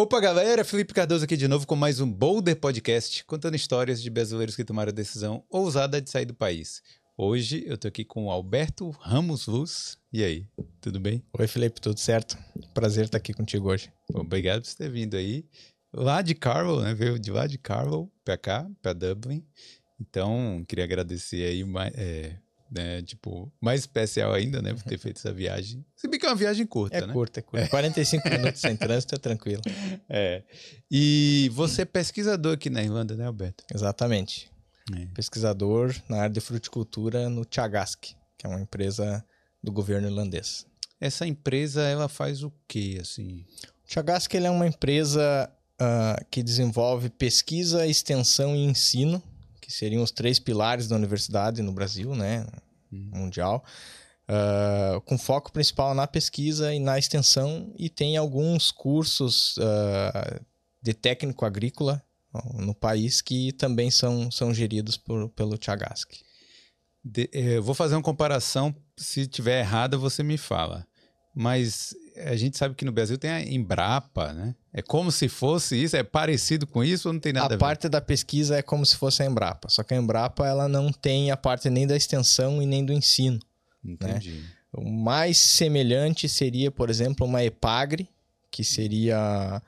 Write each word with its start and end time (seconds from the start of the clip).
Opa, 0.00 0.20
galera! 0.20 0.62
Felipe 0.64 0.94
Cardoso 0.94 1.24
aqui 1.24 1.36
de 1.36 1.48
novo 1.48 1.66
com 1.66 1.74
mais 1.74 1.98
um 1.98 2.08
Boulder 2.08 2.54
Podcast, 2.54 3.24
contando 3.24 3.56
histórias 3.56 4.00
de 4.00 4.08
brasileiros 4.08 4.54
que 4.54 4.64
tomaram 4.64 4.90
a 4.90 4.94
decisão 4.94 5.42
ousada 5.50 6.00
de 6.00 6.08
sair 6.08 6.24
do 6.24 6.34
país. 6.34 6.80
Hoje 7.16 7.64
eu 7.66 7.76
tô 7.76 7.88
aqui 7.88 8.04
com 8.04 8.26
o 8.26 8.30
Alberto 8.30 8.90
Ramos 8.90 9.48
Luz. 9.48 9.98
E 10.12 10.22
aí, 10.22 10.46
tudo 10.80 11.00
bem? 11.00 11.20
Oi, 11.36 11.48
Felipe, 11.48 11.80
tudo 11.80 11.98
certo? 11.98 12.38
Prazer 12.72 13.06
estar 13.06 13.18
aqui 13.18 13.34
contigo 13.34 13.68
hoje. 13.68 13.92
Obrigado 14.14 14.62
por 14.62 14.72
ter 14.72 14.88
vindo 14.88 15.16
aí. 15.16 15.44
Lá 15.92 16.22
de 16.22 16.36
Carroll, 16.36 16.80
né? 16.80 16.94
Veio 16.94 17.18
de 17.18 17.32
lá 17.32 17.48
de 17.48 17.58
Carroll 17.58 18.08
pra 18.24 18.38
cá, 18.38 18.70
pra 18.80 18.92
Dublin. 18.92 19.44
Então, 20.00 20.64
queria 20.68 20.84
agradecer 20.84 21.44
aí 21.44 21.64
é, 21.96 22.36
né? 22.70 23.02
Tipo, 23.02 23.52
mais 23.60 23.80
especial 23.80 24.32
ainda, 24.32 24.60
né? 24.60 24.74
Por 24.74 24.82
ter 24.82 24.98
feito 24.98 25.18
essa 25.18 25.32
viagem. 25.32 25.84
Se 25.96 26.08
bem 26.08 26.18
que 26.18 26.26
é 26.26 26.28
uma 26.28 26.36
viagem 26.36 26.66
curta, 26.66 26.96
é 26.96 27.06
né? 27.06 27.12
Curta, 27.12 27.40
é 27.40 27.42
curta, 27.42 27.64
é 27.66 27.68
45 27.68 28.28
minutos 28.28 28.60
sem 28.60 28.76
trânsito 28.76 29.14
é 29.14 29.18
tranquilo. 29.18 29.62
É. 30.08 30.42
E 30.90 31.50
você 31.54 31.82
é 31.82 31.84
pesquisador 31.84 32.54
aqui 32.54 32.70
na 32.70 32.82
Irlanda, 32.82 33.16
né, 33.16 33.26
Alberto? 33.26 33.64
Exatamente. 33.72 34.50
É. 34.94 35.06
Pesquisador 35.14 35.94
na 36.08 36.18
área 36.18 36.32
de 36.32 36.40
fruticultura 36.40 37.28
no 37.28 37.46
Chagask, 37.48 38.02
que 38.36 38.46
é 38.46 38.48
uma 38.48 38.60
empresa 38.60 39.24
do 39.62 39.72
governo 39.72 40.08
irlandês. 40.08 40.66
Essa 41.00 41.26
empresa, 41.26 41.82
ela 41.82 42.08
faz 42.08 42.42
o 42.42 42.52
quê, 42.66 42.98
assim? 43.00 43.44
O 43.88 43.92
Chagask 43.92 44.34
é 44.34 44.50
uma 44.50 44.66
empresa 44.66 45.50
uh, 45.80 46.24
que 46.30 46.42
desenvolve 46.42 47.08
pesquisa, 47.08 47.86
extensão 47.86 48.54
e 48.54 48.64
ensino 48.64 49.22
que 49.68 49.74
seriam 49.74 50.02
os 50.02 50.10
três 50.10 50.38
pilares 50.38 50.88
da 50.88 50.96
universidade 50.96 51.60
no 51.60 51.72
Brasil, 51.72 52.14
né, 52.14 52.46
uhum. 52.90 53.10
mundial, 53.12 53.62
uh, 54.26 54.98
com 55.02 55.18
foco 55.18 55.52
principal 55.52 55.94
na 55.94 56.06
pesquisa 56.06 56.72
e 56.74 56.80
na 56.80 56.98
extensão, 56.98 57.70
e 57.78 57.90
tem 57.90 58.16
alguns 58.16 58.70
cursos 58.70 59.58
uh, 59.58 60.42
de 60.80 60.94
técnico 60.94 61.44
agrícola 61.44 62.02
no 62.54 62.74
país 62.74 63.20
que 63.20 63.52
também 63.52 63.90
são, 63.90 64.30
são 64.30 64.54
geridos 64.54 64.96
por, 64.96 65.28
pelo 65.30 65.58
Chagask. 65.60 66.14
De, 67.04 67.28
eu 67.30 67.62
vou 67.62 67.74
fazer 67.74 67.94
uma 67.94 68.02
comparação, 68.02 68.74
se 68.96 69.26
tiver 69.26 69.60
errada 69.60 69.98
você 69.98 70.22
me 70.22 70.38
fala. 70.38 70.86
Mas 71.34 71.94
a 72.24 72.36
gente 72.36 72.56
sabe 72.56 72.74
que 72.74 72.84
no 72.84 72.92
Brasil 72.92 73.18
tem 73.18 73.30
a 73.30 73.42
Embrapa, 73.42 74.32
né? 74.32 74.54
É 74.72 74.82
como 74.82 75.10
se 75.10 75.28
fosse 75.28 75.82
isso, 75.82 75.96
é 75.96 76.02
parecido 76.02 76.66
com 76.66 76.82
isso 76.84 77.08
ou 77.08 77.12
não 77.12 77.20
tem 77.20 77.32
nada 77.32 77.46
a, 77.46 77.46
a 77.46 77.48
ver? 77.50 77.54
A 77.56 77.58
parte 77.58 77.88
da 77.88 78.00
pesquisa 78.00 78.56
é 78.56 78.62
como 78.62 78.84
se 78.84 78.96
fosse 78.96 79.22
a 79.22 79.26
Embrapa, 79.26 79.68
só 79.68 79.82
que 79.82 79.94
a 79.94 79.96
Embrapa 79.96 80.46
ela 80.46 80.68
não 80.68 80.92
tem 80.92 81.30
a 81.30 81.36
parte 81.36 81.68
nem 81.70 81.86
da 81.86 81.96
extensão 81.96 82.62
e 82.62 82.66
nem 82.66 82.84
do 82.84 82.92
ensino. 82.92 83.38
Né? 83.82 83.92
Entendi. 83.92 84.32
Né? 84.32 84.44
O 84.72 84.90
mais 84.90 85.38
semelhante 85.38 86.28
seria, 86.28 86.70
por 86.70 86.90
exemplo, 86.90 87.26
uma 87.26 87.42
Epagre, 87.42 88.08
que 88.50 88.62
seria 88.62 89.62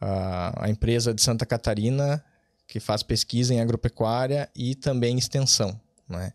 a, 0.00 0.64
a 0.64 0.70
empresa 0.70 1.14
de 1.14 1.22
Santa 1.22 1.46
Catarina 1.46 2.24
que 2.66 2.78
faz 2.78 3.02
pesquisa 3.02 3.52
em 3.52 3.60
agropecuária 3.60 4.48
e 4.54 4.74
também 4.74 5.18
extensão, 5.18 5.78
né? 6.08 6.32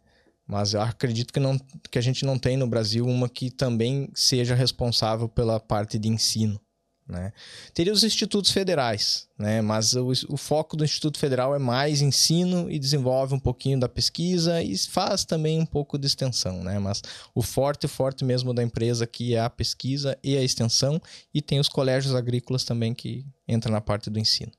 Mas 0.48 0.74
eu 0.74 0.82
acredito 0.82 1.34
que, 1.34 1.40
não, 1.40 1.58
que 1.90 1.98
a 1.98 2.02
gente 2.02 2.24
não 2.24 2.38
tem 2.38 2.56
no 2.56 2.68
Brasil 2.68 3.06
uma 3.06 3.28
que 3.28 3.50
também 3.50 4.10
seja 4.14 4.54
responsável 4.54 5.28
pela 5.28 5.60
parte 5.60 5.98
de 5.98 6.08
ensino. 6.08 6.60
Né? 7.08 7.32
Teria 7.72 7.94
os 7.94 8.04
institutos 8.04 8.50
federais, 8.50 9.28
né? 9.38 9.62
mas 9.62 9.94
o, 9.94 10.12
o, 10.28 10.38
foco 10.38 10.76
do 10.76 10.84
Instituto 10.84 11.20
Federal 11.20 11.54
é 11.54 11.60
mais 11.60 12.02
ensino 12.02 12.70
e 12.70 12.80
desenvolve 12.80 13.36
um 13.36 13.40
pouquinho 13.40 13.80
da 13.80 13.88
pesquisa 13.88 14.60
e 14.64 14.76
faz 14.76 15.24
também 15.24 15.60
um 15.60 15.68
pouco 15.68 16.00
de 16.00 16.08
extensão. 16.08 16.64
Né? 16.64 16.80
Mas 16.80 17.04
o 17.36 17.44
forte, 17.44 17.88
forte 17.88 18.26
mesmo 18.26 18.56
da 18.56 18.64
empresa 18.64 19.04
aqui 19.04 19.36
é 19.36 19.40
a 19.40 19.50
pesquisa 19.52 20.18
e 20.24 20.36
a 20.36 20.42
extensão, 20.42 21.00
e 21.32 21.44
tem 21.44 21.60
os 21.60 21.70
colégios 21.70 22.16
agrícolas 22.16 22.64
também 22.64 22.92
que 22.92 23.24
entram 23.48 23.72
na 23.72 23.82
parte 23.82 24.10
do 24.10 24.18
ensino. 24.18 24.52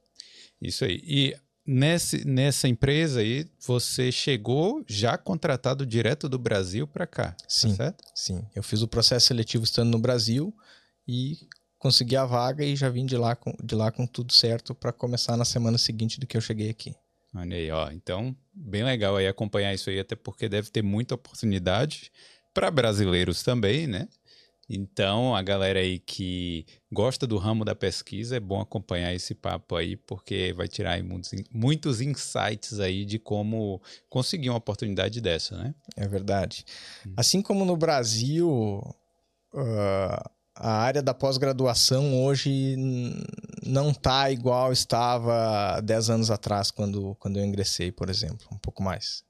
Isso 0.63 0.85
aí. 0.85 1.03
E 1.05 1.37
nesse, 1.67 2.25
nessa 2.27 2.69
empresa 2.69 3.21
aí, 3.21 3.47
você 3.61 4.13
chegou 4.13 4.85
já 4.87 5.19
contratado 5.19 5.85
direto 5.85 6.29
do 6.29 6.39
Brasil 6.39 6.87
para 6.87 7.07
cá, 7.07 7.33
tá 7.33 7.45
sim, 7.49 7.71
tá 7.71 7.77
certo? 7.77 8.05
Sim, 8.15 8.45
eu 8.55 8.63
fiz 8.63 8.83
o 8.83 8.89
processo 8.89 9.27
seletivo 9.27 9.65
estando 9.65 9.91
no 9.91 9.99
Brasil 9.99 10.55
e 11.07 11.37
consegui 11.79 12.17
a 12.17 12.25
vaga 12.25 12.65
e 12.65 12.75
já 12.77 12.89
vim 12.89 13.07
de 13.07 13.17
lá 13.17 13.37
com, 13.37 13.55
de 13.63 13.75
lá 13.75 13.91
com 13.91 14.07
tudo 14.07 14.33
certo 14.33 14.75
para 14.75 14.93
começar 14.93 15.37
na 15.37 15.45
semana 15.45 15.79
seguinte 15.79 16.19
do 16.19 16.27
que 16.27 16.37
eu 16.37 16.41
cheguei 16.41 16.71
aqui. 16.71 16.95
Olha 17.35 17.57
aí, 17.57 17.71
ó. 17.71 17.91
Então, 17.91 18.35
bem 18.53 18.83
legal 18.83 19.17
aí 19.17 19.27
acompanhar 19.27 19.75
isso 19.75 19.91
aí, 19.91 20.01
até 20.01 20.17
porque 20.17 20.49
deve 20.49 20.71
ter 20.71 20.83
muita 20.83 21.15
oportunidade 21.15 22.11
para 22.55 22.71
brasileiros 22.71 23.43
também, 23.43 23.87
né? 23.87 24.09
Então, 24.69 25.35
a 25.35 25.43
galera 25.43 25.79
aí 25.79 25.99
que 25.99 26.67
gosta 26.93 27.27
do 27.27 27.39
ramo 27.39 27.65
da 27.65 27.75
pesquisa, 27.75 28.37
é 28.37 28.41
bom 28.41 28.61
acompanhar 28.61 29.15
esse 29.15 29.35
papo 29.35 29.77
aí, 29.77 29.97
porque 29.97 30.53
vai 30.57 30.67
tirar 30.67 31.01
muitos, 31.05 31.31
muitos 31.53 32.01
insights 32.01 32.81
aí 32.81 33.05
de 33.05 33.19
como 33.19 33.81
conseguir 34.09 34.51
uma 34.51 34.59
oportunidade 34.59 35.21
dessa, 35.21 35.57
né? 35.57 35.75
É 35.97 36.09
verdade. 36.09 36.65
Hum. 37.07 37.13
Assim 37.17 37.43
como 37.43 37.65
no 37.65 37.77
Brasil, 37.77 38.51
uh, 39.55 40.31
a 40.57 40.73
área 40.73 41.03
da 41.03 41.15
pós-graduação 41.15 42.25
hoje 42.25 42.75
não 43.65 43.91
está 43.91 44.31
igual 44.33 44.73
estava 44.73 45.81
10 45.81 46.11
anos 46.11 46.31
atrás, 46.31 46.73
quando, 46.73 47.15
quando 47.21 47.39
eu 47.39 47.45
ingressei, 47.45 47.93
por 47.93 48.11
exemplo, 48.11 48.49
um 48.53 48.59
pouco 48.59 48.83
mais. 48.83 49.25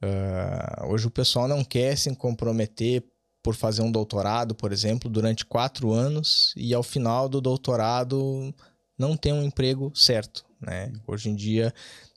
Uh, 0.00 0.86
hoje 0.92 1.08
o 1.08 1.10
pessoal 1.10 1.48
não 1.48 1.64
quer 1.64 1.96
se 1.96 2.14
comprometer 2.14 3.02
por 3.44 3.54
fazer 3.54 3.82
um 3.82 3.92
doutorado, 3.92 4.54
por 4.54 4.72
exemplo, 4.72 5.10
durante 5.10 5.44
quatro 5.44 5.92
anos 5.92 6.54
e 6.56 6.72
ao 6.72 6.82
final 6.82 7.28
do 7.28 7.42
doutorado 7.42 8.54
não 8.98 9.18
tem 9.18 9.34
um 9.34 9.42
emprego 9.42 9.92
certo. 9.94 10.46
Né? 10.58 10.90
Hoje 11.06 11.28
em 11.28 11.34
dia 11.36 11.72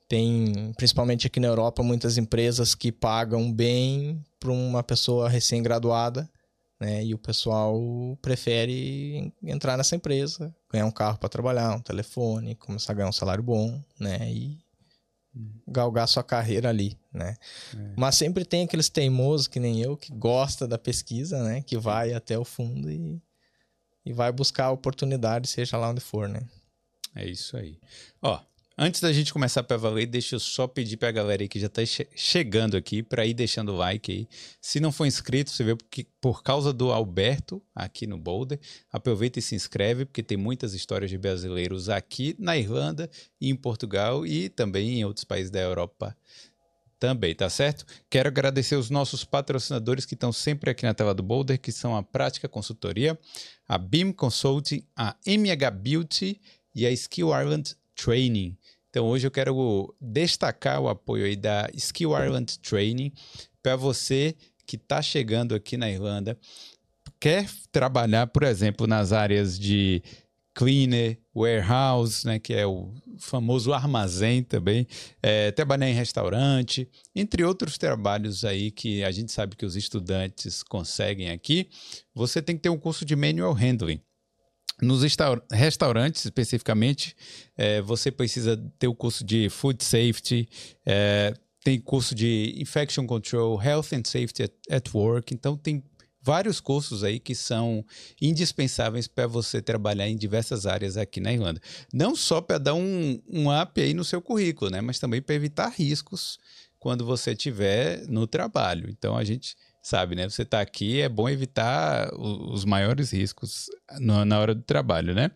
tem, 0.07 0.71
principalmente 0.77 1.27
aqui 1.27 1.41
na 1.41 1.49
Europa, 1.49 1.83
muitas 1.83 2.17
empresas 2.17 2.73
que 2.73 2.93
pagam 2.93 3.51
bem 3.51 4.23
para 4.39 4.51
uma 4.51 4.81
pessoa 4.81 5.27
recém-graduada, 5.27 6.29
né? 6.79 7.03
E 7.03 7.13
o 7.13 7.17
pessoal 7.17 7.77
prefere 8.21 9.33
entrar 9.43 9.75
nessa 9.75 9.97
empresa, 9.97 10.55
ganhar 10.71 10.85
um 10.85 10.91
carro 10.91 11.17
para 11.17 11.27
trabalhar, 11.27 11.75
um 11.75 11.81
telefone, 11.81 12.55
começar 12.55 12.93
a 12.93 12.95
ganhar 12.95 13.09
um 13.09 13.11
salário 13.11 13.43
bom, 13.43 13.81
né? 13.99 14.31
E 14.31 14.57
galgar 15.67 16.07
sua 16.07 16.23
carreira 16.23 16.69
ali, 16.69 16.97
né? 17.11 17.35
É. 17.75 17.93
Mas 17.95 18.15
sempre 18.15 18.45
tem 18.45 18.63
aqueles 18.63 18.89
teimosos 18.89 19.47
que 19.47 19.59
nem 19.59 19.81
eu 19.81 19.97
que 19.97 20.11
gosta 20.13 20.67
da 20.67 20.77
pesquisa, 20.77 21.43
né? 21.43 21.61
Que 21.61 21.77
vai 21.77 22.13
até 22.13 22.37
o 22.37 22.45
fundo 22.45 22.89
e, 22.91 23.21
e 24.05 24.13
vai 24.13 24.31
buscar 24.31 24.65
a 24.65 24.71
oportunidade, 24.71 25.47
seja 25.47 25.77
lá 25.77 25.89
onde 25.89 26.01
for, 26.01 26.27
né? 26.27 26.41
É 27.15 27.25
isso 27.25 27.57
aí. 27.57 27.79
Ó, 28.21 28.39
Antes 28.79 29.01
da 29.01 29.11
gente 29.11 29.33
começar 29.33 29.63
para 29.63 29.75
valer, 29.75 30.05
deixa 30.05 30.35
eu 30.35 30.39
só 30.39 30.67
pedir 30.67 30.97
para 30.97 31.09
a 31.09 31.11
galera 31.11 31.41
aí 31.41 31.47
que 31.47 31.59
já 31.59 31.65
está 31.65 31.83
che 31.83 32.07
chegando 32.15 32.77
aqui 32.77 33.01
para 33.01 33.25
ir 33.25 33.33
deixando 33.33 33.69
o 33.69 33.75
like 33.75 34.11
aí. 34.11 34.27
Se 34.61 34.79
não 34.79 34.91
for 34.91 35.07
inscrito, 35.07 35.49
você 35.49 35.63
vê 35.63 35.75
porque 35.75 36.05
por 36.21 36.43
causa 36.43 36.71
do 36.71 36.91
Alberto 36.91 37.59
aqui 37.73 38.05
no 38.05 38.19
Boulder, 38.19 38.59
aproveita 38.91 39.39
e 39.39 39.41
se 39.41 39.55
inscreve 39.55 40.05
porque 40.05 40.21
tem 40.21 40.37
muitas 40.37 40.75
histórias 40.75 41.09
de 41.09 41.17
brasileiros 41.17 41.89
aqui 41.89 42.35
na 42.37 42.55
Irlanda 42.55 43.09
e 43.41 43.49
em 43.49 43.55
Portugal 43.55 44.27
e 44.27 44.47
também 44.47 44.99
em 44.99 45.05
outros 45.05 45.23
países 45.23 45.49
da 45.49 45.59
Europa 45.59 46.15
também, 46.99 47.33
tá 47.33 47.49
certo? 47.49 47.83
Quero 48.07 48.27
agradecer 48.27 48.75
os 48.75 48.91
nossos 48.91 49.23
patrocinadores 49.23 50.05
que 50.05 50.13
estão 50.13 50.31
sempre 50.31 50.69
aqui 50.69 50.83
na 50.83 50.93
tela 50.93 51.15
do 51.15 51.23
Boulder, 51.23 51.59
que 51.59 51.71
são 51.71 51.95
a 51.95 52.03
Prática 52.03 52.47
Consultoria, 52.47 53.17
a 53.67 53.79
BIM 53.79 54.11
Consulting, 54.11 54.83
a 54.95 55.15
MH 55.25 55.71
Beauty 55.71 56.39
e 56.75 56.85
a 56.85 56.91
Skill 56.91 57.29
Ireland 57.29 57.75
Training. 57.95 58.55
Então 58.97 59.09
hoje 59.09 59.27
eu 59.27 59.31
quero 59.31 59.95
destacar 60.01 60.81
o 60.81 60.89
apoio 60.89 61.25
aí 61.25 61.35
da 61.35 61.69
Skill 61.75 62.17
Ireland 62.17 62.57
Training 62.57 63.13
para 63.61 63.75
você 63.75 64.35
que 64.65 64.75
está 64.75 65.03
chegando 65.03 65.53
aqui 65.53 65.77
na 65.77 65.87
Irlanda, 65.87 66.35
quer 67.19 67.47
trabalhar, 67.71 68.25
por 68.25 68.41
exemplo, 68.41 68.87
nas 68.87 69.11
áreas 69.11 69.59
de 69.59 70.01
cleaner, 70.51 71.19
warehouse, 71.35 72.25
né, 72.25 72.39
que 72.39 72.55
é 72.55 72.65
o 72.65 72.91
famoso 73.19 73.71
armazém 73.71 74.41
também, 74.41 74.87
é, 75.21 75.51
trabalhar 75.51 75.87
em 75.87 75.93
restaurante, 75.93 76.89
entre 77.15 77.43
outros 77.43 77.77
trabalhos 77.77 78.43
aí 78.43 78.71
que 78.71 79.03
a 79.03 79.11
gente 79.11 79.31
sabe 79.31 79.55
que 79.55 79.65
os 79.65 79.75
estudantes 79.75 80.63
conseguem 80.63 81.29
aqui, 81.29 81.69
você 82.15 82.41
tem 82.41 82.55
que 82.55 82.63
ter 82.63 82.69
um 82.69 82.79
curso 82.79 83.05
de 83.05 83.15
manual 83.15 83.53
handling. 83.53 84.01
Nos 84.81 85.01
restaurantes, 85.51 86.23
especificamente, 86.23 87.15
é, 87.57 87.81
você 87.81 88.11
precisa 88.11 88.55
ter 88.77 88.87
o 88.87 88.93
curso 88.93 89.23
de 89.23 89.49
Food 89.49 89.83
Safety, 89.83 90.47
é, 90.85 91.33
tem 91.63 91.79
curso 91.79 92.13
de 92.13 92.55
Infection 92.57 93.05
Control, 93.05 93.61
Health 93.61 93.87
and 93.93 94.03
Safety 94.05 94.43
at, 94.43 94.53
at 94.69 94.93
Work. 94.93 95.33
Então, 95.33 95.57
tem 95.57 95.83
vários 96.21 96.59
cursos 96.59 97.03
aí 97.03 97.19
que 97.19 97.33
são 97.33 97.83
indispensáveis 98.21 99.07
para 99.07 99.25
você 99.27 99.61
trabalhar 99.61 100.07
em 100.07 100.15
diversas 100.15 100.65
áreas 100.65 100.95
aqui 100.95 101.19
na 101.19 101.33
Irlanda. 101.33 101.61
Não 101.91 102.15
só 102.15 102.39
para 102.39 102.57
dar 102.57 102.73
um, 102.73 103.21
um 103.27 103.61
up 103.61 103.81
aí 103.81 103.93
no 103.93 104.03
seu 104.03 104.21
currículo, 104.21 104.69
né? 104.69 104.79
Mas 104.81 104.99
também 104.99 105.21
para 105.21 105.35
evitar 105.35 105.69
riscos 105.69 106.37
quando 106.77 107.05
você 107.05 107.31
estiver 107.31 108.05
no 108.07 108.27
trabalho. 108.27 108.89
Então, 108.89 109.17
a 109.17 109.23
gente 109.23 109.55
sabe, 109.87 110.15
né? 110.15 110.29
Você 110.29 110.41
está 110.41 110.59
aqui, 110.59 110.99
é 110.99 111.07
bom 111.07 111.29
evitar 111.29 112.13
os 112.13 112.65
maiores 112.65 113.11
riscos 113.11 113.67
na 113.99 114.37
hora 114.37 114.53
do 114.53 114.61
trabalho, 114.61 115.15
né? 115.15 115.31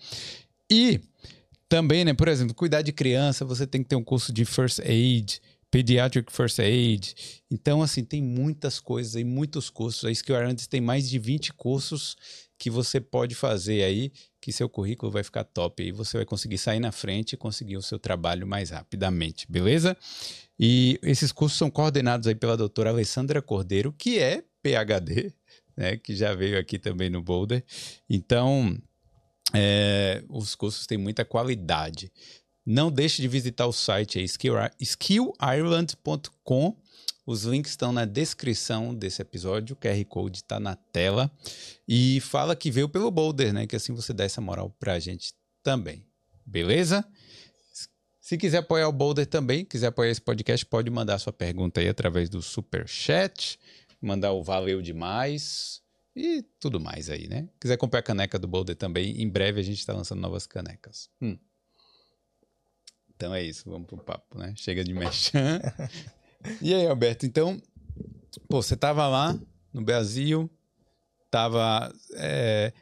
E 0.69 1.00
também, 1.69 2.03
né? 2.03 2.13
Por 2.13 2.27
exemplo, 2.27 2.53
cuidar 2.53 2.81
de 2.81 2.92
criança, 2.92 3.45
você 3.45 3.65
tem 3.65 3.81
que 3.81 3.88
ter 3.88 3.95
um 3.95 4.03
curso 4.03 4.33
de 4.33 4.44
first 4.44 4.80
aid, 4.81 5.42
pediatric 5.71 6.30
first 6.30 6.59
aid. 6.59 7.15
Então, 7.50 7.81
assim, 7.81 8.03
tem 8.03 8.21
muitas 8.21 8.77
coisas 8.77 9.15
e 9.15 9.24
muitos 9.24 9.69
cursos. 9.69 10.03
A 10.03 10.12
Skill 10.12 10.36
Ireland 10.36 10.68
tem 10.68 10.81
mais 10.81 11.09
de 11.09 11.18
20 11.18 11.54
cursos 11.54 12.18
que 12.62 12.69
você 12.69 13.02
pode 13.02 13.34
fazer 13.34 13.84
aí, 13.84 14.12
que 14.40 14.54
seu 14.54 14.69
currículo 14.69 15.12
vai 15.12 15.24
ficar 15.24 15.44
top 15.44 15.81
e 15.81 15.92
você 15.92 16.18
vai 16.18 16.25
conseguir 16.28 16.60
sair 16.60 16.80
na 16.80 16.92
frente 16.92 17.34
e 17.34 17.38
conseguir 17.38 17.75
o 17.75 17.81
seu 17.81 17.98
trabalho 17.98 18.46
mais 18.46 18.69
rapidamente, 18.69 19.48
beleza? 19.50 19.98
E 20.60 21.00
esses 21.02 21.31
cursos 21.31 21.58
são 21.58 21.72
coordenados 21.72 22.28
aí 22.28 22.36
pela 22.36 22.56
doutora 22.56 22.92
Alessandra 22.92 23.42
Cordeiro, 23.42 23.92
que 23.92 24.19
é 24.19 24.44
PhD, 24.62 25.34
né, 25.75 25.98
que 25.98 26.16
já 26.16 26.36
veio 26.36 26.60
aqui 26.60 26.78
também 26.78 27.10
no 27.10 27.19
Boulder. 27.19 27.66
Então, 28.08 28.78
é, 29.56 30.24
os 30.30 30.54
cursos 30.54 30.86
têm 30.86 31.00
muita 31.00 31.25
qualidade. 31.25 32.12
Não 32.64 32.92
deixe 32.92 33.24
de 33.24 33.28
visitar 33.28 33.66
o 33.66 33.74
site 33.74 34.19
é 34.19 34.22
skillireland.com. 34.22 36.78
Os 37.25 37.44
links 37.44 37.71
estão 37.71 37.91
na 37.91 38.06
descrição 38.06 38.95
desse 38.95 39.21
episódio, 39.21 39.73
o 39.73 39.77
QR 39.77 40.03
Code 40.06 40.38
está 40.38 40.59
na 40.59 40.75
tela. 40.75 41.31
E 41.88 42.19
fala 42.21 42.56
que 42.56 42.71
veio 42.71 42.89
pelo 42.89 43.12
Boulder, 43.12 43.53
né? 43.53 43.68
Que 43.68 43.75
assim 43.75 43.94
você 43.94 44.12
dá 44.12 44.23
essa 44.23 44.41
moral 44.41 44.69
pra 44.79 45.00
gente 45.00 45.33
também. 45.62 46.06
Beleza? 46.45 47.06
Se 48.19 48.38
quiser 48.38 48.59
apoiar 48.59 48.88
o 48.88 48.91
Boulder 48.91 49.25
também, 49.25 49.65
quiser 49.65 49.88
apoiar 49.88 50.12
esse 50.12 50.21
podcast, 50.21 50.65
pode 50.65 50.89
mandar 50.89 51.19
sua 51.19 51.33
pergunta 51.33 51.79
aí 51.79 51.89
através 51.89 52.29
do 52.29 52.41
super 52.41 52.88
chat, 52.88 53.59
mandar 54.01 54.31
o 54.31 54.44
valeu 54.44 54.81
demais 54.81 55.81
e 56.15 56.44
tudo 56.59 56.79
mais 56.79 57.09
aí, 57.09 57.27
né? 57.27 57.50
Quiser 57.59 57.77
comprar 57.77 58.00
a 58.00 58.03
caneca 58.03 58.39
do 58.39 58.47
Boulder 58.47 58.75
também, 58.75 59.21
em 59.21 59.29
breve 59.29 59.59
a 59.59 59.63
gente 59.63 59.79
está 59.79 59.94
lançando 59.94 60.21
novas 60.21 60.45
canecas. 60.47 61.09
Hum. 61.21 61.38
Então 63.15 63.33
é 63.33 63.44
isso, 63.44 63.69
vamos 63.69 63.88
pro 63.88 63.97
papo, 63.97 64.38
né? 64.38 64.53
Chega 64.56 64.83
de 64.83 64.94
mexer. 64.94 65.62
e 66.62 66.74
aí, 66.74 66.88
Alberto, 66.88 67.26
então, 67.26 67.62
pô, 68.48 68.62
você 68.62 68.76
tava 68.76 69.08
lá 69.08 69.38
no 69.74 69.82
Brasil, 69.82 70.50
tava 71.30 71.94
é, 72.16 72.74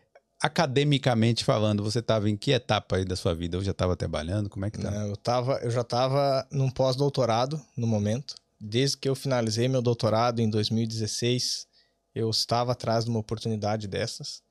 academicamente 0.41 1.43
falando, 1.43 1.83
você 1.83 2.01
tava 2.01 2.29
em 2.29 2.37
que 2.37 2.51
etapa 2.51 2.97
aí 2.97 3.05
da 3.05 3.15
sua 3.15 3.35
vida? 3.35 3.57
Eu 3.57 3.63
já 3.63 3.73
tava 3.73 3.95
trabalhando, 3.95 4.49
como 4.49 4.65
é 4.65 4.71
que 4.71 4.79
tá? 4.79 4.89
Eu, 4.89 5.17
tava, 5.17 5.57
eu 5.57 5.71
já 5.71 5.83
tava 5.83 6.47
num 6.51 6.69
pós-doutorado 6.69 7.61
no 7.75 7.85
momento. 7.85 8.35
Desde 8.59 8.97
que 8.97 9.07
eu 9.07 9.15
finalizei 9.15 9.67
meu 9.67 9.81
doutorado 9.81 10.41
em 10.41 10.49
2016, 10.49 11.67
eu 12.13 12.29
estava 12.29 12.71
atrás 12.71 13.05
de 13.05 13.09
uma 13.09 13.19
oportunidade 13.19 13.87
dessas 13.87 14.41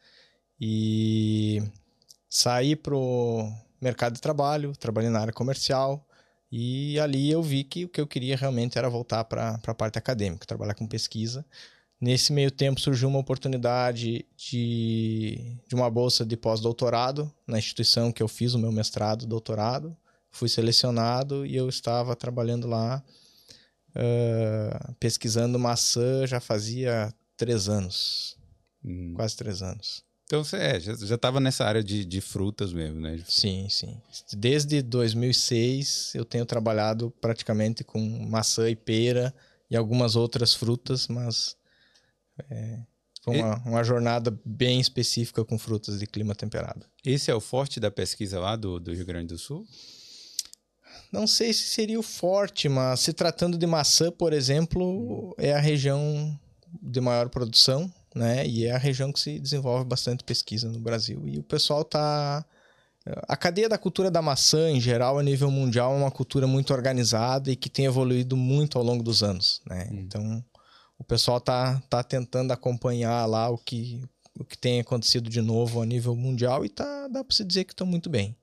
e 0.60 1.62
saí 2.28 2.74
pro 2.74 3.50
mercado 3.80 4.14
de 4.14 4.20
trabalho, 4.20 4.72
trabalhei 4.76 5.10
na 5.10 5.20
área 5.20 5.32
comercial 5.32 6.07
e 6.50 6.98
ali 6.98 7.30
eu 7.30 7.42
vi 7.42 7.62
que 7.62 7.84
o 7.84 7.88
que 7.88 8.00
eu 8.00 8.06
queria 8.06 8.36
realmente 8.36 8.78
era 8.78 8.88
voltar 8.88 9.24
para 9.24 9.60
a 9.66 9.74
parte 9.74 9.98
acadêmica, 9.98 10.46
trabalhar 10.46 10.74
com 10.74 10.86
pesquisa. 10.86 11.44
Nesse 12.00 12.32
meio 12.32 12.50
tempo 12.50 12.80
surgiu 12.80 13.08
uma 13.08 13.18
oportunidade 13.18 14.24
de, 14.36 15.58
de 15.66 15.74
uma 15.74 15.90
bolsa 15.90 16.24
de 16.24 16.36
pós-doutorado 16.36 17.32
na 17.46 17.58
instituição 17.58 18.12
que 18.12 18.22
eu 18.22 18.28
fiz 18.28 18.54
o 18.54 18.58
meu 18.58 18.70
mestrado, 18.70 19.26
doutorado. 19.26 19.96
Fui 20.30 20.48
selecionado 20.48 21.44
e 21.44 21.56
eu 21.56 21.68
estava 21.68 22.14
trabalhando 22.14 22.68
lá, 22.68 23.02
uh, 23.90 24.94
pesquisando 25.00 25.58
maçã 25.58 26.26
já 26.26 26.38
fazia 26.38 27.12
três 27.36 27.68
anos. 27.68 28.36
Hum. 28.84 29.12
Quase 29.14 29.36
três 29.36 29.60
anos. 29.60 30.07
Então 30.28 30.44
você 30.44 30.58
é, 30.58 30.78
já 30.78 31.14
estava 31.14 31.40
nessa 31.40 31.64
área 31.64 31.82
de, 31.82 32.04
de 32.04 32.20
frutas 32.20 32.70
mesmo, 32.70 33.00
né? 33.00 33.18
Sim, 33.26 33.66
sim. 33.70 33.98
Desde 34.34 34.82
2006 34.82 36.12
eu 36.14 36.22
tenho 36.22 36.44
trabalhado 36.44 37.10
praticamente 37.18 37.82
com 37.82 37.98
maçã 38.28 38.68
e 38.68 38.76
pera 38.76 39.34
e 39.70 39.76
algumas 39.76 40.16
outras 40.16 40.52
frutas, 40.52 41.08
mas 41.08 41.56
é, 42.50 42.78
foi 43.22 43.38
uma, 43.38 43.56
uma, 43.64 43.82
jornada 43.82 44.38
bem 44.44 44.78
específica 44.78 45.42
com 45.46 45.58
frutas 45.58 45.98
de 45.98 46.06
clima 46.06 46.34
temperado. 46.34 46.84
Esse 47.02 47.30
é 47.30 47.34
o 47.34 47.40
forte 47.40 47.80
da 47.80 47.90
pesquisa 47.90 48.38
lá 48.38 48.54
do, 48.54 48.78
do 48.78 48.92
Rio 48.92 49.06
Grande 49.06 49.28
do 49.28 49.38
Sul? 49.38 49.66
Não 51.10 51.26
sei 51.26 51.54
se 51.54 51.70
seria 51.70 51.98
o 51.98 52.02
forte, 52.02 52.68
mas 52.68 53.00
se 53.00 53.14
tratando 53.14 53.56
de 53.56 53.66
maçã, 53.66 54.12
por 54.12 54.34
exemplo, 54.34 55.34
é 55.38 55.54
a 55.54 55.58
região 55.58 56.38
de 56.82 57.00
maior 57.00 57.30
produção 57.30 57.90
né? 58.14 58.46
E 58.46 58.66
é 58.66 58.72
a 58.72 58.78
região 58.78 59.12
que 59.12 59.20
se 59.20 59.38
desenvolve 59.38 59.84
bastante 59.84 60.24
pesquisa 60.24 60.68
no 60.68 60.80
Brasil. 60.80 61.26
E 61.26 61.38
o 61.38 61.42
pessoal 61.42 61.84
tá 61.84 62.44
a 63.26 63.36
cadeia 63.36 63.68
da 63.68 63.78
cultura 63.78 64.10
da 64.10 64.20
maçã, 64.20 64.70
em 64.70 64.80
geral, 64.80 65.18
a 65.18 65.22
nível 65.22 65.50
mundial, 65.50 65.94
é 65.94 65.96
uma 65.96 66.10
cultura 66.10 66.46
muito 66.46 66.72
organizada 66.72 67.50
e 67.50 67.56
que 67.56 67.70
tem 67.70 67.86
evoluído 67.86 68.36
muito 68.36 68.78
ao 68.78 68.84
longo 68.84 69.02
dos 69.02 69.22
anos, 69.22 69.60
né? 69.66 69.88
Hum. 69.90 69.98
Então, 70.00 70.44
o 70.98 71.04
pessoal 71.04 71.40
tá, 71.40 71.80
tá 71.88 72.02
tentando 72.02 72.52
acompanhar 72.52 73.24
lá 73.26 73.48
o 73.48 73.56
que, 73.56 74.02
o 74.38 74.44
que 74.44 74.58
tem 74.58 74.80
acontecido 74.80 75.30
de 75.30 75.40
novo 75.40 75.80
a 75.80 75.86
nível 75.86 76.14
mundial 76.14 76.64
e 76.64 76.68
tá, 76.68 77.08
dá 77.08 77.24
para 77.24 77.34
se 77.34 77.44
dizer 77.44 77.64
que 77.64 77.72
estão 77.72 77.86
muito 77.86 78.10
bem. 78.10 78.36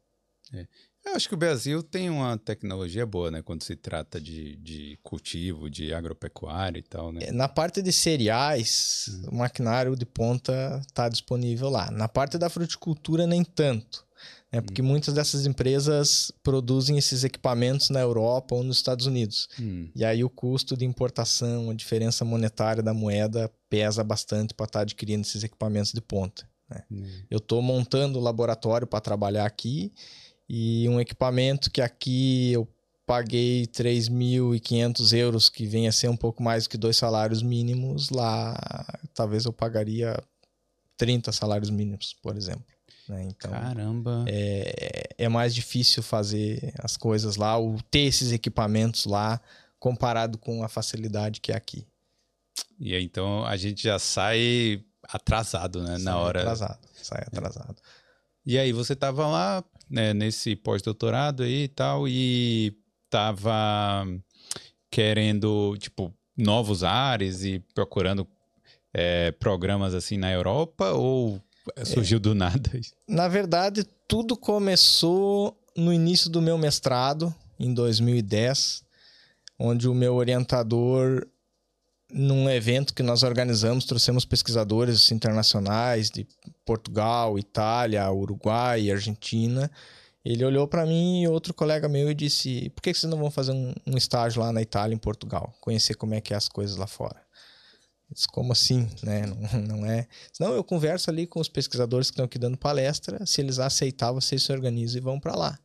É. 0.54 0.66
Eu 1.06 1.16
acho 1.16 1.30
que 1.30 1.36
o 1.36 1.38
Brasil 1.38 1.84
tem 1.84 2.10
uma 2.10 2.38
tecnologia 2.38 3.06
boa, 3.06 3.30
né? 3.30 3.42
Quando 3.42 3.63
se 3.63 3.75
trata 3.75 4.19
de, 4.19 4.56
de 4.57 5.00
cultivo, 5.04 5.69
de 5.69 5.94
agropecuária 5.94 6.80
e 6.80 6.84
tal, 6.84 7.12
né? 7.12 7.22
É, 7.25 7.31
na 7.31 7.48
parte 7.48 7.81
de 7.81 7.94
cereais, 7.94 9.06
hum. 9.10 9.30
o 9.31 9.36
maquinário 9.36 9.96
de 9.96 10.06
ponta 10.06 10.81
está 10.86 11.07
disponível 11.07 11.69
lá. 11.69 11.92
Na 11.92 12.07
parte 12.07 12.38
da 12.38 12.50
fruticultura, 12.50 13.28
nem 13.28 13.44
tanto. 13.44 14.06
Né? 14.52 14.62
Porque 14.62 14.81
hum. 14.81 14.86
muitas 14.86 15.13
dessas 15.13 15.46
empresas 15.46 16.31
produzem 16.42 16.98
esses 16.98 17.24
equipamentos 17.24 17.90
na 17.90 18.00
Europa 18.00 18.56
ou 18.56 18.63
nos 18.63 18.78
Estados 18.78 19.06
Unidos. 19.06 19.48
Hum. 19.60 19.90
E 19.96 20.04
aí 20.04 20.24
o 20.24 20.30
custo 20.30 20.75
de 20.75 20.86
importação, 20.86 21.69
a 21.69 21.74
diferença 21.74 22.25
monetária 22.25 22.81
da 22.81 22.94
moeda 22.94 23.52
pesa 23.69 24.04
bastante 24.04 24.54
para 24.54 24.66
estar 24.66 24.80
tá 24.80 24.84
adquirindo 24.84 25.22
esses 25.22 25.44
equipamentos 25.44 25.92
de 25.92 26.02
ponta. 26.02 26.48
Né? 26.69 26.84
Hum. 26.92 27.06
Eu 27.30 27.38
estou 27.38 27.62
montando 27.62 28.18
o 28.18 28.22
laboratório 28.22 28.88
para 28.88 29.02
trabalhar 29.02 29.46
aqui 29.46 29.94
e 30.47 30.88
um 30.89 31.00
equipamento 31.00 31.71
que 31.71 31.81
aqui 31.81 32.53
eu 32.53 32.68
paguei 33.06 33.68
3.500 33.68 35.13
euros, 35.15 35.50
que 35.50 35.65
vem 35.65 35.88
a 35.88 35.92
ser 35.92 36.09
um 36.09 36.18
pouco 36.18 36.42
mais 36.42 36.63
do 36.63 36.69
que 36.69 36.77
dois 36.77 36.97
salários 36.97 37.44
mínimos, 37.44 38.09
lá 38.09 38.56
talvez 39.13 39.45
eu 39.45 39.53
pagaria 39.53 40.18
30 40.97 41.31
salários 41.31 41.69
mínimos, 41.69 42.15
por 42.21 42.36
exemplo. 42.36 42.65
Né? 43.07 43.24
Então, 43.24 43.51
Caramba! 43.51 44.25
É, 44.27 45.09
é 45.18 45.30
mais 45.30 45.53
difícil 45.53 46.01
fazer 46.01 46.74
as 46.80 46.97
coisas 46.97 47.35
lá, 47.35 47.57
ou 47.57 47.80
ter 47.92 47.99
esses 47.99 48.31
equipamentos 48.31 49.06
lá, 49.06 49.40
comparado 49.80 50.37
com 50.37 50.64
a 50.64 50.68
facilidade 50.68 51.40
que 51.40 51.52
é 51.52 51.56
aqui. 51.56 51.85
E 52.80 52.95
aí, 52.95 53.04
então 53.04 53.45
a 53.45 53.56
gente 53.56 53.83
já 53.83 53.99
sai 53.99 54.83
atrasado, 55.04 55.81
né? 55.81 55.95
Sai 55.95 55.99
na 55.99 56.18
hora. 56.18 56.42
Atrasado, 56.42 56.80
sai 56.95 57.21
atrasado. 57.21 57.75
E 58.45 58.57
aí, 58.57 58.71
você 58.71 58.95
tava 58.95 59.28
lá, 59.28 59.64
né, 59.89 60.13
nesse 60.13 60.56
pós-doutorado 60.56 61.44
aí 61.44 61.63
e 61.63 61.68
tal, 61.68 62.07
e 62.07 62.73
tava 63.09 64.06
querendo, 64.89 65.75
tipo, 65.77 66.13
novos 66.37 66.83
ares 66.83 67.44
e 67.44 67.59
procurando 67.73 68.27
é, 68.94 69.31
programas 69.31 69.94
assim 69.94 70.18
na 70.18 70.31
Europa 70.31 70.92
ou 70.92 71.42
surgiu 71.83 72.18
é, 72.18 72.19
do 72.19 72.35
nada? 72.35 72.71
Na 73.07 73.27
verdade, 73.27 73.85
tudo 74.07 74.37
começou 74.37 75.57
no 75.75 75.92
início 75.92 76.30
do 76.30 76.42
meu 76.42 76.57
mestrado, 76.57 77.33
em 77.59 77.73
2010, 77.73 78.83
onde 79.59 79.87
o 79.87 79.94
meu 79.94 80.15
orientador 80.15 81.27
num 82.12 82.50
evento 82.50 82.94
que 82.94 83.04
nós 83.04 83.24
organizamos, 83.24 83.85
trouxemos 83.85 84.26
pesquisadores 84.26 85.12
internacionais 85.12 86.09
de 86.09 86.28
Portugal, 86.66 87.38
Itália, 87.40 88.12
Uruguai, 88.12 88.92
Argentina. 88.92 89.71
Ele 90.24 90.44
olhou 90.44 90.68
para 90.68 90.85
mim 90.85 91.21
e 91.21 91.28
outro 91.28 91.54
colega 91.54 91.88
meu 91.88 92.09
e 92.09 92.16
disse: 92.16 92.69
Por 92.71 92.81
que 92.81 92.94
vocês 92.94 93.09
não 93.09 93.18
vão 93.18 93.30
fazer 93.30 93.52
um, 93.52 93.74
um, 93.85 93.97
estágio 93.97 94.42
lá 94.42 94.52
na 94.52 94.62
Itália, 94.62 94.95
em 94.95 95.00
Portugal? 95.00 95.54
Conhecer 95.62 95.95
como 95.95 96.14
é 96.14 96.21
que 96.21 96.33
é 96.33 96.38
as 96.38 96.47
coisas 96.47 96.78
lá 96.78 96.88
fora. 96.88 97.24
Eu 98.09 98.14
disse, 98.14 98.28
como 98.28 98.52
assim? 98.52 98.88
Né? 99.04 99.26
Não, 99.26 99.78
não 99.78 99.85
é. 99.85 100.07
Não, 100.40 100.54
eu 100.54 100.64
converso 100.64 101.09
ali 101.09 101.28
com 101.28 101.40
os 101.40 101.50
pesquisadores 101.50 102.09
que 102.09 102.14
estão 102.14 102.26
aqui 102.26 102.38
dando 102.38 102.57
palestra. 102.57 103.26
Se 103.26 103.42
eles 103.42 103.59
aceitar, 103.59 104.12
vocês 104.12 104.44
se 104.44 104.52
organizam 104.52 104.97
e 104.97 105.04
vão 105.04 105.19
para 105.19 105.35
lá. 105.35 105.59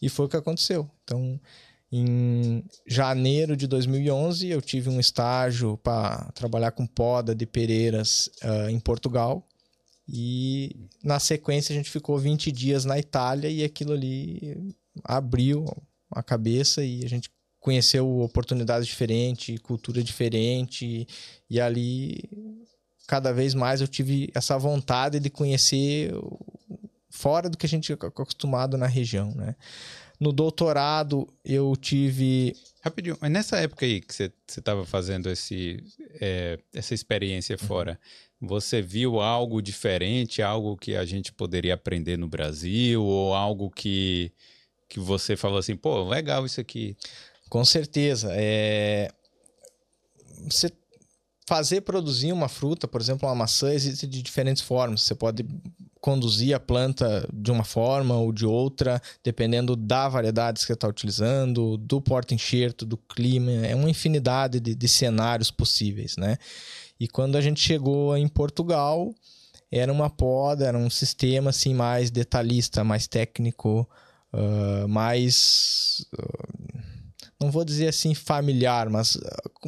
E 0.00 0.08
foi 0.08 0.26
o 0.26 0.28
que 0.28 0.36
aconteceu. 0.36 0.90
Então, 1.04 1.40
em 1.92 2.64
janeiro 2.86 3.54
de 3.54 3.66
2011, 3.66 4.48
eu 4.48 4.62
tive 4.62 4.88
um 4.88 4.98
estágio 4.98 5.76
para 5.76 6.32
trabalhar 6.32 6.70
com 6.70 6.86
poda 6.86 7.34
de 7.34 7.44
pereiras 7.44 8.30
uh, 8.42 8.70
em 8.70 8.80
Portugal. 8.80 9.46
E 10.08 10.88
na 11.04 11.20
sequência 11.20 11.72
a 11.72 11.76
gente 11.76 11.90
ficou 11.90 12.18
20 12.18 12.50
dias 12.50 12.86
na 12.86 12.98
Itália 12.98 13.48
e 13.48 13.62
aquilo 13.62 13.92
ali 13.92 14.74
abriu 15.04 15.66
a 16.10 16.22
cabeça 16.22 16.82
e 16.82 17.04
a 17.04 17.08
gente 17.08 17.30
conheceu 17.60 18.20
oportunidades 18.20 18.86
diferentes, 18.86 19.58
cultura 19.60 20.02
diferente. 20.02 21.06
E 21.48 21.60
ali, 21.60 22.22
cada 23.06 23.32
vez 23.32 23.52
mais, 23.52 23.82
eu 23.82 23.86
tive 23.86 24.30
essa 24.34 24.56
vontade 24.56 25.20
de 25.20 25.28
conhecer 25.28 26.10
fora 27.10 27.50
do 27.50 27.58
que 27.58 27.66
a 27.66 27.68
gente 27.68 27.92
é 27.92 27.94
acostumado 27.94 28.78
na 28.78 28.86
região, 28.86 29.32
né? 29.34 29.54
No 30.22 30.32
doutorado, 30.32 31.26
eu 31.44 31.74
tive. 31.74 32.54
Rapidinho, 32.80 33.18
mas 33.20 33.28
nessa 33.28 33.56
época 33.58 33.84
aí 33.84 34.00
que 34.00 34.14
você 34.14 34.32
estava 34.46 34.86
fazendo 34.86 35.28
esse, 35.28 35.82
é, 36.20 36.60
essa 36.72 36.94
experiência 36.94 37.56
uhum. 37.60 37.66
fora, 37.66 38.00
você 38.40 38.80
viu 38.80 39.20
algo 39.20 39.60
diferente, 39.60 40.40
algo 40.40 40.76
que 40.76 40.94
a 40.94 41.04
gente 41.04 41.32
poderia 41.32 41.74
aprender 41.74 42.16
no 42.16 42.28
Brasil, 42.28 43.02
ou 43.02 43.34
algo 43.34 43.68
que, 43.68 44.30
que 44.88 45.00
você 45.00 45.36
falou 45.36 45.58
assim, 45.58 45.74
pô, 45.74 46.08
legal 46.08 46.46
isso 46.46 46.60
aqui? 46.60 46.96
Com 47.50 47.64
certeza. 47.64 48.28
É... 48.30 49.10
Você 50.44 50.70
fazer 51.48 51.80
produzir 51.80 52.30
uma 52.30 52.48
fruta, 52.48 52.86
por 52.86 53.00
exemplo, 53.00 53.28
uma 53.28 53.34
maçã, 53.34 53.72
existe 53.72 54.06
de 54.06 54.22
diferentes 54.22 54.62
formas. 54.62 55.02
Você 55.02 55.16
pode 55.16 55.44
conduzir 56.02 56.52
a 56.52 56.58
planta 56.58 57.26
de 57.32 57.52
uma 57.52 57.62
forma 57.62 58.16
ou 58.16 58.32
de 58.32 58.44
outra, 58.44 59.00
dependendo 59.22 59.76
da 59.76 60.08
variedade 60.08 60.58
que 60.58 60.66
você 60.66 60.72
está 60.72 60.88
utilizando, 60.88 61.76
do 61.78 62.00
porta-enxerto, 62.00 62.84
do 62.84 62.96
clima, 62.96 63.52
é 63.52 63.74
uma 63.74 63.88
infinidade 63.88 64.58
de, 64.58 64.74
de, 64.74 64.88
cenários 64.88 65.52
possíveis, 65.52 66.16
né? 66.16 66.36
E 66.98 67.06
quando 67.06 67.36
a 67.36 67.40
gente 67.40 67.60
chegou 67.60 68.16
em 68.16 68.26
Portugal, 68.26 69.14
era 69.70 69.92
uma 69.92 70.10
poda, 70.10 70.66
era 70.66 70.76
um 70.76 70.90
sistema 70.90 71.50
assim 71.50 71.72
mais 71.72 72.10
detalhista, 72.10 72.82
mais 72.82 73.06
técnico, 73.06 73.88
uh, 74.32 74.88
mais 74.88 76.04
uh, 76.18 76.82
não 77.40 77.48
vou 77.50 77.64
dizer 77.64 77.88
assim 77.88 78.12
familiar, 78.12 78.90
mas 78.90 79.14
uh, 79.14 79.20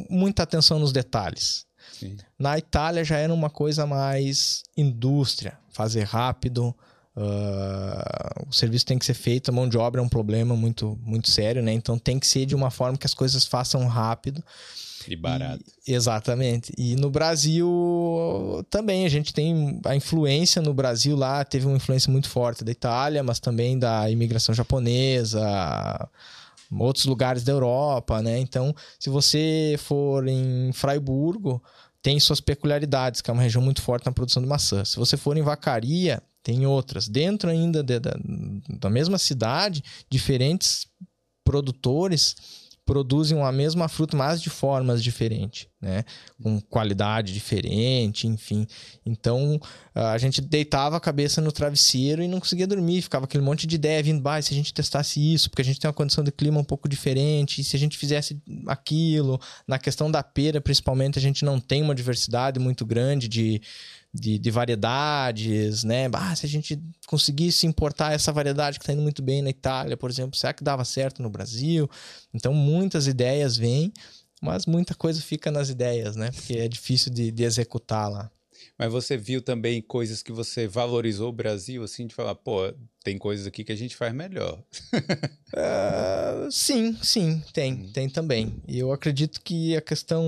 muita 0.09 0.43
atenção 0.43 0.79
nos 0.79 0.91
detalhes. 0.91 1.64
Sim. 1.99 2.17
Na 2.37 2.57
Itália 2.57 3.03
já 3.03 3.17
era 3.17 3.33
uma 3.33 3.49
coisa 3.49 3.85
mais 3.85 4.63
indústria, 4.75 5.57
fazer 5.69 6.03
rápido. 6.03 6.75
Uh, 7.15 8.47
o 8.49 8.53
serviço 8.53 8.85
tem 8.85 8.99
que 8.99 9.05
ser 9.05 9.13
feito, 9.13 9.49
a 9.49 9.53
mão 9.53 9.69
de 9.69 9.77
obra 9.77 10.01
é 10.01 10.03
um 10.03 10.09
problema 10.09 10.53
muito, 10.55 10.99
muito 11.01 11.29
sério, 11.29 11.63
né? 11.63 11.71
Então 11.71 11.97
tem 11.97 12.19
que 12.19 12.27
ser 12.27 12.45
de 12.45 12.53
uma 12.53 12.69
forma 12.69 12.97
que 12.97 13.05
as 13.05 13.13
coisas 13.13 13.45
façam 13.45 13.87
rápido. 13.87 14.43
E 15.07 15.15
barato. 15.15 15.63
E, 15.87 15.93
exatamente. 15.93 16.73
E 16.77 16.95
no 16.95 17.09
Brasil 17.09 18.65
também 18.69 19.05
a 19.05 19.09
gente 19.09 19.33
tem 19.33 19.79
a 19.85 19.95
influência 19.95 20.61
no 20.61 20.73
Brasil 20.73 21.15
lá, 21.15 21.45
teve 21.45 21.65
uma 21.65 21.77
influência 21.77 22.11
muito 22.11 22.27
forte 22.27 22.63
da 22.63 22.71
Itália, 22.71 23.23
mas 23.23 23.39
também 23.39 23.79
da 23.79 24.09
imigração 24.09 24.53
japonesa, 24.53 26.09
outros 26.71 27.05
lugares 27.05 27.43
da 27.43 27.51
Europa, 27.51 28.21
né? 28.21 28.39
Então, 28.39 28.75
se 28.99 29.09
você 29.09 29.75
for 29.79 30.27
em 30.27 30.71
Freiburgo, 30.73 31.61
tem 32.05 32.19
suas 32.19 32.39
peculiaridades, 32.39 33.19
que 33.19 33.31
é 33.31 33.33
uma 33.33 33.41
região 33.41 33.63
muito 33.63 33.81
forte 33.81 34.05
na 34.05 34.11
produção 34.11 34.39
de 34.39 34.47
maçã. 34.47 34.85
Se 34.85 34.95
você 34.95 35.17
for 35.17 35.35
em 35.35 35.41
Vacaria, 35.41 36.21
tem 36.43 36.63
outras. 36.67 37.07
Dentro 37.07 37.49
ainda 37.49 37.81
de, 37.81 37.99
da, 37.99 38.15
da 38.79 38.91
mesma 38.91 39.17
cidade, 39.17 39.83
diferentes 40.07 40.85
produtores 41.43 42.35
produzem 42.85 43.41
a 43.41 43.51
mesma 43.51 43.87
fruta, 43.87 44.15
mas 44.15 44.41
de 44.41 44.49
formas 44.49 45.03
diferentes, 45.03 45.67
né? 45.81 46.05
Com 46.41 46.61
qualidade 46.61 47.33
diferente, 47.33 48.27
enfim. 48.27 48.67
Então, 49.03 49.59
a 49.93 50.17
gente 50.17 50.39
deitava 50.39 50.95
a 50.95 50.99
cabeça 50.99 51.41
no 51.41 51.51
travesseiro 51.51 52.21
e 52.21 52.27
não 52.27 52.39
conseguia 52.39 52.67
dormir, 52.67 53.01
ficava 53.01 53.25
aquele 53.25 53.43
monte 53.43 53.65
de 53.65 53.75
ideia 53.75 54.03
vindo, 54.03 54.21
bah, 54.21 54.39
se 54.41 54.53
a 54.53 54.55
gente 54.55 54.73
testasse 54.73 55.19
isso, 55.19 55.49
porque 55.49 55.63
a 55.63 55.65
gente 55.65 55.79
tem 55.79 55.87
uma 55.87 55.93
condição 55.93 56.23
de 56.23 56.31
clima 56.31 56.59
um 56.59 56.63
pouco 56.63 56.87
diferente, 56.87 57.59
e 57.59 57.63
se 57.63 57.75
a 57.75 57.79
gente 57.79 57.97
fizesse 57.97 58.39
aquilo, 58.67 59.39
na 59.67 59.79
questão 59.79 60.11
da 60.11 60.21
pera, 60.21 60.61
principalmente, 60.61 61.17
a 61.17 61.21
gente 61.21 61.43
não 61.43 61.59
tem 61.59 61.81
uma 61.81 61.95
diversidade 61.95 62.59
muito 62.59 62.85
grande 62.85 63.27
de 63.27 63.61
de, 64.15 64.39
de, 64.39 64.51
variedades, 64.51 65.83
né? 65.83 66.09
Ah, 66.13 66.35
se 66.35 66.45
a 66.45 66.49
gente 66.49 66.81
conseguisse 67.07 67.67
importar 67.67 68.13
essa 68.13 68.31
variedade 68.31 68.79
que 68.79 68.83
está 68.83 68.93
indo 68.93 69.01
muito 69.01 69.21
bem 69.21 69.41
na 69.41 69.49
Itália, 69.49 69.97
por 69.97 70.09
exemplo, 70.09 70.37
será 70.37 70.53
que 70.53 70.63
dava 70.63 70.85
certo 70.85 71.21
no 71.21 71.29
Brasil? 71.29 71.89
Então, 72.33 72.53
muitas 72.53 73.07
ideias 73.07 73.57
vêm, 73.57 73.91
mas 74.41 74.65
muita 74.65 74.95
coisa 74.95 75.21
fica 75.21 75.51
nas 75.51 75.69
ideias, 75.69 76.15
né? 76.15 76.31
Porque 76.31 76.53
é 76.53 76.67
difícil 76.67 77.11
de, 77.11 77.31
de 77.31 77.43
executar 77.43 78.09
lá. 78.09 78.31
Mas 78.77 78.91
você 78.91 79.15
viu 79.17 79.41
também 79.41 79.81
coisas 79.81 80.21
que 80.21 80.31
você 80.31 80.67
valorizou 80.67 81.29
o 81.29 81.33
Brasil, 81.33 81.83
assim, 81.83 82.07
de 82.07 82.13
falar, 82.13 82.35
pô, 82.35 82.73
tem 83.05 83.19
coisas 83.19 83.45
aqui 83.45 83.63
que 83.63 83.71
a 83.71 83.75
gente 83.75 83.95
faz 83.95 84.11
melhor. 84.13 84.59
uh, 84.93 86.51
sim, 86.51 86.97
sim, 87.03 87.41
tem, 87.53 87.73
hum. 87.73 87.91
tem 87.93 88.09
também. 88.09 88.55
E 88.67 88.79
eu 88.79 88.91
acredito 88.91 89.39
que 89.41 89.77
a 89.77 89.81
questão. 89.81 90.25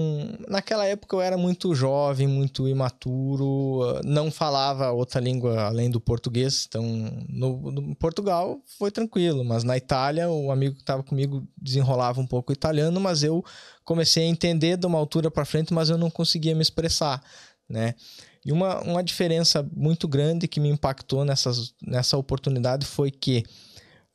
Naquela 0.47 0.85
época 0.85 1.15
eu 1.15 1.21
era 1.21 1.35
muito 1.35 1.73
jovem, 1.73 2.27
muito 2.27 2.67
imaturo, 2.67 3.99
não 4.05 4.29
falava 4.29 4.91
outra 4.91 5.19
língua 5.19 5.63
além 5.63 5.89
do 5.89 5.99
português. 5.99 6.65
Então, 6.69 6.85
no, 7.27 7.71
no 7.71 7.95
Portugal 7.95 8.61
foi 8.77 8.91
tranquilo, 8.91 9.43
mas 9.43 9.63
na 9.63 9.75
Itália 9.75 10.29
o 10.29 10.51
amigo 10.51 10.75
que 10.75 10.81
estava 10.81 11.01
comigo 11.01 11.45
desenrolava 11.57 12.21
um 12.21 12.27
pouco 12.27 12.53
italiano, 12.53 12.99
mas 12.99 13.23
eu 13.23 13.43
comecei 13.83 14.23
a 14.23 14.27
entender 14.27 14.77
de 14.77 14.85
uma 14.85 14.99
altura 14.99 15.31
para 15.31 15.45
frente, 15.45 15.73
mas 15.73 15.89
eu 15.89 15.97
não 15.97 16.11
conseguia 16.11 16.53
me 16.53 16.61
expressar 16.61 17.23
né? 17.69 17.95
E 18.45 18.51
uma, 18.51 18.79
uma 18.81 19.03
diferença 19.03 19.67
muito 19.75 20.07
grande 20.07 20.47
que 20.47 20.59
me 20.59 20.69
impactou 20.69 21.25
nessas, 21.25 21.73
nessa 21.81 22.17
oportunidade 22.17 22.85
foi 22.85 23.11
que 23.11 23.43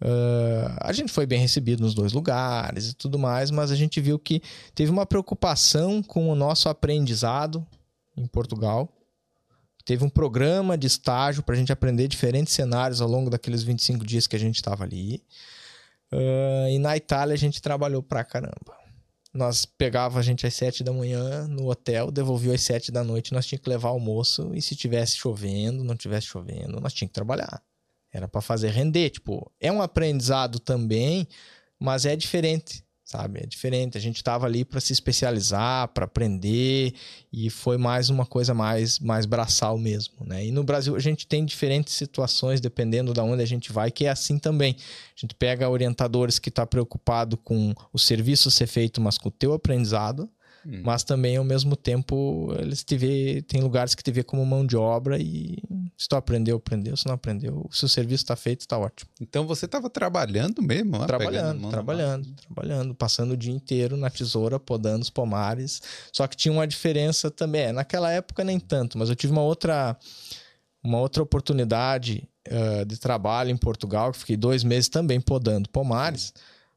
uh, 0.02 0.76
a 0.80 0.92
gente 0.92 1.12
foi 1.12 1.26
bem 1.26 1.40
recebido 1.40 1.82
nos 1.82 1.94
dois 1.94 2.12
lugares 2.12 2.90
e 2.90 2.94
tudo 2.94 3.18
mais, 3.18 3.50
mas 3.50 3.70
a 3.70 3.76
gente 3.76 4.00
viu 4.00 4.18
que 4.18 4.42
teve 4.74 4.90
uma 4.90 5.06
preocupação 5.06 6.02
com 6.02 6.28
o 6.28 6.34
nosso 6.34 6.68
aprendizado 6.68 7.66
em 8.16 8.26
Portugal. 8.26 8.88
Teve 9.84 10.04
um 10.04 10.08
programa 10.08 10.78
de 10.78 10.86
estágio 10.86 11.42
para 11.42 11.54
a 11.54 11.58
gente 11.58 11.72
aprender 11.72 12.06
diferentes 12.06 12.52
cenários 12.52 13.00
ao 13.00 13.08
longo 13.08 13.28
daqueles 13.28 13.62
25 13.62 14.06
dias 14.06 14.26
que 14.26 14.36
a 14.36 14.38
gente 14.38 14.56
estava 14.56 14.84
ali. 14.84 15.22
Uh, 16.12 16.68
e 16.70 16.78
na 16.78 16.96
Itália 16.96 17.34
a 17.34 17.38
gente 17.38 17.60
trabalhou 17.60 18.02
pra 18.02 18.22
caramba. 18.22 18.81
Nós 19.34 19.64
pegava 19.64 20.18
a 20.18 20.22
gente 20.22 20.46
às 20.46 20.54
sete 20.54 20.84
da 20.84 20.92
manhã 20.92 21.46
no 21.48 21.70
hotel, 21.70 22.10
devolvia 22.10 22.54
às 22.54 22.60
sete 22.60 22.92
da 22.92 23.02
noite, 23.02 23.32
nós 23.32 23.46
tínhamos 23.46 23.64
que 23.64 23.70
levar 23.70 23.88
almoço 23.88 24.54
e 24.54 24.60
se 24.60 24.76
tivesse 24.76 25.16
chovendo, 25.16 25.82
não 25.82 25.96
tivesse 25.96 26.26
chovendo, 26.26 26.80
nós 26.80 26.92
tínhamos 26.92 27.12
que 27.12 27.14
trabalhar. 27.14 27.62
Era 28.12 28.28
para 28.28 28.42
fazer 28.42 28.68
render, 28.70 29.08
tipo, 29.08 29.50
é 29.58 29.72
um 29.72 29.80
aprendizado 29.80 30.58
também, 30.58 31.26
mas 31.78 32.04
é 32.04 32.14
diferente 32.14 32.84
sabe? 33.12 33.40
É 33.42 33.46
diferente. 33.46 33.98
A 33.98 34.00
gente 34.00 34.16
estava 34.16 34.46
ali 34.46 34.64
para 34.64 34.80
se 34.80 34.92
especializar, 34.92 35.88
para 35.88 36.06
aprender 36.06 36.94
e 37.32 37.50
foi 37.50 37.76
mais 37.76 38.08
uma 38.08 38.24
coisa 38.24 38.54
mais 38.54 38.98
mais 38.98 39.26
braçal 39.26 39.76
mesmo, 39.76 40.14
né? 40.24 40.46
E 40.46 40.50
no 40.50 40.64
Brasil 40.64 40.96
a 40.96 40.98
gente 40.98 41.26
tem 41.26 41.44
diferentes 41.44 41.92
situações 41.94 42.60
dependendo 42.60 43.12
da 43.12 43.22
onde 43.22 43.42
a 43.42 43.46
gente 43.46 43.70
vai, 43.70 43.90
que 43.90 44.06
é 44.06 44.10
assim 44.10 44.38
também. 44.38 44.76
A 45.16 45.20
gente 45.20 45.34
pega 45.34 45.68
orientadores 45.68 46.38
que 46.38 46.48
está 46.48 46.66
preocupado 46.66 47.36
com 47.36 47.74
o 47.92 47.98
serviço 47.98 48.50
ser 48.50 48.66
feito, 48.66 49.00
mas 49.00 49.18
com 49.18 49.28
o 49.28 49.32
teu 49.32 49.52
aprendizado 49.52 50.28
Hum. 50.66 50.82
Mas 50.84 51.02
também, 51.02 51.36
ao 51.36 51.44
mesmo 51.44 51.74
tempo, 51.74 52.54
eles 52.58 52.84
te 52.84 52.96
vê, 52.96 53.42
tem 53.42 53.60
lugares 53.60 53.94
que 53.94 54.02
te 54.02 54.12
vê 54.12 54.22
como 54.22 54.44
mão 54.46 54.64
de 54.64 54.76
obra 54.76 55.18
e 55.18 55.58
se 55.96 56.08
tu 56.08 56.16
aprendeu, 56.16 56.56
aprendeu. 56.56 56.96
Se 56.96 57.06
não 57.06 57.14
aprendeu, 57.14 57.68
se 57.70 57.84
o 57.84 57.88
serviço 57.88 58.24
está 58.24 58.36
feito, 58.36 58.60
está 58.60 58.78
ótimo. 58.78 59.10
Então 59.20 59.46
você 59.46 59.66
estava 59.66 59.90
trabalhando 59.90 60.62
mesmo? 60.62 60.98
Lá, 60.98 61.06
trabalhando, 61.06 61.68
trabalhando, 61.68 62.34
trabalhando. 62.34 62.94
Passando 62.94 63.32
o 63.32 63.36
dia 63.36 63.52
inteiro 63.52 63.96
na 63.96 64.10
tesoura, 64.10 64.58
podando 64.58 65.02
os 65.02 65.10
pomares. 65.10 65.82
Só 66.12 66.26
que 66.26 66.36
tinha 66.36 66.52
uma 66.52 66.66
diferença 66.66 67.30
também. 67.30 67.62
É, 67.62 67.72
naquela 67.72 68.10
época 68.10 68.42
nem 68.42 68.58
tanto, 68.58 68.98
mas 68.98 69.08
eu 69.08 69.14
tive 69.14 69.32
uma 69.32 69.42
outra, 69.42 69.96
uma 70.82 70.98
outra 70.98 71.22
oportunidade 71.22 72.28
uh, 72.48 72.84
de 72.84 72.98
trabalho 72.98 73.50
em 73.50 73.56
Portugal, 73.56 74.10
que 74.10 74.18
fiquei 74.18 74.36
dois 74.36 74.64
meses 74.64 74.88
também 74.88 75.20
podando 75.20 75.68
pomares, 75.68 76.32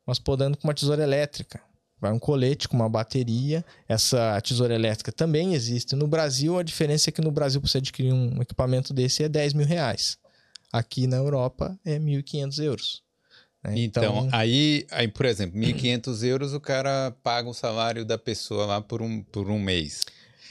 mas 0.05 0.19
podando 0.19 0.57
com 0.57 0.67
uma 0.67 0.73
tesoura 0.73 1.01
elétrica. 1.01 1.59
Vai 2.05 2.13
um 2.13 2.19
colete 2.19 2.67
com 2.67 2.75
uma 2.75 2.87
bateria. 2.87 3.65
Essa 3.89 4.39
tesoura 4.41 4.75
elétrica 4.75 5.11
também 5.11 5.55
existe 5.55 5.95
no 5.95 6.07
Brasil. 6.07 6.59
A 6.59 6.61
diferença 6.61 7.09
é 7.09 7.11
que 7.11 7.19
no 7.19 7.31
Brasil, 7.31 7.59
para 7.59 7.67
você 7.67 7.79
adquirir 7.79 8.13
um 8.13 8.39
equipamento 8.39 8.93
desse, 8.93 9.23
é 9.23 9.29
10 9.29 9.53
mil 9.53 9.65
reais. 9.65 10.17
Aqui 10.71 11.07
na 11.07 11.17
Europa 11.17 11.75
é 11.83 11.97
1.500 11.97 12.63
euros. 12.63 13.03
Né? 13.63 13.73
Então, 13.77 14.03
então, 14.03 14.29
aí, 14.31 14.85
aí, 14.91 15.07
por 15.07 15.25
exemplo, 15.25 15.59
1.500 15.59 16.23
euros 16.23 16.53
o 16.53 16.59
cara 16.59 17.11
paga 17.23 17.49
o 17.49 17.53
salário 17.55 18.05
da 18.05 18.19
pessoa 18.19 18.67
lá 18.67 18.81
por 18.81 19.01
um, 19.01 19.23
por 19.23 19.49
um 19.49 19.57
mês. 19.57 20.03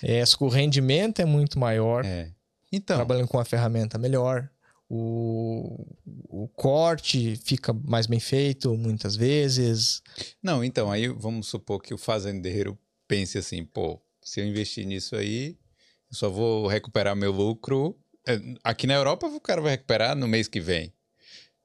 É, 0.03 0.25
o 0.41 0.49
rendimento 0.49 1.23
é 1.23 1.25
muito 1.25 1.57
maior. 1.57 2.05
É. 2.05 2.31
Então, 2.73 2.97
trabalhando 2.97 3.29
com 3.29 3.37
uma 3.39 3.45
ferramenta 3.45 3.97
melhor 3.97 4.51
o, 4.97 5.87
o 6.29 6.49
corte 6.49 7.37
fica 7.37 7.73
mais 7.73 8.07
bem 8.07 8.21
feito 8.21 8.77
muitas 8.77 9.17
vezes. 9.17 10.03
Não, 10.43 10.63
então, 10.63 10.91
aí 10.91 11.09
vamos 11.09 11.49
supor 11.49 11.83
que 11.83 11.93
o 11.93 11.99
fazendeiro 11.99 12.79
pense 13.09 13.37
assim, 13.37 13.65
pô, 13.65 14.01
se 14.23 14.41
eu 14.41 14.47
investir 14.47 14.87
nisso 14.87 15.17
aí, 15.17 15.57
eu 16.11 16.17
só 16.17 16.31
vou 16.31 16.67
recuperar 16.67 17.17
meu 17.17 17.33
lucro. 17.33 17.99
É, 18.27 18.39
aqui 18.63 18.87
na 18.87 18.95
Europa 18.95 19.27
o 19.27 19.41
cara 19.41 19.61
vai 19.61 19.73
recuperar 19.73 20.17
no 20.17 20.29
mês 20.29 20.47
que 20.49 20.61
vem. 20.61 20.93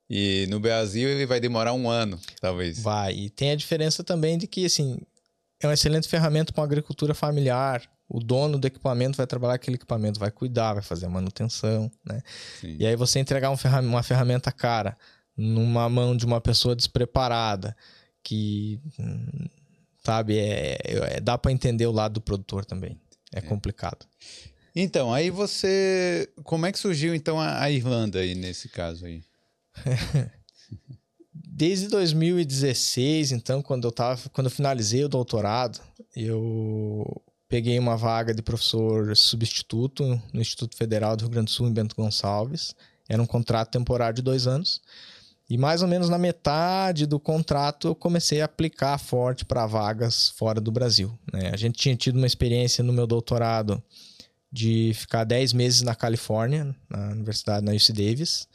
E 0.09 0.48
no 0.50 0.59
Brasil 0.59 1.07
ele 1.07 1.27
vai 1.27 1.39
demorar 1.39 1.74
um 1.74 1.88
ano, 1.88 2.19
talvez. 2.41 2.79
Vai. 2.79 3.13
E 3.13 3.29
tem 3.29 3.51
a 3.51 3.55
diferença 3.55 4.03
também 4.03 4.39
de 4.39 4.48
que, 4.48 4.65
assim, 4.65 5.00
é 5.62 5.67
uma 5.67 5.75
excelente 5.75 6.07
ferramenta 6.07 6.51
para 6.51 6.62
uma 6.62 6.65
agricultura 6.65 7.13
familiar, 7.13 7.88
o 8.09 8.19
dono 8.19 8.57
do 8.57 8.65
equipamento 8.65 9.15
vai 9.15 9.27
trabalhar 9.27 9.53
aquele 9.53 9.75
equipamento, 9.75 10.19
vai 10.19 10.31
cuidar, 10.31 10.73
vai 10.73 10.81
fazer 10.81 11.05
a 11.05 11.09
manutenção, 11.09 11.91
né? 12.03 12.23
Sim. 12.59 12.75
E 12.79 12.87
aí 12.87 12.95
você 12.95 13.19
entregar 13.19 13.51
uma 13.51 14.03
ferramenta 14.03 14.51
cara 14.51 14.97
numa 15.37 15.87
mão 15.87 16.17
de 16.17 16.25
uma 16.25 16.41
pessoa 16.41 16.75
despreparada, 16.75 17.77
que, 18.23 18.79
sabe, 20.03 20.37
é, 20.37 20.77
é 20.83 21.21
dá 21.21 21.37
para 21.37 21.51
entender 21.51 21.85
o 21.85 21.91
lado 21.91 22.13
do 22.13 22.21
produtor 22.21 22.65
também. 22.65 22.99
É, 23.31 23.37
é, 23.37 23.41
complicado. 23.41 24.07
Então, 24.75 25.13
aí 25.13 25.29
você. 25.29 26.27
Como 26.43 26.65
é 26.65 26.71
que 26.71 26.79
surgiu 26.79 27.13
então 27.13 27.39
a, 27.39 27.61
a 27.61 27.71
Irlanda 27.71 28.19
aí 28.19 28.33
nesse 28.33 28.69
caso 28.69 29.05
aí? 29.05 29.23
Desde 31.31 31.87
2016, 31.89 33.31
então, 33.31 33.61
quando 33.61 33.87
eu 33.87 33.91
tava, 33.91 34.29
quando 34.29 34.47
eu 34.47 34.51
finalizei 34.51 35.03
o 35.03 35.09
doutorado, 35.09 35.79
eu 36.15 37.21
peguei 37.49 37.79
uma 37.79 37.97
vaga 37.97 38.33
de 38.33 38.43
professor 38.43 39.17
substituto 39.17 40.21
no 40.31 40.39
Instituto 40.39 40.77
Federal 40.77 41.17
do 41.17 41.21
Rio 41.21 41.31
Grande 41.31 41.45
do 41.45 41.51
Sul, 41.51 41.67
em 41.67 41.73
Bento 41.73 41.95
Gonçalves. 41.95 42.75
Era 43.09 43.21
um 43.21 43.25
contrato 43.25 43.71
temporário 43.71 44.17
de 44.17 44.21
dois 44.21 44.45
anos. 44.45 44.79
E 45.49 45.57
mais 45.57 45.81
ou 45.81 45.87
menos 45.87 46.09
na 46.09 46.19
metade 46.19 47.07
do 47.07 47.19
contrato 47.19 47.87
eu 47.87 47.95
comecei 47.95 48.39
a 48.39 48.45
aplicar 48.45 48.99
forte 48.99 49.43
para 49.43 49.65
vagas 49.65 50.29
fora 50.29 50.61
do 50.61 50.71
Brasil. 50.71 51.11
Né? 51.33 51.49
A 51.51 51.57
gente 51.57 51.79
tinha 51.79 51.95
tido 51.95 52.17
uma 52.17 52.27
experiência 52.27 52.83
no 52.83 52.93
meu 52.93 53.07
doutorado 53.07 53.81
de 54.51 54.91
ficar 54.93 55.23
10 55.23 55.53
meses 55.53 55.81
na 55.81 55.95
Califórnia, 55.95 56.75
na 56.87 57.09
universidade, 57.09 57.65
na 57.65 57.71
UC 57.71 57.91
Davis, 57.93 58.47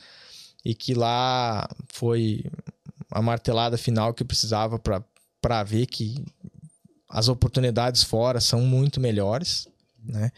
e 0.64 0.72
que 0.72 0.94
lá 0.94 1.68
foi 1.88 2.44
a 3.10 3.20
martelada 3.20 3.76
final 3.76 4.14
que 4.14 4.24
precisava 4.24 4.78
para 4.78 5.62
ver 5.64 5.86
que 5.86 6.24
as 7.14 7.28
oportunidades 7.28 8.02
fora 8.02 8.40
são 8.40 8.61
muito 8.62 9.00
melhores, 9.00 9.68
né? 10.04 10.33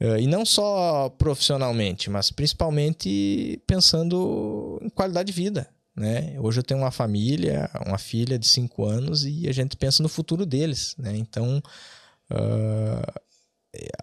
Eh, 0.00 0.22
e 0.22 0.26
não 0.26 0.44
só 0.46 1.10
profissionalmente, 1.10 2.08
mas 2.08 2.30
principalmente 2.30 3.60
pensando 3.66 4.80
em 4.82 4.88
qualidade 4.88 5.26
de 5.26 5.38
vida. 5.38 5.68
Né? 5.94 6.38
Hoje 6.40 6.60
eu 6.60 6.64
tenho 6.64 6.80
uma 6.80 6.90
família, 6.90 7.68
uma 7.84 7.98
filha 7.98 8.38
de 8.38 8.46
5 8.46 8.84
anos 8.84 9.24
e 9.26 9.48
a 9.48 9.52
gente 9.52 9.76
pensa 9.76 10.02
no 10.02 10.08
futuro 10.08 10.46
deles. 10.46 10.94
Né? 10.96 11.16
Então, 11.16 11.60
uh, 12.30 13.20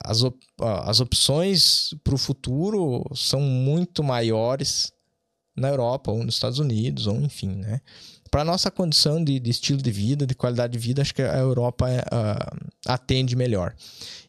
as, 0.03 0.21
op 0.21 0.37
as 0.59 0.99
opções 0.99 1.95
para 2.03 2.13
o 2.13 2.19
futuro 2.19 3.03
são 3.15 3.39
muito 3.39 4.03
maiores 4.03 4.91
na 5.55 5.69
Europa 5.69 6.11
ou 6.11 6.23
nos 6.23 6.35
Estados 6.35 6.59
Unidos, 6.59 7.07
ou 7.07 7.15
enfim. 7.21 7.55
Né? 7.55 7.81
Para 8.35 8.43
nossa 8.43 8.69
condição 8.69 9.23
de, 9.23 9.39
de, 9.39 9.49
estilo 9.49 9.81
de 9.81 9.89
vida, 9.89 10.27
de 10.27 10.35
qualidade 10.35 10.73
de 10.73 10.77
vida, 10.77 11.01
acho 11.01 11.15
que 11.15 11.21
a 11.21 11.37
Europa 11.37 11.87
uh, 11.87 12.69
atende 12.85 13.33
melhor. 13.33 13.73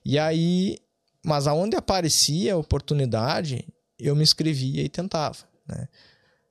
E 0.04 0.16
aí, 0.16 0.78
mas 1.24 1.48
aonde 1.48 1.74
aparecia 1.74 2.54
a 2.54 2.56
oportunidade, 2.56 3.66
eu 3.98 4.14
me 4.14 4.22
inscrevia 4.22 4.84
e 4.84 4.88
tentava. 4.88 5.38
Né? 5.66 5.88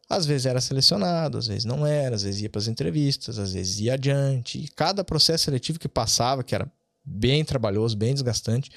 Às 0.10 0.26
vezes 0.26 0.48
era 0.48 0.60
selecionado, 0.60 1.38
às 1.38 1.48
vezes 1.48 1.64
não 1.64 1.86
era, 1.88 2.18
às 2.18 2.24
vezes 2.24 2.42
ia 2.42 2.50
para 2.50 2.60
as 2.60 2.68
entrevistas, 2.68 3.40
às 3.40 3.54
vezes 3.54 3.80
ia 3.80 3.94
adiante. 3.94 4.60
E 4.60 4.68
cada 4.68 5.02
processo 5.02 5.46
seletivo 5.46 5.80
que 5.80 5.88
passava, 5.88 6.44
que 6.44 6.54
era 6.54 6.70
bem 7.06 7.46
trabalhoso, 7.46 7.96
bem 7.96 8.14
desgastante, 8.14 8.70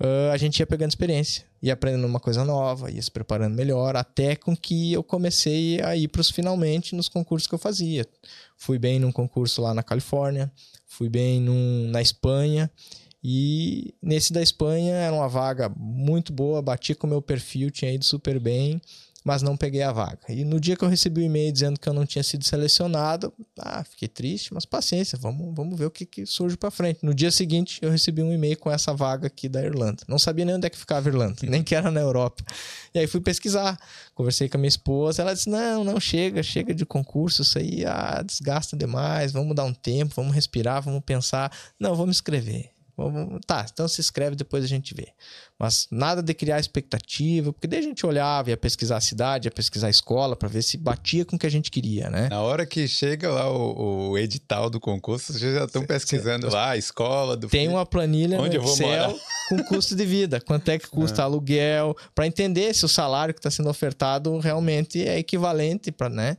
uh, 0.00 0.32
a 0.32 0.36
gente 0.36 0.58
ia 0.60 0.66
pegando 0.66 0.90
experiência, 0.90 1.44
ia 1.62 1.72
aprendendo 1.72 2.06
uma 2.06 2.20
coisa 2.20 2.44
nova, 2.44 2.90
ia 2.90 3.02
se 3.02 3.10
preparando 3.10 3.54
melhor, 3.54 3.96
até 3.96 4.36
com 4.36 4.56
que 4.56 4.92
eu 4.92 5.02
comecei 5.02 5.80
a 5.82 5.96
ir 5.96 6.08
para 6.08 6.20
os 6.20 6.30
finalmente 6.30 6.94
nos 6.94 7.08
concursos 7.08 7.46
que 7.46 7.54
eu 7.54 7.58
fazia. 7.58 8.06
Fui 8.56 8.78
bem 8.78 8.98
num 8.98 9.12
concurso 9.12 9.62
lá 9.62 9.74
na 9.74 9.82
Califórnia, 9.82 10.50
fui 10.86 11.08
bem 11.08 11.40
num, 11.40 11.88
na 11.90 12.02
Espanha. 12.02 12.70
E 13.22 13.94
nesse 14.00 14.32
da 14.32 14.40
Espanha 14.40 14.94
era 14.94 15.14
uma 15.14 15.28
vaga 15.28 15.68
muito 15.76 16.32
boa, 16.32 16.62
bati 16.62 16.94
com 16.94 17.06
o 17.06 17.10
meu 17.10 17.20
perfil, 17.20 17.68
tinha 17.68 17.92
ido 17.92 18.04
super 18.04 18.38
bem 18.38 18.80
mas 19.24 19.42
não 19.42 19.56
peguei 19.56 19.82
a 19.82 19.92
vaga. 19.92 20.20
E 20.28 20.44
no 20.44 20.60
dia 20.60 20.76
que 20.76 20.84
eu 20.84 20.88
recebi 20.88 21.20
o 21.20 21.24
e-mail 21.24 21.52
dizendo 21.52 21.78
que 21.78 21.88
eu 21.88 21.92
não 21.92 22.06
tinha 22.06 22.22
sido 22.22 22.44
selecionado, 22.44 23.32
ah, 23.58 23.84
fiquei 23.84 24.08
triste, 24.08 24.54
mas 24.54 24.64
paciência, 24.64 25.18
vamos, 25.20 25.54
vamos 25.54 25.78
ver 25.78 25.86
o 25.86 25.90
que, 25.90 26.06
que 26.06 26.24
surge 26.24 26.56
para 26.56 26.70
frente. 26.70 27.00
No 27.02 27.12
dia 27.12 27.30
seguinte, 27.30 27.78
eu 27.82 27.90
recebi 27.90 28.22
um 28.22 28.32
e-mail 28.32 28.56
com 28.58 28.70
essa 28.70 28.94
vaga 28.94 29.26
aqui 29.26 29.48
da 29.48 29.62
Irlanda. 29.62 30.02
Não 30.06 30.18
sabia 30.18 30.44
nem 30.44 30.54
onde 30.54 30.66
é 30.66 30.70
que 30.70 30.78
ficava 30.78 31.08
a 31.08 31.12
Irlanda, 31.12 31.36
nem 31.46 31.62
que 31.62 31.74
era 31.74 31.90
na 31.90 32.00
Europa. 32.00 32.44
E 32.94 32.98
aí 32.98 33.06
fui 33.06 33.20
pesquisar, 33.20 33.78
conversei 34.14 34.48
com 34.48 34.56
a 34.56 34.60
minha 34.60 34.68
esposa, 34.68 35.22
ela 35.22 35.34
disse: 35.34 35.48
"Não, 35.50 35.84
não 35.84 36.00
chega, 36.00 36.42
chega 36.42 36.74
de 36.74 36.86
concurso, 36.86 37.42
isso 37.42 37.58
aí 37.58 37.84
ah, 37.84 38.22
desgasta 38.24 38.76
demais, 38.76 39.32
vamos 39.32 39.54
dar 39.54 39.64
um 39.64 39.74
tempo, 39.74 40.14
vamos 40.16 40.34
respirar, 40.34 40.82
vamos 40.82 41.02
pensar. 41.04 41.52
Não, 41.78 41.94
vou 41.94 42.06
me 42.06 42.12
inscrever. 42.12 42.77
Tá, 43.46 43.64
então 43.72 43.86
se 43.86 44.00
inscreve, 44.00 44.34
depois 44.34 44.64
a 44.64 44.66
gente 44.66 44.92
vê. 44.92 45.08
Mas 45.58 45.86
nada 45.90 46.22
de 46.22 46.34
criar 46.34 46.58
expectativa, 46.58 47.52
porque 47.52 47.66
daí 47.66 47.78
a 47.78 47.82
gente 47.82 48.04
olhava, 48.04 48.50
ia 48.50 48.56
pesquisar 48.56 48.96
a 48.96 49.00
cidade, 49.00 49.46
ia 49.46 49.52
pesquisar 49.52 49.86
a 49.86 49.90
escola, 49.90 50.34
para 50.34 50.48
ver 50.48 50.62
se 50.62 50.76
batia 50.76 51.24
com 51.24 51.36
o 51.36 51.38
que 51.38 51.46
a 51.46 51.50
gente 51.50 51.70
queria, 51.70 52.10
né? 52.10 52.28
Na 52.28 52.40
hora 52.40 52.66
que 52.66 52.88
chega 52.88 53.30
lá 53.30 53.50
o, 53.50 54.10
o 54.10 54.18
edital 54.18 54.68
do 54.68 54.80
concurso, 54.80 55.32
vocês 55.32 55.54
já 55.54 55.64
estão 55.64 55.84
pesquisando 55.86 56.50
lá 56.50 56.70
a 56.70 56.76
escola 56.76 57.36
do 57.36 57.48
Tem 57.48 57.62
filho. 57.62 57.72
uma 57.72 57.86
planilha 57.86 58.40
Onde 58.40 58.58
no 58.58 58.64
Excel 58.64 59.18
com 59.48 59.64
custo 59.64 59.96
de 59.96 60.04
vida, 60.04 60.40
quanto 60.40 60.68
é 60.68 60.78
que 60.78 60.86
custa 60.90 61.22
ah. 61.22 61.24
aluguel, 61.24 61.96
para 62.14 62.26
entender 62.26 62.74
se 62.74 62.84
o 62.84 62.88
salário 62.88 63.32
que 63.32 63.40
está 63.40 63.50
sendo 63.50 63.70
ofertado 63.70 64.38
realmente 64.38 65.06
é 65.06 65.18
equivalente 65.18 65.90
para, 65.90 66.08
né? 66.08 66.36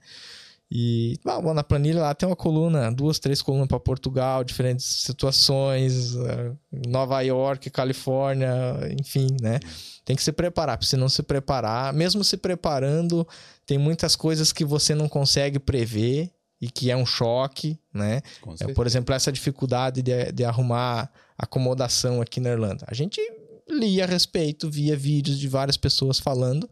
E 0.71 1.19
bom, 1.25 1.53
na 1.53 1.63
planilha 1.63 2.01
lá 2.01 2.13
tem 2.13 2.29
uma 2.29 2.35
coluna, 2.35 2.91
duas, 2.91 3.17
três 3.17 3.41
colunas 3.41 3.67
para 3.67 3.79
Portugal, 3.79 4.43
diferentes 4.43 4.85
situações, 4.85 6.15
eh, 6.15 6.51
Nova 6.87 7.19
York, 7.21 7.71
Califórnia, 7.71 8.77
enfim, 8.99 9.35
né? 9.41 9.59
Tem 10.05 10.15
que 10.15 10.21
se 10.21 10.31
preparar, 10.31 10.77
porque 10.77 10.89
se 10.89 10.95
não 10.95 11.09
se 11.09 11.23
preparar, 11.23 11.91
mesmo 11.91 12.23
se 12.23 12.37
preparando, 12.37 13.27
tem 13.65 13.79
muitas 13.79 14.15
coisas 14.15 14.51
que 14.51 14.63
você 14.63 14.93
não 14.93 15.09
consegue 15.09 15.57
prever 15.57 16.31
e 16.61 16.69
que 16.69 16.91
é 16.91 16.95
um 16.95 17.05
choque, 17.05 17.79
né? 17.91 18.21
É, 18.59 18.73
por 18.73 18.85
exemplo, 18.85 19.15
essa 19.15 19.31
dificuldade 19.31 20.03
de, 20.03 20.31
de 20.31 20.45
arrumar 20.45 21.11
acomodação 21.37 22.21
aqui 22.21 22.39
na 22.39 22.49
Irlanda. 22.51 22.85
A 22.87 22.93
gente 22.93 23.19
lia 23.67 24.03
a 24.03 24.07
respeito, 24.07 24.69
via 24.69 24.95
vídeos 24.95 25.39
de 25.39 25.47
várias 25.47 25.77
pessoas 25.77 26.19
falando, 26.19 26.69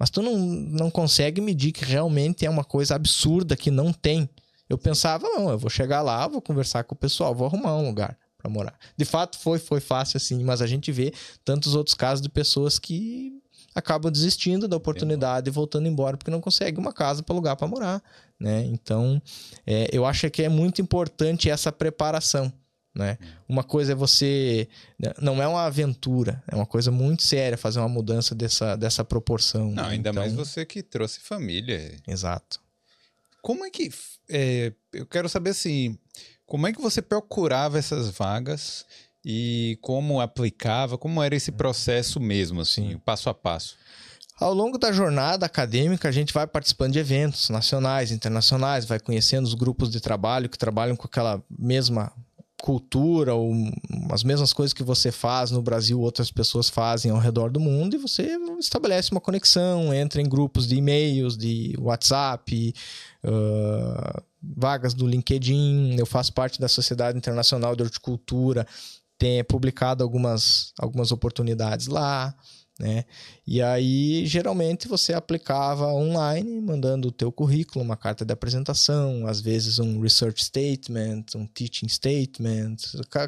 mas 0.00 0.08
tu 0.08 0.22
não, 0.22 0.38
não 0.38 0.90
consegue 0.90 1.42
medir 1.42 1.72
que 1.72 1.84
realmente 1.84 2.46
é 2.46 2.48
uma 2.48 2.64
coisa 2.64 2.94
absurda 2.94 3.54
que 3.54 3.70
não 3.70 3.92
tem. 3.92 4.26
Eu 4.66 4.78
pensava, 4.78 5.28
não, 5.28 5.50
eu 5.50 5.58
vou 5.58 5.68
chegar 5.68 6.00
lá, 6.00 6.26
vou 6.26 6.40
conversar 6.40 6.84
com 6.84 6.94
o 6.94 6.98
pessoal, 6.98 7.34
vou 7.34 7.46
arrumar 7.46 7.76
um 7.76 7.84
lugar 7.84 8.16
para 8.38 8.50
morar. 8.50 8.78
De 8.96 9.04
fato, 9.04 9.38
foi, 9.38 9.58
foi 9.58 9.78
fácil 9.78 10.16
assim, 10.16 10.42
mas 10.42 10.62
a 10.62 10.66
gente 10.66 10.90
vê 10.90 11.12
tantos 11.44 11.74
outros 11.74 11.92
casos 11.92 12.22
de 12.22 12.30
pessoas 12.30 12.78
que 12.78 13.30
acabam 13.74 14.10
desistindo 14.10 14.66
da 14.66 14.76
oportunidade 14.76 15.50
e 15.50 15.52
voltando 15.52 15.86
embora 15.86 16.16
porque 16.16 16.30
não 16.30 16.40
consegue 16.40 16.80
uma 16.80 16.94
casa 16.94 17.22
para 17.22 17.34
lugar 17.34 17.56
para 17.56 17.68
morar, 17.68 18.02
né? 18.38 18.64
Então, 18.64 19.20
é, 19.66 19.90
eu 19.92 20.06
acho 20.06 20.30
que 20.30 20.42
é 20.42 20.48
muito 20.48 20.80
importante 20.80 21.50
essa 21.50 21.70
preparação. 21.70 22.50
Né? 22.94 23.18
Uma 23.48 23.62
coisa 23.62 23.92
é 23.92 23.94
você. 23.94 24.68
Né, 24.98 25.12
não 25.20 25.40
é 25.40 25.46
uma 25.46 25.64
aventura, 25.64 26.42
é 26.48 26.56
uma 26.56 26.66
coisa 26.66 26.90
muito 26.90 27.22
séria 27.22 27.56
fazer 27.56 27.78
uma 27.78 27.88
mudança 27.88 28.34
dessa, 28.34 28.76
dessa 28.76 29.04
proporção. 29.04 29.70
Não, 29.70 29.84
ainda 29.84 30.10
então... 30.10 30.22
mais 30.22 30.34
você 30.34 30.64
que 30.66 30.82
trouxe 30.82 31.20
família. 31.20 31.96
Exato. 32.06 32.60
Como 33.42 33.64
é 33.64 33.70
que. 33.70 33.90
É, 34.28 34.72
eu 34.92 35.06
quero 35.06 35.28
saber 35.28 35.50
assim. 35.50 35.96
Como 36.44 36.66
é 36.66 36.72
que 36.72 36.80
você 36.80 37.00
procurava 37.00 37.78
essas 37.78 38.10
vagas 38.10 38.84
e 39.24 39.78
como 39.80 40.20
aplicava? 40.20 40.98
Como 40.98 41.22
era 41.22 41.36
esse 41.36 41.52
processo 41.52 42.18
mesmo, 42.18 42.60
assim, 42.60 42.98
passo 43.04 43.30
a 43.30 43.34
passo? 43.34 43.76
Ao 44.40 44.54
longo 44.54 44.78
da 44.78 44.90
jornada 44.90 45.44
acadêmica, 45.46 46.08
a 46.08 46.12
gente 46.12 46.32
vai 46.32 46.46
participando 46.46 46.94
de 46.94 46.98
eventos 46.98 47.50
nacionais, 47.50 48.10
internacionais, 48.10 48.86
vai 48.86 48.98
conhecendo 48.98 49.44
os 49.44 49.54
grupos 49.54 49.90
de 49.90 50.00
trabalho 50.00 50.48
que 50.48 50.58
trabalham 50.58 50.96
com 50.96 51.06
aquela 51.06 51.40
mesma 51.48 52.10
cultura 52.60 53.34
ou 53.34 53.52
as 54.10 54.22
mesmas 54.22 54.52
coisas 54.52 54.72
que 54.72 54.82
você 54.82 55.10
faz 55.10 55.50
no 55.50 55.62
Brasil, 55.62 56.00
outras 56.00 56.30
pessoas 56.30 56.68
fazem 56.68 57.10
ao 57.10 57.18
redor 57.18 57.50
do 57.50 57.58
mundo 57.58 57.94
e 57.94 57.98
você 57.98 58.38
estabelece 58.58 59.10
uma 59.10 59.20
conexão, 59.20 59.92
entra 59.92 60.20
em 60.20 60.28
grupos 60.28 60.68
de 60.68 60.76
e-mails, 60.76 61.36
de 61.36 61.74
WhatsApp, 61.78 62.74
uh, 63.24 64.22
vagas 64.42 64.94
do 64.94 65.06
LinkedIn. 65.06 65.96
Eu 65.98 66.06
faço 66.06 66.32
parte 66.32 66.60
da 66.60 66.68
Sociedade 66.68 67.16
Internacional 67.16 67.74
de 67.74 67.82
Horticultura, 67.82 68.66
tem 69.18 69.42
publicado 69.44 70.02
algumas, 70.02 70.72
algumas 70.78 71.12
oportunidades 71.12 71.86
lá 71.86 72.34
né? 72.80 73.04
E 73.46 73.60
aí, 73.60 74.26
geralmente, 74.26 74.88
você 74.88 75.12
aplicava 75.12 75.86
online, 75.92 76.60
mandando 76.62 77.08
o 77.08 77.12
teu 77.12 77.30
currículo, 77.30 77.84
uma 77.84 77.96
carta 77.96 78.24
de 78.24 78.32
apresentação, 78.32 79.26
às 79.26 79.40
vezes 79.40 79.78
um 79.78 80.00
research 80.00 80.42
statement, 80.42 81.26
um 81.36 81.46
teaching 81.46 81.88
statement. 81.88 82.76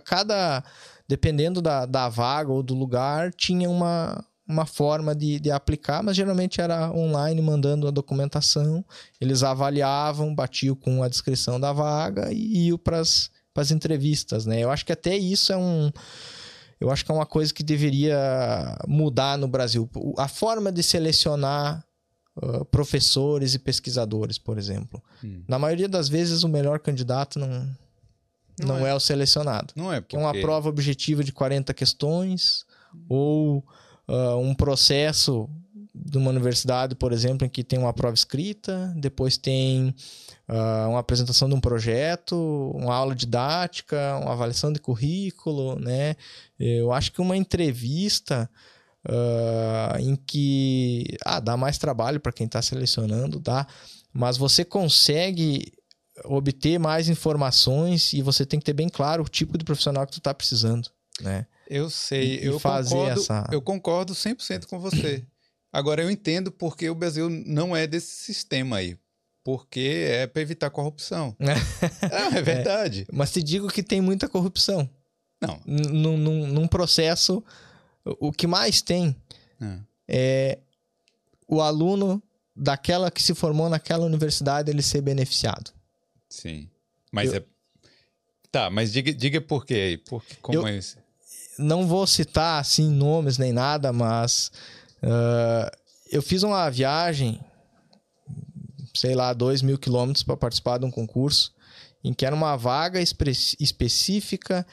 Cada, 0.04 0.64
dependendo 1.06 1.60
da, 1.60 1.84
da 1.84 2.08
vaga 2.08 2.50
ou 2.50 2.62
do 2.62 2.74
lugar, 2.74 3.32
tinha 3.34 3.68
uma, 3.68 4.24
uma 4.48 4.64
forma 4.64 5.14
de, 5.14 5.38
de 5.38 5.50
aplicar, 5.50 6.02
mas 6.02 6.16
geralmente 6.16 6.60
era 6.60 6.90
online, 6.90 7.42
mandando 7.42 7.86
a 7.86 7.90
documentação. 7.90 8.82
Eles 9.20 9.42
avaliavam, 9.42 10.34
batiam 10.34 10.74
com 10.74 11.02
a 11.02 11.08
descrição 11.08 11.60
da 11.60 11.74
vaga 11.74 12.32
e 12.32 12.68
iam 12.68 12.78
para 12.78 13.00
as 13.00 13.70
entrevistas, 13.70 14.46
né? 14.46 14.60
Eu 14.60 14.70
acho 14.70 14.86
que 14.86 14.92
até 14.92 15.14
isso 15.14 15.52
é 15.52 15.56
um 15.58 15.92
eu 16.82 16.90
acho 16.90 17.04
que 17.04 17.12
é 17.12 17.14
uma 17.14 17.26
coisa 17.26 17.54
que 17.54 17.62
deveria 17.62 18.76
mudar 18.88 19.38
no 19.38 19.46
Brasil. 19.46 19.88
A 20.18 20.26
forma 20.26 20.72
de 20.72 20.82
selecionar 20.82 21.84
uh, 22.36 22.64
professores 22.64 23.54
e 23.54 23.58
pesquisadores, 23.58 24.36
por 24.36 24.58
exemplo. 24.58 25.00
Hum. 25.22 25.44
Na 25.46 25.60
maioria 25.60 25.88
das 25.88 26.08
vezes, 26.08 26.42
o 26.42 26.48
melhor 26.48 26.80
candidato 26.80 27.38
não, 27.38 27.48
não, 28.58 28.78
não 28.78 28.86
é. 28.86 28.90
é. 28.90 28.94
o 28.94 28.98
selecionado. 28.98 29.72
Não 29.76 29.92
é 29.92 30.00
porque... 30.00 30.16
É 30.16 30.18
uma 30.18 30.32
prova 30.32 30.68
objetiva 30.68 31.22
de 31.22 31.30
40 31.30 31.72
questões 31.72 32.66
ou 33.08 33.64
uh, 34.08 34.36
um 34.38 34.52
processo 34.52 35.48
de 35.94 36.16
uma 36.16 36.30
universidade, 36.30 36.94
por 36.94 37.12
exemplo, 37.12 37.46
em 37.46 37.50
que 37.50 37.62
tem 37.62 37.78
uma 37.78 37.92
prova 37.92 38.14
escrita, 38.14 38.92
depois 38.96 39.36
tem 39.36 39.94
uh, 40.48 40.88
uma 40.88 41.00
apresentação 41.00 41.48
de 41.48 41.54
um 41.54 41.60
projeto, 41.60 42.72
uma 42.74 42.94
aula 42.94 43.14
didática, 43.14 44.18
uma 44.22 44.32
avaliação 44.32 44.72
de 44.72 44.80
currículo, 44.80 45.78
né? 45.78 46.16
Eu 46.58 46.92
acho 46.92 47.12
que 47.12 47.20
uma 47.20 47.36
entrevista 47.36 48.48
uh, 49.06 49.98
em 49.98 50.16
que 50.16 51.04
ah, 51.24 51.40
dá 51.40 51.56
mais 51.56 51.76
trabalho 51.76 52.20
para 52.20 52.32
quem 52.32 52.46
está 52.46 52.62
selecionando, 52.62 53.38
dá, 53.38 53.66
mas 54.12 54.36
você 54.36 54.64
consegue 54.64 55.72
obter 56.24 56.78
mais 56.78 57.08
informações 57.08 58.12
e 58.12 58.22
você 58.22 58.46
tem 58.46 58.58
que 58.58 58.66
ter 58.66 58.74
bem 58.74 58.88
claro 58.88 59.24
o 59.24 59.28
tipo 59.28 59.58
de 59.58 59.64
profissional 59.64 60.06
que 60.06 60.12
tu 60.12 60.18
está 60.18 60.32
precisando, 60.32 60.88
né? 61.20 61.46
Eu 61.68 61.88
sei, 61.88 62.40
e, 62.40 62.44
eu, 62.44 62.58
fazer 62.58 62.94
concordo, 62.94 63.20
essa... 63.20 63.48
eu 63.50 63.62
concordo 63.62 64.12
100% 64.14 64.66
com 64.66 64.78
você. 64.78 65.24
Agora 65.72 66.02
eu 66.02 66.10
entendo 66.10 66.52
porque 66.52 66.90
o 66.90 66.94
Brasil 66.94 67.30
não 67.30 67.74
é 67.74 67.86
desse 67.86 68.12
sistema 68.24 68.76
aí 68.76 68.98
porque 69.44 70.06
é 70.08 70.26
para 70.26 70.42
evitar 70.42 70.70
corrupção. 70.70 71.36
é, 71.40 72.38
é 72.38 72.42
verdade. 72.42 73.06
É, 73.08 73.12
mas 73.12 73.32
te 73.32 73.42
digo 73.42 73.68
que 73.68 73.82
tem 73.82 74.00
muita 74.00 74.28
corrupção. 74.28 74.88
Não. 75.40 75.60
Num, 75.66 76.16
num, 76.16 76.46
num 76.46 76.68
processo, 76.68 77.42
o 78.04 78.32
que 78.32 78.46
mais 78.46 78.80
tem 78.80 79.16
é. 79.60 79.78
é. 80.06 80.58
o 81.48 81.60
aluno 81.60 82.22
daquela 82.54 83.10
que 83.10 83.22
se 83.22 83.34
formou 83.34 83.68
naquela 83.68 84.06
universidade 84.06 84.70
ele 84.70 84.82
ser 84.82 85.00
beneficiado. 85.00 85.72
Sim. 86.28 86.68
Mas 87.10 87.32
eu, 87.32 87.40
é. 87.40 87.44
Tá, 88.50 88.70
mas 88.70 88.92
diga, 88.92 89.12
diga 89.12 89.40
por 89.40 89.66
quê 89.66 89.74
aí. 89.74 89.98
Por, 89.98 90.22
como 90.40 90.58
eu, 90.58 90.66
é 90.68 90.76
isso? 90.76 90.96
Não 91.58 91.86
vou 91.86 92.06
citar 92.06 92.60
assim 92.60 92.88
nomes 92.90 93.38
nem 93.38 93.52
nada, 93.52 93.92
mas 93.92 94.52
uh, 95.02 95.76
eu 96.10 96.22
fiz 96.22 96.42
uma 96.42 96.68
viagem 96.70 97.40
sei 98.94 99.14
lá, 99.14 99.32
2 99.32 99.62
mil 99.62 99.78
quilômetros 99.78 100.22
para 100.22 100.36
participar 100.36 100.78
de 100.78 100.84
um 100.84 100.90
concurso 100.90 101.54
em 102.04 102.12
que 102.12 102.26
era 102.26 102.34
uma 102.34 102.56
vaga 102.56 103.00
específica 103.00 104.66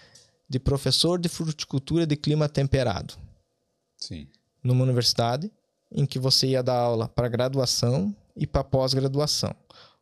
de 0.48 0.60
professor 0.60 1.20
de 1.20 1.30
fruticultura 1.30 2.06
de 2.06 2.16
clima 2.16 2.50
temperado. 2.50 3.16
Sim. 3.98 4.28
Numa 4.64 4.84
universidade 4.84 5.52
em 5.92 6.06
que 6.06 6.20
você 6.20 6.48
ia 6.48 6.64
dar 6.64 6.78
aula 6.78 7.08
para 7.08 7.28
graduação 7.28 8.16
e 8.36 8.48
para 8.48 8.64
pós-graduação. 8.64 9.56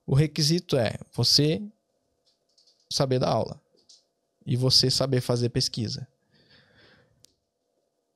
O 0.06 0.16
requisito 0.16 0.78
é 0.78 0.98
você 1.14 1.62
saber 2.90 3.20
dar 3.20 3.30
aula 3.30 3.62
e 4.46 4.56
você 4.56 4.90
saber 4.90 5.20
fazer 5.20 5.50
pesquisa 5.50 6.08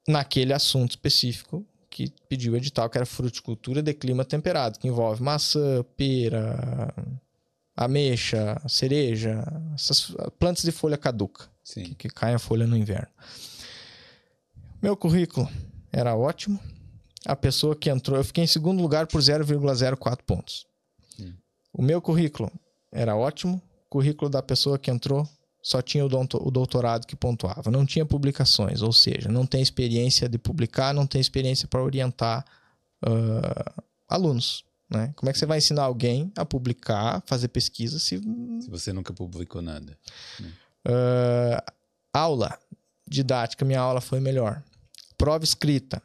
naquele 0.07 0.53
assunto 0.53 0.91
específico 0.91 1.65
que 1.91 2.11
pediu 2.29 2.53
o 2.53 2.55
edital, 2.55 2.89
que 2.89 2.97
era 2.97 3.05
fruticultura 3.05 3.83
de 3.83 3.93
clima 3.93 4.23
temperado, 4.23 4.79
que 4.79 4.87
envolve 4.87 5.21
maçã, 5.21 5.83
pera, 5.97 6.93
ameixa, 7.75 8.59
cereja, 8.67 9.43
essas 9.75 10.15
plantas 10.39 10.63
de 10.63 10.71
folha 10.71 10.97
caduca, 10.97 11.49
que, 11.73 11.93
que 11.93 12.07
caem 12.07 12.35
a 12.35 12.39
folha 12.39 12.65
no 12.65 12.77
inverno. 12.77 13.11
Meu 14.81 14.95
currículo 14.95 15.47
era 15.91 16.15
ótimo. 16.15 16.57
A 17.25 17.35
pessoa 17.35 17.75
que 17.75 17.89
entrou, 17.89 18.17
eu 18.17 18.23
fiquei 18.23 18.45
em 18.45 18.47
segundo 18.47 18.81
lugar 18.81 19.05
por 19.05 19.21
0,04 19.21 20.23
pontos. 20.23 20.65
Hum. 21.19 21.33
O 21.73 21.81
meu 21.83 22.01
currículo 22.01 22.49
era 22.91 23.15
ótimo. 23.15 23.61
O 23.85 23.89
currículo 23.89 24.31
da 24.31 24.41
pessoa 24.41 24.79
que 24.79 24.89
entrou 24.89 25.27
só 25.61 25.81
tinha 25.81 26.05
o 26.05 26.51
doutorado 26.51 27.05
que 27.05 27.15
pontuava, 27.15 27.69
não 27.69 27.85
tinha 27.85 28.05
publicações, 28.05 28.81
ou 28.81 28.91
seja, 28.91 29.29
não 29.29 29.45
tem 29.45 29.61
experiência 29.61 30.27
de 30.27 30.37
publicar, 30.37 30.93
não 30.93 31.05
tem 31.05 31.21
experiência 31.21 31.67
para 31.67 31.83
orientar 31.83 32.43
uh, 33.05 33.83
alunos. 34.09 34.65
Né? 34.89 35.13
Como 35.15 35.29
é 35.29 35.33
que 35.33 35.39
você 35.39 35.45
vai 35.45 35.59
ensinar 35.59 35.83
alguém 35.83 36.31
a 36.35 36.43
publicar, 36.43 37.21
fazer 37.25 37.47
pesquisa 37.49 37.99
se. 37.99 38.19
Se 38.59 38.69
você 38.69 38.91
nunca 38.91 39.13
publicou 39.13 39.61
nada. 39.61 39.97
Uh, 40.85 41.71
aula 42.11 42.59
didática, 43.07 43.63
minha 43.63 43.79
aula 43.79 44.01
foi 44.01 44.19
melhor. 44.19 44.63
Prova 45.17 45.43
escrita, 45.43 46.01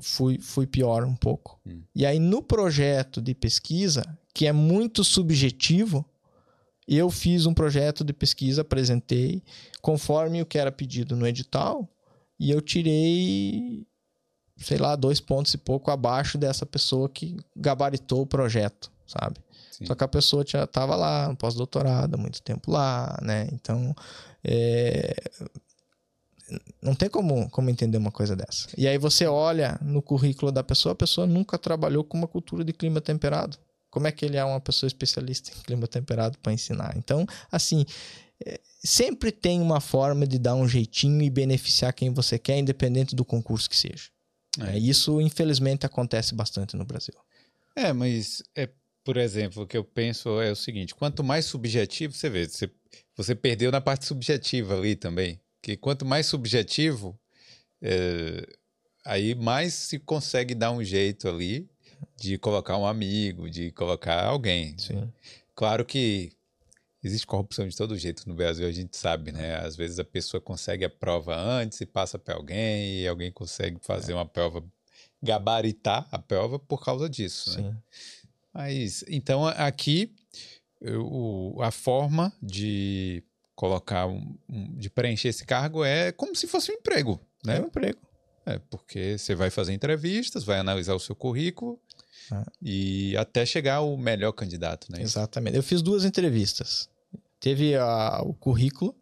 fui, 0.00 0.38
fui 0.38 0.66
pior 0.66 1.04
um 1.04 1.14
pouco. 1.14 1.58
Hum. 1.66 1.82
E 1.94 2.06
aí, 2.06 2.18
no 2.18 2.42
projeto 2.42 3.20
de 3.20 3.34
pesquisa, 3.34 4.02
que 4.32 4.46
é 4.46 4.52
muito 4.52 5.02
subjetivo, 5.02 6.04
eu 6.88 7.10
fiz 7.10 7.46
um 7.46 7.54
projeto 7.54 8.04
de 8.04 8.12
pesquisa, 8.12 8.60
apresentei 8.60 9.42
conforme 9.82 10.40
o 10.40 10.46
que 10.46 10.58
era 10.58 10.70
pedido 10.70 11.16
no 11.16 11.26
edital 11.26 11.88
e 12.38 12.50
eu 12.50 12.60
tirei, 12.60 13.86
sei 14.56 14.78
lá, 14.78 14.94
dois 14.94 15.20
pontos 15.20 15.52
e 15.54 15.58
pouco 15.58 15.90
abaixo 15.90 16.38
dessa 16.38 16.64
pessoa 16.64 17.08
que 17.08 17.36
gabaritou 17.56 18.22
o 18.22 18.26
projeto, 18.26 18.90
sabe? 19.06 19.40
Sim. 19.70 19.86
Só 19.86 19.94
que 19.94 20.04
a 20.04 20.08
pessoa 20.08 20.44
já 20.46 20.64
estava 20.64 20.94
lá, 20.94 21.34
pós-doutorado, 21.34 22.14
há 22.14 22.18
muito 22.18 22.40
tempo 22.40 22.70
lá, 22.70 23.18
né? 23.20 23.48
Então, 23.52 23.94
é... 24.44 25.14
não 26.80 26.94
tem 26.94 27.10
como, 27.10 27.50
como 27.50 27.68
entender 27.68 27.98
uma 27.98 28.12
coisa 28.12 28.36
dessa. 28.36 28.68
E 28.76 28.86
aí 28.86 28.96
você 28.96 29.26
olha 29.26 29.78
no 29.82 30.00
currículo 30.00 30.52
da 30.52 30.62
pessoa, 30.62 30.92
a 30.92 30.96
pessoa 30.96 31.26
nunca 31.26 31.58
trabalhou 31.58 32.04
com 32.04 32.16
uma 32.16 32.28
cultura 32.28 32.64
de 32.64 32.72
clima 32.72 33.00
temperado. 33.00 33.58
Como 33.96 34.06
é 34.06 34.12
que 34.12 34.26
ele 34.26 34.36
é 34.36 34.44
uma 34.44 34.60
pessoa 34.60 34.86
especialista 34.86 35.50
em 35.50 35.62
clima 35.62 35.88
temperado 35.88 36.36
para 36.40 36.52
ensinar? 36.52 36.94
Então, 36.98 37.24
assim, 37.50 37.86
é, 38.44 38.60
sempre 38.84 39.32
tem 39.32 39.58
uma 39.58 39.80
forma 39.80 40.26
de 40.26 40.38
dar 40.38 40.54
um 40.54 40.68
jeitinho 40.68 41.22
e 41.22 41.30
beneficiar 41.30 41.94
quem 41.94 42.12
você 42.12 42.38
quer, 42.38 42.58
independente 42.58 43.16
do 43.16 43.24
concurso 43.24 43.70
que 43.70 43.76
seja. 43.76 44.10
É. 44.60 44.76
É, 44.76 44.78
isso, 44.78 45.18
infelizmente, 45.18 45.86
acontece 45.86 46.34
bastante 46.34 46.76
no 46.76 46.84
Brasil. 46.84 47.14
É, 47.74 47.90
mas 47.94 48.42
é, 48.54 48.68
por 49.02 49.16
exemplo, 49.16 49.62
o 49.62 49.66
que 49.66 49.78
eu 49.78 49.82
penso 49.82 50.42
é 50.42 50.52
o 50.52 50.56
seguinte: 50.56 50.94
quanto 50.94 51.24
mais 51.24 51.46
subjetivo 51.46 52.12
você 52.12 52.28
vê, 52.28 52.46
você, 52.46 52.70
você 53.16 53.34
perdeu 53.34 53.72
na 53.72 53.80
parte 53.80 54.04
subjetiva 54.04 54.76
ali 54.76 54.94
também. 54.94 55.40
Que 55.62 55.74
quanto 55.74 56.04
mais 56.04 56.26
subjetivo, 56.26 57.18
é, 57.80 58.46
aí 59.06 59.34
mais 59.34 59.72
se 59.72 59.98
consegue 59.98 60.54
dar 60.54 60.70
um 60.70 60.84
jeito 60.84 61.26
ali 61.26 61.66
de 62.16 62.38
colocar 62.38 62.76
um 62.76 62.86
amigo, 62.86 63.50
de 63.50 63.70
colocar 63.72 64.24
alguém. 64.24 64.76
Sim. 64.78 65.10
Claro 65.54 65.84
que 65.84 66.32
existe 67.02 67.26
corrupção 67.26 67.66
de 67.66 67.76
todo 67.76 67.96
jeito 67.96 68.28
no 68.28 68.34
Brasil, 68.34 68.66
a 68.66 68.72
gente 68.72 68.96
sabe, 68.96 69.32
né? 69.32 69.56
Às 69.56 69.76
vezes 69.76 69.98
a 69.98 70.04
pessoa 70.04 70.40
consegue 70.40 70.84
a 70.84 70.90
prova 70.90 71.36
antes 71.36 71.80
e 71.80 71.86
passa 71.86 72.18
para 72.18 72.34
alguém, 72.34 73.00
e 73.00 73.08
alguém 73.08 73.30
consegue 73.30 73.78
fazer 73.80 74.12
é. 74.12 74.14
uma 74.14 74.26
prova, 74.26 74.64
gabaritar 75.22 76.06
a 76.10 76.18
prova 76.18 76.58
por 76.58 76.84
causa 76.84 77.08
disso, 77.08 77.50
né? 77.50 77.56
Sim. 77.56 77.62
né? 77.62 77.76
Mas, 78.52 79.04
então, 79.06 79.46
aqui, 79.46 80.14
eu, 80.80 81.56
a 81.60 81.70
forma 81.70 82.32
de 82.42 83.22
colocar, 83.54 84.06
um, 84.06 84.34
de 84.48 84.88
preencher 84.88 85.28
esse 85.28 85.44
cargo 85.44 85.84
é 85.84 86.10
como 86.10 86.34
se 86.34 86.46
fosse 86.46 86.72
um 86.72 86.74
emprego, 86.74 87.20
né? 87.44 87.58
É 87.58 87.60
um 87.60 87.66
emprego. 87.66 87.98
É, 88.46 88.58
porque 88.70 89.18
você 89.18 89.34
vai 89.34 89.50
fazer 89.50 89.72
entrevistas, 89.72 90.44
vai 90.44 90.58
analisar 90.58 90.94
o 90.94 91.00
seu 91.00 91.16
currículo, 91.16 91.80
é. 92.32 92.44
E 92.60 93.16
até 93.16 93.46
chegar 93.46 93.80
o 93.80 93.96
melhor 93.96 94.32
candidato, 94.32 94.90
né? 94.90 95.00
Exatamente. 95.00 95.56
Eu 95.56 95.62
fiz 95.62 95.82
duas 95.82 96.04
entrevistas. 96.04 96.88
Teve 97.38 97.76
a, 97.76 98.20
o 98.22 98.34
currículo. 98.34 98.94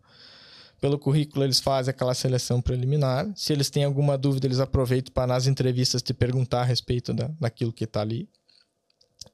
Pelo 0.80 0.98
currículo, 0.98 1.44
eles 1.44 1.61
fazem 1.61 1.90
aquela 1.90 2.14
seleção 2.14 2.61
preliminar. 2.61 3.30
Se 3.35 3.52
eles 3.52 3.70
têm 3.70 3.85
alguma 3.85 4.18
dúvida, 4.18 4.46
eles 4.46 4.61
aproveitam 4.61 5.12
para, 5.14 5.26
nas 5.26 5.46
entrevistas, 5.46 6.02
te 6.02 6.12
perguntar 6.12 6.61
a 6.61 6.64
respeito 6.64 7.14
da, 7.14 7.28
daquilo 7.40 7.72
que 7.72 7.85
está 7.85 8.02
ali. 8.02 8.28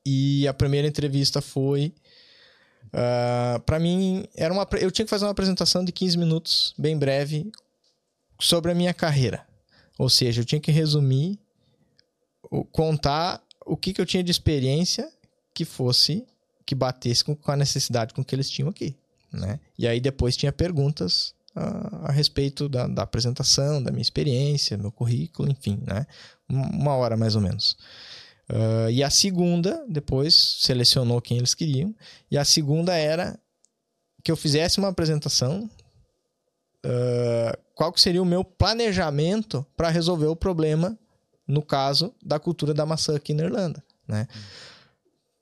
E 0.07 0.47
a 0.47 0.55
primeira 0.55 0.87
entrevista 0.87 1.41
foi. 1.41 1.93
Uh, 2.87 3.57
ah, 3.57 3.63
para 3.67 3.79
mim, 3.79 4.25
era 4.35 4.53
uma, 4.53 4.67
eu 4.81 4.91
tinha 4.91 5.05
que 5.05 5.11
fazer 5.11 5.25
uma 5.25 5.33
apresentação 5.33 5.85
de 5.85 5.93
15 5.93 6.17
minutos, 6.17 6.75
bem 6.79 6.97
breve, 6.97 7.51
sobre 8.39 8.71
a 8.71 8.75
minha 8.75 8.95
carreira. 8.95 9.45
Ou 10.01 10.09
seja, 10.09 10.41
eu 10.41 10.47
tinha 10.47 10.59
que 10.59 10.73
resumir, 10.73 11.39
contar 12.73 13.45
o 13.67 13.77
que, 13.77 13.93
que 13.93 14.01
eu 14.01 14.07
tinha 14.07 14.25
de 14.25 14.31
experiência 14.31 15.07
que 15.53 15.63
fosse, 15.63 16.27
que 16.65 16.75
batesse 16.75 17.23
com, 17.23 17.37
a 17.45 17.55
necessidade 17.55 18.15
com 18.15 18.25
que 18.25 18.35
eles 18.35 18.49
tinham 18.49 18.71
aqui, 18.71 18.97
né? 19.31 19.61
E 19.79 19.87
aí 19.87 20.01
depois 20.01 20.39
tinha 20.39 20.51
perguntas 20.51 21.35
a, 21.55 22.09
a 22.09 22.13
respeito 22.13 22.67
da, 22.67 22.87
da, 22.87 23.03
apresentação, 23.03 23.83
da 23.83 23.91
minha 23.91 24.01
experiência, 24.01 24.79
meu 24.79 24.91
currículo, 24.91 25.51
enfim, 25.51 25.79
né? 25.87 26.07
Uma 26.49 26.95
hora 26.95 27.15
mais 27.15 27.37
ou 27.37 27.43
menos. 27.43 27.77
Uh, 28.49 28.89
e 28.91 29.05
a 29.05 29.11
segunda, 29.11 29.85
depois 29.87 30.35
selecionou 30.63 31.21
quem 31.21 31.37
eles 31.37 31.53
queriam, 31.53 31.95
e 32.31 32.39
a 32.39 32.45
segunda 32.47 32.97
era 32.97 33.39
que 34.25 34.33
eu 34.33 34.37
fizesse 34.37 34.79
uma 34.79 34.89
apresentação 34.89 35.69
uh, 36.85 37.59
qual 37.75 37.93
que 37.93 38.01
seria 38.01 38.23
o 38.23 38.27
meu 38.27 38.45
planejamento 38.45 39.65
para 39.77 39.89
resolver 39.89 40.27
o 40.27 40.37
problema, 40.37 40.99
no 41.47 41.63
caso 41.63 42.15
da 42.23 42.39
cultura 42.39 42.75
da 42.75 42.87
maçã 42.87 43.17
aqui 43.17 43.35
na 43.35 43.45
Irlanda, 43.45 43.83
né? 44.07 44.27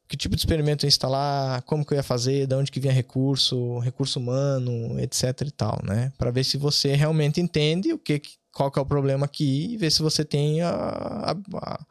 Que 0.07 0.17
tipo 0.17 0.35
de 0.35 0.41
experimento 0.41 0.85
eu 0.85 0.87
ia 0.87 0.89
instalar, 0.89 1.61
como 1.63 1.85
que 1.85 1.93
eu 1.93 1.97
ia 1.97 2.03
fazer, 2.03 2.47
de 2.47 2.55
onde 2.55 2.73
que 2.73 2.81
vinha 2.81 2.93
recurso, 2.93 3.79
recurso 3.81 4.19
humano, 4.19 4.99
etc 5.01 5.43
e 5.47 5.51
tal, 5.51 5.79
né? 5.85 6.13
Para 6.17 6.31
ver 6.31 6.45
se 6.45 6.57
você 6.57 6.95
realmente 6.95 7.41
entende 7.41 7.93
o 7.93 7.99
que, 7.99 8.23
qual 8.53 8.71
que 8.71 8.79
é 8.79 8.83
o 8.83 8.87
problema 8.87 9.27
aqui 9.27 9.75
e 9.75 9.77
ver 9.77 9.91
se 9.91 10.01
você 10.01 10.25
tem 10.25 10.63
a, 10.63 10.71
a, 10.71 11.31
a, 11.33 11.87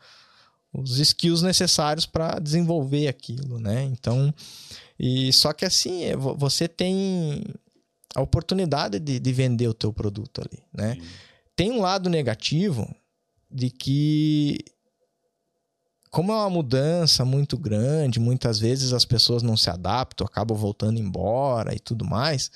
os 0.74 0.98
skills 0.98 1.44
necessários 1.44 2.08
para 2.08 2.40
desenvolver 2.40 3.08
aquilo, 3.08 3.60
né? 3.60 3.84
Então, 3.84 4.34
e 5.00 5.32
só 5.32 5.54
que 5.54 5.66
assim, 5.66 6.06
você 6.38 6.68
tem 6.68 7.44
a 8.18 8.22
oportunidade 8.22 9.00
de, 9.00 9.20
de 9.20 9.32
vender 9.32 9.68
o 9.68 9.76
teu 9.76 9.94
produto 9.94 10.42
ali, 10.42 10.64
né? 10.74 10.96
Sim. 10.96 11.08
Tem 11.56 11.72
um 11.72 11.82
lado 11.82 12.10
negativo 12.10 12.92
de 13.50 13.70
que 13.70 14.58
como 16.10 16.32
é 16.32 16.36
uma 16.36 16.50
mudança 16.50 17.24
muito 17.24 17.56
grande, 17.60 18.20
muitas 18.20 18.58
vezes 18.58 18.92
as 18.92 19.06
pessoas 19.06 19.44
não 19.44 19.56
se 19.56 19.70
adaptam, 19.70 20.26
acabam 20.26 20.58
voltando 20.58 21.00
embora 21.00 21.76
e 21.76 21.80
tudo 21.80 22.04
mais. 22.04 22.50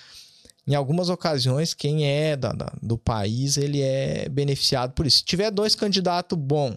Em 0.65 0.73
algumas 0.73 1.09
ocasiões, 1.09 1.75
quem 1.75 2.07
é 2.07 2.35
da, 2.35 2.53
da, 2.53 2.73
do 2.81 2.97
país, 2.97 3.55
ele 3.55 3.81
é 3.81 4.27
beneficiado 4.29 4.93
por 4.93 5.05
isso. 5.05 5.17
Se 5.19 5.25
tiver 5.25 5.51
dois 5.51 5.75
candidatos 5.75 6.37
bons 6.39 6.75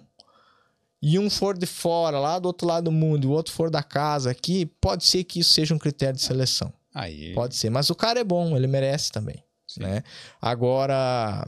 e 1.00 1.18
um 1.18 1.30
for 1.30 1.56
de 1.56 1.66
fora, 1.66 2.18
lá 2.18 2.38
do 2.38 2.46
outro 2.46 2.66
lado 2.66 2.84
do 2.84 2.92
mundo, 2.92 3.24
e 3.24 3.28
o 3.28 3.32
outro 3.32 3.52
for 3.52 3.70
da 3.70 3.82
casa 3.82 4.30
aqui, 4.30 4.66
pode 4.78 5.06
ser 5.06 5.24
que 5.24 5.40
isso 5.40 5.54
seja 5.54 5.74
um 5.74 5.78
critério 5.78 6.16
de 6.16 6.22
seleção. 6.22 6.70
Aí... 6.94 7.34
Pode 7.34 7.56
ser, 7.56 7.70
mas 7.70 7.90
o 7.90 7.94
cara 7.94 8.20
é 8.20 8.24
bom, 8.24 8.56
ele 8.56 8.66
merece 8.66 9.10
também. 9.10 9.42
Né? 9.78 10.04
Agora, 10.40 11.44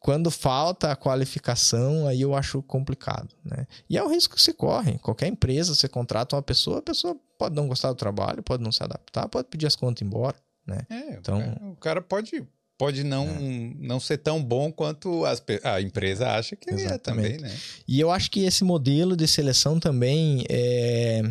quando 0.00 0.30
falta 0.30 0.90
a 0.90 0.96
qualificação, 0.96 2.06
aí 2.06 2.20
eu 2.20 2.34
acho 2.34 2.62
complicado, 2.62 3.34
né? 3.44 3.66
E 3.88 3.96
é 3.96 4.02
um 4.02 4.08
risco 4.08 4.34
que 4.34 4.42
se 4.42 4.52
corre. 4.52 4.98
Qualquer 4.98 5.28
empresa, 5.28 5.74
você 5.74 5.88
contrata 5.88 6.34
uma 6.34 6.42
pessoa, 6.42 6.78
a 6.78 6.82
pessoa 6.82 7.16
pode 7.38 7.54
não 7.54 7.68
gostar 7.68 7.90
do 7.90 7.94
trabalho, 7.94 8.42
pode 8.42 8.62
não 8.62 8.72
se 8.72 8.82
adaptar, 8.82 9.28
pode 9.28 9.48
pedir 9.48 9.66
as 9.66 9.76
contas 9.76 10.02
embora, 10.02 10.36
né? 10.66 10.80
É, 10.90 11.14
então, 11.14 11.40
o 11.72 11.76
cara 11.76 12.00
pode 12.00 12.44
pode 12.78 13.02
não, 13.02 13.26
é. 13.26 13.74
não 13.80 13.98
ser 13.98 14.18
tão 14.18 14.42
bom 14.42 14.70
quanto 14.70 15.24
as, 15.24 15.42
a 15.64 15.80
empresa 15.80 16.30
acha 16.30 16.54
que 16.54 16.70
Exatamente. 16.70 16.94
é 16.94 16.98
também, 16.98 17.38
né? 17.38 17.56
E 17.86 17.98
eu 17.98 18.10
acho 18.10 18.30
que 18.30 18.44
esse 18.44 18.62
modelo 18.62 19.16
de 19.16 19.26
seleção 19.26 19.80
também 19.80 20.44
é... 20.48 21.22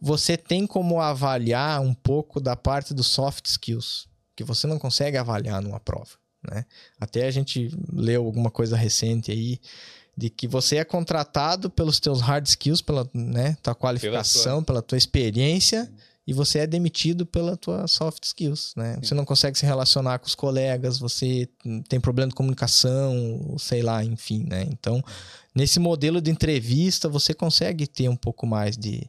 Você 0.00 0.36
tem 0.36 0.66
como 0.66 1.00
avaliar 1.00 1.80
um 1.80 1.94
pouco 1.94 2.40
da 2.40 2.56
parte 2.56 2.92
dos 2.92 3.06
soft 3.06 3.46
skills, 3.46 4.08
que 4.36 4.44
você 4.44 4.66
não 4.66 4.78
consegue 4.78 5.16
avaliar 5.16 5.62
numa 5.62 5.78
prova, 5.78 6.10
né? 6.48 6.64
Até 7.00 7.26
a 7.26 7.30
gente 7.30 7.70
leu 7.92 8.24
alguma 8.24 8.50
coisa 8.50 8.76
recente 8.76 9.30
aí 9.30 9.60
de 10.16 10.28
que 10.28 10.48
você 10.48 10.78
é 10.78 10.84
contratado 10.84 11.70
pelos 11.70 12.00
teus 12.00 12.20
hard 12.20 12.44
skills, 12.46 12.82
pela 12.82 13.08
né, 13.14 13.56
tua 13.62 13.74
qualificação, 13.74 14.42
pela 14.42 14.54
tua, 14.54 14.64
pela 14.64 14.82
tua 14.82 14.98
experiência 14.98 15.88
e 16.28 16.32
você 16.34 16.58
é 16.58 16.66
demitido 16.66 17.24
pela 17.24 17.56
tua 17.56 17.88
soft 17.88 18.22
skills, 18.22 18.74
né? 18.76 18.98
Você 19.02 19.14
não 19.14 19.24
consegue 19.24 19.58
se 19.58 19.64
relacionar 19.64 20.18
com 20.18 20.26
os 20.26 20.34
colegas, 20.34 20.98
você 20.98 21.48
tem 21.88 21.98
problema 21.98 22.28
de 22.28 22.34
comunicação, 22.34 23.56
sei 23.58 23.80
lá, 23.80 24.04
enfim, 24.04 24.44
né? 24.46 24.66
Então, 24.70 25.02
nesse 25.54 25.80
modelo 25.80 26.20
de 26.20 26.30
entrevista, 26.30 27.08
você 27.08 27.32
consegue 27.32 27.86
ter 27.86 28.10
um 28.10 28.16
pouco 28.16 28.46
mais 28.46 28.76
de, 28.76 29.08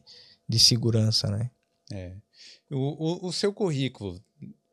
de 0.50 0.58
segurança, 0.58 1.28
né? 1.28 1.50
É. 1.92 2.12
O, 2.70 3.26
o, 3.26 3.28
o 3.28 3.32
seu 3.32 3.52
currículo, 3.52 4.20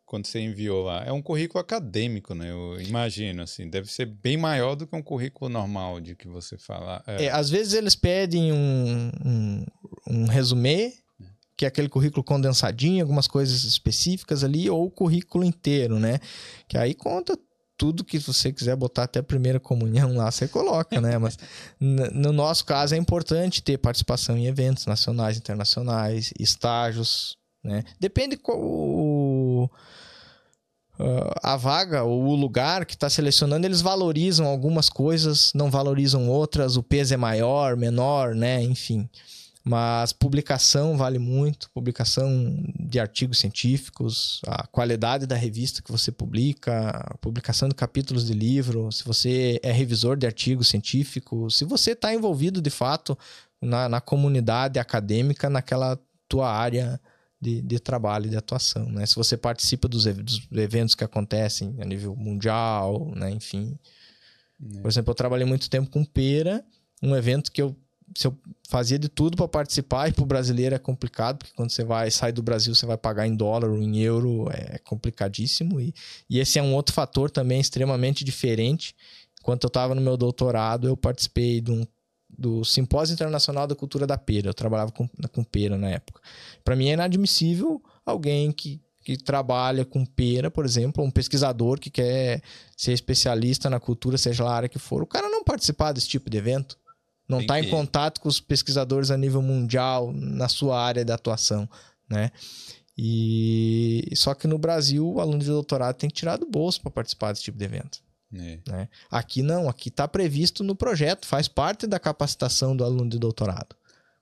quando 0.06 0.26
você 0.26 0.40
enviou 0.40 0.84
lá, 0.84 1.04
é 1.06 1.12
um 1.12 1.22
currículo 1.22 1.60
acadêmico, 1.60 2.34
né? 2.34 2.52
Eu 2.52 2.82
imagino, 2.82 3.44
assim, 3.44 3.70
deve 3.70 3.92
ser 3.92 4.06
bem 4.06 4.38
maior 4.38 4.76
do 4.76 4.88
que 4.88 4.96
um 4.96 5.04
currículo 5.04 5.50
normal 5.50 6.00
de 6.00 6.16
que 6.16 6.28
você 6.28 6.58
fala. 6.58 7.04
É, 7.06 7.26
é 7.26 7.32
às 7.32 7.50
vezes 7.50 7.74
eles 7.74 7.96
pedem 7.96 8.52
um, 8.52 9.12
um, 9.24 9.66
um 10.08 10.26
resumê 10.26 10.94
que 11.56 11.66
é 11.66 11.68
aquele 11.68 11.90
currículo 11.90 12.24
condensadinho, 12.24 13.04
algumas 13.04 13.28
coisas 13.28 13.64
específicas 13.64 14.44
ali, 14.44 14.70
ou 14.70 14.86
o 14.86 14.92
currículo 14.92 15.44
inteiro, 15.44 16.00
né? 16.00 16.20
Que 16.68 16.78
aí 16.78 16.94
conta 16.94 17.38
tudo 17.78 18.04
que 18.04 18.18
você 18.18 18.52
quiser 18.52 18.76
botar 18.76 19.04
até 19.04 19.20
a 19.20 19.24
primeira 19.24 19.60
comunhão 19.60 20.16
lá, 20.16 20.32
você 20.32 20.48
coloca, 20.48 21.00
né? 21.00 21.18
Mas 21.18 21.38
no 21.80 22.34
nosso 22.34 22.66
caso 22.66 22.96
é 22.96 22.98
importante 22.98 23.62
ter 23.62 23.78
participação 23.78 24.36
em 24.36 24.48
eventos 24.48 24.86
nacionais, 24.86 25.38
internacionais, 25.38 26.34
estágios, 26.40 27.38
né? 27.64 27.84
Depende 28.00 28.36
qual 28.36 28.58
o, 28.60 29.70
a 31.44 31.56
vaga 31.56 32.04
ou 32.04 32.26
o 32.26 32.36
lugar 32.36 32.86
que 32.86 32.96
está 32.96 33.10
selecionando, 33.10 33.68
eles 33.68 33.82
valorizam 33.82 34.48
algumas 34.48 34.90
coisas, 34.90 35.52
não 35.54 35.70
valorizam 35.70 36.28
outras, 36.28 36.78
o 36.78 36.84
peso 36.84 37.14
é 37.14 37.18
maior, 37.18 37.78
menor, 37.78 38.34
né? 38.34 38.62
Enfim. 38.64 39.08
Mas 39.68 40.14
publicação 40.14 40.96
vale 40.96 41.20
muito, 41.20 41.70
publicação 41.72 42.58
de 42.80 43.02
artigos 43.02 43.38
científicos, 43.38 44.40
a 44.48 44.66
qualidade 44.66 45.28
da 45.28 45.36
revista 45.36 45.82
que 45.82 45.92
você 45.92 46.10
publica, 46.10 47.18
publicação 47.20 47.68
de 47.68 47.76
capítulos 47.76 48.26
de 48.26 48.34
livro, 48.34 48.90
se 48.94 49.04
você 49.04 49.60
é 49.62 49.70
revisor 49.74 50.16
de 50.16 50.26
artigo 50.26 50.64
científico, 50.64 51.52
se 51.52 51.66
você 51.66 51.92
está 51.92 52.14
envolvido 52.14 52.62
de 52.62 52.70
fato 52.70 53.18
na, 53.62 53.90
na, 53.90 54.00
comunidade 54.00 54.80
acadêmica, 54.80 55.50
naquela 55.50 56.00
tua 56.30 56.50
área 56.50 56.98
de, 57.42 57.62
de 57.62 57.78
trabalho, 57.78 58.30
de 58.30 58.38
atuação. 58.38 58.86
Né? 58.90 59.06
Se 59.06 59.18
você 59.18 59.36
participa 59.36 59.90
dos, 59.90 60.06
dos 60.06 60.48
eventos 60.54 60.96
que 60.96 61.04
acontecem 61.04 61.76
a 61.82 61.84
nível 61.84 62.16
mundial, 62.16 63.12
né? 63.14 63.30
enfim. 63.32 63.78
É. 64.78 64.80
Por 64.80 64.88
exemplo, 64.88 65.12
eu 65.12 65.16
trabalhei 65.16 65.46
muito 65.46 65.70
tempo 65.70 65.90
com 65.90 66.06
Pera, 66.06 66.64
um 67.04 67.14
evento 67.14 67.52
que 67.52 67.62
eu 67.62 67.76
se 68.16 68.28
eu 68.28 68.38
fazia 68.68 68.98
de 68.98 69.10
tudo 69.10 69.38
para 69.38 69.48
participar 69.48 70.10
e 70.10 70.12
para 70.12 70.24
o 70.24 70.26
brasileiro 70.26 70.76
é 70.76 70.80
complicado, 70.80 71.38
porque 71.38 71.54
quando 71.56 71.72
você 71.72 71.84
vai 71.84 72.10
sair 72.12 72.32
do 72.32 72.44
Brasil, 72.44 72.74
você 72.74 72.86
vai 72.86 72.98
pagar 72.98 73.28
em 73.28 73.36
dólar 73.36 73.70
ou 73.70 73.82
em 73.82 74.00
euro, 74.00 74.50
é 74.52 74.78
complicadíssimo. 74.80 75.80
E, 75.80 75.94
e 76.30 76.40
esse 76.40 76.60
é 76.60 76.64
um 76.64 76.74
outro 76.74 76.94
fator 76.94 77.30
também 77.30 77.60
extremamente 77.60 78.24
diferente. 78.24 78.96
Enquanto 79.40 79.64
eu 79.64 79.70
estava 79.70 79.96
no 79.96 80.02
meu 80.02 80.18
doutorado, 80.18 80.88
eu 80.88 80.98
participei 80.98 81.62
de 81.62 81.72
um, 81.72 81.86
do 82.30 82.64
Simpósio 82.64 83.14
Internacional 83.14 83.68
da 83.68 83.76
Cultura 83.76 84.06
da 84.06 84.18
Pera. 84.18 84.50
Eu 84.50 84.54
trabalhava 84.54 84.92
com, 84.92 85.08
com 85.08 85.44
pera 85.44 85.78
na 85.78 85.90
época. 85.90 86.22
Para 86.64 86.76
mim 86.76 86.90
é 86.90 86.94
inadmissível 86.94 87.82
alguém 88.06 88.52
que, 88.52 88.82
que 89.02 89.18
trabalha 89.18 89.86
com 89.86 90.06
pera, 90.06 90.52
por 90.52 90.66
exemplo, 90.66 91.04
um 91.04 91.12
pesquisador 91.12 91.80
que 91.80 91.90
quer 91.90 92.42
ser 92.76 92.94
especialista 92.94 93.70
na 93.70 93.80
cultura, 93.80 94.18
seja 94.18 94.44
lá 94.44 94.52
a 94.52 94.56
área 94.56 94.70
que 94.70 94.80
for, 94.80 95.02
o 95.02 95.08
cara 95.08 95.30
não 95.30 95.44
participar 95.44 95.92
desse 95.92 96.10
tipo 96.10 96.30
de 96.30 96.38
evento 96.38 96.78
não 97.28 97.42
está 97.42 97.60
em 97.60 97.70
contato 97.70 98.22
com 98.22 98.30
os 98.30 98.40
pesquisadores 98.40 99.12
a 99.12 99.18
nível 99.18 99.42
mundial 99.42 100.12
na 100.14 100.48
sua 100.48 100.82
área 100.82 101.04
de 101.04 101.12
atuação, 101.12 101.70
né? 102.10 102.32
E 102.98 104.10
só 104.16 104.34
que 104.34 104.48
no 104.48 104.58
Brasil 104.58 105.08
o 105.08 105.20
aluno 105.20 105.40
de 105.40 105.48
doutorado 105.48 105.96
tem 105.96 106.10
que 106.10 106.16
tirar 106.16 106.38
do 106.38 106.50
bolso 106.50 106.82
para 106.82 106.90
participar 106.90 107.32
desse 107.32 107.44
tipo 107.44 107.58
de 107.58 107.66
evento. 107.66 108.02
É. 108.34 108.60
Né? 108.68 108.90
Aqui 109.10 109.42
não, 109.42 109.70
aqui 109.70 109.90
está 109.90 110.08
previsto 110.08 110.64
no 110.64 110.76
projeto, 110.76 111.28
faz 111.28 111.48
parte 111.48 111.86
da 111.86 112.00
capacitação 112.00 112.76
do 112.76 112.84
aluno 112.84 113.10
de 113.10 113.20
doutorado. 113.20 113.76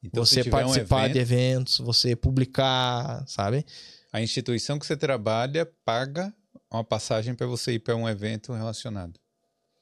Então, 0.03 0.23
você 0.23 0.43
participar 0.43 0.99
um 0.99 1.05
evento, 1.05 1.13
de 1.13 1.19
eventos, 1.19 1.77
você 1.79 2.15
publicar, 2.15 3.23
sabe? 3.27 3.65
A 4.13 4.21
instituição 4.21 4.77
que 4.77 4.85
você 4.85 4.95
trabalha 4.95 5.67
paga 5.83 6.33
uma 6.71 6.83
passagem 6.83 7.33
para 7.33 7.47
você 7.47 7.73
ir 7.73 7.79
para 7.79 7.95
um 7.95 8.07
evento 8.07 8.53
relacionado. 8.53 9.19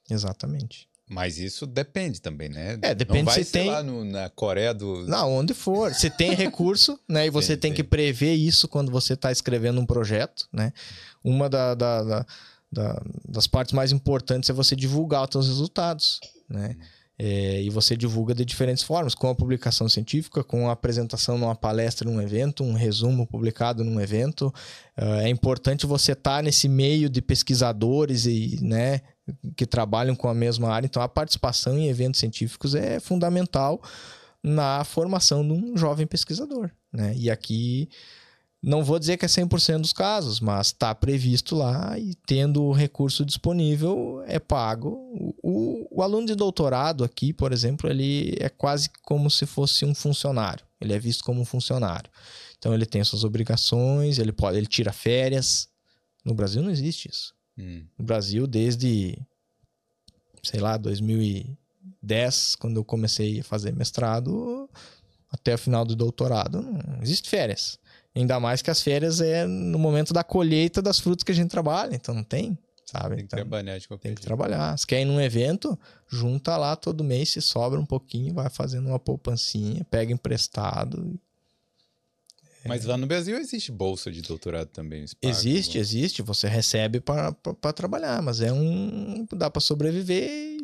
Exatamente. 0.09 0.87
Mas 1.09 1.37
isso 1.37 1.67
depende 1.67 2.21
também, 2.21 2.49
né? 2.49 2.79
É, 2.81 2.95
depende 2.95 3.25
Não 3.25 3.31
vai 3.31 3.43
se 3.43 3.51
tem 3.51 3.69
lá 3.69 3.83
no, 3.83 4.05
na 4.05 4.29
Coreia 4.29 4.73
do. 4.73 5.05
Não, 5.05 5.31
onde 5.33 5.53
for. 5.53 5.93
Se 5.93 6.09
tem 6.09 6.33
recurso, 6.35 6.99
né? 7.07 7.27
E 7.27 7.29
você 7.29 7.57
tem, 7.57 7.71
tem, 7.71 7.73
que 7.73 7.83
prever 7.83 8.33
isso 8.33 8.67
quando 8.67 8.91
você 8.91 9.13
está 9.13 9.31
escrevendo 9.31 9.79
um 9.81 9.85
projeto, 9.85 10.47
né? 10.51 10.71
Uma 11.23 11.49
da, 11.49 11.75
da, 11.75 12.03
da, 12.03 12.25
da, 12.71 13.01
das 13.27 13.47
partes 13.47 13.73
mais 13.73 13.91
importantes 13.91 14.49
é 14.49 14.53
você 14.53 14.75
divulgar 14.75 15.23
os 15.23 15.29
seus 15.31 15.47
resultados, 15.47 16.19
né? 16.49 16.75
É, 17.17 17.61
e 17.61 17.69
você 17.69 17.95
divulga 17.95 18.33
de 18.33 18.43
diferentes 18.43 18.83
formas, 18.83 19.13
com 19.13 19.29
a 19.29 19.35
publicação 19.35 19.87
científica, 19.87 20.43
com 20.43 20.67
a 20.67 20.71
apresentação 20.71 21.37
numa 21.37 21.55
palestra, 21.55 22.09
num 22.09 22.19
evento, 22.19 22.63
um 22.63 22.73
resumo 22.73 23.27
publicado 23.27 23.83
num 23.83 24.01
evento. 24.01 24.53
Uh, 24.97 25.19
é 25.21 25.29
importante 25.29 25.85
você 25.85 26.13
estar 26.13 26.37
tá 26.37 26.41
nesse 26.41 26.67
meio 26.67 27.07
de 27.09 27.21
pesquisadores 27.21 28.25
e, 28.25 28.57
né, 28.61 29.01
que 29.55 29.65
trabalham 29.65 30.15
com 30.15 30.27
a 30.27 30.33
mesma 30.33 30.69
área. 30.69 30.85
Então, 30.85 31.01
a 31.01 31.07
participação 31.07 31.77
em 31.77 31.87
eventos 31.87 32.19
científicos 32.19 32.75
é 32.75 32.99
fundamental 32.99 33.81
na 34.43 34.83
formação 34.83 35.47
de 35.47 35.53
um 35.53 35.77
jovem 35.77 36.05
pesquisador. 36.05 36.69
Né? 36.91 37.15
E 37.15 37.29
aqui, 37.29 37.87
não 38.61 38.83
vou 38.83 38.99
dizer 38.99 39.17
que 39.17 39.25
é 39.25 39.27
100% 39.27 39.79
dos 39.79 39.93
casos, 39.93 40.39
mas 40.39 40.67
está 40.67 40.93
previsto 40.93 41.55
lá 41.55 41.97
e 41.97 42.13
tendo 42.25 42.63
o 42.63 42.73
recurso 42.73 43.25
disponível, 43.25 44.21
é 44.27 44.39
pago. 44.39 44.89
O, 45.41 45.87
o, 45.89 46.01
aluno 46.01 46.27
de 46.27 46.35
doutorado 46.35 47.03
aqui, 47.03 47.31
por 47.31 47.53
exemplo, 47.53 47.89
ele 47.89 48.35
é 48.39 48.49
quase 48.49 48.89
como 49.03 49.29
se 49.29 49.45
fosse 49.45 49.85
um 49.85 49.95
funcionário. 49.95 50.65
Ele 50.79 50.93
é 50.93 50.99
visto 50.99 51.23
como 51.23 51.39
um 51.39 51.45
funcionário. 51.45 52.11
Então, 52.57 52.73
ele 52.73 52.85
tem 52.85 53.03
suas 53.03 53.23
obrigações, 53.23 54.19
ele 54.19 54.33
pode, 54.33 54.57
ele 54.57 54.67
tira 54.67 54.91
férias, 54.91 55.67
No 56.25 56.33
Brasil 56.33 56.61
não 56.61 56.69
existe 56.69 57.09
isso. 57.09 57.33
Hum. 57.57 57.85
No 57.97 58.05
Brasil, 58.05 58.47
desde, 58.47 59.17
sei 60.43 60.59
lá, 60.59 60.77
2010, 60.77 62.55
quando 62.55 62.77
eu 62.77 62.83
comecei 62.83 63.39
a 63.39 63.43
fazer 63.43 63.73
mestrado, 63.73 64.69
até 65.31 65.55
o 65.55 65.57
final 65.57 65.85
do 65.85 65.95
doutorado, 65.95 66.61
não 66.61 67.01
existe 67.01 67.29
férias. 67.29 67.77
Ainda 68.15 68.39
mais 68.39 68.61
que 68.61 68.69
as 68.69 68.81
férias 68.81 69.21
é 69.21 69.45
no 69.47 69.79
momento 69.79 70.13
da 70.13 70.23
colheita 70.23 70.81
das 70.81 70.99
frutas 70.99 71.23
que 71.23 71.31
a 71.31 71.35
gente 71.35 71.49
trabalha, 71.49 71.95
então 71.95 72.13
não 72.13 72.23
tem, 72.23 72.55
sabe? 72.85 73.15
Tem 73.15 73.17
que 73.17 73.23
Então, 73.35 73.37
trabalhar 73.39 73.77
de 73.79 73.87
qualquer 73.87 74.09
tem 74.09 74.15
que 74.15 74.21
jeito. 74.21 74.27
trabalhar. 74.27 74.77
Se 74.77 74.85
quer 74.85 75.01
ir 75.01 75.05
num 75.05 75.19
evento, 75.19 75.77
junta 76.07 76.55
lá 76.55 76.75
todo 76.75 77.03
mês, 77.03 77.29
se 77.29 77.41
sobra 77.41 77.79
um 77.79 77.85
pouquinho, 77.85 78.33
vai 78.35 78.49
fazendo 78.51 78.87
uma 78.89 78.99
poupancinha, 78.99 79.83
pega 79.85 80.13
emprestado. 80.13 81.19
Mas 82.65 82.85
lá 82.85 82.97
no 82.97 83.05
Brasil 83.05 83.37
existe 83.37 83.71
bolsa 83.71 84.11
de 84.11 84.21
doutorado 84.21 84.67
também. 84.67 85.05
Existe, 85.21 85.75
né? 85.75 85.81
existe, 85.81 86.21
você 86.21 86.47
recebe 86.47 87.01
para 87.01 87.33
trabalhar, 87.73 88.21
mas 88.21 88.41
é 88.41 88.51
um. 88.51 89.25
dá 89.33 89.49
para 89.49 89.61
sobreviver. 89.61 90.57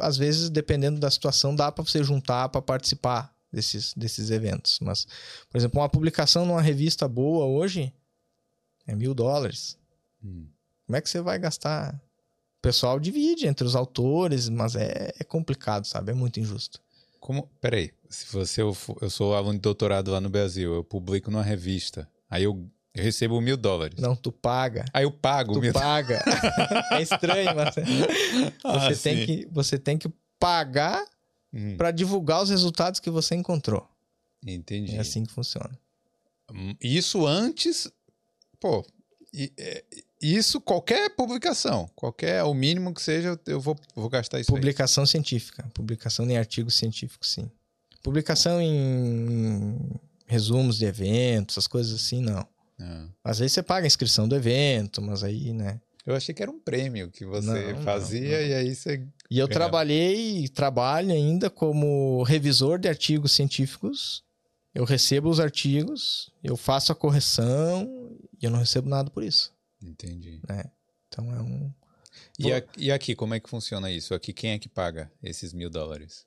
Às 0.00 0.16
vezes, 0.16 0.48
dependendo 0.48 1.00
da 1.00 1.10
situação, 1.10 1.54
dá 1.54 1.72
para 1.72 1.84
você 1.84 2.02
juntar 2.02 2.48
para 2.48 2.62
participar 2.62 3.34
desses, 3.52 3.92
desses 3.94 4.30
eventos. 4.30 4.78
Mas, 4.80 5.06
por 5.50 5.58
exemplo, 5.58 5.80
uma 5.80 5.88
publicação 5.88 6.46
numa 6.46 6.62
revista 6.62 7.08
boa 7.08 7.46
hoje 7.46 7.92
é 8.86 8.94
mil 8.94 9.14
dólares. 9.14 9.76
Hum. 10.24 10.46
Como 10.86 10.96
é 10.96 11.00
que 11.00 11.10
você 11.10 11.20
vai 11.20 11.38
gastar? 11.38 11.94
O 11.94 12.62
pessoal 12.62 12.98
divide 12.98 13.46
entre 13.46 13.66
os 13.66 13.76
autores, 13.76 14.48
mas 14.48 14.74
é, 14.74 15.12
é 15.18 15.24
complicado, 15.24 15.84
sabe? 15.84 16.12
É 16.12 16.14
muito 16.14 16.40
injusto. 16.40 16.80
Como? 17.20 17.48
Peraí, 17.60 17.92
se 18.08 18.32
você 18.32 18.62
eu, 18.62 18.76
eu 19.00 19.10
sou 19.10 19.34
aluno 19.34 19.54
de 19.54 19.60
doutorado 19.60 20.10
lá 20.10 20.20
no 20.20 20.28
Brasil, 20.28 20.74
eu 20.74 20.84
publico 20.84 21.30
numa 21.30 21.42
revista, 21.42 22.08
aí 22.30 22.44
eu, 22.44 22.68
eu 22.94 23.02
recebo 23.02 23.40
mil 23.40 23.56
dólares. 23.56 23.98
Não, 24.00 24.14
tu 24.16 24.30
paga. 24.32 24.84
Aí 24.92 25.04
eu 25.04 25.10
pago 25.10 25.54
Tu 25.54 25.60
mil 25.60 25.72
paga. 25.72 26.18
é 26.92 27.02
estranho, 27.02 27.54
mas 27.56 27.74
Ah, 28.64 28.88
você, 28.90 28.96
tem 28.96 29.16
sim. 29.18 29.26
que, 29.26 29.48
você 29.50 29.78
tem 29.78 29.98
que 29.98 30.08
pagar 30.38 31.04
Hum, 31.52 31.76
para 31.78 31.90
divulgar 31.90 32.42
os 32.42 32.50
resultados 32.50 33.00
que 33.00 33.08
você 33.10 33.34
encontrou. 33.34 33.88
entendi. 34.46 34.94
É 34.94 34.98
assim 35.00 35.24
que 35.24 35.32
funciona. 35.32 35.70
Hum, 36.52 36.74
Isso 36.80 37.26
antes, 37.26 37.90
pô, 38.60 38.84
e- 39.32 39.50
é, 39.58 39.82
isso 40.20 40.60
qualquer 40.60 41.10
publicação, 41.14 41.88
qualquer, 41.94 42.42
o 42.44 42.52
mínimo 42.54 42.92
que 42.92 43.00
seja, 43.02 43.38
eu 43.46 43.60
vou, 43.60 43.76
vou 43.94 44.08
gastar 44.08 44.40
isso 44.40 44.50
aí. 44.50 44.56
Publicação 44.60 45.06
científica. 45.06 45.68
Publicação 45.74 46.28
em 46.28 46.36
artigos 46.36 46.74
científicos, 46.74 47.30
sim. 47.32 47.50
Publicação 48.02 48.60
em 48.60 49.76
resumos 50.26 50.78
de 50.78 50.84
eventos, 50.86 51.54
essas 51.54 51.66
coisas 51.66 51.94
assim, 52.00 52.20
não. 52.20 52.46
Ah. 52.80 53.06
Às 53.24 53.38
vezes 53.38 53.52
você 53.52 53.62
paga 53.62 53.84
a 53.84 53.88
inscrição 53.88 54.28
do 54.28 54.36
evento, 54.36 55.00
mas 55.02 55.22
aí, 55.24 55.52
né? 55.52 55.80
Eu 56.06 56.14
achei 56.14 56.34
que 56.34 56.42
era 56.42 56.50
um 56.50 56.58
prêmio 56.58 57.10
que 57.10 57.26
você 57.26 57.72
Não, 57.74 57.82
fazia 57.82 58.20
não, 58.22 58.28
não. 58.40 58.46
e 58.48 58.54
aí 58.54 58.74
você. 58.74 58.94
E 59.30 59.38
eu 59.38 59.46
Ganhava. 59.46 59.52
trabalhei 59.52 60.44
e 60.44 60.48
trabalho 60.48 61.12
ainda 61.12 61.50
como 61.50 62.22
revisor 62.22 62.78
de 62.78 62.88
artigos 62.88 63.32
científicos. 63.32 64.22
Eu 64.74 64.84
recebo 64.84 65.28
os 65.28 65.38
artigos, 65.40 66.30
eu 66.42 66.56
faço 66.56 66.92
a 66.92 66.94
correção 66.94 68.16
e 68.40 68.44
eu 68.46 68.50
não 68.50 68.60
recebo 68.60 68.88
nada 68.88 69.10
por 69.10 69.22
isso. 69.22 69.52
Entendi. 69.82 70.40
Então 71.08 71.32
é 71.34 71.40
um. 71.40 71.72
E, 72.38 72.52
a- 72.52 72.62
e 72.76 72.90
aqui, 72.92 73.14
como 73.14 73.34
é 73.34 73.40
que 73.40 73.48
funciona 73.48 73.90
isso? 73.90 74.12
Aqui, 74.14 74.32
quem 74.32 74.50
é 74.52 74.58
que 74.58 74.68
paga 74.68 75.10
esses 75.22 75.52
mil 75.52 75.70
dólares? 75.70 76.26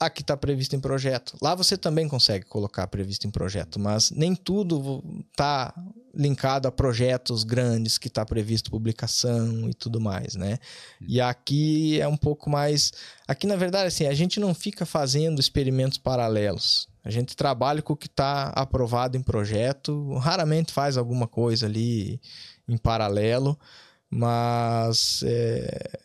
Aqui 0.00 0.22
está 0.22 0.36
previsto 0.36 0.74
em 0.74 0.80
projeto. 0.80 1.36
Lá 1.40 1.54
você 1.54 1.78
também 1.78 2.08
consegue 2.08 2.44
colocar 2.46 2.86
previsto 2.88 3.26
em 3.26 3.30
projeto, 3.30 3.78
mas 3.78 4.10
nem 4.10 4.34
tudo 4.34 5.02
está 5.30 5.72
linkado 6.12 6.66
a 6.68 6.72
projetos 6.72 7.44
grandes 7.44 7.96
que 7.96 8.08
está 8.08 8.24
previsto 8.24 8.70
publicação 8.70 9.68
e 9.68 9.72
tudo 9.74 10.00
mais, 10.00 10.34
né? 10.34 10.58
E 11.00 11.20
aqui 11.20 12.00
é 12.00 12.08
um 12.08 12.16
pouco 12.16 12.50
mais. 12.50 12.92
Aqui, 13.26 13.46
na 13.46 13.56
verdade, 13.56 13.86
assim, 13.88 14.06
a 14.06 14.14
gente 14.14 14.40
não 14.40 14.52
fica 14.54 14.84
fazendo 14.84 15.40
experimentos 15.40 15.96
paralelos. 15.96 16.88
A 17.04 17.10
gente 17.10 17.36
trabalha 17.36 17.82
com 17.82 17.92
o 17.92 17.96
que 17.96 18.06
está 18.06 18.48
aprovado 18.48 19.16
em 19.16 19.22
projeto, 19.22 20.14
raramente 20.14 20.72
faz 20.72 20.96
alguma 20.96 21.28
coisa 21.28 21.66
ali 21.66 22.18
em 22.66 22.78
paralelo, 22.78 23.58
mas 24.08 25.22
é, 25.26 26.00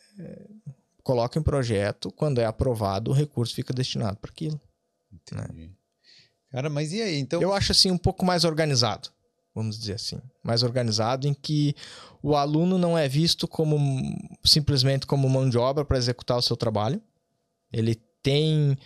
coloca 1.01 1.39
em 1.39 1.41
projeto, 1.41 2.11
quando 2.11 2.39
é 2.39 2.45
aprovado, 2.45 3.11
o 3.11 3.13
recurso 3.13 3.55
fica 3.55 3.73
destinado 3.73 4.17
para 4.17 4.29
aquilo. 4.29 4.59
Entendi. 5.11 5.71
Cara, 6.51 6.69
mas 6.69 6.91
e 6.91 7.01
aí? 7.01 7.17
Então. 7.17 7.41
Eu 7.41 7.53
acho 7.53 7.71
assim 7.71 7.91
um 7.91 7.97
pouco 7.97 8.25
mais 8.25 8.43
organizado, 8.43 9.09
vamos 9.55 9.79
dizer 9.79 9.93
assim, 9.93 10.19
mais 10.43 10.63
organizado 10.63 11.27
em 11.27 11.33
que 11.33 11.75
o 12.21 12.35
aluno 12.35 12.77
não 12.77 12.97
é 12.97 13.07
visto 13.07 13.47
como 13.47 13.77
simplesmente 14.43 15.05
como 15.05 15.29
mão 15.29 15.49
de 15.49 15.57
obra 15.57 15.85
para 15.85 15.97
executar 15.97 16.37
o 16.37 16.41
seu 16.41 16.57
trabalho. 16.57 17.01
Ele 17.71 17.95
tem 18.21 18.77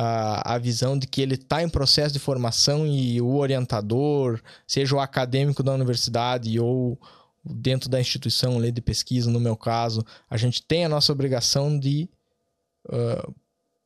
a, 0.00 0.54
a 0.54 0.58
visão 0.58 0.96
de 0.96 1.08
que 1.08 1.20
ele 1.20 1.34
está 1.34 1.60
em 1.60 1.68
processo 1.68 2.12
de 2.12 2.20
formação 2.20 2.86
e 2.86 3.20
o 3.20 3.34
orientador, 3.34 4.40
seja 4.64 4.94
o 4.94 5.00
acadêmico 5.00 5.60
da 5.60 5.74
universidade 5.74 6.60
ou 6.60 6.96
dentro 7.44 7.88
da 7.88 8.00
instituição 8.00 8.60
de 8.60 8.80
pesquisa, 8.80 9.28
no 9.28 9.40
meu 9.40 9.56
caso, 9.56 10.06
a 10.30 10.36
gente 10.36 10.62
tem 10.62 10.84
a 10.84 10.88
nossa 10.88 11.10
obrigação 11.10 11.76
de 11.76 12.08
ah, 12.88 13.28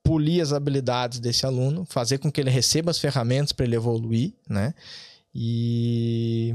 polir 0.02 0.42
as 0.42 0.52
habilidades 0.52 1.18
desse 1.18 1.46
aluno, 1.46 1.86
fazer 1.86 2.18
com 2.18 2.30
que 2.30 2.42
ele 2.42 2.50
receba 2.50 2.90
as 2.90 2.98
ferramentas 2.98 3.52
para 3.52 3.64
ele 3.64 3.76
evoluir, 3.76 4.34
né? 4.46 4.74
E, 5.34 6.54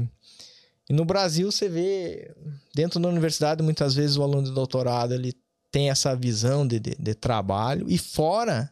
e 0.88 0.92
no 0.92 1.04
Brasil 1.04 1.50
você 1.50 1.68
vê, 1.68 2.32
dentro 2.72 3.00
da 3.00 3.08
universidade, 3.08 3.60
muitas 3.60 3.92
vezes 3.92 4.16
o 4.16 4.22
aluno 4.22 4.44
de 4.44 4.52
doutorado 4.52 5.14
ele 5.14 5.34
tem 5.72 5.90
essa 5.90 6.14
visão 6.14 6.64
de, 6.64 6.78
de, 6.78 6.94
de 6.96 7.14
trabalho 7.14 7.86
e 7.88 7.98
fora 7.98 8.70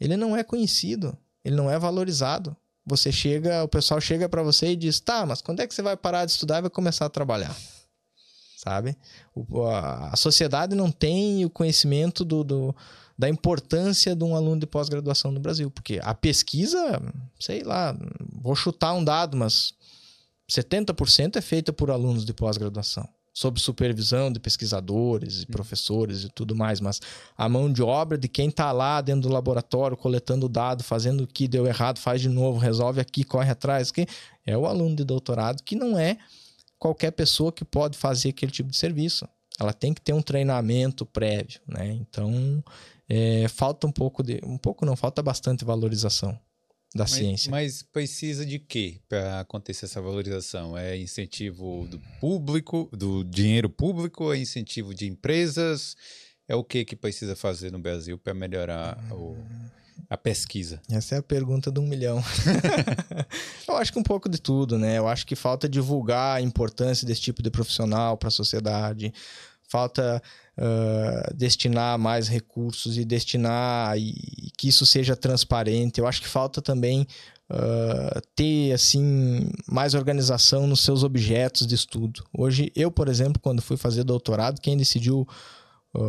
ele 0.00 0.16
não 0.16 0.36
é 0.36 0.42
conhecido, 0.44 1.16
ele 1.44 1.56
não 1.56 1.70
é 1.70 1.78
valorizado. 1.78 2.56
Você 2.86 3.12
chega, 3.12 3.62
o 3.64 3.68
pessoal 3.68 4.00
chega 4.00 4.28
para 4.28 4.42
você 4.42 4.72
e 4.72 4.76
diz: 4.76 4.98
"Tá, 5.00 5.26
mas 5.26 5.42
quando 5.42 5.60
é 5.60 5.66
que 5.66 5.74
você 5.74 5.82
vai 5.82 5.96
parar 5.96 6.24
de 6.24 6.32
estudar 6.32 6.58
e 6.58 6.62
vai 6.62 6.70
começar 6.70 7.04
a 7.06 7.10
trabalhar?" 7.10 7.54
Sabe? 8.56 8.96
O- 9.34 9.66
a, 9.66 10.16
sociedade 10.16 10.74
não 10.74 10.90
tem 10.90 11.44
o 11.44 11.50
conhecimento 11.50 12.24
do, 12.24 12.42
do- 12.42 12.76
da 13.16 13.28
importância 13.28 14.16
de 14.16 14.24
um 14.24 14.34
aluno 14.34 14.60
de 14.60 14.66
pós-graduação 14.66 15.30
no 15.30 15.38
Brasil, 15.40 15.70
porque 15.70 16.00
a 16.02 16.14
pesquisa, 16.14 17.00
sei 17.38 17.62
lá, 17.62 17.96
vou 18.32 18.54
chutar 18.56 18.94
um 18.94 19.04
dado, 19.04 19.36
mas 19.36 19.74
70% 20.50 21.36
é 21.36 21.40
feita 21.40 21.72
por 21.72 21.90
alunos 21.90 22.24
de 22.24 22.32
pós-graduação, 22.32 23.08
sob 23.38 23.60
supervisão 23.60 24.32
de 24.32 24.40
pesquisadores 24.40 25.42
e 25.42 25.46
professores 25.46 26.24
e 26.24 26.28
tudo 26.28 26.56
mais, 26.56 26.80
mas 26.80 27.00
a 27.36 27.48
mão 27.48 27.72
de 27.72 27.80
obra 27.80 28.18
de 28.18 28.26
quem 28.26 28.48
está 28.48 28.72
lá 28.72 29.00
dentro 29.00 29.28
do 29.28 29.28
laboratório, 29.28 29.96
coletando 29.96 30.48
dado, 30.48 30.82
fazendo 30.82 31.22
o 31.22 31.26
que 31.26 31.46
deu 31.46 31.64
errado, 31.64 32.00
faz 32.00 32.20
de 32.20 32.28
novo, 32.28 32.58
resolve 32.58 33.00
aqui, 33.00 33.22
corre 33.22 33.48
atrás, 33.48 33.92
que 33.92 34.08
é 34.44 34.58
o 34.58 34.66
aluno 34.66 34.96
de 34.96 35.04
doutorado, 35.04 35.62
que 35.62 35.76
não 35.76 35.96
é 35.96 36.18
qualquer 36.80 37.12
pessoa 37.12 37.52
que 37.52 37.64
pode 37.64 37.96
fazer 37.96 38.30
aquele 38.30 38.50
tipo 38.50 38.70
de 38.70 38.76
serviço. 38.76 39.28
Ela 39.60 39.72
tem 39.72 39.94
que 39.94 40.00
ter 40.00 40.12
um 40.12 40.22
treinamento 40.22 41.06
prévio, 41.06 41.60
né? 41.64 41.92
Então, 41.92 42.62
é, 43.08 43.46
falta 43.46 43.86
um 43.86 43.92
pouco 43.92 44.20
de... 44.20 44.40
Um 44.42 44.58
pouco 44.58 44.84
não, 44.84 44.96
falta 44.96 45.22
bastante 45.22 45.64
valorização 45.64 46.36
da 46.98 47.04
mas, 47.04 47.10
ciência. 47.12 47.50
mas 47.50 47.82
precisa 47.82 48.44
de 48.44 48.58
quê 48.58 49.00
para 49.08 49.40
acontecer 49.40 49.86
essa 49.86 50.00
valorização? 50.00 50.76
É 50.76 50.96
incentivo 50.98 51.86
do 51.90 51.98
público, 52.20 52.88
do 52.92 53.24
dinheiro 53.24 53.70
público? 53.70 54.32
É 54.32 54.38
incentivo 54.38 54.92
de 54.94 55.06
empresas? 55.06 55.96
É 56.46 56.54
o 56.54 56.64
que 56.64 56.84
que 56.84 56.96
precisa 56.96 57.36
fazer 57.36 57.70
no 57.72 57.78
Brasil 57.78 58.18
para 58.18 58.34
melhorar 58.34 58.98
o- 59.12 59.36
a 60.10 60.16
pesquisa? 60.16 60.80
Essa 60.90 61.16
é 61.16 61.18
a 61.18 61.22
pergunta 61.22 61.70
de 61.70 61.78
um 61.78 61.86
milhão. 61.86 62.22
eu 63.68 63.76
acho 63.76 63.92
que 63.92 63.98
um 63.98 64.02
pouco 64.02 64.28
de 64.28 64.40
tudo, 64.40 64.78
né? 64.78 64.98
Eu 64.98 65.06
acho 65.06 65.26
que 65.26 65.36
falta 65.36 65.68
divulgar 65.68 66.38
a 66.38 66.40
importância 66.40 67.06
desse 67.06 67.20
tipo 67.20 67.42
de 67.42 67.50
profissional 67.50 68.16
para 68.16 68.28
a 68.28 68.30
sociedade, 68.32 69.12
falta 69.68 70.22
ah, 70.60 71.30
destinar 71.36 71.96
mais 71.96 72.26
recursos 72.26 72.98
e 72.98 73.04
destinar 73.04 73.96
e 73.96 74.50
que 74.58 74.68
isso 74.68 74.84
seja 74.84 75.14
transparente. 75.14 76.00
Eu 76.00 76.06
acho 76.06 76.20
que 76.20 76.26
falta 76.26 76.60
também 76.60 77.06
ah, 77.48 78.20
ter 78.34 78.72
assim 78.72 79.50
mais 79.68 79.94
organização 79.94 80.66
nos 80.66 80.80
seus 80.80 81.04
objetos 81.04 81.64
de 81.64 81.76
estudo. 81.76 82.24
Hoje, 82.36 82.72
eu, 82.74 82.90
por 82.90 83.06
exemplo, 83.08 83.40
quando 83.40 83.62
fui 83.62 83.76
fazer 83.76 84.02
doutorado, 84.02 84.60
quem 84.60 84.76
decidiu 84.76 85.26
ah, 85.94 86.00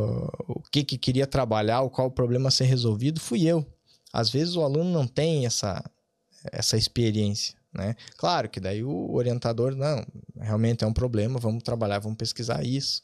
o 0.48 0.64
que, 0.72 0.84
que 0.84 0.98
queria 0.98 1.28
trabalhar, 1.28 1.88
qual 1.90 2.08
o 2.08 2.12
problema 2.12 2.48
a 2.48 2.52
ser 2.52 2.66
resolvido, 2.66 3.20
fui 3.20 3.44
eu. 3.46 3.64
Às 4.12 4.32
vezes 4.32 4.56
o 4.56 4.64
aluno 4.64 4.92
não 4.92 5.06
tem 5.06 5.46
essa, 5.46 5.84
essa 6.52 6.76
experiência, 6.76 7.54
né? 7.72 7.96
Claro 8.18 8.50
que 8.50 8.60
daí 8.60 8.84
o 8.84 9.14
orientador, 9.14 9.76
não, 9.76 10.04
realmente 10.40 10.84
é 10.84 10.88
um 10.88 10.94
problema, 10.94 11.40
vamos 11.40 11.62
trabalhar, 11.62 12.00
vamos 12.00 12.18
pesquisar 12.18 12.66
isso. 12.66 13.02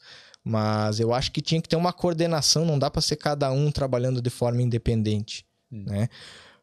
Mas 0.48 1.00
eu 1.00 1.12
acho 1.12 1.32
que 1.32 1.40
tinha 1.42 1.60
que 1.60 1.68
ter 1.68 1.74
uma 1.74 1.92
coordenação, 1.92 2.64
não 2.64 2.78
dá 2.78 2.88
para 2.88 3.02
ser 3.02 3.16
cada 3.16 3.50
um 3.50 3.72
trabalhando 3.72 4.22
de 4.22 4.30
forma 4.30 4.62
independente, 4.62 5.44
Hum. 5.72 5.82
né? 5.88 6.08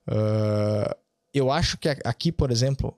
Ah, 0.07 0.95
eu 1.33 1.51
acho 1.51 1.77
que 1.77 1.89
aqui, 1.89 2.31
por 2.31 2.49
exemplo, 2.49 2.97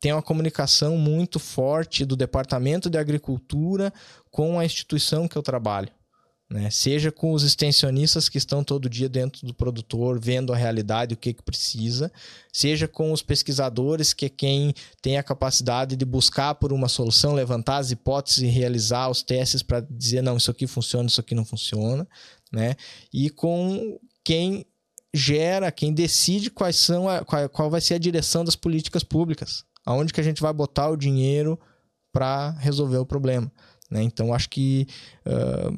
tem 0.00 0.12
uma 0.12 0.22
comunicação 0.22 0.96
muito 0.96 1.38
forte 1.38 2.04
do 2.04 2.16
Departamento 2.16 2.90
de 2.90 2.98
Agricultura 2.98 3.92
com 4.28 4.58
a 4.58 4.64
instituição 4.64 5.28
que 5.28 5.36
eu 5.38 5.42
trabalho. 5.42 5.88
Né? 6.54 6.70
Seja 6.70 7.10
com 7.10 7.32
os 7.32 7.42
extensionistas 7.42 8.28
que 8.28 8.38
estão 8.38 8.62
todo 8.62 8.88
dia 8.88 9.08
dentro 9.08 9.44
do 9.44 9.52
produtor, 9.52 10.20
vendo 10.20 10.52
a 10.52 10.56
realidade, 10.56 11.12
o 11.12 11.16
que, 11.16 11.34
que 11.34 11.42
precisa, 11.42 12.12
seja 12.52 12.86
com 12.86 13.10
os 13.10 13.22
pesquisadores, 13.22 14.14
que 14.14 14.26
é 14.26 14.28
quem 14.28 14.72
tem 15.02 15.18
a 15.18 15.22
capacidade 15.24 15.96
de 15.96 16.04
buscar 16.04 16.54
por 16.54 16.72
uma 16.72 16.86
solução, 16.86 17.34
levantar 17.34 17.78
as 17.78 17.90
hipóteses 17.90 18.44
e 18.44 18.46
realizar 18.46 19.10
os 19.10 19.20
testes 19.20 19.64
para 19.64 19.80
dizer, 19.80 20.22
não, 20.22 20.36
isso 20.36 20.48
aqui 20.48 20.68
funciona, 20.68 21.08
isso 21.08 21.20
aqui 21.20 21.34
não 21.34 21.44
funciona, 21.44 22.06
né? 22.52 22.76
E 23.12 23.30
com 23.30 23.98
quem 24.22 24.64
gera, 25.12 25.72
quem 25.72 25.92
decide 25.92 26.50
quais 26.50 26.76
são 26.76 27.08
a, 27.08 27.24
qual, 27.24 27.48
qual 27.48 27.68
vai 27.68 27.80
ser 27.80 27.94
a 27.94 27.98
direção 27.98 28.44
das 28.44 28.54
políticas 28.54 29.02
públicas, 29.02 29.64
aonde 29.84 30.12
que 30.12 30.20
a 30.20 30.24
gente 30.24 30.40
vai 30.40 30.52
botar 30.52 30.88
o 30.88 30.96
dinheiro 30.96 31.58
para 32.12 32.50
resolver 32.60 32.98
o 32.98 33.04
problema. 33.06 33.50
Né? 33.90 34.02
Então, 34.02 34.32
acho 34.32 34.48
que 34.48 34.86
uh, 35.26 35.74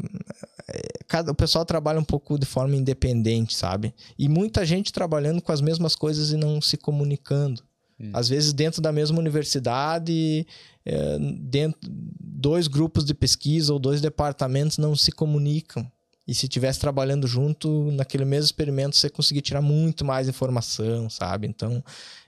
cada, 1.07 1.33
o 1.33 1.35
pessoal 1.35 1.65
trabalha 1.65 1.99
um 2.01 2.05
pouco 2.05 2.39
de 2.39 2.47
forma 2.47 2.77
independente, 2.77 3.55
sabe? 3.55 3.95
E 4.19 4.29
muita 4.29 4.65
gente 4.65 4.93
trabalhando 4.93 5.43
com 5.43 5.53
as 5.53 5.61
mesmas 5.61 5.95
coisas 5.95 6.31
e 6.31 6.37
não 6.37 6.61
se 6.61 6.77
comunicando. 6.77 7.63
Hum. 8.01 8.11
Às 8.13 8.29
vezes, 8.29 8.53
dentro 8.53 8.81
da 8.81 8.93
mesma 8.93 9.19
universidade, 9.19 10.47
é, 10.85 11.19
dentro, 11.41 11.81
dois 11.83 12.69
grupos 12.69 13.05
de 13.05 13.15
pesquisa 13.15 13.73
ou 13.73 13.79
dois 13.79 14.01
departamentos 14.01 14.79
não 14.79 14.95
se 14.95 15.11
comunicam. 15.11 15.91
E 16.27 16.35
se 16.35 16.47
estivesse 16.47 16.81
trabalhando 16.81 17.27
junto, 17.27 17.91
naquele 17.93 18.25
mesmo 18.25 18.47
experimento, 18.47 18.97
você 18.97 19.09
conseguir 19.09 19.43
tirar 19.43 19.63
muito 19.63 20.05
mais 20.05 20.29
informação, 20.29 21.09
sabe? 21.09 21.47
Então, 21.47 21.83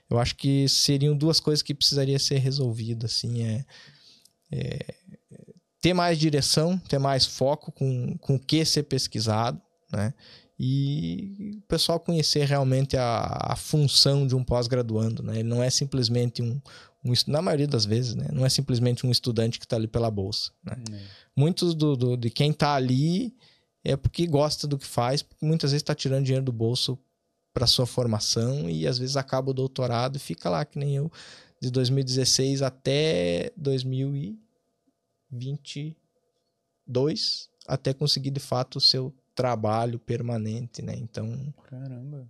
eu 0.09 0.17
acho 0.17 0.35
que 0.35 0.67
seriam 0.69 1.15
duas 1.15 1.39
coisas 1.39 1.61
que 1.61 1.73
precisaria 1.73 2.17
ser 2.17 2.37
resolvidas, 2.37 3.11
assim, 3.11 3.43
é, 3.43 3.65
é 4.51 4.95
ter 5.81 5.93
mais 5.93 6.17
direção, 6.17 6.77
ter 6.77 6.99
mais 6.99 7.25
foco 7.25 7.71
com, 7.71 8.17
com 8.17 8.35
o 8.35 8.39
que 8.39 8.63
ser 8.65 8.83
pesquisado, 8.83 9.61
né? 9.91 10.13
E 10.61 11.53
o 11.57 11.61
pessoal 11.67 11.99
conhecer 11.99 12.45
realmente 12.45 12.97
a, 12.97 13.51
a 13.51 13.55
função 13.55 14.27
de 14.27 14.35
um 14.35 14.43
pós-graduando, 14.43 15.23
né? 15.23 15.39
Ele 15.39 15.47
não 15.47 15.63
é 15.63 15.69
simplesmente 15.69 16.41
um, 16.41 16.61
um, 17.03 17.13
na 17.27 17.41
maioria 17.41 17.67
das 17.67 17.85
vezes, 17.85 18.13
né? 18.13 18.27
Não 18.33 18.45
é 18.45 18.49
simplesmente 18.49 19.07
um 19.07 19.11
estudante 19.11 19.57
que 19.57 19.65
está 19.65 19.77
ali 19.77 19.87
pela 19.87 20.11
bolsa, 20.11 20.51
né? 20.63 20.75
É. 20.91 20.99
Muitos 21.35 21.73
do, 21.73 21.95
do, 21.95 22.17
de 22.17 22.29
quem 22.29 22.51
está 22.51 22.75
ali 22.75 23.33
é 23.85 23.95
porque 23.95 24.27
gosta 24.27 24.67
do 24.67 24.77
que 24.77 24.85
faz, 24.85 25.25
muitas 25.41 25.71
vezes 25.71 25.81
está 25.81 25.95
tirando 25.95 26.25
dinheiro 26.25 26.45
do 26.45 26.51
bolso 26.51 26.99
para 27.53 27.65
sua 27.65 27.85
formação 27.85 28.69
e 28.69 28.85
às 28.85 28.97
vezes 28.97 29.15
acaba 29.15 29.51
o 29.51 29.53
doutorado 29.53 30.17
e 30.17 30.19
fica 30.19 30.49
lá, 30.49 30.65
que 30.65 30.77
nem 30.77 30.97
eu, 30.97 31.09
de 31.61 31.71
2016 31.71 32.61
até 32.61 33.51
2000 33.55 34.37
22 35.31 37.49
até 37.67 37.93
conseguir 37.93 38.31
de 38.31 38.39
fato 38.39 38.77
o 38.77 38.81
seu 38.81 39.13
trabalho 39.35 39.99
permanente, 39.99 40.81
né? 40.81 40.95
Então. 40.95 41.53
Caramba. 41.69 42.27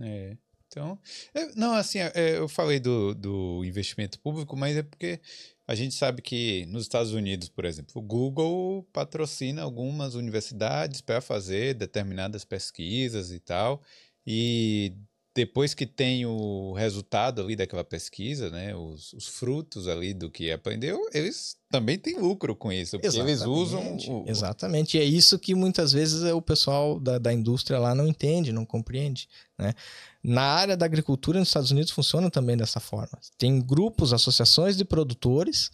É. 0.00 0.36
Então, 0.66 0.98
é, 1.32 1.46
não, 1.54 1.72
assim, 1.72 1.98
é, 1.98 2.36
eu 2.36 2.46
falei 2.46 2.78
do, 2.78 3.14
do 3.14 3.64
investimento 3.64 4.20
público, 4.20 4.54
mas 4.54 4.76
é 4.76 4.82
porque 4.82 5.18
a 5.66 5.74
gente 5.74 5.94
sabe 5.94 6.20
que 6.20 6.66
nos 6.66 6.82
Estados 6.82 7.12
Unidos, 7.12 7.48
por 7.48 7.64
exemplo, 7.64 7.92
o 7.94 8.02
Google 8.02 8.86
patrocina 8.92 9.62
algumas 9.62 10.14
universidades 10.14 11.00
para 11.00 11.22
fazer 11.22 11.72
determinadas 11.72 12.44
pesquisas 12.44 13.32
e 13.32 13.40
tal, 13.40 13.82
e 14.26 14.92
depois 15.34 15.72
que 15.72 15.86
tem 15.86 16.26
o 16.26 16.74
resultado 16.74 17.40
ali 17.40 17.56
daquela 17.56 17.84
pesquisa, 17.84 18.50
né, 18.50 18.74
os, 18.74 19.12
os, 19.12 19.26
frutos 19.26 19.88
ali 19.88 20.12
do 20.12 20.30
que 20.30 20.50
aprendeu, 20.50 21.00
eles 21.14 21.57
também 21.70 21.98
têm 21.98 22.18
lucro 22.18 22.56
com 22.56 22.72
isso, 22.72 22.92
porque 22.92 23.06
Exatamente. 23.06 23.30
eles 23.30 23.46
usam... 23.46 23.96
O... 23.96 24.24
Exatamente, 24.26 24.96
e 24.96 25.00
é 25.00 25.04
isso 25.04 25.38
que 25.38 25.54
muitas 25.54 25.92
vezes 25.92 26.22
o 26.32 26.40
pessoal 26.40 26.98
da, 26.98 27.18
da 27.18 27.32
indústria 27.32 27.78
lá 27.78 27.94
não 27.94 28.06
entende, 28.06 28.52
não 28.52 28.64
compreende, 28.64 29.28
né? 29.58 29.74
Na 30.22 30.42
área 30.42 30.76
da 30.76 30.84
agricultura 30.84 31.38
nos 31.38 31.48
Estados 31.48 31.70
Unidos 31.70 31.92
funciona 31.92 32.30
também 32.30 32.56
dessa 32.56 32.80
forma. 32.80 33.18
Tem 33.36 33.60
grupos, 33.60 34.12
associações 34.12 34.76
de 34.76 34.84
produtores 34.84 35.70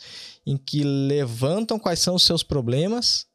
em 0.47 0.57
que 0.57 0.83
levantam 0.85 1.79
quais 1.79 2.01
são 2.01 2.15
os 2.15 2.25
seus 2.25 2.43
problemas 2.43 3.27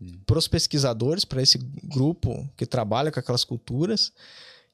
hum. 0.00 0.20
para 0.24 0.38
os 0.38 0.48
pesquisadores, 0.48 1.24
para 1.24 1.42
esse 1.42 1.58
grupo 1.84 2.48
que 2.56 2.64
trabalha 2.64 3.12
com 3.12 3.20
aquelas 3.20 3.44
culturas, 3.44 4.12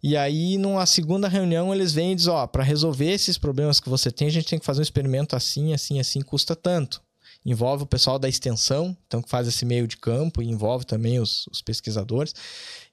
e 0.02 0.16
aí, 0.16 0.56
numa 0.56 0.86
segunda 0.86 1.28
reunião, 1.28 1.74
eles 1.74 1.92
vêm 1.92 2.12
e 2.12 2.14
dizem: 2.14 2.32
Ó, 2.32 2.46
para 2.46 2.62
resolver 2.62 3.10
esses 3.10 3.36
problemas 3.36 3.78
que 3.78 3.88
você 3.88 4.10
tem, 4.10 4.28
a 4.28 4.30
gente 4.30 4.48
tem 4.48 4.58
que 4.58 4.64
fazer 4.64 4.80
um 4.80 4.82
experimento 4.82 5.36
assim, 5.36 5.74
assim, 5.74 6.00
assim, 6.00 6.22
custa 6.22 6.56
tanto. 6.56 7.02
Envolve 7.44 7.84
o 7.84 7.86
pessoal 7.86 8.18
da 8.18 8.28
extensão, 8.28 8.94
então 9.06 9.22
que 9.22 9.30
faz 9.30 9.48
esse 9.48 9.64
meio 9.64 9.88
de 9.88 9.96
campo, 9.96 10.42
e 10.42 10.48
envolve 10.48 10.84
também 10.84 11.18
os, 11.18 11.46
os 11.46 11.62
pesquisadores. 11.62 12.34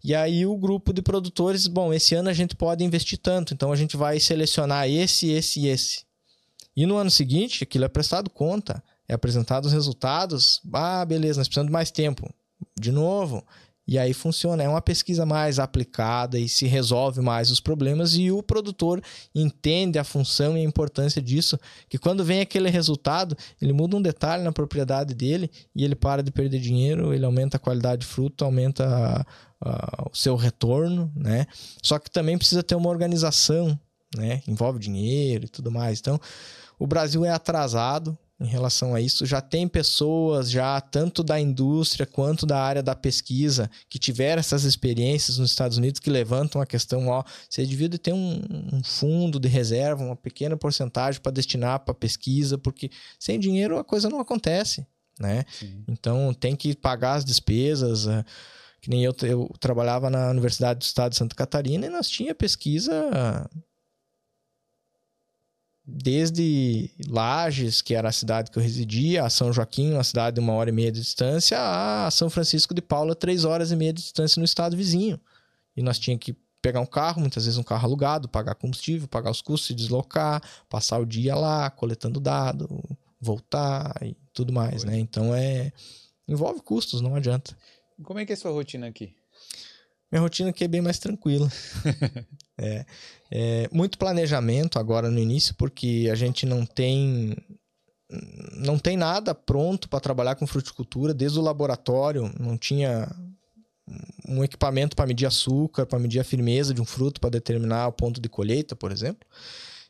E 0.04 0.16
aí, 0.16 0.46
o 0.46 0.56
grupo 0.56 0.94
de 0.94 1.02
produtores: 1.02 1.68
bom, 1.68 1.94
esse 1.94 2.16
ano 2.16 2.30
a 2.30 2.34
gente 2.34 2.56
pode 2.56 2.84
investir 2.84 3.18
tanto, 3.18 3.54
então 3.54 3.72
a 3.72 3.76
gente 3.76 3.98
vai 3.98 4.20
selecionar 4.20 4.88
esse, 4.88 5.30
esse 5.30 5.60
e 5.60 5.68
esse. 5.68 6.06
E 6.76 6.86
no 6.86 6.96
ano 6.96 7.12
seguinte, 7.12 7.64
aquilo 7.64 7.86
é 7.86 7.90
prestado 7.90 8.30
conta, 8.30 8.82
é 9.08 9.14
apresentado 9.14 9.66
os 9.66 9.74
resultados. 9.74 10.62
Ah, 10.72 11.04
beleza, 11.04 11.40
nós 11.40 11.48
precisamos 11.48 11.70
de 11.70 11.74
mais 11.74 11.92
tempo. 11.92 12.34
De 12.80 12.92
novo, 12.92 13.44
e 13.88 13.98
aí 13.98 14.14
funciona, 14.14 14.62
é 14.62 14.68
uma 14.68 14.82
pesquisa 14.82 15.26
mais 15.26 15.60
aplicada 15.60 16.38
e 16.38 16.50
se 16.50 16.68
resolve 16.68 17.22
mais 17.22 17.50
os 17.50 17.62
problemas 17.62 18.16
e 18.16 18.30
o 18.30 18.44
produtor 18.44 19.02
entende 19.34 19.98
a 19.98 20.04
função 20.04 20.58
e 20.58 20.60
a 20.60 20.64
importância 20.64 21.22
disso, 21.22 21.58
que 21.88 21.98
quando 21.98 22.24
vem 22.24 22.42
aquele 22.42 22.70
resultado, 22.70 23.38
ele 23.62 23.72
muda 23.72 23.96
um 23.96 24.02
detalhe 24.02 24.44
na 24.44 24.52
propriedade 24.52 25.14
dele 25.14 25.50
e 25.74 25.86
ele 25.86 25.96
para 25.96 26.22
de 26.22 26.32
perder 26.32 26.60
dinheiro, 26.60 27.14
ele 27.14 27.24
aumenta 27.24 27.56
a 27.56 27.60
qualidade 27.60 28.02
de 28.02 28.08
fruto, 28.08 28.44
aumenta 28.44 28.86
a, 28.86 29.70
a, 29.70 30.10
o 30.12 30.16
seu 30.16 30.36
retorno, 30.36 31.10
né? 31.16 31.48
Só 31.82 31.98
que 31.98 32.12
também 32.12 32.38
precisa 32.38 32.62
ter 32.62 32.76
uma 32.76 32.90
organização, 32.90 33.80
né? 34.18 34.42
Envolve 34.48 34.80
dinheiro 34.80 35.46
e 35.46 35.50
tudo 35.50 35.72
mais. 35.72 36.00
Então, 36.00 36.20
o 36.78 36.86
Brasil 36.86 37.24
é 37.24 37.30
atrasado 37.30 38.18
em 38.40 38.46
relação 38.46 38.94
a 38.94 39.02
isso. 39.02 39.26
Já 39.26 39.42
tem 39.42 39.68
pessoas, 39.68 40.50
já 40.50 40.80
tanto 40.80 41.24
da 41.24 41.40
indústria 41.40 42.06
quanto 42.06 42.46
da 42.46 42.62
área 42.62 42.84
da 42.84 42.96
pesquisa, 42.96 43.70
que 43.90 43.98
tiveram 43.98 44.40
essas 44.40 44.64
experiências 44.64 45.38
nos 45.38 45.50
Estados 45.50 45.78
Unidos, 45.78 46.00
que 46.00 46.10
levantam 46.10 46.62
a 46.62 46.66
questão: 46.66 47.08
ó, 47.08 47.24
você 47.50 47.66
devia 47.66 47.90
ter 47.90 48.14
um, 48.14 48.42
um 48.74 48.84
fundo 48.84 49.40
de 49.40 49.48
reserva, 49.48 50.04
uma 50.04 50.16
pequena 50.16 50.56
porcentagem 50.56 51.20
para 51.22 51.32
destinar 51.32 51.80
para 51.80 51.94
pesquisa, 51.94 52.58
porque 52.58 52.92
sem 53.20 53.40
dinheiro 53.40 53.78
a 53.78 53.84
coisa 53.84 54.10
não 54.10 54.20
acontece. 54.20 54.86
Né? 55.20 55.44
Então 55.88 56.32
tem 56.34 56.56
que 56.56 56.76
pagar 56.76 57.16
as 57.16 57.26
despesas. 57.26 58.06
Uh, 58.06 58.24
que 58.80 58.92
nem 58.92 59.04
eu, 59.04 59.14
eu 59.24 59.52
trabalhava 59.60 60.10
na 60.10 60.30
Universidade 60.30 60.80
do 60.80 60.84
Estado 60.84 61.12
de 61.12 61.18
Santa 61.18 61.36
Catarina 61.36 61.88
e 61.88 61.90
nós 61.90 62.08
tinha 62.08 62.36
pesquisa 62.36 62.94
desde 65.88 66.92
Lages, 67.08 67.82
que 67.82 67.96
era 67.96 68.10
a 68.10 68.12
cidade 68.12 68.52
que 68.52 68.60
eu 68.60 68.64
residia, 68.64 69.24
a 69.24 69.30
São 69.30 69.54
Joaquim, 69.54 69.94
uma 69.94 70.04
cidade 70.04 70.36
de 70.36 70.42
uma 70.42 70.52
hora 70.52 70.70
e 70.70 70.74
meia 70.74 70.92
de 70.92 71.00
distância, 71.00 71.58
a 71.58 72.12
São 72.12 72.30
Francisco 72.30 72.74
de 72.74 72.82
Paula, 72.82 73.16
três 73.16 73.46
horas 73.46 73.72
e 73.72 73.76
meia 73.76 73.94
de 73.94 74.02
distância 74.02 74.38
no 74.40 74.46
estado 74.46 74.76
vizinho. 74.76 75.18
E 75.78 75.82
nós 75.82 75.98
tínhamos 75.98 76.26
que 76.26 76.36
pegar 76.62 76.82
um 76.82 76.86
carro, 76.86 77.22
muitas 77.22 77.46
vezes 77.46 77.58
um 77.58 77.64
carro 77.64 77.86
alugado, 77.86 78.28
pagar 78.28 78.56
combustível, 78.56 79.08
pagar 79.08 79.32
os 79.32 79.42
custos, 79.42 79.68
se 79.68 79.74
deslocar, 79.74 80.42
passar 80.68 81.00
o 81.00 81.06
dia 81.06 81.34
lá, 81.34 81.70
coletando 81.70 82.20
dado, 82.20 82.68
voltar 83.22 83.96
e 84.02 84.14
tudo 84.34 84.52
mais, 84.52 84.84
Foi. 84.84 84.92
né? 84.92 85.00
Então 85.00 85.34
é 85.34 85.72
envolve 86.28 86.62
custos, 86.62 87.00
não 87.00 87.16
adianta. 87.16 87.58
Como 88.04 88.20
é 88.20 88.26
que 88.26 88.34
é 88.34 88.36
a 88.36 88.38
sua 88.38 88.52
rotina 88.52 88.88
aqui? 88.88 89.16
Minha 90.12 90.22
rotina 90.22 90.50
aqui 90.50 90.64
é 90.64 90.68
bem 90.68 90.82
mais 90.82 91.00
tranquila. 91.00 91.52
é, 92.58 92.86
é, 93.30 93.70
muito 93.72 93.98
planejamento 93.98 94.80
agora 94.80 95.10
no 95.10 95.20
início, 95.20 95.54
porque 95.56 96.10
a 96.12 96.16
gente 96.16 96.46
não 96.46 96.66
tem 96.66 97.36
não 98.54 98.80
tem 98.80 98.96
nada 98.96 99.36
pronto 99.36 99.90
para 99.90 100.00
trabalhar 100.00 100.36
com 100.36 100.48
fruticultura. 100.48 101.14
Desde 101.14 101.40
o 101.40 101.42
laboratório 101.42 102.32
não 102.40 102.58
tinha 102.58 103.14
um 104.28 104.44
equipamento 104.44 104.96
para 104.96 105.08
medir 105.08 105.26
açúcar, 105.26 105.86
para 105.86 106.00
medir 106.00 106.20
a 106.20 106.24
firmeza 106.24 106.74
de 106.74 106.82
um 106.82 106.86
fruto, 106.86 107.20
para 107.20 107.32
determinar 107.32 107.88
o 107.88 107.92
ponto 107.92 108.20
de 108.20 108.30
colheita, 108.30 108.76
por 108.76 108.92
exemplo. 108.92 109.28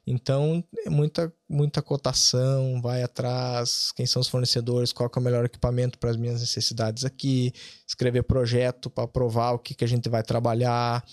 Então, 0.10 0.64
é 0.86 0.89
muita, 0.89 1.34
muita 1.49 1.82
cotação, 1.82 2.82
vai 2.82 3.03
atrás, 3.03 3.91
quem 3.93 4.05
são 4.05 4.22
os 4.22 4.30
fornecedores, 4.30 4.93
qual 4.93 5.12
é 5.14 5.20
o 5.20 5.22
melhor 5.22 5.43
equipamento 5.43 5.99
para 5.99 6.10
as 6.10 6.16
minhas 6.16 6.39
necessidades 6.39 7.03
aqui, 7.03 7.51
escrever 7.86 8.24
projeto 8.24 8.89
para 8.89 9.05
provar 9.05 9.51
o 9.51 9.60
que, 9.60 9.76
que 9.76 9.84
a 9.84 9.88
gente 9.88 10.08
vai 10.08 10.24
trabalhar, 10.24 11.03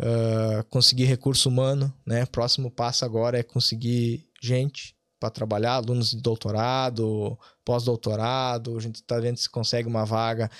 uh, 0.00 0.64
conseguir 0.68 1.04
recurso 1.04 1.48
humano, 1.48 1.94
né? 2.04 2.26
Próximo 2.26 2.72
passo 2.72 3.04
agora 3.04 3.38
é 3.38 3.44
conseguir 3.44 4.26
gente 4.42 4.96
para 5.20 5.30
trabalhar, 5.30 5.74
alunos 5.74 6.10
de 6.10 6.20
doutorado, 6.20 7.38
pós-doutorado, 7.64 8.76
a 8.76 8.80
gente 8.80 8.96
está 8.96 9.20
vendo 9.20 9.36
se 9.36 9.48
consegue 9.48 9.86
uma 9.86 10.04
vaga 10.04 10.50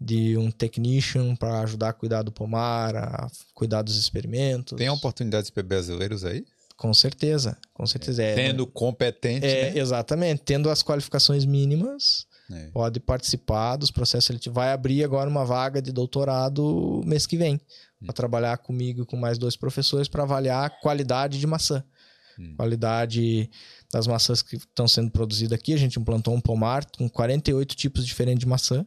de 0.00 0.36
um 0.38 0.50
technician 0.50 1.36
para 1.36 1.60
ajudar 1.60 1.90
a 1.90 1.92
cuidar 1.92 2.22
do 2.22 2.32
pomar, 2.32 2.96
a 2.96 3.30
cuidar 3.52 3.82
dos 3.82 3.98
experimentos. 3.98 4.78
Tem 4.78 4.88
oportunidades 4.88 5.50
para 5.50 5.62
brasileiros 5.62 6.24
aí? 6.24 6.44
Com 6.84 6.92
certeza, 6.92 7.56
com 7.72 7.86
certeza. 7.86 8.22
É, 8.22 8.34
Tendo 8.34 8.66
competente, 8.66 9.46
é, 9.46 9.72
né? 9.72 9.78
Exatamente, 9.80 10.42
tendo 10.44 10.68
as 10.68 10.82
qualificações 10.82 11.46
mínimas, 11.46 12.26
É. 12.52 12.66
pode 12.72 13.00
participar 13.00 13.76
dos 13.76 13.90
processos 13.90 14.26
seletivos. 14.26 14.54
Vai 14.54 14.70
abrir 14.70 15.02
agora 15.02 15.30
uma 15.30 15.46
vaga 15.46 15.80
de 15.80 15.90
doutorado 15.90 17.00
mês 17.06 17.26
que 17.26 17.38
vem, 17.38 17.54
Hum. 17.54 18.04
para 18.04 18.12
trabalhar 18.12 18.58
comigo 18.58 19.00
e 19.00 19.06
com 19.06 19.16
mais 19.16 19.38
dois 19.38 19.56
professores 19.56 20.08
para 20.08 20.24
avaliar 20.24 20.66
a 20.66 20.68
qualidade 20.68 21.40
de 21.40 21.46
maçã. 21.46 21.82
Hum. 22.38 22.54
Qualidade 22.54 23.50
das 23.90 24.06
maçãs 24.06 24.42
que 24.42 24.56
estão 24.56 24.86
sendo 24.86 25.10
produzidas 25.10 25.58
aqui. 25.58 25.72
A 25.72 25.78
gente 25.78 25.98
implantou 25.98 26.34
um 26.34 26.40
pomar 26.40 26.84
com 26.98 27.08
48 27.08 27.74
tipos 27.74 28.04
diferentes 28.04 28.40
de 28.40 28.46
maçã. 28.46 28.84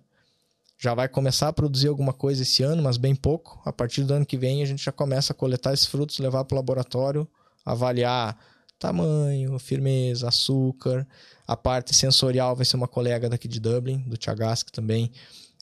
Já 0.78 0.94
vai 0.94 1.10
começar 1.10 1.48
a 1.48 1.54
produzir 1.54 1.88
alguma 1.88 2.14
coisa 2.14 2.44
esse 2.44 2.62
ano, 2.62 2.84
mas 2.84 2.98
bem 2.98 3.16
pouco. 3.16 3.60
A 3.66 3.74
partir 3.74 4.04
do 4.04 4.14
ano 4.14 4.24
que 4.26 4.38
vem, 4.38 4.62
a 4.62 4.66
gente 4.68 4.84
já 4.86 4.92
começa 4.92 5.34
a 5.34 5.36
coletar 5.36 5.74
esses 5.74 5.88
frutos, 5.88 6.20
levar 6.20 6.44
para 6.46 6.54
o 6.54 6.58
laboratório, 6.58 7.28
avaliar 7.72 8.38
tamanho, 8.80 9.60
firmeza, 9.60 10.28
açúcar. 10.28 11.08
A 11.46 11.56
parte 11.56 11.96
sensorial 11.96 12.56
vai 12.56 12.66
ser 12.66 12.78
uma 12.78 12.88
colega 12.88 13.30
daqui 13.30 13.48
de 13.48 13.60
Dublin, 13.60 14.00
do 14.08 14.18
Tiagask 14.18 14.70
também, 14.72 15.12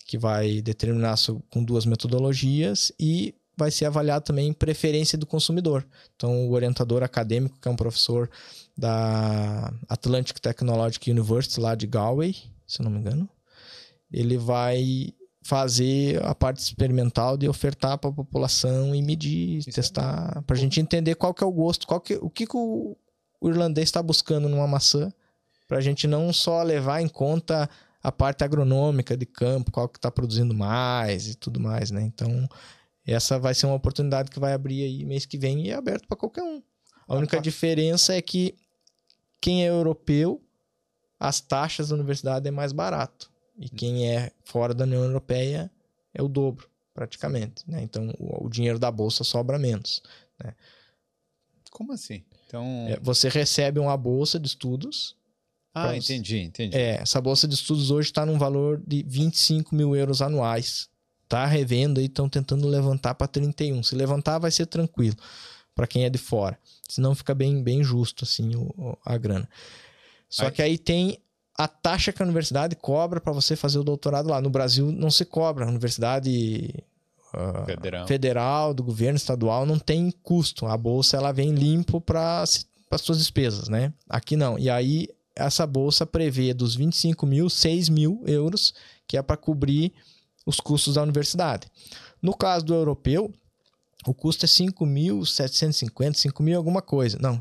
que 0.06 0.18
vai 0.18 0.62
determinar 0.62 1.16
com 1.50 1.64
duas 1.64 1.86
metodologias 1.86 2.92
e 3.00 3.34
vai 3.58 3.72
ser 3.72 3.86
avaliado 3.86 4.26
também 4.26 4.54
preferência 4.54 5.18
do 5.18 5.26
consumidor. 5.26 5.86
Então, 6.16 6.48
o 6.48 6.52
orientador 6.52 7.04
acadêmico, 7.04 7.58
que 7.60 7.68
é 7.68 7.72
um 7.72 7.76
professor 7.76 8.30
da 8.78 9.74
Atlantic 9.88 10.40
Technological 10.40 11.12
University, 11.12 11.60
lá 11.60 11.74
de 11.74 11.88
Galway, 11.88 12.36
se 12.68 12.82
eu 12.82 12.84
não 12.84 12.92
me 12.92 13.00
engano, 13.00 13.30
ele 14.12 14.38
vai 14.38 15.14
fazer 15.46 16.20
a 16.26 16.34
parte 16.34 16.58
experimental 16.58 17.38
de 17.38 17.48
ofertar 17.48 18.00
para 18.00 18.10
a 18.10 18.14
população 18.14 18.96
e 18.96 19.02
medir, 19.04 19.60
Isso 19.60 19.70
é 19.70 19.74
testar, 19.74 20.42
para 20.42 20.56
a 20.56 20.60
gente 20.60 20.82
entender 20.82 21.14
qual 21.14 21.36
que 21.36 21.44
é 21.44 21.46
o 21.48 21.52
gosto, 21.52 21.86
qual 21.86 22.02
que, 22.02 22.16
o 22.16 22.32
que, 22.32 22.48
que 22.48 22.58
o, 22.58 22.98
o 23.40 23.50
irlandês 23.50 23.88
está 23.88 24.02
buscando 24.02 24.50
numa 24.50 24.66
maçã, 24.66 25.14
para 25.68 25.78
a 25.78 25.82
gente 25.82 26.08
não 26.08 26.34
só 26.34 26.64
levar 26.64 27.00
em 27.00 27.08
conta 27.08 27.70
a 28.02 28.12
parte 28.12 28.44
agronômica 28.44 29.16
de 29.16 29.28
campo, 29.28 29.72
qual 29.72 29.88
que 29.88 30.00
está 30.00 30.10
produzindo 30.10 30.52
mais 30.52 31.28
e 31.28 31.36
tudo 31.36 31.60
mais, 31.60 31.92
né? 31.92 32.02
Então, 32.02 32.50
essa 33.06 33.38
vai 33.38 33.54
ser 33.54 33.68
uma 33.68 33.76
oportunidade 33.76 34.32
que 34.32 34.40
vai 34.40 34.52
abrir 34.52 34.84
aí 34.84 35.06
mês 35.06 35.28
que 35.28 35.38
vem 35.38 35.68
e 35.68 35.70
é 35.70 35.76
aberto 35.76 36.08
para 36.08 36.18
qualquer 36.18 36.42
um. 36.42 36.60
A 37.08 37.16
única 37.18 37.38
tá. 37.38 37.44
diferença 37.44 38.16
é 38.16 38.22
que 38.22 38.56
quem 39.40 39.64
é 39.64 39.70
europeu, 39.70 40.42
as 41.20 41.40
taxas 41.40 41.90
da 41.90 41.96
universidade 41.96 42.48
é 42.48 42.52
mais 42.52 42.72
barato. 42.72 43.35
E 43.58 43.70
quem 43.70 44.10
é 44.10 44.32
fora 44.44 44.74
da 44.74 44.84
União 44.84 45.04
Europeia 45.04 45.72
é 46.14 46.22
o 46.22 46.28
dobro, 46.28 46.68
praticamente. 46.94 47.64
Né? 47.70 47.82
Então, 47.84 48.14
o, 48.20 48.46
o 48.46 48.50
dinheiro 48.50 48.78
da 48.80 48.92
bolsa 48.92 49.24
sobra 49.24 49.58
menos. 49.58 50.02
Como 51.72 51.92
assim? 51.94 52.24
Então. 52.48 52.64
É, 52.90 53.00
você 53.02 53.28
recebe 53.30 53.80
uma 53.80 53.98
bolsa 53.98 54.40
de 54.40 54.48
estudos. 54.48 55.16
ah, 55.74 55.96
entendi, 55.96 56.38
entendi. 56.40 56.76
É, 56.78 57.02
essa 57.02 57.20
bolsa 57.20 57.48
de 57.48 57.56
estudos 57.56 57.92
hoje 57.92 58.10
está 58.10 58.26
num 58.26 58.38
valor 58.38 58.82
de 58.86 59.04
25 59.08 59.76
mil 59.76 59.96
euros 59.96 60.22
anuais. 60.22 60.90
Tá 61.28 61.46
revendo 61.46 62.00
aí, 62.00 62.06
estão 62.06 62.30
tentando 62.30 62.68
levantar 62.68 63.16
para 63.16 63.28
31. 63.28 63.82
Se 63.84 63.96
levantar, 63.96 64.38
vai 64.40 64.52
ser 64.52 64.68
tranquilo 64.68 65.16
para 65.74 65.88
quem 65.88 66.06
é 66.06 66.10
de 66.10 66.18
fora. 66.20 66.58
Senão 66.88 67.14
fica 67.16 67.34
bem, 67.36 67.62
bem 67.62 67.84
justo 67.84 68.24
assim 68.24 68.56
o- 68.56 68.72
o- 68.78 68.98
a 69.04 69.18
grana. 69.18 69.50
Só 70.30 70.46
Aí- 70.46 70.52
que 70.52 70.62
aí 70.62 70.78
tem 70.78 71.18
a 71.58 71.68
taxa 71.68 72.12
que 72.12 72.22
a 72.22 72.26
universidade 72.26 72.76
cobra 72.76 73.22
para 73.22 73.32
você 73.32 73.56
fazer 73.56 73.80
o 73.80 73.84
doutorado 73.84 74.30
lá. 74.30 74.42
No 74.42 74.50
Brasil 74.50 74.92
não 74.92 75.10
se 75.10 75.24
cobra. 75.24 75.66
A 75.66 75.70
universidade 75.70 76.84
ah, 77.34 77.64
Federal. 77.66 78.08
federal, 78.08 78.74
do 78.74 78.84
governo 78.84 79.18
estadual, 79.18 79.66
não 79.66 79.80
tem 79.80 80.12
custo. 80.24 80.66
A 80.66 80.78
bolsa 80.78 81.18
ela 81.18 81.32
vem 81.32 81.54
limpo 81.54 82.02
para 82.02 82.42
as 82.44 82.66
suas 83.02 83.18
despesas, 83.18 83.70
né? 83.70 83.94
Aqui 84.10 84.36
não. 84.36 84.60
E 84.60 84.70
aí 84.70 85.08
essa 85.36 85.66
bolsa 85.68 86.06
prevê 86.06 86.54
dos 86.54 86.76
25 86.76 87.26
mil, 87.26 87.50
6 87.50 87.90
mil 87.90 88.24
euros, 88.26 88.74
que 89.08 89.18
é 89.18 89.22
para 89.22 89.38
cobrir 89.38 89.94
os 90.46 90.60
custos 90.60 90.96
da 90.96 91.04
universidade. 91.04 91.68
No 92.22 92.36
caso 92.36 92.66
do 92.66 92.74
europeu, 92.74 93.34
o 94.06 94.14
custo 94.14 94.46
é 94.46 94.48
5.750, 94.48 96.14
5 96.16 96.44
mil 96.44 96.58
alguma 96.58 96.82
coisa. 96.82 97.18
Não, 97.20 97.40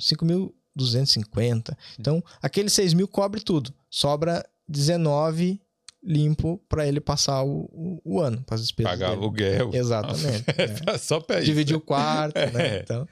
5.250. 0.79 1.77
Então, 1.99 2.23
aquele 2.43 2.69
6 2.71 2.95
mil 2.95 3.09
cobre 3.09 3.41
tudo. 3.41 3.73
Sobra 3.91 4.45
19 4.69 5.61
limpo 6.07 6.61
para 6.69 6.87
ele 6.87 7.01
passar 7.01 7.43
o, 7.43 7.63
o, 7.73 8.01
o 8.05 8.21
ano, 8.21 8.43
para 8.45 8.57
as 8.57 8.61
despesas 8.61 8.93
Pagar 8.93 9.09
dele. 9.11 9.21
aluguel. 9.23 9.71
Exatamente. 9.73 10.45
é. 10.87 10.99
Só 10.99 11.19
para 11.19 11.39
isso. 11.39 11.47
Dividir 11.47 11.75
o 11.77 11.81
quarto, 11.81 12.37
né? 12.39 12.51
É. 12.77 12.81
Então, 12.83 13.09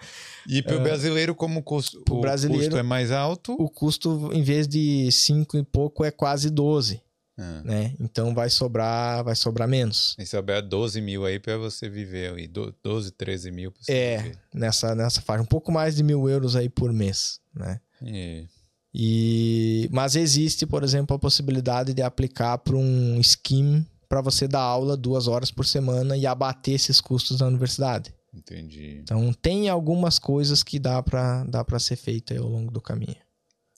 E 0.47 0.61
para 0.61 0.77
o 0.77 0.83
brasileiro, 0.83 1.35
como 1.35 1.61
o 1.61 1.63
custo, 1.63 2.03
o 2.11 2.21
brasileiro- 2.21 2.65
custo 2.65 2.77
é 2.79 2.83
mais 2.83 3.11
alto. 3.11 3.57
o 3.59 3.71
custo, 3.71 4.29
em 4.35 4.43
vez 4.43 4.69
de 4.69 5.11
5 5.11 5.57
e 5.57 5.63
pouco, 5.63 6.05
é 6.05 6.11
quase 6.11 6.51
12, 6.51 7.01
Ah. 7.39 7.63
né? 7.65 7.95
Então 7.99 8.35
vai 8.35 8.51
sobrar, 8.51 9.25
vai 9.25 9.35
sobrar 9.35 9.67
menos. 9.67 10.15
E 10.19 10.27
sobrar 10.27 10.63
12 10.63 11.01
mil 11.01 11.25
aí 11.25 11.39
para 11.41 11.57
você 11.57 11.89
viver 11.89 12.35
aí. 12.35 12.47
Do- 12.47 12.75
12, 12.85 13.11
13 13.13 13.51
mil 13.51 13.73
pra 13.73 13.83
você 13.83 13.93
É, 13.93 14.19
viver. 14.19 14.39
nessa, 14.55 14.95
nessa 14.95 15.21
faixa. 15.23 15.43
Um 15.43 15.47
pouco 15.47 15.73
mais 15.73 15.97
de 15.97 16.03
mil 16.03 16.29
euros 16.29 16.55
aí 16.57 16.69
por 16.69 16.93
mês, 16.93 17.41
né? 17.55 17.81
E- 18.03 18.47
E, 18.95 19.89
mas 19.91 20.17
existe, 20.17 20.67
por 20.67 20.85
exemplo, 20.85 21.17
a 21.17 21.19
possibilidade 21.19 21.95
de 21.95 22.03
aplicar 22.03 22.59
para 22.59 22.77
um 22.77 23.19
scheme 23.23 23.87
para 24.07 24.21
você 24.21 24.47
dar 24.47 24.61
aula 24.61 24.99
duas 24.99 25.27
horas 25.27 25.51
por 25.51 25.65
semana 25.65 26.15
e 26.19 26.27
abater 26.27 26.75
esses 26.75 27.01
custos 27.01 27.39
da 27.39 27.47
universidade. 27.47 28.15
entendi. 28.35 28.99
Então 29.03 29.33
tem 29.33 29.71
algumas 29.71 30.19
coisas 30.19 30.63
que 30.63 30.79
dá 30.79 31.03
para 31.03 31.45
dá 31.45 31.65
para 31.65 31.79
ser 31.79 31.97
feita 31.97 32.35
aí 32.35 32.39
ao 32.39 32.47
longo 32.49 32.71
do 32.71 32.81
caminho. 32.83 33.17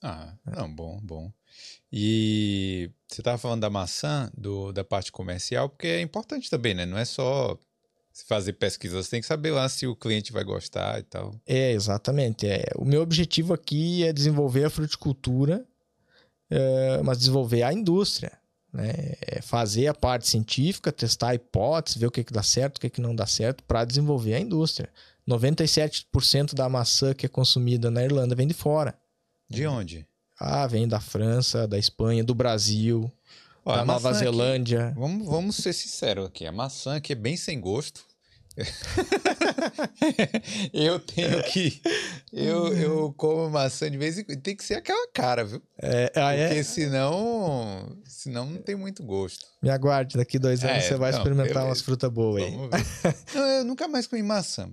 Ah, 0.03 0.35
não, 0.45 0.75
bom, 0.75 1.01
bom. 1.03 1.33
E 1.93 2.91
você 3.09 3.21
estava 3.21 3.39
falando 3.39 3.61
da 3.61 3.71
maçã, 3.71 4.31
do, 4.37 4.73
da 4.73 4.83
parte 4.83 5.13
comercial, 5.13 5.69
porque 5.69 5.87
é 5.87 6.01
importante 6.01 6.51
também, 6.51 6.75
né? 6.75 6.85
Não 6.85 6.99
é 6.99 7.05
só 7.05 7.59
fazer 8.27 8.55
pesquisa, 8.55 9.03
você 9.03 9.11
tem 9.11 9.21
que 9.21 9.27
saber 9.27 9.51
lá 9.51 9.69
se 9.69 9.87
o 9.87 9.97
cliente 9.97 10.33
vai 10.33 10.45
gostar 10.45 11.01
e 11.01 11.03
tal. 11.03 11.35
É, 11.47 11.73
exatamente. 11.73 12.47
É, 12.47 12.65
o 12.77 12.85
meu 12.85 13.03
objetivo 13.03 13.53
aqui 13.53 14.05
é 14.05 14.13
desenvolver 14.13 14.65
a 14.65 14.71
fruticultura, 14.71 15.67
é, 16.49 17.03
mas 17.03 17.19
desenvolver 17.19 17.63
a 17.63 17.73
indústria. 17.73 18.33
Né? 18.73 19.15
É 19.21 19.41
fazer 19.41 19.87
a 19.87 19.95
parte 19.95 20.27
científica, 20.27 20.91
testar 20.91 21.29
a 21.29 21.35
hipótese, 21.35 21.99
ver 21.99 22.07
o 22.07 22.11
que, 22.11 22.25
que 22.25 22.33
dá 22.33 22.43
certo, 22.43 22.79
o 22.79 22.81
que, 22.81 22.91
que 22.91 23.01
não 23.01 23.15
dá 23.15 23.27
certo, 23.27 23.63
para 23.65 23.85
desenvolver 23.85 24.35
a 24.35 24.41
indústria. 24.41 24.89
97% 25.29 26.55
da 26.55 26.69
maçã 26.69 27.15
que 27.15 27.25
é 27.25 27.29
consumida 27.29 27.91
na 27.91 28.05
Irlanda 28.05 28.35
vem 28.35 28.47
de 28.47 28.55
fora. 28.55 28.99
De 29.49 29.67
onde? 29.67 30.07
Ah, 30.39 30.67
vem 30.67 30.87
da 30.89 31.01
França, 31.01 31.67
da 31.67 31.79
Espanha, 31.79 32.25
do 32.25 32.35
Brasil, 32.35 33.11
Ó, 33.65 33.77
da 33.77 33.85
Nova 33.85 34.11
maçã 34.11 34.11
aqui- 34.11 34.19
Zelândia. 34.37 34.93
Vamos, 34.97 35.27
vamos 35.27 35.57
ser 35.57 35.73
sinceros 35.73 36.27
aqui. 36.27 36.47
A 36.47 36.53
maçã 36.53 36.97
aqui 36.97 37.13
é 37.13 37.17
bem 37.17 37.37
sem 37.37 37.61
gosto. 37.61 38.05
eu 40.73 40.99
tenho 41.01 41.43
que. 41.45 41.81
Eu, 42.33 42.73
eu 42.75 43.13
como 43.17 43.51
maçã 43.51 43.91
de 43.91 43.97
vez 43.99 44.19
em 44.19 44.25
quando. 44.25 44.41
Tem 44.41 44.57
que 44.57 44.65
ser 44.65 44.75
aquela 44.75 45.09
cara, 45.13 45.45
viu? 45.45 45.63
É, 45.81 46.13
ah, 46.15 46.33
é? 46.33 46.49
Porque 46.49 46.65
senão. 46.65 47.97
Senão 48.05 48.47
não 48.47 48.63
tem 48.63 48.77
muito 48.77 49.03
gosto. 49.03 49.47
Me 49.63 49.71
aguarde, 49.71 50.17
daqui 50.17 50.39
dois 50.39 50.63
É, 50.63 50.73
anos 50.73 50.85
você 50.85 50.97
vai 50.97 51.11
não, 51.11 51.19
experimentar 51.19 51.49
beleza. 51.55 51.69
umas 51.69 51.81
frutas 51.81 52.11
boas 52.13 52.43
aí. 52.43 52.51
Vamos 52.51 52.71
ver. 52.71 53.17
não, 53.35 53.43
eu 53.43 53.65
nunca 53.65 53.89
mais 53.89 54.07
comi 54.07 54.23
maçã. 54.23 54.71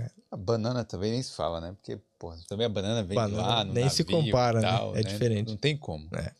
É. 0.00 0.10
A 0.30 0.36
banana 0.36 0.84
também 0.84 1.12
nem 1.12 1.22
se 1.22 1.32
fala, 1.34 1.60
né? 1.60 1.72
Porque, 1.72 1.98
porra, 2.18 2.36
também 2.48 2.66
a 2.66 2.68
banana 2.68 3.02
vem 3.02 3.10
de 3.10 3.14
Banana 3.14 3.42
lá, 3.42 3.64
no 3.64 3.72
nem 3.72 3.88
se 3.88 4.04
compara, 4.04 4.60
né? 4.60 4.68
tal, 4.68 4.96
É 4.96 5.02
diferente. 5.02 5.48
Não 5.48 5.56
tem 5.56 5.76
como. 5.76 6.08
É. 6.14 6.32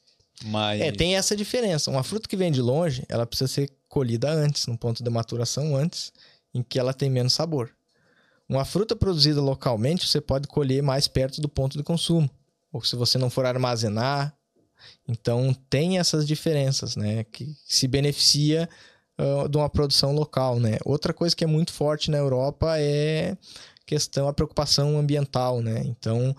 Mas. 0.44 0.80
É, 0.80 0.92
tem 0.92 1.16
essa 1.16 1.36
diferença. 1.36 1.90
Uma 1.90 2.02
fruta 2.02 2.28
que 2.28 2.36
vem 2.36 2.52
de 2.52 2.60
longe, 2.60 3.04
ela 3.08 3.26
precisa 3.26 3.48
ser 3.48 3.72
colhida 3.88 4.30
antes, 4.30 4.66
no 4.66 4.76
ponto 4.76 5.02
de 5.02 5.10
maturação 5.10 5.76
antes, 5.76 6.12
em 6.52 6.62
que 6.62 6.78
ela 6.78 6.92
tem 6.92 7.08
menos 7.08 7.32
sabor. 7.32 7.70
Uma 8.48 8.64
fruta 8.64 8.94
produzida 8.94 9.40
localmente, 9.40 10.06
você 10.06 10.20
pode 10.20 10.46
colher 10.46 10.82
mais 10.82 11.08
perto 11.08 11.40
do 11.40 11.48
ponto 11.48 11.76
de 11.76 11.82
consumo. 11.82 12.30
Ou 12.72 12.82
se 12.84 12.94
você 12.94 13.18
não 13.18 13.30
for 13.30 13.46
armazenar. 13.46 14.36
Então, 15.08 15.54
tem 15.68 15.98
essas 15.98 16.26
diferenças, 16.26 16.96
né? 16.96 17.24
Que 17.24 17.56
se 17.64 17.88
beneficia 17.88 18.68
ah, 19.18 19.48
de 19.48 19.56
uma 19.56 19.68
produção 19.68 20.12
local, 20.12 20.60
né? 20.60 20.78
Outra 20.84 21.12
coisa 21.12 21.34
que 21.34 21.42
é 21.42 21.46
muito 21.46 21.72
forte 21.72 22.10
na 22.10 22.18
Europa 22.18 22.78
é 22.78 23.36
questão, 23.86 24.28
a 24.28 24.32
preocupação 24.32 24.98
ambiental, 24.98 25.62
né? 25.62 25.82
Então, 25.84 26.34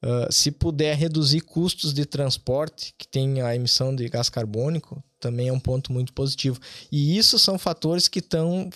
Uh, 0.00 0.32
se 0.32 0.52
puder 0.52 0.96
reduzir 0.96 1.40
custos 1.40 1.92
de 1.92 2.06
transporte, 2.06 2.94
que 2.96 3.08
tem 3.08 3.42
a 3.42 3.56
emissão 3.56 3.92
de 3.92 4.08
gás 4.08 4.28
carbônico, 4.28 5.02
também 5.18 5.48
é 5.48 5.52
um 5.52 5.58
ponto 5.58 5.92
muito 5.92 6.12
positivo. 6.12 6.60
E 6.90 7.18
isso 7.18 7.36
são 7.36 7.58
fatores 7.58 8.06
que 8.06 8.20
estão 8.20 8.70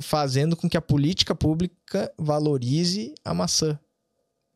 fazendo 0.00 0.56
com 0.56 0.68
que 0.68 0.76
a 0.76 0.82
política 0.82 1.34
pública 1.34 2.12
valorize 2.16 3.14
a 3.24 3.34
maçã. 3.34 3.78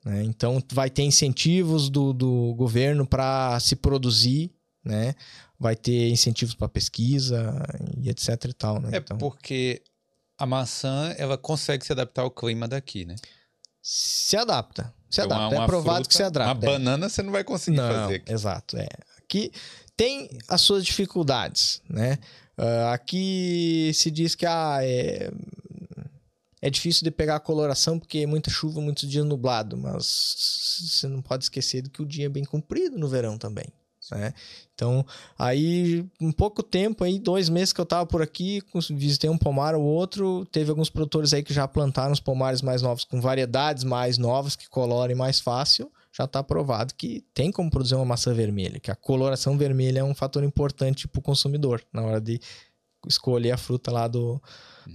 né? 0.04 0.22
Então, 0.22 0.62
vai 0.72 0.88
ter 0.88 1.02
incentivos 1.02 1.90
do, 1.90 2.12
do 2.12 2.54
governo 2.54 3.04
para 3.04 3.58
se 3.58 3.74
produzir, 3.74 4.52
né? 4.84 5.14
vai 5.58 5.74
ter 5.74 6.10
incentivos 6.10 6.54
para 6.54 6.68
pesquisa 6.68 7.60
e 8.00 8.08
etc 8.08 8.44
e 8.44 8.52
tal. 8.52 8.80
Né? 8.80 8.90
É 8.92 8.96
então, 8.98 9.18
porque 9.18 9.82
a 10.38 10.46
maçã, 10.46 11.14
ela 11.18 11.36
consegue 11.36 11.84
se 11.84 11.92
adaptar 11.92 12.22
ao 12.22 12.30
clima 12.30 12.68
daqui, 12.68 13.04
né? 13.04 13.16
se 13.90 14.36
adapta. 14.36 14.92
Se 15.08 15.22
Então, 15.22 15.36
adapta. 15.38 15.62
é 15.62 15.66
provado 15.66 15.94
fruta, 15.96 16.08
que 16.10 16.14
se 16.14 16.22
adapta. 16.22 16.52
Uma 16.52 16.74
é. 16.74 16.78
banana 16.78 17.08
você 17.08 17.22
não 17.22 17.32
vai 17.32 17.42
conseguir 17.42 17.78
Não, 17.78 17.90
fazer. 17.90 18.16
aqui. 18.16 18.32
exato. 18.32 18.76
É. 18.76 18.86
Aqui 19.18 19.50
tem 19.96 20.28
as 20.46 20.60
suas 20.60 20.84
dificuldades, 20.84 21.80
né? 21.88 22.18
Ah, 22.58 22.92
aqui 22.92 23.90
se 23.94 24.10
diz 24.10 24.34
que 24.34 24.44
ah, 24.44 24.80
é, 24.82 25.30
é 26.60 26.68
difícil 26.68 27.04
de 27.04 27.10
pegar 27.10 27.36
a 27.36 27.40
coloração 27.40 27.98
porque 27.98 28.18
é 28.18 28.26
muita 28.26 28.50
chuva, 28.50 28.80
muitos 28.80 29.08
dias 29.08 29.24
nublado, 29.24 29.76
mas 29.76 30.04
você 30.80 31.08
não 31.08 31.22
pode 31.22 31.44
esquecer 31.44 31.80
de 31.80 31.88
que 31.88 32.02
o 32.02 32.06
dia 32.06 32.26
é 32.26 32.28
bem 32.28 32.44
comprido 32.44 32.98
no 32.98 33.08
verão 33.08 33.38
também. 33.38 33.66
Né? 34.10 34.32
Então, 34.74 35.04
aí, 35.38 36.06
em 36.20 36.30
pouco 36.30 36.62
tempo, 36.62 37.04
aí, 37.04 37.18
dois 37.18 37.48
meses 37.48 37.72
que 37.72 37.80
eu 37.80 37.86
tava 37.86 38.06
por 38.06 38.22
aqui, 38.22 38.62
visitei 38.90 39.28
um 39.28 39.38
pomar 39.38 39.74
ou 39.74 39.82
outro, 39.82 40.46
teve 40.52 40.70
alguns 40.70 40.88
produtores 40.88 41.32
aí 41.32 41.42
que 41.42 41.52
já 41.52 41.66
plantaram 41.66 42.12
os 42.12 42.20
pomares 42.20 42.62
mais 42.62 42.80
novos, 42.82 43.04
com 43.04 43.20
variedades 43.20 43.84
mais 43.84 44.18
novas, 44.18 44.54
que 44.54 44.68
colorem 44.68 45.16
mais 45.16 45.40
fácil, 45.40 45.90
já 46.12 46.24
está 46.24 46.42
provado 46.42 46.94
que 46.94 47.24
tem 47.32 47.52
como 47.52 47.70
produzir 47.70 47.94
uma 47.94 48.04
maçã 48.04 48.32
vermelha, 48.34 48.80
que 48.80 48.90
a 48.90 48.96
coloração 48.96 49.56
vermelha 49.56 50.00
é 50.00 50.04
um 50.04 50.14
fator 50.14 50.42
importante 50.42 51.06
para 51.06 51.20
o 51.20 51.22
consumidor 51.22 51.82
na 51.92 52.02
hora 52.02 52.20
de 52.20 52.40
escolher 53.06 53.52
a 53.52 53.56
fruta 53.56 53.90
lá 53.90 54.08
do, 54.08 54.42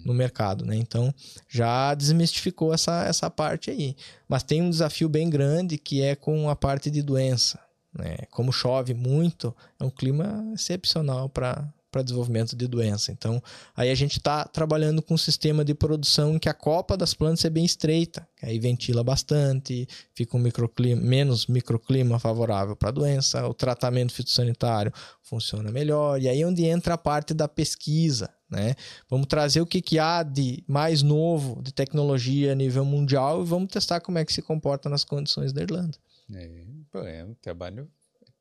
no 0.06 0.14
mercado, 0.14 0.66
né? 0.66 0.76
Então 0.76 1.14
já 1.48 1.94
desmistificou 1.94 2.74
essa, 2.74 3.04
essa 3.06 3.30
parte 3.30 3.72
aí. 3.72 3.96
Mas 4.28 4.44
tem 4.44 4.62
um 4.62 4.70
desafio 4.70 5.08
bem 5.08 5.30
grande 5.30 5.78
que 5.78 6.02
é 6.02 6.16
com 6.16 6.50
a 6.50 6.56
parte 6.56 6.92
de 6.92 7.02
doença. 7.02 7.60
Né? 7.94 8.18
Como 8.32 8.52
chove 8.52 8.94
muito, 8.94 9.56
é 9.80 9.84
um 9.84 9.90
clima 9.90 10.52
excepcional 10.54 11.30
para 11.30 11.72
para 11.94 12.02
desenvolvimento 12.02 12.56
de 12.56 12.68
doença. 12.68 13.12
Então, 13.12 13.42
aí 13.78 13.92
a 13.92 13.96
gente 13.96 14.18
está 14.18 14.46
trabalhando 14.46 15.00
com 15.00 15.14
um 15.14 15.18
sistema 15.18 15.64
de 15.64 15.76
produção 15.76 16.34
em 16.34 16.40
que 16.40 16.50
a 16.50 16.54
copa 16.54 16.98
das 16.98 17.14
plantas 17.14 17.46
é 17.46 17.52
bem 17.52 17.64
estreita, 17.64 18.28
aí 18.42 18.58
ventila 18.58 19.04
bastante, 19.04 19.88
fica 20.16 20.36
um 20.36 20.40
microclima, 20.40 21.00
menos 21.00 21.46
microclima 21.46 22.18
favorável 22.18 22.76
para 22.76 22.90
a 22.90 22.92
doença, 22.92 23.48
o 23.48 23.54
tratamento 23.54 24.12
fitossanitário 24.12 24.92
funciona 25.22 25.72
melhor, 25.72 26.20
e 26.20 26.28
aí 26.28 26.42
é 26.42 26.48
onde 26.48 26.66
entra 26.66 26.96
a 26.96 26.98
parte 26.98 27.32
da 27.32 27.48
pesquisa, 27.48 28.28
né? 28.50 28.74
Vamos 29.08 29.28
trazer 29.28 29.62
o 29.62 29.66
que, 29.66 29.80
que 29.80 30.00
há 30.00 30.24
de 30.24 30.64
mais 30.68 31.04
novo 31.04 31.62
de 31.62 31.72
tecnologia 31.72 32.54
a 32.54 32.56
nível 32.56 32.84
mundial 32.84 33.44
e 33.44 33.46
vamos 33.46 33.72
testar 33.72 34.02
como 34.02 34.18
é 34.18 34.26
que 34.26 34.34
se 34.34 34.42
comporta 34.42 34.90
nas 34.90 35.04
condições 35.04 35.54
da 35.54 35.62
Irlanda. 35.62 35.98
É, 36.40 37.20
é 37.20 37.24
um 37.24 37.34
trabalho 37.36 37.90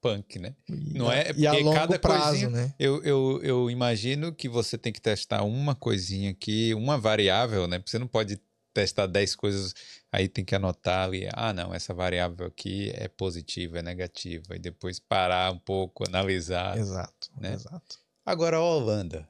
punk, 0.01 0.38
né? 0.38 0.55
E, 0.68 0.99
Não 0.99 1.11
é- 1.11 1.32
e 1.36 1.47
a 1.47 1.53
porque 1.53 1.62
longo 1.62 1.76
cada 1.76 1.99
prazo, 1.99 2.30
coisinha- 2.30 2.51
né? 2.51 2.74
Eu, 2.78 3.03
eu, 3.05 3.40
eu 3.43 3.70
imagino 3.70 4.34
que 4.34 4.49
você 4.49 4.76
tem 4.76 4.93
que 4.93 5.01
testar 5.01 5.43
uma 5.45 5.74
coisinha 5.74 6.30
aqui, 6.30 6.74
uma 6.74 6.99
variável, 6.99 7.66
né? 7.68 7.78
Porque 7.78 7.90
você 7.90 7.99
não 7.99 8.09
pode 8.09 8.40
testar 8.74 9.07
10 9.07 9.36
coisas, 9.36 9.74
aí 10.11 10.28
tem 10.28 10.45
que 10.45 10.55
anotar 10.55 11.07
ali, 11.07 11.28
ah, 11.34 11.53
não, 11.53 11.74
essa 11.74 11.93
variável 11.93 12.47
aqui 12.47 12.90
é 12.95 13.07
positiva, 13.07 13.78
é 13.78 13.82
negativa, 13.82 14.57
e 14.57 14.59
depois 14.59 14.99
parar 14.99 15.53
um 15.53 15.59
pouco, 15.59 16.05
analisar. 16.09 16.78
Exato, 16.78 17.30
né? 17.38 17.53
exato. 17.53 17.99
Agora, 18.24 18.57
a 18.57 18.62
Holanda, 18.62 19.28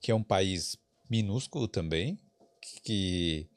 que 0.00 0.10
é 0.10 0.14
um 0.14 0.22
país 0.24 0.76
minúsculo 1.08 1.68
também, 1.68 2.18
que 2.82 3.48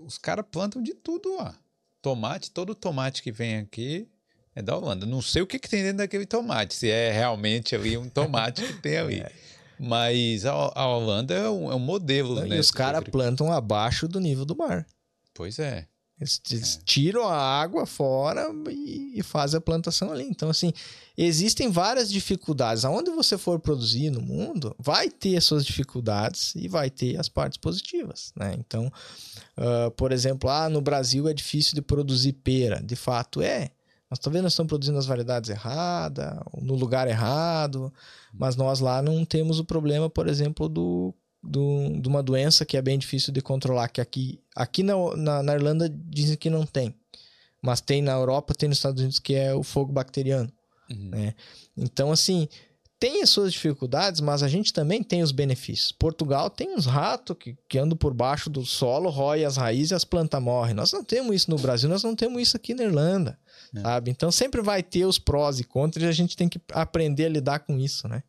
os 0.00 0.18
caras 0.18 0.44
plantam 0.50 0.80
de 0.82 0.94
tudo 0.94 1.36
lá. 1.36 1.58
Tomate, 2.02 2.50
todo 2.50 2.74
tomate 2.74 3.22
que 3.22 3.30
vem 3.30 3.58
aqui 3.58 4.08
é 4.54 4.62
da 4.62 4.76
Holanda. 4.76 5.06
Não 5.06 5.20
sei 5.20 5.42
o 5.42 5.46
que, 5.46 5.58
que 5.58 5.68
tem 5.68 5.82
dentro 5.82 5.98
daquele 5.98 6.26
tomate, 6.26 6.74
se 6.74 6.90
é 6.90 7.10
realmente 7.12 7.74
ali 7.74 7.96
um 7.96 8.08
tomate 8.08 8.62
que 8.62 8.74
tem 8.74 8.96
ali. 8.96 9.24
Mas 9.78 10.44
a, 10.44 10.52
a 10.52 10.86
Holanda 10.86 11.34
é 11.34 11.48
um, 11.48 11.72
é 11.72 11.74
um 11.74 11.78
modelo, 11.78 12.38
né? 12.40 12.56
e 12.56 12.58
os 12.58 12.70
caras 12.70 13.02
plantam 13.04 13.50
abaixo 13.50 14.06
do 14.06 14.20
nível 14.20 14.44
do 14.44 14.54
mar. 14.54 14.86
Pois 15.32 15.58
é. 15.58 15.86
Eles 16.20 16.40
eles 16.50 16.80
tiram 16.84 17.26
a 17.26 17.36
água 17.36 17.86
fora 17.86 18.46
e, 18.68 19.18
e 19.18 19.22
fazem 19.22 19.56
a 19.56 19.60
plantação 19.60 20.12
ali. 20.12 20.24
Então, 20.24 20.50
assim, 20.50 20.72
existem 21.16 21.70
várias 21.70 22.10
dificuldades. 22.10 22.84
Aonde 22.84 23.10
você 23.10 23.38
for 23.38 23.58
produzir 23.58 24.10
no 24.10 24.20
mundo, 24.20 24.76
vai 24.78 25.08
ter 25.08 25.36
as 25.36 25.44
suas 25.44 25.64
dificuldades 25.64 26.54
e 26.54 26.68
vai 26.68 26.90
ter 26.90 27.18
as 27.18 27.28
partes 27.28 27.56
positivas, 27.56 28.32
né? 28.36 28.54
Então, 28.58 28.92
ah, 29.56 29.90
por 29.96 30.12
exemplo, 30.12 30.50
ah, 30.50 30.68
no 30.68 30.80
Brasil 30.80 31.28
é 31.28 31.32
difícil 31.32 31.74
de 31.74 31.82
produzir 31.82 32.34
pera. 32.34 32.82
De 32.82 32.96
fato, 32.96 33.40
é. 33.40 33.70
Mas 34.10 34.18
talvez 34.18 34.42
nós 34.42 34.52
estamos 34.52 34.68
produzindo 34.68 34.98
as 34.98 35.06
variedades 35.06 35.50
erradas, 35.50 36.34
no 36.60 36.74
lugar 36.74 37.06
errado, 37.06 37.92
mas 38.34 38.56
nós 38.56 38.80
lá 38.80 39.00
não 39.00 39.24
temos 39.24 39.60
o 39.60 39.64
problema, 39.64 40.10
por 40.10 40.26
exemplo, 40.26 40.68
do, 40.68 41.14
do, 41.42 42.00
de 42.00 42.08
uma 42.08 42.22
doença 42.22 42.64
que 42.64 42.76
é 42.76 42.82
bem 42.82 42.98
difícil 42.98 43.32
de 43.32 43.40
controlar, 43.40 43.88
que 43.88 44.00
aqui, 44.00 44.40
aqui 44.54 44.82
na, 44.82 44.94
na, 45.16 45.42
na 45.42 45.54
Irlanda 45.54 45.88
dizem 45.88 46.36
que 46.36 46.50
não 46.50 46.66
tem, 46.66 46.94
mas 47.62 47.80
tem 47.80 48.02
na 48.02 48.12
Europa, 48.12 48.54
tem 48.54 48.68
nos 48.68 48.78
Estados 48.78 49.00
Unidos, 49.00 49.18
que 49.18 49.34
é 49.34 49.54
o 49.54 49.62
fogo 49.62 49.92
bacteriano. 49.92 50.52
Uhum. 50.90 51.10
né? 51.10 51.34
Então, 51.76 52.10
assim, 52.10 52.48
tem 52.98 53.22
as 53.22 53.30
suas 53.30 53.52
dificuldades, 53.52 54.20
mas 54.20 54.42
a 54.42 54.48
gente 54.48 54.72
também 54.74 55.02
tem 55.02 55.22
os 55.22 55.32
benefícios. 55.32 55.90
Portugal 55.92 56.50
tem 56.50 56.74
uns 56.74 56.84
ratos 56.84 57.34
que, 57.38 57.56
que 57.66 57.78
andam 57.78 57.96
por 57.96 58.12
baixo 58.12 58.50
do 58.50 58.64
solo, 58.66 59.08
rói 59.08 59.42
as 59.42 59.56
raízes 59.56 59.92
e 59.92 59.94
as 59.94 60.04
plantas 60.04 60.42
morrem. 60.42 60.74
Nós 60.74 60.92
não 60.92 61.02
temos 61.02 61.34
isso 61.34 61.50
no 61.50 61.56
Brasil, 61.56 61.88
nós 61.88 62.02
não 62.02 62.14
temos 62.14 62.42
isso 62.42 62.56
aqui 62.56 62.74
na 62.74 62.82
Irlanda, 62.84 63.38
É. 63.74 63.80
sabe? 63.80 64.10
Então, 64.10 64.30
sempre 64.30 64.60
vai 64.60 64.82
ter 64.82 65.06
os 65.06 65.18
prós 65.18 65.58
e 65.58 65.64
contras 65.64 66.04
e 66.04 66.08
a 66.08 66.12
gente 66.12 66.36
tem 66.36 66.48
que 66.48 66.60
aprender 66.72 67.24
a 67.24 67.28
lidar 67.30 67.60
com 67.60 67.78
isso, 67.78 68.06
né? 68.06 68.22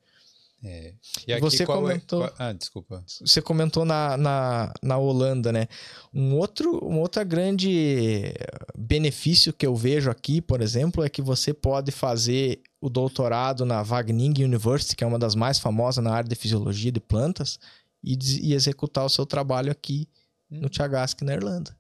É. 0.64 0.93
E 1.28 1.34
aqui 1.34 1.41
Você 1.41 1.64
é- 1.64 1.66
comentou- 1.66 2.20
qual- 2.22 2.34
Ah, 2.38 2.53
desculpa. 2.53 3.03
você 3.26 3.41
comentou 3.41 3.84
na, 3.84 4.16
na, 4.16 4.74
na 4.84 4.97
Holanda, 4.97 5.51
né? 5.51 5.68
Um 6.14 6.36
outro, 6.36 6.80
um 6.88 6.99
outro 6.99 7.26
grande 7.26 8.32
benefício 8.78 9.53
que 9.53 9.66
eu 9.66 9.76
vejo 9.76 10.09
aqui, 10.09 10.41
por 10.41 10.62
exemplo, 10.62 11.03
é 11.03 11.09
que 11.09 11.22
você 11.22 11.53
pode 11.53 11.91
fazer 11.91 12.62
o 12.80 12.89
doutorado 12.89 13.66
na 13.66 13.82
Wageningen 13.84 14.45
University, 14.45 14.95
que 14.95 15.03
é 15.03 15.07
uma 15.07 15.20
das 15.20 15.36
mais 15.36 15.59
famosas 15.59 16.03
na 16.03 16.14
área 16.14 16.30
de 16.30 16.36
fisiologia 16.36 16.91
de 16.91 16.99
plantas, 16.99 17.59
e, 18.03 18.18
e 18.41 18.53
executar 18.53 19.05
o 19.05 19.09
seu 19.09 19.26
trabalho 19.26 19.72
aqui 19.72 20.07
no 20.49 20.70
Tiagasque, 20.70 21.24
na 21.24 21.34
Irlanda. 21.34 21.76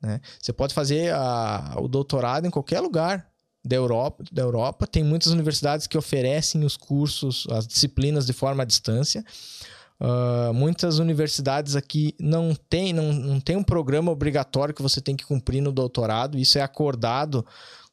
Né? 0.00 0.20
Você 0.40 0.52
pode 0.52 0.74
fazer 0.74 1.12
a- 1.14 1.74
o 1.78 1.88
doutorado 1.88 2.46
em 2.46 2.50
qualquer 2.50 2.80
lugar 2.80 3.28
da 3.64 3.76
Europa, 3.76 4.24
da 4.30 4.42
Europa. 4.42 4.86
Tem 4.86 5.02
muitas 5.02 5.32
universidades 5.32 5.86
que 5.86 5.96
oferecem 5.96 6.64
os 6.64 6.76
cursos, 6.76 7.46
as 7.50 7.66
disciplinas 7.66 8.26
de 8.26 8.32
forma 8.32 8.62
à 8.62 8.66
distância. 8.66 9.24
Ah, 10.00 10.52
muitas 10.52 10.98
universidades 10.98 11.76
aqui 11.76 12.14
não 12.18 12.54
tem, 12.68 12.92
não, 12.92 13.12
não 13.12 13.40
tem 13.40 13.56
um 13.56 13.62
programa 13.62 14.12
obrigatório 14.12 14.74
que 14.74 14.82
você 14.82 15.00
tem 15.00 15.16
que 15.16 15.24
cumprir 15.24 15.60
no 15.62 15.72
doutorado. 15.72 16.38
Isso 16.38 16.58
é 16.58 16.62
acordado 16.62 17.44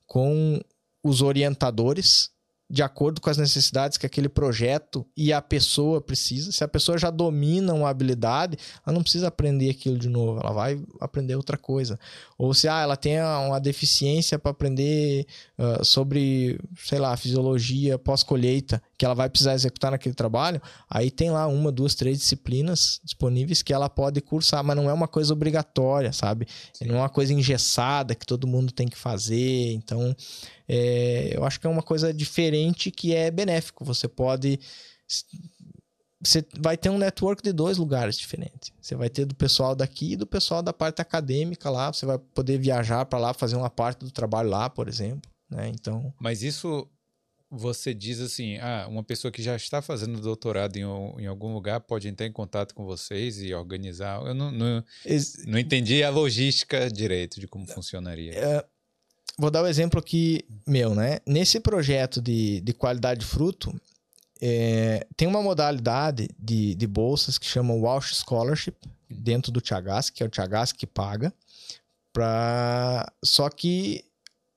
com 0.05 0.59
os 1.03 1.21
orientadores 1.21 2.30
de 2.71 2.81
acordo 2.81 3.19
com 3.19 3.29
as 3.29 3.37
necessidades 3.37 3.97
que 3.97 4.05
aquele 4.05 4.29
projeto 4.29 5.05
e 5.15 5.33
a 5.33 5.41
pessoa 5.41 5.99
precisa. 5.99 6.53
Se 6.53 6.63
a 6.63 6.67
pessoa 6.67 6.97
já 6.97 7.09
domina 7.09 7.73
uma 7.73 7.89
habilidade, 7.89 8.57
ela 8.85 8.93
não 8.93 9.03
precisa 9.03 9.27
aprender 9.27 9.69
aquilo 9.69 9.97
de 9.97 10.07
novo, 10.07 10.39
ela 10.39 10.53
vai 10.53 10.81
aprender 10.99 11.35
outra 11.35 11.57
coisa. 11.57 11.99
Ou 12.37 12.53
se 12.53 12.69
ah, 12.69 12.81
ela 12.81 12.95
tem 12.95 13.21
uma 13.21 13.59
deficiência 13.59 14.39
para 14.39 14.51
aprender 14.51 15.27
ah, 15.57 15.83
sobre, 15.83 16.59
sei 16.77 16.97
lá, 16.97 17.15
fisiologia 17.17 17.99
pós-colheita, 17.99 18.81
que 19.01 19.05
ela 19.05 19.15
vai 19.15 19.27
precisar 19.27 19.55
executar 19.55 19.89
naquele 19.89 20.13
trabalho, 20.13 20.61
aí 20.87 21.09
tem 21.09 21.31
lá 21.31 21.47
uma, 21.47 21.71
duas, 21.71 21.95
três 21.95 22.19
disciplinas 22.19 23.01
disponíveis 23.03 23.63
que 23.63 23.73
ela 23.73 23.89
pode 23.89 24.21
cursar, 24.21 24.63
mas 24.63 24.77
não 24.77 24.87
é 24.87 24.93
uma 24.93 25.07
coisa 25.07 25.33
obrigatória, 25.33 26.13
sabe? 26.13 26.47
Não 26.81 26.97
é 26.97 26.99
uma 26.99 27.09
coisa 27.09 27.33
engessada 27.33 28.13
que 28.13 28.27
todo 28.27 28.45
mundo 28.45 28.71
tem 28.71 28.87
que 28.87 28.95
fazer. 28.95 29.73
Então, 29.73 30.15
é, 30.69 31.35
eu 31.35 31.43
acho 31.43 31.59
que 31.59 31.65
é 31.65 31.69
uma 31.71 31.81
coisa 31.81 32.13
diferente 32.13 32.91
que 32.91 33.15
é 33.15 33.31
benéfico. 33.31 33.83
Você 33.85 34.07
pode. 34.07 34.59
Você 36.23 36.45
vai 36.59 36.77
ter 36.77 36.91
um 36.91 36.99
network 36.99 37.41
de 37.41 37.51
dois 37.51 37.79
lugares 37.79 38.15
diferentes. 38.15 38.71
Você 38.79 38.95
vai 38.95 39.09
ter 39.09 39.25
do 39.25 39.33
pessoal 39.33 39.75
daqui 39.75 40.11
e 40.11 40.15
do 40.15 40.27
pessoal 40.27 40.61
da 40.61 40.71
parte 40.71 41.01
acadêmica 41.01 41.71
lá. 41.71 41.91
Você 41.91 42.05
vai 42.05 42.19
poder 42.19 42.59
viajar 42.59 43.03
para 43.05 43.17
lá, 43.17 43.33
fazer 43.33 43.55
uma 43.55 43.71
parte 43.71 44.05
do 44.05 44.11
trabalho 44.11 44.49
lá, 44.51 44.69
por 44.69 44.87
exemplo. 44.87 45.27
Né? 45.49 45.69
Então, 45.69 46.13
Mas 46.19 46.43
isso 46.43 46.87
você 47.51 47.93
diz 47.93 48.21
assim, 48.21 48.57
ah, 48.59 48.87
uma 48.89 49.03
pessoa 49.03 49.29
que 49.31 49.43
já 49.43 49.55
está 49.57 49.81
fazendo 49.81 50.21
doutorado 50.21 50.77
em, 50.77 50.85
um- 50.85 51.19
em 51.19 51.27
algum 51.27 51.53
lugar 51.53 51.81
pode 51.81 52.07
entrar 52.07 52.25
em 52.25 52.31
contato 52.31 52.73
com 52.73 52.85
vocês 52.85 53.41
e 53.41 53.53
organizar. 53.53 54.25
Eu 54.25 54.33
não, 54.33 54.49
não, 54.51 54.83
ex- 55.05 55.43
não 55.45 55.59
entendi 55.59 56.01
a 56.01 56.09
logística 56.09 56.89
direito 56.89 57.39
de 57.41 57.47
como 57.47 57.67
funcionaria. 57.67 58.33
É, 58.33 58.65
vou 59.37 59.51
dar 59.51 59.63
o 59.63 59.67
exemplo 59.67 59.99
aqui 59.99 60.45
meu, 60.65 60.95
né? 60.95 61.19
Nesse 61.27 61.59
projeto 61.59 62.21
de, 62.21 62.61
de 62.61 62.73
qualidade 62.73 63.19
de 63.19 63.25
fruto, 63.25 63.77
é, 64.41 65.05
tem 65.17 65.27
uma 65.27 65.41
modalidade 65.43 66.29
de, 66.39 66.73
de 66.73 66.87
bolsas 66.87 67.37
que 67.37 67.45
chama 67.45 67.73
Walsh 67.73 68.15
Scholarship 68.15 68.75
dentro 69.09 69.51
do 69.51 69.59
Tiagas, 69.59 70.09
que 70.09 70.23
é 70.23 70.25
o 70.25 70.29
Tiagas 70.29 70.71
que 70.71 70.87
paga. 70.87 71.33
Pra... 72.13 73.11
Só 73.23 73.49
que 73.49 74.03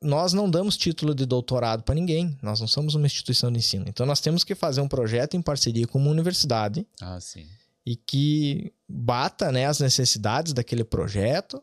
nós 0.04 0.32
não 0.32 0.48
damos 0.50 0.76
título 0.76 1.14
de 1.14 1.24
doutorado 1.26 1.82
para 1.82 1.94
ninguém, 1.94 2.36
nós 2.42 2.60
não 2.60 2.66
somos 2.68 2.94
uma 2.94 3.06
instituição 3.06 3.50
de 3.50 3.58
ensino. 3.58 3.86
Então 3.88 4.04
nós 4.06 4.20
temos 4.20 4.44
que 4.44 4.54
fazer 4.54 4.80
um 4.80 4.88
projeto 4.88 5.36
em 5.36 5.42
parceria 5.42 5.86
com 5.86 5.98
uma 5.98 6.10
universidade 6.10 6.86
Ah, 7.00 7.18
sim. 7.20 7.46
e 7.84 7.96
que 7.96 8.72
bata 8.88 9.50
né, 9.50 9.66
as 9.66 9.80
necessidades 9.80 10.52
daquele 10.52 10.84
projeto 10.84 11.62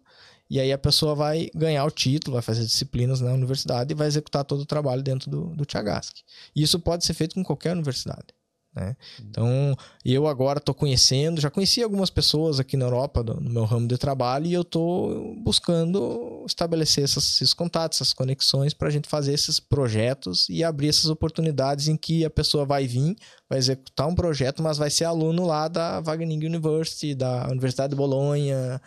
e 0.49 0.59
aí 0.59 0.71
a 0.73 0.77
pessoa 0.77 1.15
vai 1.15 1.49
ganhar 1.55 1.85
o 1.85 1.91
título, 1.91 2.33
vai 2.33 2.41
fazer 2.41 2.65
disciplinas 2.65 3.21
na 3.21 3.31
universidade 3.31 3.93
e 3.93 3.95
vai 3.95 4.07
executar 4.07 4.43
todo 4.43 4.59
o 4.61 4.65
trabalho 4.65 5.01
dentro 5.01 5.29
do, 5.29 5.45
do 5.55 5.63
Tiagasc. 5.65 6.13
Isso 6.53 6.77
pode 6.77 7.05
ser 7.05 7.13
feito 7.13 7.35
com 7.35 7.43
qualquer 7.43 7.71
universidade. 7.71 8.27
Né? 8.73 8.95
Então, 9.19 9.75
eu 10.03 10.27
agora 10.27 10.59
estou 10.59 10.73
conhecendo, 10.73 11.41
já 11.41 11.49
conheci 11.49 11.83
algumas 11.83 12.09
pessoas 12.09 12.57
aqui 12.57 12.77
na 12.77 12.85
Europa 12.85 13.21
no 13.21 13.49
meu 13.49 13.65
ramo 13.65 13.85
de 13.85 13.97
trabalho 13.97 14.45
e 14.45 14.53
eu 14.53 14.61
estou 14.61 15.35
buscando 15.43 16.45
estabelecer 16.47 17.03
esses, 17.03 17.35
esses, 17.35 17.53
contatos, 17.53 17.97
essas 17.97 18.13
conexões 18.13 18.73
para 18.73 18.87
a 18.87 18.91
gente 18.91 19.09
fazer 19.09 19.33
esses 19.33 19.59
projetos 19.59 20.47
e 20.49 20.63
abrir 20.63 20.87
essas 20.87 21.09
oportunidades 21.09 21.89
em 21.89 21.97
que 21.97 22.23
a 22.23 22.29
pessoa 22.29 22.65
vai 22.65 22.87
vir, 22.87 23.17
vai 23.49 23.59
executar 23.59 24.07
um 24.07 24.15
projeto, 24.15 24.63
mas 24.63 24.77
vai 24.77 24.89
ser 24.89 25.03
aluno 25.03 25.45
lá 25.45 25.67
da 25.67 25.99
Wageningen 25.99 26.47
University, 26.47 27.13
da 27.13 27.49
Universidade 27.49 27.91
de 27.91 27.97
Bolonha. 27.97 28.81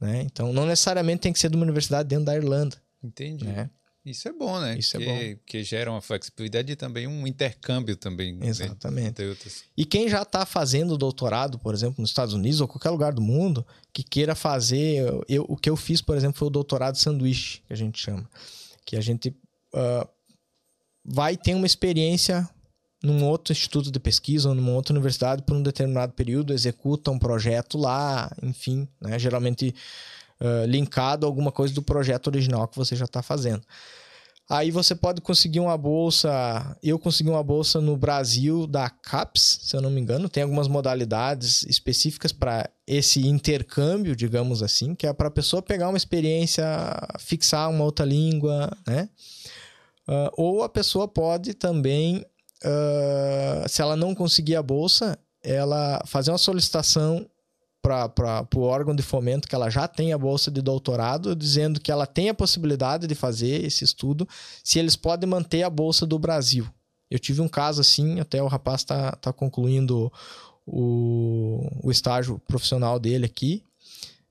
Né? 0.00 0.22
Então, 0.22 0.50
não 0.50 0.64
necessariamente 0.64 1.20
tem 1.20 1.32
que 1.32 1.38
ser 1.38 1.50
de 1.50 1.56
uma 1.56 1.64
universidade 1.64 2.08
dentro 2.08 2.24
da 2.24 2.34
Irlanda. 2.34 2.76
Entendi. 3.02 3.44
Né? 3.44 3.68
Isso 4.06 4.28
é 4.28 4.32
bom, 4.32 4.60
né? 4.60 4.78
Isso 4.78 4.96
que, 4.96 5.04
é 5.04 5.34
bom. 5.34 5.40
Que 5.44 5.64
gera 5.64 5.90
uma 5.90 6.00
flexibilidade 6.00 6.70
e 6.70 6.76
também 6.76 7.08
um 7.08 7.26
intercâmbio 7.26 7.96
também. 7.96 8.34
Né? 8.34 8.46
Exatamente. 8.46 9.22
Né? 9.22 9.34
E 9.76 9.84
quem 9.84 10.08
já 10.08 10.22
está 10.22 10.46
fazendo 10.46 10.96
doutorado, 10.96 11.58
por 11.58 11.74
exemplo, 11.74 12.00
nos 12.00 12.10
Estados 12.10 12.32
Unidos 12.32 12.60
ou 12.60 12.68
qualquer 12.68 12.90
lugar 12.90 13.12
do 13.12 13.20
mundo, 13.20 13.66
que 13.92 14.04
queira 14.04 14.36
fazer... 14.36 15.04
Eu, 15.28 15.44
o 15.48 15.56
que 15.56 15.68
eu 15.68 15.76
fiz, 15.76 16.00
por 16.00 16.16
exemplo, 16.16 16.38
foi 16.38 16.46
o 16.46 16.50
doutorado 16.50 16.96
sanduíche, 16.96 17.62
que 17.66 17.72
a 17.72 17.76
gente 17.76 17.98
chama. 17.98 18.30
Que 18.84 18.96
a 18.96 19.00
gente 19.00 19.30
uh, 19.74 20.08
vai 21.04 21.36
ter 21.36 21.54
uma 21.54 21.66
experiência 21.66 22.48
num 23.02 23.24
outro 23.24 23.52
instituto 23.52 23.90
de 23.90 23.98
pesquisa 23.98 24.48
ou 24.48 24.54
numa 24.54 24.72
outra 24.72 24.92
universidade 24.92 25.42
por 25.42 25.56
um 25.56 25.62
determinado 25.62 26.12
período, 26.12 26.52
executa 26.52 27.10
um 27.10 27.18
projeto 27.18 27.76
lá, 27.76 28.30
enfim, 28.42 28.88
né? 29.00 29.18
geralmente 29.18 29.74
uh, 30.40 30.66
linkado 30.66 31.26
a 31.26 31.28
alguma 31.28 31.52
coisa 31.52 31.74
do 31.74 31.82
projeto 31.82 32.28
original 32.28 32.68
que 32.68 32.76
você 32.76 32.94
já 32.96 33.04
está 33.04 33.22
fazendo. 33.22 33.62
Aí 34.48 34.70
você 34.70 34.94
pode 34.94 35.20
conseguir 35.20 35.58
uma 35.58 35.76
bolsa. 35.76 36.76
Eu 36.80 37.00
consegui 37.00 37.28
uma 37.28 37.42
bolsa 37.42 37.80
no 37.80 37.96
Brasil 37.96 38.64
da 38.64 38.88
CAPES, 38.88 39.58
se 39.62 39.76
eu 39.76 39.82
não 39.82 39.90
me 39.90 40.00
engano. 40.00 40.28
Tem 40.28 40.44
algumas 40.44 40.68
modalidades 40.68 41.64
específicas 41.64 42.32
para 42.32 42.70
esse 42.86 43.26
intercâmbio, 43.26 44.14
digamos 44.14 44.62
assim, 44.62 44.94
que 44.94 45.04
é 45.04 45.12
para 45.12 45.26
a 45.26 45.32
pessoa 45.32 45.60
pegar 45.60 45.88
uma 45.88 45.96
experiência, 45.96 46.64
fixar 47.18 47.68
uma 47.68 47.82
outra 47.82 48.06
língua, 48.06 48.70
né? 48.86 49.08
Uh, 50.08 50.30
ou 50.36 50.62
a 50.62 50.68
pessoa 50.68 51.08
pode 51.08 51.52
também, 51.52 52.24
uh, 52.64 53.68
se 53.68 53.82
ela 53.82 53.96
não 53.96 54.14
conseguir 54.14 54.54
a 54.54 54.62
bolsa, 54.62 55.18
ela 55.42 56.00
fazer 56.06 56.30
uma 56.30 56.38
solicitação 56.38 57.28
para 57.86 58.46
o 58.56 58.62
órgão 58.62 58.94
de 58.94 59.02
fomento 59.02 59.46
que 59.46 59.54
ela 59.54 59.70
já 59.70 59.86
tem 59.86 60.12
a 60.12 60.18
bolsa 60.18 60.50
de 60.50 60.60
doutorado, 60.60 61.36
dizendo 61.36 61.80
que 61.80 61.92
ela 61.92 62.06
tem 62.06 62.28
a 62.28 62.34
possibilidade 62.34 63.06
de 63.06 63.14
fazer 63.14 63.64
esse 63.64 63.84
estudo, 63.84 64.28
se 64.64 64.78
eles 64.78 64.96
podem 64.96 65.28
manter 65.28 65.62
a 65.62 65.70
bolsa 65.70 66.04
do 66.04 66.18
Brasil. 66.18 66.66
Eu 67.08 67.20
tive 67.20 67.40
um 67.40 67.48
caso 67.48 67.80
assim, 67.80 68.18
até 68.18 68.42
o 68.42 68.48
rapaz 68.48 68.80
está 68.80 69.12
tá 69.12 69.32
concluindo 69.32 70.12
o, 70.66 71.68
o 71.84 71.90
estágio 71.92 72.40
profissional 72.48 72.98
dele 72.98 73.26
aqui, 73.26 73.62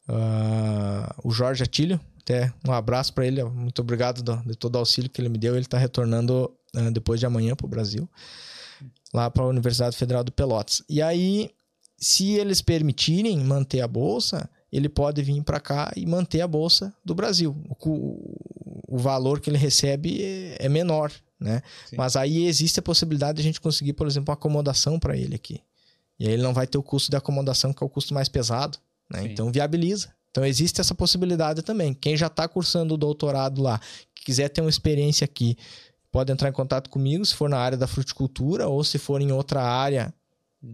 uh, 0.10 1.16
o 1.24 1.32
Jorge 1.32 1.64
Atílio, 1.64 1.98
até 2.20 2.52
um 2.68 2.74
abraço 2.74 3.14
para 3.14 3.26
ele, 3.26 3.42
muito 3.44 3.82
obrigado 3.82 4.22
do, 4.22 4.36
de 4.38 4.56
todo 4.56 4.76
o 4.76 4.80
auxílio 4.80 5.10
que 5.10 5.22
ele 5.22 5.30
me 5.30 5.38
deu. 5.38 5.54
Ele 5.54 5.64
está 5.64 5.78
retornando 5.78 6.52
uh, 6.76 6.92
depois 6.92 7.22
de 7.22 7.26
amanhã 7.26 7.56
para 7.56 7.66
o 7.66 7.70
Brasil, 7.70 8.10
lá 9.14 9.32
para 9.32 9.44
a 9.44 9.48
Universidade 9.48 9.96
Federal 9.96 10.26
do 10.26 10.32
Pelotas. 10.34 10.84
E 10.90 11.02
aí 11.02 11.52
se 11.98 12.34
eles 12.34 12.62
permitirem 12.62 13.38
manter 13.40 13.82
a 13.82 13.88
bolsa, 13.88 14.50
ele 14.72 14.90
pode 14.90 15.22
vir 15.22 15.42
para 15.44 15.60
cá 15.60 15.92
e 15.96 16.06
manter 16.06 16.42
a 16.42 16.48
bolsa 16.48 16.94
do 17.04 17.16
Brasil. 17.16 17.56
O, 17.86 18.96
o 18.96 18.98
valor 18.98 19.40
que 19.40 19.50
ele 19.50 19.58
recebe 19.58 20.22
é, 20.22 20.66
é 20.66 20.70
menor, 20.70 21.12
né? 21.40 21.62
Sim. 21.86 21.96
Mas 21.98 22.16
aí 22.16 22.46
existe 22.46 22.80
a 22.80 22.84
possibilidade 22.84 23.38
de 23.38 23.42
a 23.42 23.44
gente 23.44 23.62
conseguir, 23.62 23.94
por 23.94 24.08
exemplo, 24.08 24.32
uma 24.32 24.36
acomodação 24.36 25.00
para 25.00 25.16
ele 25.16 25.36
aqui. 25.36 25.62
E 26.20 26.28
aí 26.28 26.34
ele 26.34 26.44
não 26.44 26.54
vai 26.54 26.68
ter 26.68 26.78
o 26.78 26.84
custo 26.84 27.10
de 27.10 27.18
acomodação, 27.18 27.74
que 27.74 27.84
é 27.84 27.86
o 27.86 27.90
custo 27.90 28.14
mais 28.14 28.30
pesado, 28.30 28.78
né? 29.10 29.26
Então 29.26 29.52
viabiliza. 29.52 30.14
Então 30.32 30.46
existe 30.46 30.82
essa 30.82 30.94
possibilidade 30.94 31.62
também. 31.62 31.94
Quem 31.94 32.18
já 32.18 32.28
está 32.28 32.48
cursando 32.48 32.96
o 32.96 32.98
doutorado 32.98 33.62
lá, 33.62 33.80
quiser 34.14 34.50
ter 34.50 34.60
uma 34.60 34.70
experiência 34.70 35.24
aqui, 35.24 35.58
pode 36.12 36.32
entrar 36.32 36.50
em 36.50 36.54
contato 36.54 36.90
comigo, 36.90 37.26
se 37.26 37.34
for 37.34 37.50
na 37.50 37.58
área 37.58 37.78
da 37.78 37.88
fruticultura 37.88 38.68
ou 38.68 38.84
se 38.84 38.98
for 38.98 39.22
em 39.22 39.32
outra 39.32 39.62
área 39.62 40.14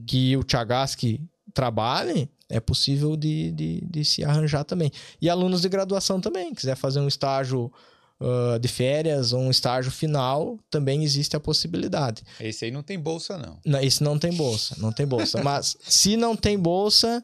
que 0.05 0.35
o 0.37 0.43
Tiagasque 0.43 1.21
trabalhe, 1.53 2.29
é 2.49 2.59
possível 2.59 3.15
de, 3.15 3.51
de, 3.51 3.81
de, 3.81 4.05
se 4.05 4.23
arranjar 4.23 4.63
também. 4.63 4.91
E 5.21 5.29
alunos 5.29 5.61
de 5.61 5.69
graduação 5.69 6.19
também, 6.19 6.53
quiser 6.53 6.75
fazer 6.75 6.99
um 6.99 7.07
estágio 7.07 7.71
uh, 8.19 8.59
de 8.59 8.67
férias 8.67 9.33
ou 9.33 9.41
um 9.41 9.51
estágio 9.51 9.91
final, 9.91 10.59
também 10.69 11.03
existe 11.03 11.35
a 11.35 11.39
possibilidade. 11.39 12.23
Esse 12.39 12.65
aí 12.65 12.71
não 12.71 12.83
tem 12.83 12.99
bolsa, 12.99 13.37
não. 13.37 13.59
não 13.65 13.79
esse 13.79 14.03
não 14.03 14.19
tem 14.19 14.33
bolsa, 14.33 14.75
não 14.77 14.91
tem 14.91 15.05
bolsa. 15.05 15.41
Mas 15.43 15.77
se 15.81 16.17
não 16.17 16.35
tem 16.35 16.57
bolsa, 16.57 17.23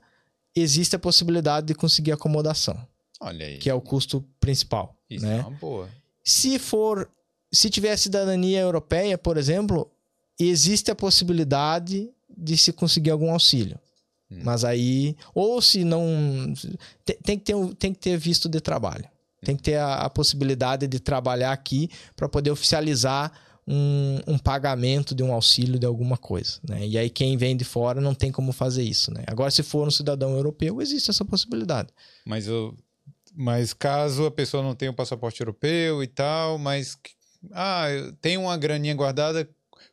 existe 0.55 0.95
a 0.95 0.99
possibilidade 0.99 1.67
de 1.67 1.75
conseguir 1.75 2.11
acomodação. 2.11 2.77
Olha 3.19 3.45
aí. 3.45 3.57
Que 3.57 3.69
é 3.69 3.73
o 3.73 3.81
custo 3.81 4.23
principal. 4.39 4.95
Isso 5.09 5.25
né? 5.25 5.37
é 5.37 5.41
uma 5.41 5.51
boa. 5.51 5.89
Se 6.23 6.59
for, 6.59 7.09
se 7.51 7.69
tiver 7.69 7.95
cidadania 7.97 8.59
europeia, 8.59 9.17
por 9.17 9.37
exemplo, 9.37 9.89
existe 10.39 10.91
a 10.91 10.95
possibilidade 10.95 12.09
de 12.37 12.57
se 12.57 12.71
conseguir 12.71 13.09
algum 13.09 13.31
auxílio. 13.31 13.79
Hum. 14.31 14.41
Mas 14.43 14.63
aí, 14.63 15.15
ou 15.33 15.61
se 15.61 15.83
não. 15.83 16.53
Tem, 17.05 17.17
tem, 17.23 17.39
que, 17.39 17.45
ter, 17.45 17.75
tem 17.75 17.93
que 17.93 17.99
ter 17.99 18.17
visto 18.17 18.47
de 18.47 18.59
trabalho. 18.59 19.05
Tem 19.41 19.55
que 19.55 19.63
ter 19.63 19.75
a, 19.75 19.95
a 19.95 20.09
possibilidade 20.09 20.87
de 20.87 20.99
trabalhar 20.99 21.51
aqui 21.51 21.89
para 22.15 22.27
poder 22.27 22.51
oficializar 22.51 23.31
um, 23.67 24.19
um, 24.25 24.37
pagamento 24.37 25.13
de 25.13 25.21
um 25.23 25.31
auxílio 25.31 25.77
de 25.77 25.85
alguma 25.85 26.17
coisa. 26.17 26.59
Né? 26.67 26.87
E 26.87 26.97
aí, 26.97 27.09
quem 27.09 27.37
vem 27.37 27.55
de 27.55 27.63
fora 27.63 28.01
não 28.01 28.15
tem 28.15 28.31
como 28.31 28.51
fazer 28.51 28.83
isso. 28.83 29.13
Né? 29.13 29.23
Agora, 29.27 29.51
se 29.51 29.61
for 29.61 29.87
um 29.87 29.91
cidadão 29.91 30.35
europeu, 30.35 30.81
existe 30.81 31.09
essa 31.09 31.23
possibilidade. 31.23 31.89
Mas, 32.25 32.47
eu, 32.47 32.75
mas 33.35 33.73
caso 33.73 34.25
a 34.25 34.31
pessoa 34.31 34.63
não 34.63 34.75
tenha 34.75 34.91
o 34.91 34.93
um 34.93 34.95
passaporte 34.95 35.41
europeu 35.41 36.03
e 36.03 36.07
tal, 36.07 36.57
mas. 36.57 36.97
Ah, 37.51 37.85
tem 38.19 38.35
uma 38.35 38.57
graninha 38.57 38.95
guardada, 38.95 39.47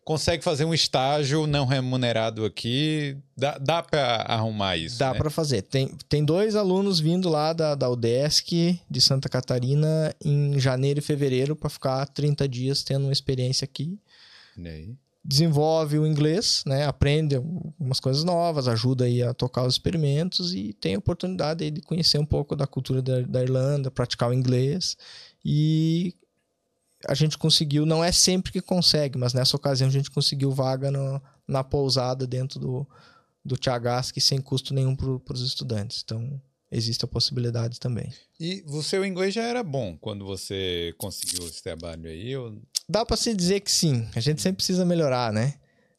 consegue 0.04 0.44
fazer 0.44 0.64
um 0.64 0.74
estágio 0.74 1.46
não 1.46 1.64
remunerado 1.64 2.44
aqui. 2.44 3.16
Dá, 3.36 3.58
dá 3.58 3.82
para 3.82 4.22
arrumar 4.22 4.76
isso? 4.76 4.98
Dá 4.98 5.12
né? 5.12 5.18
para 5.18 5.30
fazer. 5.30 5.62
Tem, 5.62 5.88
tem 6.08 6.24
dois 6.24 6.54
alunos 6.54 7.00
vindo 7.00 7.28
lá 7.28 7.52
da, 7.52 7.74
da 7.74 7.88
UDESC 7.88 8.78
de 8.88 9.00
Santa 9.00 9.28
Catarina 9.28 10.14
em 10.22 10.58
janeiro 10.58 11.00
e 11.00 11.02
fevereiro 11.02 11.56
para 11.56 11.70
ficar 11.70 12.06
30 12.06 12.46
dias 12.46 12.84
tendo 12.84 13.04
uma 13.04 13.12
experiência 13.12 13.64
aqui. 13.64 13.98
Desenvolve 15.26 15.98
o 15.98 16.06
inglês, 16.06 16.62
né? 16.66 16.84
aprende 16.84 17.36
algumas 17.36 17.98
coisas 17.98 18.24
novas, 18.24 18.68
ajuda 18.68 19.06
aí 19.06 19.22
a 19.22 19.32
tocar 19.32 19.64
os 19.64 19.74
experimentos 19.74 20.52
e 20.52 20.74
tem 20.74 20.96
a 20.96 20.98
oportunidade 20.98 21.70
de 21.70 21.80
conhecer 21.80 22.18
um 22.18 22.26
pouco 22.26 22.54
da 22.54 22.66
cultura 22.66 23.00
da, 23.00 23.22
da 23.22 23.42
Irlanda, 23.42 23.90
praticar 23.90 24.28
o 24.28 24.34
inglês 24.34 24.98
e 25.42 26.14
a 27.06 27.14
gente 27.14 27.38
conseguiu, 27.38 27.84
não 27.86 28.02
é 28.02 28.12
sempre 28.12 28.52
que 28.52 28.60
consegue, 28.60 29.18
mas 29.18 29.34
nessa 29.34 29.56
ocasião 29.56 29.88
a 29.88 29.92
gente 29.92 30.10
conseguiu 30.10 30.50
vaga 30.50 30.90
no, 30.90 31.20
na 31.46 31.62
pousada 31.62 32.26
dentro 32.26 32.58
do, 32.58 32.86
do 33.44 33.56
Tiagasque 33.56 34.20
sem 34.20 34.40
custo 34.40 34.72
nenhum 34.72 34.96
para 34.96 35.34
os 35.34 35.40
estudantes. 35.40 36.02
Então, 36.04 36.40
existe 36.70 37.04
a 37.04 37.08
possibilidade 37.08 37.78
também. 37.78 38.12
E 38.40 38.64
o 38.66 38.82
seu 38.82 39.04
inglês 39.04 39.34
já 39.34 39.42
era 39.42 39.62
bom 39.62 39.96
quando 39.96 40.24
você 40.24 40.94
conseguiu 40.98 41.46
esse 41.46 41.62
trabalho 41.62 42.08
aí? 42.08 42.36
Ou... 42.36 42.60
Dá 42.88 43.04
para 43.04 43.16
se 43.16 43.34
dizer 43.34 43.60
que 43.60 43.70
sim. 43.70 44.08
A 44.14 44.20
gente 44.20 44.42
sempre 44.42 44.56
precisa 44.56 44.84
melhorar, 44.84 45.32
né? 45.32 45.54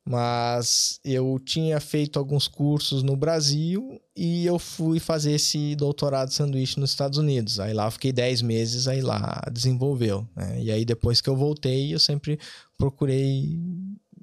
Mas 0.08 1.00
eu 1.04 1.40
tinha 1.44 1.80
feito 1.80 2.20
alguns 2.20 2.48
cursos 2.48 3.02
no 3.02 3.16
Brasil 3.16 4.00
e 4.16 4.46
eu 4.46 4.60
fui 4.60 5.00
fazer 5.00 5.32
esse 5.32 5.76
doutorado 5.76 6.32
sanduíche 6.32 6.80
nos 6.80 6.92
Estados 6.92 7.18
Unidos. 7.18 7.60
Aí 7.60 7.74
lá 7.74 7.90
fiquei 7.90 8.14
10 8.14 8.44
meses, 8.44 8.88
aí 8.88 9.02
lá 9.02 9.42
desenvolveu. 9.52 10.28
Né? 10.36 10.62
E 10.62 10.72
aí 10.72 10.86
depois 10.86 11.22
que 11.22 11.30
eu 11.30 11.36
voltei, 11.36 11.92
eu 11.92 12.00
sempre 12.00 12.40
procurei 12.78 13.60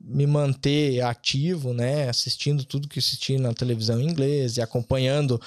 me 0.04 0.26
manter 0.26 1.00
ativo, 1.00 1.72
né? 1.72 2.08
Assistindo 2.08 2.64
tudo 2.64 2.88
que 2.88 2.98
assisti 2.98 3.38
na 3.38 3.52
televisão 3.54 4.00
inglês 4.00 4.56
e 4.56 4.60
acompanhando 4.60 5.40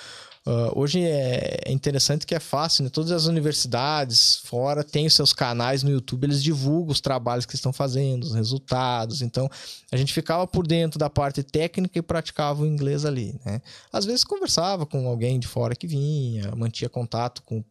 Uh, 0.48 0.80
hoje 0.80 1.04
é, 1.04 1.60
é 1.66 1.72
interessante 1.72 2.24
que 2.24 2.36
é 2.36 2.40
fácil, 2.40 2.84
né? 2.84 2.90
Todas 2.92 3.12
as 3.12 3.26
universidades 3.26 4.38
fora 4.46 4.84
têm 4.84 5.08
os 5.08 5.16
seus 5.16 5.34
canais 5.34 5.82
no 5.82 5.90
YouTube, 5.90 6.26
eles 6.26 6.44
divulgam 6.44 6.92
os 6.92 7.02
trabalhos 7.02 7.48
que 7.48 7.56
estão 7.56 7.74
fazendo, 7.74 8.26
os 8.26 8.36
resultados. 8.36 9.24
Então, 9.24 9.50
a 9.92 9.98
gente 9.98 10.14
ficava 10.14 10.46
por 10.46 10.68
dentro 10.68 11.00
da 11.00 11.10
parte 11.10 11.42
técnica 11.42 11.98
e 11.98 12.02
praticava 12.04 12.62
o 12.62 12.68
inglês 12.68 13.06
ali, 13.06 13.40
né? 13.44 13.60
Às 13.92 14.06
vezes 14.06 14.24
conversava 14.24 14.86
com 14.86 15.08
alguém 15.08 15.40
de 15.40 15.48
fora 15.48 15.76
que 15.76 15.88
vinha, 15.88 16.56
mantinha 16.56 16.90
contato 16.90 17.42
com 17.42 17.64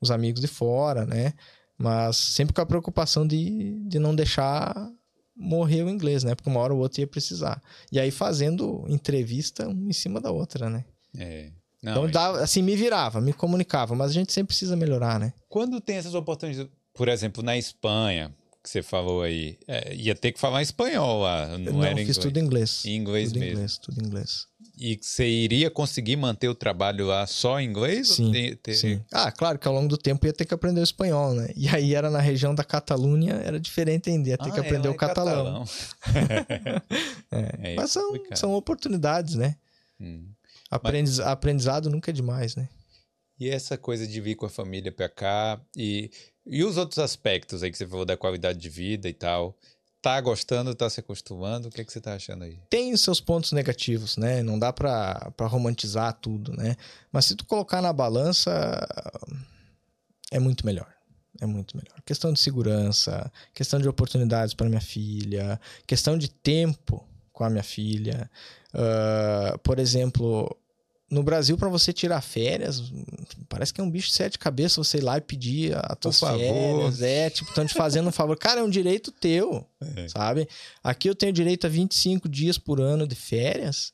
os 0.00 0.12
amigos 0.12 0.40
de 0.40 0.46
fora, 0.46 1.04
né? 1.04 1.32
Mas 1.76 2.16
sempre 2.16 2.54
com 2.54 2.60
a 2.60 2.66
preocupação 2.66 3.26
de, 3.26 3.82
de 3.88 3.98
não 3.98 4.14
deixar 4.14 4.88
morrer 5.36 5.82
o 5.82 5.90
inglês, 5.90 6.22
né? 6.22 6.36
Porque 6.36 6.48
uma 6.48 6.60
hora 6.60 6.72
ou 6.72 6.78
outra 6.78 7.00
ia 7.00 7.08
precisar. 7.08 7.60
E 7.90 7.98
aí 7.98 8.12
fazendo 8.12 8.84
entrevista 8.88 9.66
uma 9.66 9.90
em 9.90 9.92
cima 9.92 10.20
da 10.20 10.30
outra, 10.30 10.70
né? 10.70 10.84
É. 11.18 11.50
Não, 11.84 11.92
então, 11.92 12.10
dava, 12.10 12.40
assim, 12.40 12.62
me 12.62 12.74
virava, 12.74 13.20
me 13.20 13.34
comunicava, 13.34 13.94
mas 13.94 14.10
a 14.10 14.14
gente 14.14 14.32
sempre 14.32 14.48
precisa 14.48 14.74
melhorar, 14.74 15.20
né? 15.20 15.34
Quando 15.50 15.80
tem 15.82 15.96
essas 15.96 16.14
oportunidades, 16.14 16.72
por 16.94 17.08
exemplo, 17.08 17.42
na 17.42 17.58
Espanha, 17.58 18.34
que 18.62 18.70
você 18.70 18.82
falou 18.82 19.20
aí, 19.20 19.58
é, 19.68 19.94
ia 19.94 20.14
ter 20.14 20.32
que 20.32 20.40
falar 20.40 20.62
espanhol 20.62 21.20
lá, 21.20 21.58
não, 21.58 21.74
não 21.74 21.84
era 21.84 21.94
fiz 21.96 22.16
tudo 22.16 22.38
em 22.38 22.42
inglês. 22.42 22.82
Em 22.86 22.96
inglês 22.96 23.28
tudo 23.28 23.40
mesmo. 23.40 23.52
Inglês, 23.52 23.78
tudo 23.78 24.02
em 24.02 24.06
inglês. 24.06 24.46
E 24.78 24.98
você 25.00 25.28
iria 25.28 25.70
conseguir 25.70 26.16
manter 26.16 26.48
o 26.48 26.54
trabalho 26.54 27.06
lá 27.06 27.26
só 27.26 27.60
em 27.60 27.68
inglês? 27.68 28.08
Sim, 28.08 28.32
ter... 28.62 28.74
sim. 28.74 29.00
Ah, 29.12 29.30
claro 29.30 29.58
que 29.58 29.68
ao 29.68 29.74
longo 29.74 29.88
do 29.88 29.98
tempo 29.98 30.26
ia 30.26 30.32
ter 30.32 30.46
que 30.46 30.54
aprender 30.54 30.80
o 30.80 30.82
espanhol, 30.82 31.34
né? 31.34 31.50
E 31.54 31.68
aí 31.68 31.94
era 31.94 32.08
na 32.08 32.20
região 32.20 32.54
da 32.54 32.64
Catalunha, 32.64 33.34
era 33.34 33.60
diferente 33.60 34.08
ainda, 34.08 34.30
ia 34.30 34.38
ter 34.38 34.48
ah, 34.48 34.52
que 34.52 34.60
aprender 34.60 34.88
é, 34.88 34.90
o 34.90 34.94
catalão. 34.94 35.66
catalão. 36.00 36.82
é. 37.30 37.72
é. 37.72 37.74
Mas 37.74 37.92
são, 37.92 38.14
são 38.34 38.54
oportunidades, 38.54 39.34
né? 39.34 39.56
Hum. 40.00 40.33
Aprendiz, 40.76 41.18
Mas... 41.18 41.26
Aprendizado 41.26 41.90
nunca 41.90 42.10
é 42.10 42.14
demais, 42.14 42.56
né? 42.56 42.68
E 43.38 43.48
essa 43.48 43.76
coisa 43.76 44.06
de 44.06 44.20
vir 44.20 44.36
com 44.36 44.46
a 44.46 44.50
família 44.50 44.92
pra 44.92 45.08
cá 45.08 45.60
e, 45.76 46.10
e 46.46 46.62
os 46.62 46.76
outros 46.76 46.98
aspectos 46.98 47.62
aí 47.62 47.70
que 47.70 47.76
você 47.76 47.86
falou 47.86 48.04
da 48.04 48.16
qualidade 48.16 48.58
de 48.58 48.68
vida 48.68 49.08
e 49.08 49.12
tal 49.12 49.58
tá 50.04 50.20
gostando, 50.20 50.74
tá 50.74 50.90
se 50.90 51.00
acostumando? 51.00 51.68
O 51.68 51.70
que, 51.70 51.80
é 51.80 51.84
que 51.84 51.90
você 51.90 51.98
tá 51.98 52.12
achando 52.12 52.44
aí? 52.44 52.58
Tem 52.68 52.92
os 52.92 53.00
seus 53.00 53.22
pontos 53.22 53.52
negativos, 53.52 54.18
né? 54.18 54.42
Não 54.42 54.58
dá 54.58 54.70
para 54.70 55.32
romantizar 55.40 56.12
tudo, 56.20 56.52
né? 56.52 56.76
Mas 57.10 57.24
se 57.24 57.34
tu 57.34 57.46
colocar 57.46 57.80
na 57.80 57.90
balança, 57.90 58.86
é 60.30 60.38
muito 60.38 60.66
melhor. 60.66 60.92
É 61.40 61.46
muito 61.46 61.74
melhor. 61.74 61.98
Questão 62.04 62.34
de 62.34 62.38
segurança, 62.38 63.32
questão 63.54 63.80
de 63.80 63.88
oportunidades 63.88 64.52
para 64.52 64.68
minha 64.68 64.80
filha, 64.80 65.58
questão 65.86 66.18
de 66.18 66.28
tempo 66.28 67.02
com 67.32 67.42
a 67.42 67.48
minha 67.48 67.62
filha. 67.62 68.30
Uh, 68.74 69.58
por 69.60 69.78
exemplo, 69.78 70.54
no 71.14 71.22
Brasil, 71.22 71.56
para 71.56 71.68
você 71.68 71.92
tirar 71.92 72.20
férias, 72.20 72.82
parece 73.48 73.72
que 73.72 73.80
é 73.80 73.84
um 73.84 73.90
bicho 73.90 74.08
de 74.08 74.14
sete 74.14 74.36
cabeças 74.36 74.84
você 74.84 74.98
ir 74.98 75.02
lá 75.02 75.16
e 75.16 75.20
pedir 75.20 75.72
a 75.76 75.94
tuas 75.94 76.18
Por 76.18 76.30
férias. 76.30 76.50
Favor. 76.50 77.02
É, 77.04 77.30
tipo, 77.30 77.48
estão 77.50 77.64
te 77.64 77.72
fazendo 77.72 78.08
um 78.08 78.12
favor. 78.12 78.36
Cara, 78.36 78.60
é 78.60 78.62
um 78.64 78.68
direito 78.68 79.12
teu, 79.12 79.64
é. 79.80 80.08
sabe? 80.08 80.48
Aqui 80.82 81.08
eu 81.08 81.14
tenho 81.14 81.32
direito 81.32 81.66
a 81.68 81.70
25 81.70 82.28
dias 82.28 82.58
por 82.58 82.80
ano 82.80 83.06
de 83.06 83.14
férias. 83.14 83.92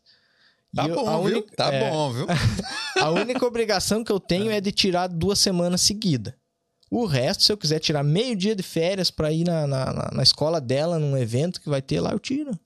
Tá 0.75 0.89
bom, 0.89 0.95
eu, 0.95 1.25
viu? 1.25 1.39
Única, 1.39 1.57
tá 1.57 1.71
é, 1.71 1.91
bom, 1.91 2.11
viu? 2.11 2.27
a 2.99 3.11
única 3.11 3.45
obrigação 3.45 4.03
que 4.03 4.11
eu 4.11 4.19
tenho 4.19 4.51
é. 4.51 4.57
é 4.57 4.61
de 4.61 4.73
tirar 4.73 5.07
duas 5.07 5.39
semanas 5.39 5.83
seguidas. 5.83 6.33
O 6.91 7.05
resto, 7.05 7.43
se 7.43 7.53
eu 7.53 7.59
quiser 7.59 7.81
tirar 7.81 8.03
meio 8.03 8.35
dia 8.35 8.57
de 8.57 8.63
férias 8.63 9.11
para 9.11 9.31
ir 9.31 9.45
na, 9.45 9.67
na, 9.67 10.11
na 10.11 10.23
escola 10.23 10.59
dela, 10.59 10.99
num 10.99 11.19
evento 11.19 11.61
que 11.61 11.69
vai 11.69 11.83
ter 11.83 12.01
lá, 12.01 12.13
eu 12.13 12.19
tiro. 12.19 12.59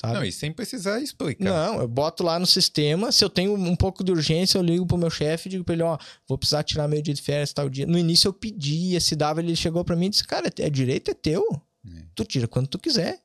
Sabe? 0.00 0.14
Não, 0.14 0.24
e 0.24 0.30
sem 0.30 0.52
precisar 0.52 1.00
explicar. 1.00 1.44
Não, 1.44 1.80
eu 1.80 1.88
boto 1.88 2.22
lá 2.22 2.38
no 2.38 2.46
sistema. 2.46 3.10
Se 3.10 3.24
eu 3.24 3.28
tenho 3.28 3.54
um 3.54 3.74
pouco 3.74 4.04
de 4.04 4.12
urgência, 4.12 4.56
eu 4.56 4.62
ligo 4.62 4.86
pro 4.86 4.96
meu 4.96 5.10
chefe 5.10 5.48
e 5.48 5.50
digo 5.50 5.64
pra 5.64 5.74
ele: 5.74 5.82
ó, 5.82 5.98
vou 6.28 6.38
precisar 6.38 6.62
tirar 6.62 6.86
meio 6.86 7.02
dia 7.02 7.12
de 7.12 7.20
férias 7.20 7.52
tal 7.52 7.68
dia. 7.68 7.84
No 7.84 7.98
início 7.98 8.28
eu 8.28 8.32
pedia, 8.32 9.00
se 9.00 9.16
dava, 9.16 9.40
ele 9.40 9.56
chegou 9.56 9.84
para 9.84 9.96
mim 9.96 10.06
e 10.06 10.10
disse: 10.10 10.24
cara, 10.24 10.52
é 10.56 10.70
direito 10.70 11.10
é 11.10 11.14
teu. 11.14 11.44
É. 11.84 12.02
Tu 12.14 12.24
tira 12.24 12.46
quando 12.46 12.68
tu 12.68 12.78
quiser. 12.78 13.18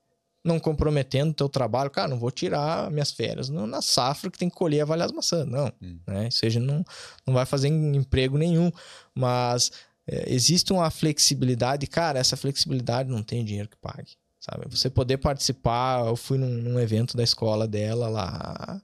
Não 0.44 0.60
comprometendo 0.60 1.30
o 1.30 1.34
teu 1.34 1.48
trabalho, 1.48 1.92
cara, 1.92 2.10
não 2.10 2.20
vou 2.20 2.30
tirar 2.30 2.92
minhas 2.92 3.12
férias 3.12 3.48
não, 3.48 3.66
na 3.66 3.82
safra 3.82 4.30
que 4.30 4.38
tem 4.38 4.50
que 4.50 4.56
colher 4.56 4.78
e 4.80 4.82
avaliar 4.82 5.06
as 5.06 5.14
maçãs. 5.14 5.46
Não, 5.46 5.72
hum. 5.82 6.00
né? 6.06 6.28
Isso 6.28 6.40
seja, 6.40 6.60
não, 6.60 6.84
não 7.26 7.34
vai 7.36 7.46
fazer 7.46 7.70
emprego 7.70 8.38
nenhum. 8.38 8.70
Mas 9.16 9.72
é, 10.06 10.34
existe 10.34 10.74
uma 10.74 10.90
flexibilidade, 10.90 11.86
cara, 11.86 12.20
essa 12.20 12.36
flexibilidade 12.36 13.10
não 13.10 13.22
tem 13.22 13.46
dinheiro 13.46 13.70
que 13.70 13.78
pague 13.78 14.18
sabe? 14.44 14.68
Você 14.70 14.90
poder 14.90 15.18
participar, 15.18 16.06
eu 16.06 16.18
fui 16.18 16.38
num, 16.38 16.50
num, 16.50 16.80
evento 16.80 17.16
da 17.16 17.24
escola 17.24 17.66
dela 17.66 18.10
lá. 18.10 18.82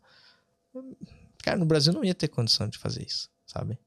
Cara, 1.43 1.57
no 1.57 1.65
Brasil 1.65 1.91
não 1.91 2.03
ia 2.03 2.15
ter 2.15 2.29
condição 2.29 2.69
de 2.69 2.77
fazer 2.77 3.05
isso, 3.05 3.29
sabe? 3.45 3.77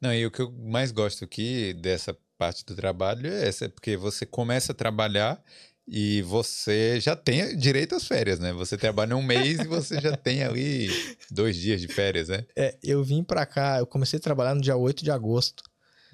Não, 0.00 0.12
e 0.12 0.26
o 0.26 0.30
que 0.30 0.42
eu 0.42 0.50
mais 0.50 0.90
gosto 0.90 1.24
aqui 1.24 1.72
dessa 1.74 2.16
parte 2.36 2.64
do 2.64 2.74
trabalho 2.74 3.30
é 3.30 3.46
essa, 3.46 3.68
porque 3.68 3.96
você 3.96 4.26
começa 4.26 4.72
a 4.72 4.74
trabalhar 4.74 5.40
e 5.86 6.20
você 6.22 6.98
já 7.00 7.14
tem 7.14 7.56
direito 7.56 7.94
às 7.94 8.06
férias, 8.06 8.40
né? 8.40 8.52
Você 8.52 8.76
trabalha 8.76 9.16
um 9.16 9.22
mês 9.22 9.60
e 9.60 9.66
você 9.68 10.00
já 10.00 10.16
tem 10.18 10.42
ali 10.42 10.88
dois 11.30 11.56
dias 11.56 11.80
de 11.80 11.86
férias, 11.86 12.28
né? 12.28 12.44
É, 12.56 12.76
eu 12.82 13.04
vim 13.04 13.22
pra 13.22 13.46
cá, 13.46 13.78
eu 13.78 13.86
comecei 13.86 14.18
a 14.18 14.22
trabalhar 14.22 14.54
no 14.54 14.60
dia 14.60 14.76
8 14.76 15.04
de 15.04 15.12
agosto. 15.12 15.62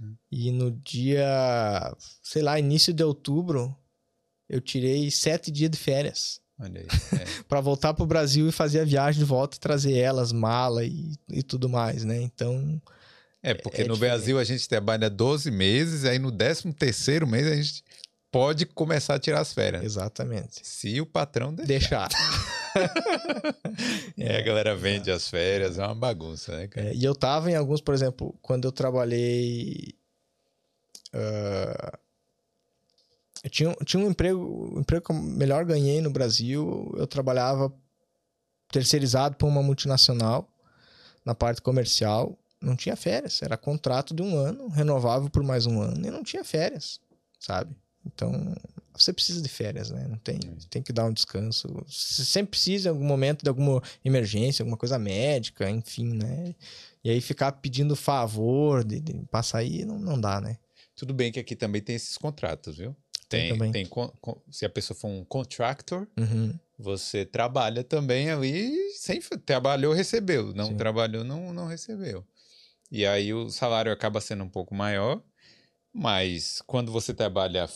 Hum. 0.01 0.15
E 0.31 0.51
no 0.53 0.71
dia, 0.71 1.97
sei 2.23 2.43
lá, 2.43 2.59
início 2.59 2.93
de 2.93 3.03
outubro, 3.03 3.75
eu 4.49 4.61
tirei 4.61 5.11
sete 5.11 5.51
dias 5.51 5.71
de 5.71 5.79
férias. 5.79 6.41
Olha 6.59 6.81
aí. 6.81 6.87
É. 7.21 7.43
para 7.49 7.61
voltar 7.61 7.95
pro 7.95 8.07
Brasil 8.07 8.49
e 8.49 8.53
fazer 8.53 8.81
a 8.81 8.85
viagem 8.85 9.19
de 9.19 9.25
volta 9.25 9.57
e 9.57 9.61
trazer 9.61 9.97
elas, 9.97 10.33
mala 10.33 10.85
e, 10.85 11.15
e 11.31 11.43
tudo 11.43 11.69
mais, 11.69 12.05
né? 12.05 12.21
Então. 12.21 12.81
É, 13.43 13.55
porque 13.55 13.83
é 13.83 13.85
no 13.85 13.95
diferente. 13.95 14.17
Brasil 14.17 14.39
a 14.39 14.45
gente 14.45 14.69
trabalha 14.69 15.11
12 15.11 15.51
meses, 15.51 16.05
aí 16.05 16.19
no 16.19 16.33
13 16.33 16.73
terceiro 16.73 17.27
mês 17.27 17.47
a 17.47 17.55
gente 17.55 17.85
pode 18.33 18.67
começar 18.67 19.15
a 19.15 19.19
tirar 19.19 19.41
as 19.41 19.53
férias. 19.53 19.85
Exatamente. 19.85 20.61
Se 20.67 21.01
o 21.01 21.07
patrão 21.07 21.55
deixar. 21.55 22.09
deixar. 22.09 22.55
é, 24.19 24.39
a 24.39 24.43
galera 24.43 24.75
vende 24.75 25.11
as 25.11 25.29
férias, 25.29 25.79
é 25.79 25.85
uma 25.85 25.95
bagunça, 25.95 26.57
né, 26.57 26.67
cara? 26.67 26.89
É, 26.89 26.95
e 26.95 27.05
eu 27.05 27.15
tava 27.15 27.51
em 27.51 27.55
alguns, 27.55 27.81
por 27.81 27.95
exemplo, 27.95 28.37
quando 28.43 28.65
eu 28.65 28.73
trabalhei. 28.73 29.95
Uh, 31.15 32.04
eu 33.45 33.51
tinha, 33.51 33.77
tinha 33.85 34.03
um 34.03 34.09
emprego, 34.09 34.75
o 34.75 34.81
emprego 34.81 35.05
que 35.05 35.13
eu 35.13 35.17
melhor 35.17 35.67
ganhei 35.67 36.01
no 36.01 36.09
Brasil. 36.09 36.91
Eu 36.97 37.07
trabalhava 37.07 37.71
terceirizado 38.73 39.37
para 39.37 39.47
uma 39.47 39.63
multinacional 39.63 40.49
na 41.27 41.35
parte 41.35 41.61
comercial. 41.61 42.39
Não 42.59 42.75
tinha 42.75 42.97
férias, 42.97 43.43
era 43.43 43.59
contrato 43.59 44.15
de 44.15 44.23
um 44.23 44.35
ano, 44.35 44.69
renovável 44.69 45.29
por 45.29 45.43
mais 45.43 45.67
um 45.67 45.83
ano, 45.83 46.07
e 46.07 46.11
não 46.11 46.23
tinha 46.23 46.43
férias, 46.43 46.99
sabe? 47.39 47.77
Então, 48.07 48.55
você 48.95 49.13
precisa 49.13 49.43
de 49.43 49.49
férias, 49.51 49.91
né? 49.91 50.07
Não 50.09 50.17
tem, 50.17 50.39
tem 50.71 50.83
que 50.83 50.93
dar 50.93 51.05
um 51.05 51.13
descanso. 51.13 51.69
Você 51.87 52.25
sempre 52.25 52.53
precisa 52.53 52.89
em 52.89 52.93
algum 52.93 53.05
momento 53.05 53.43
de 53.43 53.51
alguma 53.51 53.83
emergência, 54.03 54.63
alguma 54.63 54.79
coisa 54.79 54.99
médica, 54.99 55.69
enfim, 55.69 56.15
né? 56.15 56.55
E 57.03 57.11
aí 57.11 57.21
ficar 57.21 57.53
pedindo 57.53 57.95
favor 57.95 58.83
de, 58.83 59.01
de 59.01 59.13
passar 59.31 59.59
aí 59.59 59.85
não, 59.85 59.99
não 59.99 60.19
dá, 60.19 60.41
né? 60.41 60.57
Tudo 60.97 61.13
bem 61.13 61.31
que 61.31 61.41
aqui 61.41 61.55
também 61.55 61.83
tem 61.83 61.97
esses 61.97 62.17
contratos, 62.17 62.79
viu? 62.79 62.97
Tem, 63.35 63.59
tem, 63.59 63.73
tem 63.73 63.91
se 64.51 64.65
a 64.65 64.71
pessoa 64.71 64.97
for 64.97 65.09
um 65.09 65.25
contractor, 65.25 66.07
uhum. 66.19 66.59
você 66.79 67.25
trabalha 67.25 67.83
também 67.85 68.31
ali, 68.31 68.73
sem 68.93 69.21
trabalhou, 69.45 69.93
recebeu, 69.93 70.53
não 70.55 70.69
Sim. 70.69 70.77
trabalhou, 70.77 71.25
não, 71.25 71.53
não 71.53 71.67
recebeu. 71.67 72.25
E 72.91 73.05
aí 73.07 73.33
o 73.35 73.51
salário 73.51 73.93
acaba 73.93 74.21
sendo 74.21 74.45
um 74.45 74.49
pouco 74.49 74.75
maior, 74.75 75.23
mas 75.93 76.63
quando 76.67 76.93
você 76.93 77.13
trabalha 77.13 77.69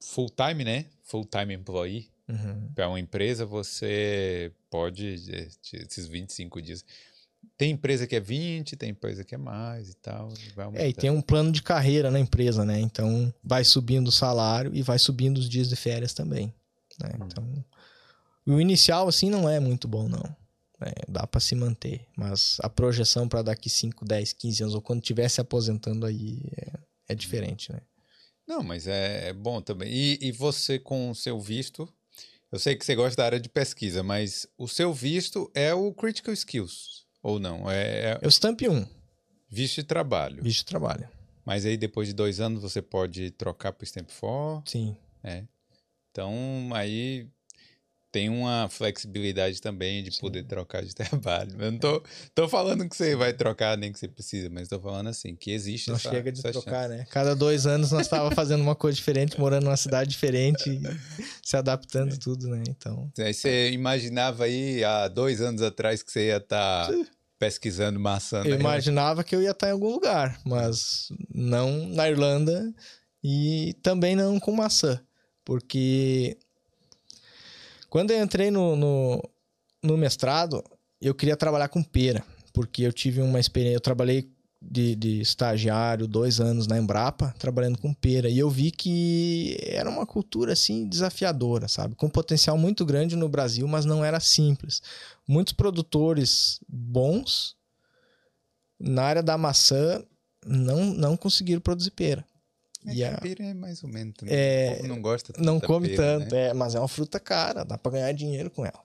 full 0.00 0.30
time, 0.30 0.64
né? 0.64 0.86
Full 1.04 1.24
time 1.24 1.54
employee 1.54 2.10
uhum. 2.28 2.70
para 2.74 2.88
uma 2.88 3.00
empresa, 3.00 3.44
você 3.44 4.52
pode 4.70 5.16
eh, 5.28 5.48
esses 5.72 6.06
25 6.06 6.62
dias 6.62 6.84
tem 7.56 7.72
empresa 7.72 8.06
que 8.06 8.16
é 8.16 8.20
20, 8.20 8.76
tem 8.76 8.90
empresa 8.90 9.24
que 9.24 9.34
é 9.34 9.38
mais 9.38 9.90
e 9.90 9.94
tal. 9.96 10.32
é, 10.74 10.88
e 10.88 10.94
tem 10.94 11.10
um 11.10 11.20
plano 11.20 11.52
de 11.52 11.62
carreira 11.62 12.10
na 12.10 12.18
empresa, 12.18 12.64
né? 12.64 12.80
Então 12.80 13.32
vai 13.42 13.64
subindo 13.64 14.08
o 14.08 14.12
salário 14.12 14.74
e 14.74 14.82
vai 14.82 14.98
subindo 14.98 15.38
os 15.38 15.48
dias 15.48 15.68
de 15.68 15.76
férias 15.76 16.14
também. 16.14 16.54
Né? 16.98 17.10
Hum. 17.20 17.26
Então, 17.26 17.64
o 18.46 18.60
inicial, 18.60 19.08
assim, 19.08 19.30
não 19.30 19.48
é 19.48 19.60
muito 19.60 19.86
bom, 19.86 20.08
não. 20.08 20.24
É, 20.80 20.92
dá 21.06 21.26
para 21.26 21.40
se 21.40 21.54
manter. 21.54 22.06
Mas 22.16 22.56
a 22.62 22.68
projeção 22.70 23.28
para 23.28 23.42
daqui 23.42 23.68
5, 23.68 24.04
10, 24.04 24.32
15 24.32 24.62
anos, 24.62 24.74
ou 24.74 24.80
quando 24.80 25.02
estiver 25.02 25.28
se 25.28 25.40
aposentando 25.40 26.06
aí, 26.06 26.42
é, 26.56 26.72
é 27.10 27.14
diferente, 27.14 27.70
né? 27.70 27.80
Não, 28.46 28.62
mas 28.62 28.86
é, 28.86 29.28
é 29.28 29.32
bom 29.32 29.60
também. 29.60 29.92
E, 29.92 30.18
e 30.20 30.32
você 30.32 30.78
com 30.78 31.10
o 31.10 31.14
seu 31.14 31.38
visto, 31.38 31.86
eu 32.50 32.58
sei 32.58 32.74
que 32.74 32.84
você 32.84 32.96
gosta 32.96 33.16
da 33.16 33.26
área 33.26 33.40
de 33.40 33.48
pesquisa, 33.48 34.02
mas 34.02 34.46
o 34.58 34.66
seu 34.66 34.92
visto 34.92 35.50
é 35.54 35.72
o 35.74 35.92
Critical 35.92 36.32
Skills. 36.32 37.04
Ou 37.22 37.38
não? 37.38 37.70
É, 37.70 38.18
é... 38.20 38.26
o 38.26 38.30
Stamp 38.30 38.60
1. 38.62 38.86
Visto 39.48 39.76
de 39.76 39.84
trabalho. 39.84 40.42
Visto 40.42 40.60
de 40.60 40.66
trabalho. 40.66 41.08
Mas 41.44 41.66
aí 41.66 41.76
depois 41.76 42.08
de 42.08 42.14
dois 42.14 42.40
anos 42.40 42.62
você 42.62 42.80
pode 42.80 43.30
trocar 43.32 43.72
para 43.72 43.82
o 43.82 43.86
Stamp 43.86 44.08
4? 44.08 44.70
Sim. 44.70 44.96
É. 45.22 45.44
Então 46.10 46.70
aí 46.74 47.28
tem 48.12 48.28
uma 48.28 48.68
flexibilidade 48.68 49.60
também 49.60 50.02
de 50.02 50.12
Sim. 50.12 50.20
poder 50.20 50.44
trocar 50.44 50.82
de 50.82 50.94
trabalho. 50.94 51.52
Eu 51.58 51.72
não 51.72 51.78
tô, 51.78 52.02
tô 52.34 52.48
falando 52.48 52.88
que 52.88 52.96
você 52.96 53.14
vai 53.14 53.32
trocar 53.32 53.76
nem 53.78 53.92
que 53.92 53.98
você 53.98 54.08
precisa, 54.08 54.48
mas 54.50 54.68
tô 54.68 54.80
falando 54.80 55.08
assim, 55.08 55.36
que 55.36 55.50
existe 55.50 55.88
Não 55.88 55.96
essa, 55.96 56.10
chega 56.10 56.32
de 56.32 56.42
trocar, 56.42 56.88
chance. 56.88 56.88
né? 56.88 57.06
Cada 57.10 57.34
dois 57.34 57.66
anos 57.66 57.92
nós 57.92 58.02
estava 58.02 58.30
fazendo 58.34 58.62
uma 58.62 58.74
coisa 58.74 58.96
diferente, 58.96 59.38
morando 59.38 59.64
numa 59.64 59.76
cidade 59.76 60.10
diferente, 60.10 60.80
se 61.42 61.56
adaptando 61.56 62.14
é. 62.14 62.18
tudo, 62.18 62.48
né? 62.48 62.62
Então... 62.68 63.10
Aí 63.18 63.32
você 63.32 63.70
imaginava 63.70 64.44
aí, 64.44 64.82
há 64.82 65.08
dois 65.08 65.40
anos 65.40 65.62
atrás, 65.62 66.02
que 66.02 66.10
você 66.10 66.28
ia 66.28 66.38
estar... 66.38 66.88
Tá 66.88 66.94
pesquisando 67.38 67.98
maçã. 67.98 68.42
Eu 68.44 68.60
imaginava 68.60 69.24
que 69.24 69.34
eu 69.34 69.40
ia 69.40 69.52
estar 69.52 69.66
tá 69.66 69.70
em 69.70 69.72
algum 69.72 69.90
lugar, 69.90 70.38
mas 70.44 71.08
não 71.34 71.86
na 71.86 72.06
Irlanda 72.06 72.70
e 73.24 73.74
também 73.82 74.14
não 74.14 74.38
com 74.38 74.52
maçã, 74.52 75.00
porque 75.42 76.36
quando 77.90 78.12
eu 78.12 78.22
entrei 78.22 78.50
no, 78.50 78.76
no, 78.76 79.30
no 79.82 79.96
mestrado, 79.98 80.64
eu 81.00 81.14
queria 81.14 81.36
trabalhar 81.36 81.68
com 81.68 81.82
pera. 81.82 82.24
porque 82.52 82.82
eu 82.82 82.92
tive 82.92 83.20
uma 83.20 83.40
experiência. 83.40 83.76
Eu 83.76 83.80
trabalhei 83.80 84.30
de, 84.62 84.94
de, 84.94 85.20
estagiário 85.20 86.06
dois 86.06 86.40
anos 86.40 86.66
na 86.66 86.78
Embrapa, 86.78 87.34
trabalhando 87.38 87.78
com 87.78 87.94
pera, 87.94 88.28
e 88.28 88.38
eu 88.38 88.50
vi 88.50 88.70
que 88.70 89.56
era 89.62 89.88
uma 89.88 90.04
cultura 90.04 90.52
assim 90.52 90.86
desafiadora, 90.86 91.66
sabe? 91.66 91.94
Com 91.94 92.10
potencial 92.10 92.58
muito 92.58 92.84
grande 92.84 93.16
no 93.16 93.28
Brasil, 93.28 93.66
mas 93.66 93.84
não 93.84 94.04
era 94.04 94.20
simples. 94.20 94.82
Muitos 95.26 95.54
produtores 95.54 96.60
bons 96.68 97.56
na 98.78 99.02
área 99.02 99.22
da 99.22 99.38
maçã 99.38 100.04
não, 100.44 100.86
não 100.86 101.16
conseguiram 101.16 101.60
produzir 101.60 101.90
pera. 101.90 102.24
É 102.86 102.94
e 102.94 103.04
a 103.04 103.18
pera 103.18 103.44
é 103.44 103.54
mais 103.54 103.82
ou 103.82 103.90
menos. 103.90 104.14
Né? 104.22 104.30
É, 104.30 104.82
não 104.84 105.00
gosta 105.02 105.32
tanto 105.32 105.44
Não 105.44 105.60
come 105.60 105.90
pera, 105.90 106.18
tanto, 106.18 106.34
né? 106.34 106.48
é, 106.48 106.54
mas 106.54 106.74
é 106.74 106.78
uma 106.78 106.88
fruta 106.88 107.20
cara, 107.20 107.64
dá 107.64 107.76
para 107.76 107.92
ganhar 107.92 108.12
dinheiro 108.12 108.50
com 108.50 108.64
ela. 108.64 108.82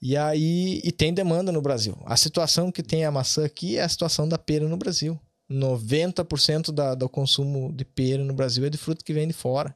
E 0.00 0.16
aí, 0.16 0.80
e 0.84 0.92
tem 0.92 1.12
demanda 1.12 1.50
no 1.50 1.60
Brasil. 1.60 1.96
A 2.04 2.16
situação 2.16 2.70
que 2.70 2.82
tem 2.82 3.04
a 3.04 3.10
maçã 3.10 3.44
aqui 3.44 3.78
é 3.78 3.82
a 3.82 3.88
situação 3.88 4.28
da 4.28 4.38
pera 4.38 4.68
no 4.68 4.76
Brasil. 4.76 5.18
90% 5.50 6.72
da, 6.72 6.94
do 6.94 7.08
consumo 7.08 7.72
de 7.72 7.84
pera 7.84 8.24
no 8.24 8.32
Brasil 8.32 8.64
é 8.64 8.70
de 8.70 8.78
fruta 8.78 9.04
que 9.04 9.12
vem 9.12 9.26
de 9.26 9.34
fora. 9.34 9.74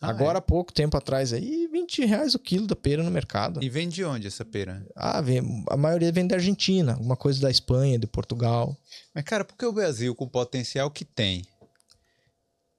Ah, 0.00 0.08
Agora, 0.08 0.38
é? 0.38 0.40
há 0.40 0.42
pouco 0.42 0.72
tempo 0.72 0.96
atrás, 0.96 1.32
aí, 1.32 1.68
20 1.70 2.04
reais 2.04 2.34
o 2.34 2.38
quilo 2.38 2.66
da 2.66 2.74
pera 2.74 3.04
no 3.04 3.10
mercado. 3.10 3.62
E 3.62 3.68
vem 3.68 3.88
de 3.88 4.04
onde 4.04 4.26
essa 4.26 4.44
pera? 4.44 4.84
Ah, 4.96 5.20
vem, 5.20 5.64
a 5.70 5.76
maioria 5.76 6.10
vem 6.10 6.26
da 6.26 6.34
Argentina, 6.34 6.94
alguma 6.94 7.16
coisa 7.16 7.40
da 7.40 7.50
Espanha, 7.50 7.98
de 8.00 8.06
Portugal. 8.08 8.76
Mas, 9.14 9.22
cara, 9.22 9.44
por 9.44 9.56
que 9.56 9.64
o 9.64 9.72
Brasil, 9.72 10.12
com 10.12 10.24
o 10.24 10.28
potencial 10.28 10.90
que 10.90 11.04
tem, 11.04 11.44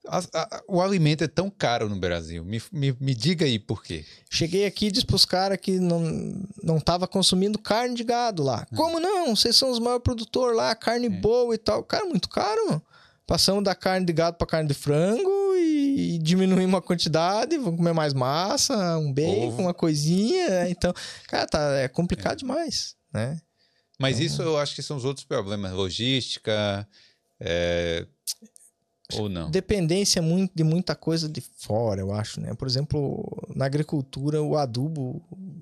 a- 0.08 0.24
a- 0.34 0.64
o 0.68 0.82
alimento 0.82 1.24
é 1.24 1.28
tão 1.28 1.49
caro 1.49 1.88
no 1.89 1.95
Brasil? 1.95 2.43
Me, 2.43 2.62
me, 2.72 2.95
me 2.99 3.14
diga 3.14 3.45
aí 3.45 3.58
por 3.58 3.84
quê. 3.84 4.06
Cheguei 4.30 4.66
aqui 4.66 4.88
e 4.88 4.91
disse 4.91 5.06
pros 5.06 5.26
caras 5.26 5.58
que 5.62 5.80
não, 5.80 6.43
não 6.62 6.80
tava 6.80 7.08
consumindo 7.08 7.58
carne 7.60 7.95
de 7.95 8.04
gado 8.04 8.43
lá. 8.43 8.66
Como 8.76 8.99
não? 8.99 9.36
Vocês 9.36 9.56
são 9.56 9.72
os 9.72 9.80
maiores 9.80 10.04
produtores 10.04 10.56
lá, 10.58 10.74
carne 10.76 11.08
boa 11.10 11.56
e 11.56 11.58
tal. 11.58 11.84
Cara, 11.84 12.06
muito 12.06 12.28
caro. 12.30 12.66
mano. 12.68 12.82
Passamos 13.26 13.64
da 13.64 13.74
carne 13.74 14.06
de 14.06 14.12
gado 14.12 14.36
pra 14.38 14.45
carne 14.45 14.68
de 14.68 14.74
frango 14.74 15.56
e 15.56 16.20
diminuímos 16.22 16.78
a 16.78 16.82
quantidade, 16.82 17.58
vamos 17.58 17.78
comer 17.78 17.93
mais 17.93 18.14
massa, 18.14 18.97
um 18.97 19.14
bacon, 19.14 19.47
Ovo. 19.47 19.62
uma 19.62 19.74
coisinha. 19.74 20.49
né? 20.49 20.70
Então, 20.70 20.93
cara, 21.30 21.47
tá, 21.47 21.60
é 21.78 21.88
complicado 21.88 22.39
demais, 22.39 22.95
né? 23.14 23.39
Mas 23.97 24.20
isso 24.20 24.41
eu 24.41 24.58
acho 24.58 24.76
que 24.76 24.82
são 24.82 24.97
os 24.97 25.06
outros 25.06 25.26
problemas. 25.26 25.72
Logística, 25.72 26.86
é, 27.39 28.06
ou 29.12 29.30
não? 29.30 29.51
Dependência 29.51 30.22
muito, 30.22 30.51
de 30.56 30.64
muita 30.64 30.95
coisa 30.95 31.28
de 31.28 31.41
fora, 31.41 32.01
eu 32.01 32.14
acho, 32.14 32.39
né? 32.39 32.54
Por 32.54 32.68
exemplo, 32.68 33.26
na 33.56 33.66
agricultura, 33.66 34.41
o 34.41 34.58
adubo 34.58 35.22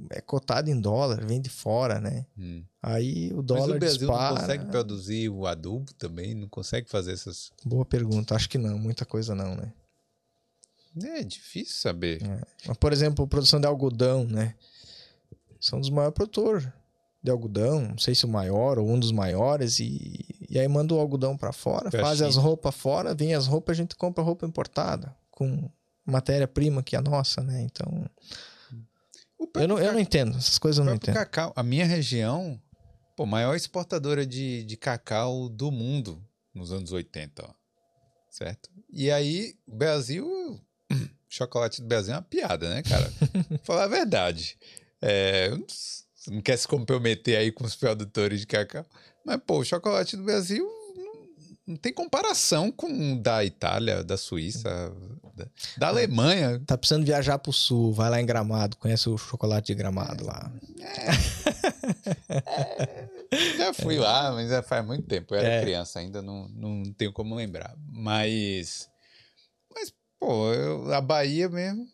é 0.10 0.22
cotado 0.22 0.70
em 0.70 0.80
dólar, 0.80 1.26
vem 1.26 1.42
de 1.42 1.50
fora, 1.50 2.00
né? 2.00 2.26
Hum. 2.38 2.64
Aí 2.82 3.32
o 3.34 3.38
Mas 3.38 3.46
dólar 3.46 3.76
o 3.76 3.80
Brasil 3.80 4.00
dispara. 4.00 4.34
não 4.36 4.42
consegue 4.42 4.66
produzir 4.66 5.30
o 5.30 5.46
adubo 5.46 5.94
também? 5.94 6.36
Não 6.36 6.48
consegue 6.48 6.90
fazer 6.90 7.14
essas... 7.14 7.52
Boa 7.66 7.86
pergunta. 7.86 8.36
Acho 8.36 8.50
que 8.50 8.58
não, 8.58 8.78
muita 8.78 9.06
coisa 9.06 9.34
não, 9.36 9.56
né? 9.56 9.74
É 11.04 11.24
difícil 11.24 11.76
saber. 11.76 12.22
Mas, 12.68 12.78
por 12.78 12.92
exemplo, 12.92 13.28
produção 13.28 13.60
de 13.60 13.68
algodão, 13.68 14.26
né? 14.26 14.56
São 15.60 15.80
dos 15.80 15.90
maiores 15.90 16.16
produtores 16.16 16.68
de 17.24 17.30
algodão, 17.30 17.82
não 17.82 17.98
sei 17.98 18.16
se 18.16 18.26
o 18.26 18.30
maior 18.30 18.80
ou 18.80 18.90
um 18.90 19.00
dos 19.00 19.12
maiores, 19.12 19.80
e, 19.80 20.26
e 20.52 20.60
aí 20.60 20.68
manda 20.68 20.94
o 20.94 21.00
algodão 21.00 21.38
para 21.38 21.54
fora, 21.54 21.90
Pra 21.90 22.02
faz 22.02 22.18
China. 22.18 22.28
as 22.30 22.36
roupas 22.36 22.76
fora, 22.76 23.16
vem 23.16 23.34
as 23.34 23.48
roupas, 23.48 23.76
a 23.76 23.82
gente 23.82 23.96
compra 23.96 24.22
roupa 24.24 24.46
importada, 24.46 25.16
com 25.30 25.70
matéria-prima 26.06 26.84
que 26.84 26.96
é 26.96 27.00
a 27.00 27.02
nossa, 27.02 27.42
né? 27.42 27.62
Então, 27.62 28.06
O 29.40 29.48
eu 29.56 29.68
não, 29.68 29.80
eu 29.80 29.94
não 29.94 30.00
entendo, 30.00 30.38
essas 30.38 30.60
coisas 30.60 30.78
eu 30.80 30.84
não 30.86 30.94
entendo. 30.96 31.16
cacau, 31.16 31.54
a 31.56 31.64
minha 31.64 31.86
região, 31.86 32.62
pô, 33.16 33.26
maior 33.26 33.56
exportadora 33.56 34.26
de, 34.26 34.64
de 34.66 34.76
cacau 34.78 35.48
do 35.48 35.72
mundo 35.72 36.22
nos 36.54 36.72
anos 36.72 36.92
80, 36.92 37.44
ó. 37.48 37.54
Certo? 38.30 38.70
E 38.90 39.10
aí, 39.10 39.56
o 39.68 39.76
Brasil, 39.76 40.26
o 40.28 40.60
chocolate 41.30 41.82
do 41.82 41.88
Brasil 41.88 42.14
é 42.14 42.18
uma 42.18 42.22
piada, 42.24 42.70
né, 42.70 42.82
cara? 42.84 43.12
Falar 43.64 43.86
a 43.86 43.88
verdade. 43.88 44.58
É, 45.02 45.50
não 46.28 46.42
quer 46.42 46.58
se 46.58 46.68
comprometer 46.68 47.38
aí 47.38 47.52
com 47.52 47.64
os 47.66 47.76
produtores 47.76 48.42
de 48.42 48.48
cacau, 48.48 48.86
mas, 49.26 49.40
pô, 49.46 49.60
o 49.60 49.66
chocolate 49.66 50.16
do 50.18 50.24
Brasil 50.24 50.68
não, 51.68 51.76
tem 51.78 51.94
comparação 51.94 52.72
com 52.72 53.14
o 53.14 53.22
da 53.22 53.44
Itália, 53.46 54.04
da 54.04 54.18
Suíça, 54.18 54.92
da, 55.36 55.46
da 55.78 55.88
Alemanha. 55.88 56.62
Tá 56.66 56.78
precisando 56.78 57.06
viajar 57.06 57.38
pro 57.40 57.54
sul, 57.54 57.94
vai 57.94 58.10
lá 58.10 58.20
em 58.22 58.26
Gramado, 58.26 58.76
conhece 58.78 59.08
o 59.10 59.18
chocolate 59.18 59.68
de 59.68 59.76
Gramado 59.76 60.26
lá. 60.26 60.52
Já 63.58 63.74
fui 63.74 63.98
lá, 63.98 64.32
mas 64.32 64.50
já 64.50 64.62
faz 64.62 64.86
muito 64.86 65.08
tempo. 65.08 65.34
Eu 65.34 65.40
era 65.40 65.48
É. 65.56 65.62
criança 65.62 66.00
ainda, 66.00 66.22
não, 66.22 66.48
não 66.50 66.84
tenho 66.94 67.14
como 67.14 67.36
lembrar. 67.36 67.74
Mas. 67.92 68.90
Mas, 69.74 69.94
pô, 70.20 70.52
eu- 70.54 70.94
a 70.94 71.00
Bahia 71.02 71.48
mesmo. 71.48 71.86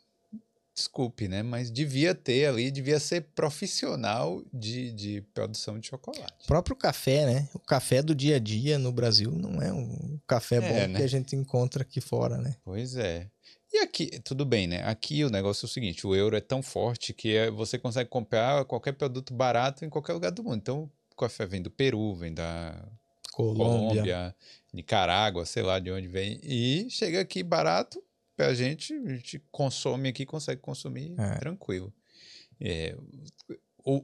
Desculpe, 0.77 1.27
né? 1.27 1.41
Mas 1.41 1.71
devia 1.71 2.13
ter 2.13 2.45
ali, 2.45 2.69
devia 2.69 2.99
ser 2.99 3.21
profissional 3.33 4.43
de, 4.53 4.91
de 4.91 5.21
produção 5.33 5.79
de 5.79 5.87
chocolate. 5.87 6.43
O 6.43 6.45
próprio 6.45 6.75
café, 6.75 7.25
né? 7.25 7.49
O 7.55 7.57
café 7.57 8.03
do 8.03 8.13
dia 8.13 8.35
a 8.35 8.39
dia 8.39 8.77
no 8.77 8.91
Brasil 8.91 9.31
não 9.31 9.59
é 9.59 9.73
um 9.73 10.19
café 10.27 10.57
É, 10.57 10.59
bom 10.61 10.93
né? 10.93 10.99
que 10.99 11.03
a 11.03 11.07
gente 11.07 11.35
encontra 11.35 11.81
aqui 11.81 11.99
fora, 11.99 12.37
né? 12.37 12.57
Pois 12.63 12.95
é. 12.95 13.27
E 13.73 13.79
aqui, 13.79 14.19
tudo 14.23 14.45
bem, 14.45 14.67
né? 14.67 14.83
Aqui 14.83 15.23
o 15.23 15.31
negócio 15.31 15.65
é 15.65 15.67
o 15.67 15.71
seguinte: 15.71 16.05
o 16.05 16.13
euro 16.15 16.37
é 16.37 16.41
tão 16.41 16.61
forte 16.61 17.11
que 17.11 17.35
é- 17.35 17.49
você 17.49 17.79
consegue 17.79 18.07
comprar 18.11 18.63
qualquer 18.65 18.93
produto 18.93 19.33
barato 19.33 19.83
em 19.83 19.89
qualquer 19.89 20.13
lugar 20.13 20.31
do 20.31 20.43
mundo. 20.43 20.57
Então, 20.57 20.91
o 21.11 21.15
café 21.15 21.47
vem 21.47 21.59
do 21.63 21.71
Peru, 21.71 22.13
vem 22.13 22.31
da 22.35 22.87
Colômbia. 23.31 23.65
Colômbia, 23.65 24.35
Nicarágua, 24.71 25.43
sei 25.43 25.63
lá 25.63 25.79
de 25.79 25.89
onde 25.91 26.07
vem. 26.07 26.39
E 26.43 26.87
chega 26.91 27.19
aqui 27.19 27.41
barato 27.41 27.99
pra 28.37 28.53
gente, 28.53 28.93
a 28.93 29.09
gente 29.15 29.43
consome 29.51 30.07
aqui, 30.09 30.25
consegue 30.25 30.61
consumir 30.61 31.13
É. 31.19 31.39
tranquilo. 31.39 31.91
É, 32.61 32.95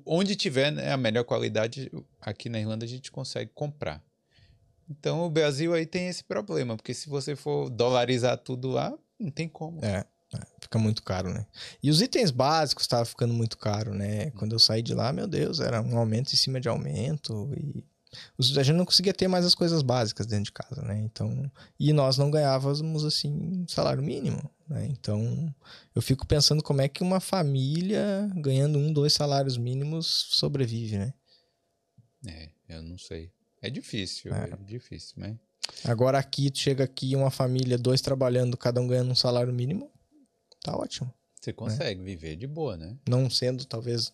onde 0.05 0.35
tiver 0.35 0.71
né, 0.71 0.91
a 0.91 0.97
melhor 0.97 1.23
qualidade, 1.23 1.91
aqui 2.19 2.49
na 2.49 2.59
Irlanda 2.59 2.83
a 2.85 2.87
gente 2.89 3.11
consegue 3.11 3.51
comprar. 3.53 4.03
Então 4.89 5.23
o 5.25 5.29
Brasil 5.29 5.73
aí 5.73 5.85
tem 5.85 6.07
esse 6.07 6.23
problema, 6.23 6.75
porque 6.75 6.93
se 6.93 7.07
você 7.07 7.35
for 7.35 7.69
dolarizar 7.69 8.37
tudo 8.37 8.69
lá, 8.69 8.93
não 9.19 9.31
tem 9.31 9.47
como. 9.47 9.83
É, 9.83 10.05
é, 10.33 10.39
fica 10.61 10.77
muito 10.77 11.03
caro, 11.03 11.33
né? 11.33 11.45
E 11.81 11.89
os 11.89 12.01
itens 12.01 12.31
básicos 12.31 12.83
estavam 12.83 13.05
ficando 13.05 13.33
muito 13.33 13.57
caro, 13.57 13.93
né? 13.93 14.31
Quando 14.31 14.53
eu 14.53 14.59
saí 14.59 14.81
de 14.81 14.93
lá, 14.93 15.13
meu 15.13 15.27
Deus, 15.27 15.59
era 15.59 15.81
um 15.81 15.97
aumento 15.97 16.33
em 16.33 16.37
cima 16.37 16.59
de 16.59 16.67
aumento 16.67 17.51
e 17.55 17.83
a 18.39 18.63
gente 18.63 18.75
não 18.75 18.85
conseguia 18.85 19.13
ter 19.13 19.27
mais 19.27 19.45
as 19.45 19.55
coisas 19.55 19.81
básicas 19.81 20.25
dentro 20.25 20.45
de 20.45 20.51
casa, 20.51 20.81
né? 20.81 20.99
Então, 20.99 21.51
e 21.79 21.93
nós 21.93 22.17
não 22.17 22.31
ganhávamos 22.31 23.03
assim 23.03 23.65
salário 23.67 24.03
mínimo, 24.03 24.49
né? 24.67 24.85
Então, 24.87 25.53
eu 25.95 26.01
fico 26.01 26.25
pensando 26.25 26.63
como 26.63 26.81
é 26.81 26.87
que 26.87 27.03
uma 27.03 27.19
família 27.19 28.29
ganhando 28.35 28.77
um, 28.77 28.91
dois 28.91 29.13
salários 29.13 29.57
mínimos 29.57 30.27
sobrevive, 30.31 30.97
né? 30.97 31.13
É, 32.25 32.49
eu 32.69 32.81
não 32.81 32.97
sei. 32.97 33.31
É 33.61 33.69
difícil, 33.69 34.33
É. 34.33 34.49
é, 34.49 34.57
difícil, 34.65 35.15
mas 35.17 35.35
Agora 35.85 36.17
aqui, 36.17 36.51
chega 36.53 36.83
aqui 36.83 37.15
uma 37.15 37.31
família, 37.31 37.77
dois 37.77 38.01
trabalhando, 38.01 38.57
cada 38.57 38.81
um 38.81 38.87
ganhando 38.87 39.11
um 39.11 39.15
salário 39.15 39.53
mínimo, 39.53 39.89
tá 40.61 40.75
ótimo. 40.75 41.13
você 41.39 41.53
consegue 41.53 42.01
viver 42.03 42.35
de 42.35 42.47
boa, 42.47 42.75
né? 42.77 42.97
não 43.07 43.29
sendo 43.29 43.65
talvez 43.65 44.13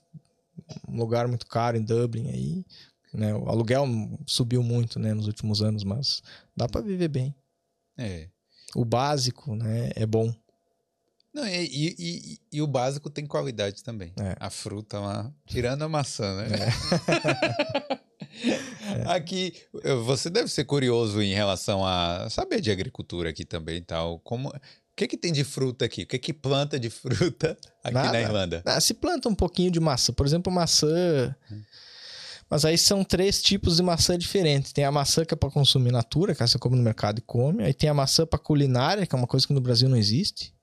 um 0.88 0.98
lugar 0.98 1.28
muito 1.28 1.48
caro 1.48 1.78
em 1.78 1.82
Dublin 1.84 2.30
aí, 2.30 2.66
né? 3.14 3.34
O 3.36 3.50
aluguel 3.50 3.86
subiu 4.26 4.62
muito, 4.64 5.00
né, 5.00 5.14
nos 5.14 5.28
últimos 5.28 5.62
anos, 5.62 5.84
mas 5.84 6.22
dá 6.56 6.68
para 6.68 6.82
viver 6.82 7.08
bem. 7.08 7.34
É. 7.98 8.28
O 8.76 8.86
básico, 8.86 9.56
né, 9.56 9.92
é 9.96 10.06
bom. 10.06 10.34
Não, 11.34 11.46
e, 11.48 11.66
e- 11.66 11.96
e- 12.00 12.40
e 12.54 12.62
o 12.62 12.68
básico 12.68 13.10
tem 13.10 13.26
qualidade 13.26 13.84
também. 13.84 14.12
É. 14.20 14.36
A 14.40 14.50
fruta 14.50 15.00
lá, 15.00 15.32
tirando 15.46 15.84
a 15.84 15.90
maçã, 15.90 16.36
né? 16.44 16.48
Aqui, 19.08 19.54
eh, 19.84 19.96
você 19.96 20.30
deve 20.30 20.48
ser 20.50 20.64
curioso 20.66 21.22
em 21.22 21.34
relação 21.34 21.86
a 21.86 22.28
saber 22.30 22.62
de 22.62 22.72
agricultura 22.72 23.30
aqui 23.30 23.44
também 23.46 23.78
e 23.78 23.82
tal. 23.82 24.20
Como, 24.20 24.50
o 24.50 24.54
que 24.96 25.08
que 25.08 25.18
tem 25.18 25.32
de 25.32 25.44
fruta 25.44 25.86
aqui? 25.86 26.04
O 26.04 26.08
que 26.08 26.18
que 26.18 26.34
planta 26.34 26.80
de 26.80 26.90
fruta 26.90 27.58
aqui 27.84 27.94
Nada. 27.94 28.12
na 28.12 28.22
Irlanda? 28.22 28.62
Ah, 28.66 28.80
se 28.80 28.94
planta 28.94 29.28
um 29.30 29.36
pouquinho 29.36 29.72
de 29.72 29.80
maçã, 29.80 30.14
por 30.14 30.26
exemplo, 30.26 30.52
maçã. 30.52 31.36
Mas 32.50 32.66
aí 32.66 32.78
são 32.78 33.04
três 33.04 33.42
tipos 33.42 33.78
de 33.78 33.84
maçã 33.84 34.18
diferentes. 34.18 34.74
Tem 34.74 34.84
a 34.84 34.92
maçã 34.92 35.24
que 35.24 35.34
é 35.34 35.38
para 35.38 35.52
consumir 35.52 35.92
natura, 35.92 36.34
que 36.34 36.46
você 36.46 36.58
come 36.58 36.76
no 36.76 36.82
mercado 36.82 37.20
e 37.20 37.22
come. 37.22 37.64
Aí 37.64 37.74
tem 37.74 37.90
a 37.90 37.94
maçã 37.94 38.26
para 38.26 38.40
culinária, 38.40 39.06
que 39.06 39.14
é 39.14 39.18
uma 39.18 39.28
coisa 39.28 39.46
que 39.46 39.54
no 39.54 39.62
Brasil 39.62 39.88
não 39.88 39.98
existe. 39.98 40.54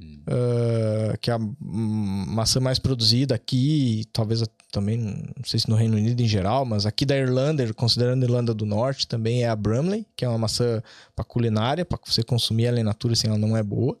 Hum. 0.00 0.22
Ah, 0.26 1.16
que 1.20 1.30
é 1.30 1.34
a 1.34 1.38
maçã 1.38 2.60
mais 2.60 2.78
produzida 2.78 3.34
aqui, 3.34 4.04
talvez 4.12 4.42
também, 4.70 4.98
não 4.98 5.44
sei 5.44 5.60
se 5.60 5.68
no 5.68 5.76
Reino 5.76 5.96
Unido 5.96 6.20
em 6.20 6.26
geral, 6.26 6.64
mas 6.64 6.86
aqui 6.86 7.04
da 7.04 7.16
Irlanda, 7.16 7.72
considerando 7.74 8.22
a 8.22 8.26
Irlanda 8.26 8.54
do 8.54 8.64
Norte, 8.64 9.06
também 9.06 9.44
é 9.44 9.48
a 9.48 9.56
Bramley, 9.56 10.06
que 10.16 10.24
é 10.24 10.28
uma 10.28 10.38
maçã 10.38 10.82
para 11.14 11.24
culinária, 11.24 11.84
para 11.84 11.98
você 12.04 12.22
consumir 12.22 12.64
ela 12.64 12.80
em 12.80 12.84
natura, 12.84 13.12
assim, 13.12 13.28
ela 13.28 13.38
não 13.38 13.56
é 13.56 13.62
boa. 13.62 13.96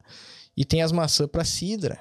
E 0.56 0.64
tem 0.64 0.82
as 0.82 0.92
maçãs 0.92 1.28
para 1.28 1.44
cidra. 1.44 2.00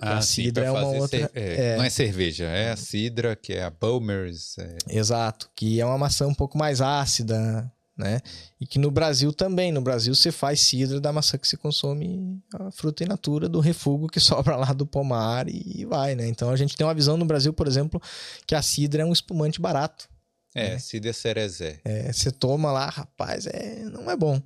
Ah, 0.00 0.18
a 0.18 0.22
cidra 0.22 0.64
é 0.66 0.70
uma 0.70 0.86
outra. 0.86 1.18
cer- 1.18 1.30
é, 1.34 1.76
Não 1.76 1.84
é 1.84 1.90
cerveja, 1.90 2.44
é 2.44 2.70
a 2.70 2.76
cidra, 2.76 3.34
que 3.34 3.52
é 3.54 3.62
a 3.64 3.70
Bulmers. 3.70 4.56
é- 4.58 4.76
Exato, 4.88 5.50
que 5.56 5.80
é 5.80 5.86
uma 5.86 5.96
maçã 5.98 6.26
um 6.26 6.34
pouco 6.34 6.58
mais 6.58 6.80
ácida, 6.80 7.70
né? 7.96 8.20
E 8.60 8.66
que 8.66 8.78
no 8.78 8.90
Brasil 8.90 9.32
também, 9.32 9.72
no 9.72 9.80
Brasil 9.80 10.14
você 10.14 10.30
faz 10.30 10.60
cidra 10.60 11.00
da 11.00 11.12
maçã 11.12 11.38
que 11.38 11.48
se 11.48 11.56
consome 11.56 12.38
a 12.54 12.70
fruta 12.70 13.04
in 13.04 13.06
natura 13.06 13.48
do 13.48 13.58
refúgio 13.58 14.06
que 14.08 14.20
sobra 14.54 14.54
lá 14.56 14.72
do 14.74 14.86
pomar 14.86 15.48
e 15.48 15.86
vai, 15.86 16.14
né? 16.14 16.26
Então 16.28 16.50
a 16.50 16.56
gente 16.56 16.76
tem 16.76 16.86
uma 16.86 16.92
visão 16.94 17.16
no 17.16 17.24
Brasil, 17.24 17.52
por 17.54 17.66
exemplo, 17.66 18.00
que 18.46 18.54
a 18.54 18.60
cidra 18.60 19.02
é 19.02 19.04
um 19.06 19.12
espumante 19.14 19.60
barato. 19.60 20.08
É, 20.54 20.78
cidra 20.78 21.12
cerezé. 21.12 21.80
É, 21.84 22.10
você 22.12 22.30
toma 22.30 22.70
lá, 22.72 22.88
rapaz, 22.88 23.46
é, 23.46 23.82
não 23.92 24.10
é 24.10 24.16
bom. 24.16 24.40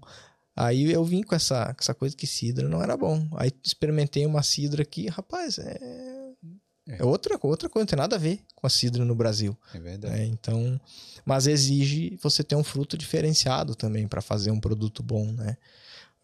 Aí 0.62 0.90
eu 0.92 1.02
vim 1.04 1.22
com 1.22 1.34
essa, 1.34 1.66
com 1.74 1.80
essa 1.80 1.94
coisa 1.94 2.14
que 2.16 2.26
cidra 2.26 2.68
não 2.68 2.82
era 2.82 2.96
bom. 2.96 3.26
Aí 3.36 3.50
experimentei 3.64 4.26
uma 4.26 4.42
cidra 4.42 4.82
aqui, 4.82 5.08
rapaz, 5.08 5.58
é, 5.58 5.78
é 6.88 7.04
outra, 7.04 7.38
outra 7.42 7.68
coisa, 7.68 7.84
não 7.84 7.86
tem 7.88 7.96
nada 7.98 8.16
a 8.16 8.18
ver 8.18 8.40
com 8.54 8.66
a 8.66 8.70
cidra 8.70 9.04
no 9.04 9.14
Brasil. 9.14 9.56
É 9.74 9.78
verdade. 9.78 10.14
né? 10.14 10.26
Então, 10.26 10.78
mas 11.24 11.46
exige 11.46 12.18
você 12.22 12.42
ter 12.42 12.56
um 12.56 12.64
fruto 12.64 12.98
diferenciado 12.98 13.74
também 13.74 14.06
para 14.08 14.20
fazer 14.20 14.50
um 14.50 14.60
produto 14.60 15.02
bom, 15.02 15.32
né? 15.32 15.56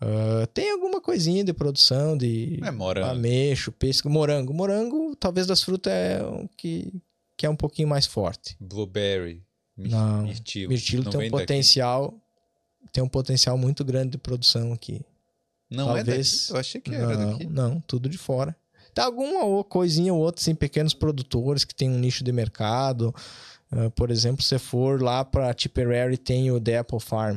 Ah, 0.01 0.47
tem 0.53 0.71
alguma 0.73 1.01
coisinha 1.01 1.43
de 1.43 1.55
produção 1.55 2.17
de 2.19 2.61
É 2.63 2.71
morango. 2.71 3.09
ameixo, 3.09 3.73
pêssego, 3.73 4.11
morango. 4.11 4.53
Morango, 4.53 5.17
talvez 5.17 5.47
das 5.47 5.63
frutas 5.63 5.91
é 5.93 6.23
o 6.23 6.47
que, 6.57 6.93
que 7.37 7.47
é 7.47 7.51
um 7.51 7.57
pouquinho 7.57 7.89
mais 7.89 8.05
forte. 8.05 8.55
Blueberry. 8.61 9.43
mir- 9.77 9.91
Não, 9.91 10.25
Mirtilo. 10.25 10.69
Mirtilo 10.71 11.05
Não 11.05 11.11
tem 11.13 11.19
um 11.19 11.23
vem 11.23 11.31
daqui? 11.31 11.47
Tem 12.93 13.03
um 13.03 13.09
potencial 13.09 13.57
muito 13.59 13.85
grande 13.85 14.11
de 14.13 14.19
produção 14.19 14.73
aqui. 14.73 15.01
Não 15.71 15.87
talvez- 15.87 16.07
é 16.09 16.47
daqui? 16.47 16.53
Eu 16.53 16.57
achei 16.61 16.81
que 16.81 16.95
era 16.95 17.17
não, 17.17 17.33
daqui. 17.33 17.47
não, 17.47 17.81
tudo 17.81 18.09
de 18.09 18.17
fora. 18.19 18.57
Tem 18.95 19.05
alguma 19.05 19.63
coisinha 19.65 20.15
ou 20.15 20.21
outra, 20.21 20.41
assim, 20.41 20.55
pequenos 20.55 20.95
produtores 20.95 21.65
que 21.65 21.75
tem 21.75 21.91
um 21.91 21.99
nicho 21.99 22.25
de 22.25 22.33
mercado. 22.33 23.15
Ah, 23.71 23.91
por 23.91 24.11
exemplo, 24.11 24.43
se 24.43 24.59
for 24.59 25.03
lá 25.03 25.25
para 25.25 25.53
Tipperary, 25.53 26.17
tem 26.17 26.51
o 26.51 26.61
The 26.61 26.79
Apple 26.79 27.01
Farm. 27.01 27.37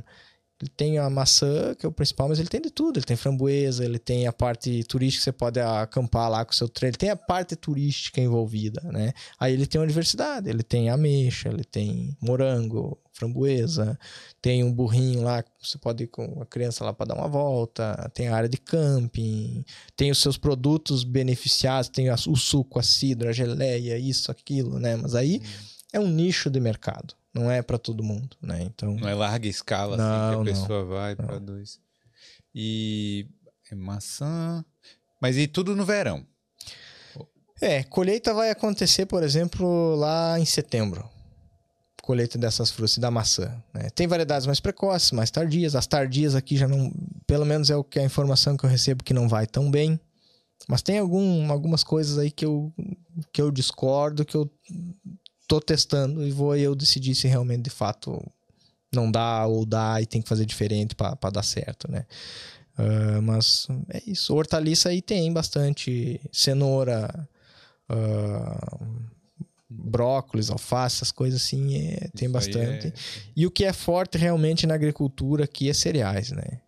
Ele 0.62 0.70
tem 0.76 0.98
a 0.98 1.10
maçã, 1.10 1.74
que 1.74 1.86
é 1.86 1.90
o 1.90 1.92
principal, 1.92 2.28
mas 2.28 2.38
ele 2.38 2.50
tem 2.50 2.60
de 2.60 2.70
tudo. 2.70 2.98
Ele 2.98 3.06
tem 3.06 3.16
framboesa, 3.16 3.86
ele 3.86 3.98
tem 3.98 4.28
a 4.28 4.34
parte 4.34 4.84
turística, 4.84 5.24
você 5.24 5.32
pode 5.32 5.58
acampar 5.58 6.30
lá 6.30 6.44
com 6.44 6.52
o 6.52 6.56
seu 6.56 6.68
trailer. 6.68 6.92
Ele 6.92 6.98
tem 6.98 7.10
a 7.10 7.16
parte 7.16 7.56
turística 7.56 8.20
envolvida, 8.20 8.82
né? 8.92 9.14
Aí 9.40 9.54
ele 9.54 9.66
tem 9.66 9.80
uma 9.80 9.88
diversidade. 9.88 10.50
Ele 10.50 10.62
tem 10.62 10.90
ameixa, 10.90 11.48
ele 11.48 11.64
tem 11.64 12.18
morango, 12.22 13.00
framboesa. 13.14 13.98
Tem 14.42 14.62
um 14.62 14.74
burrinho 14.74 15.24
lá, 15.24 15.46
você 15.62 15.78
pode 15.78 16.04
ir 16.04 16.08
com 16.08 16.42
a 16.42 16.46
criança 16.46 16.84
lá 16.84 16.92
para 16.92 17.08
dar 17.08 17.16
uma 17.16 17.30
volta. 17.30 18.12
Tem 18.14 18.28
a 18.28 18.36
área 18.36 18.50
de 18.50 18.58
camping. 18.58 19.64
Tem 19.96 20.12
os 20.12 20.18
seus 20.18 20.38
produtos 20.38 21.06
beneficiados. 21.06 21.90
Tem 21.90 22.12
o 22.12 22.36
suco, 22.36 22.80
a 22.80 22.84
cidra, 22.84 23.30
a 23.30 23.34
geleia, 23.34 23.98
isso, 23.98 24.30
aquilo, 24.30 24.78
né? 24.78 24.98
Mas 24.98 25.16
aí 25.16 25.42
é 25.94 26.00
um 26.02 26.08
nicho 26.10 26.50
de 26.50 26.60
mercado. 26.60 27.19
Não 27.40 27.50
é 27.50 27.62
para 27.62 27.78
todo 27.78 28.04
mundo, 28.04 28.36
né? 28.42 28.62
Então... 28.64 28.96
Não 28.96 29.08
é 29.08 29.14
larga 29.14 29.48
escala 29.48 29.96
Não, 29.96 30.04
assim 30.06 30.36
não. 30.36 30.44
que 30.44 30.50
a 30.50 30.54
pessoa 30.54 30.86
vai, 30.86 31.16
produz. 31.16 31.80
E 32.54 33.28
é 33.72 33.76
maçã. 33.76 34.64
Mas 35.22 35.38
e 35.38 35.48
tudo 35.48 35.76
no 35.76 35.86
verão. 35.86 36.26
É, 37.62 37.84
colheita 37.84 38.34
vai 38.34 38.50
acontecer, 38.50 39.06
por 39.06 39.22
exemplo, 39.22 39.96
lá 39.96 40.40
em 40.40 40.46
setembro. 40.46 41.08
Colheita 42.02 42.38
dessas 42.38 42.72
frutas 42.72 42.98
e 42.98 43.00
da 43.00 43.12
maçã. 43.12 43.62
né? 43.74 43.90
Tem 43.90 44.08
variedades 44.08 44.48
mais 44.48 44.60
precoces, 44.60 45.12
mais 45.12 45.30
tardias. 45.30 45.76
As 45.76 45.86
tardias 45.86 46.36
aqui 46.36 46.58
já 46.58 46.68
não. 46.68 46.92
Pelo 47.28 47.46
menos 47.46 47.70
é 47.70 47.76
o 47.76 47.84
que 47.84 48.00
a 48.00 48.04
informação 48.04 48.58
que 48.58 48.66
eu 48.66 48.70
recebo 48.70 49.04
que 49.04 49.14
não 49.14 49.28
vai 49.28 49.46
tão 49.46 49.70
bem. 49.70 50.00
Mas 50.68 50.82
tem 50.82 51.00
algum, 51.00 51.52
algumas 51.52 51.84
coisas 51.84 52.18
aí 52.18 52.32
que 52.32 52.46
eu, 52.46 52.74
que 53.32 53.42
eu 53.42 53.52
discordo, 53.52 54.26
que 54.26 54.36
eu 54.36 54.50
tô 55.50 55.60
testando 55.60 56.26
e 56.26 56.32
vou 56.32 56.56
eu 56.56 56.76
decidir 56.76 57.16
se 57.16 57.28
realmente 57.28 57.64
de 57.64 57.70
fato 57.72 58.24
não 58.94 59.12
dá 59.12 59.46
ou 59.48 59.66
dá 59.66 60.00
e 60.02 60.06
tem 60.06 60.22
que 60.22 60.30
fazer 60.30 60.46
diferente 60.46 60.96
para 60.96 61.16
dar 61.32 61.44
certo, 61.44 61.92
né? 61.92 62.06
Ah, 62.78 63.20
mas 63.22 63.68
é 63.90 64.02
isso. 64.08 64.34
Hortaliça 64.36 64.90
aí 64.90 65.02
tem 65.02 65.34
bastante 65.34 66.22
cenoura, 66.32 67.28
ah, 67.90 68.78
brócolis, 69.70 70.50
alface, 70.50 70.98
essas 70.98 71.12
coisas 71.12 71.42
assim, 71.42 71.76
é, 71.78 72.08
tem 72.16 72.30
bastante. 72.30 72.88
é- 72.88 72.94
E 73.36 73.46
o 73.46 73.52
que 73.52 73.66
é 73.66 73.74
forte 73.74 74.18
realmente 74.18 74.66
na 74.68 74.76
agricultura 74.76 75.44
aqui 75.46 75.70
é 75.70 75.74
cereais, 75.74 76.32
né? 76.32 76.62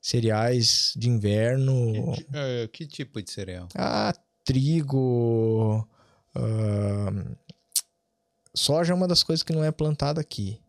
Cereais 0.00 0.94
de 0.96 1.08
inverno, 1.10 2.12
Que, 2.14 2.26
é, 2.32 2.68
que 2.72 2.86
tipo 2.86 3.20
de 3.22 3.30
cereal? 3.30 3.68
ah, 3.74 4.12
trigo, 4.44 5.86
ah, 6.34 7.12
soja 8.60 8.92
é 8.92 8.96
uma 8.96 9.08
das 9.08 9.22
coisas 9.22 9.42
que 9.42 9.52
não 9.52 9.64
é 9.64 9.70
plantada 9.72 10.20
aqui. 10.20 10.60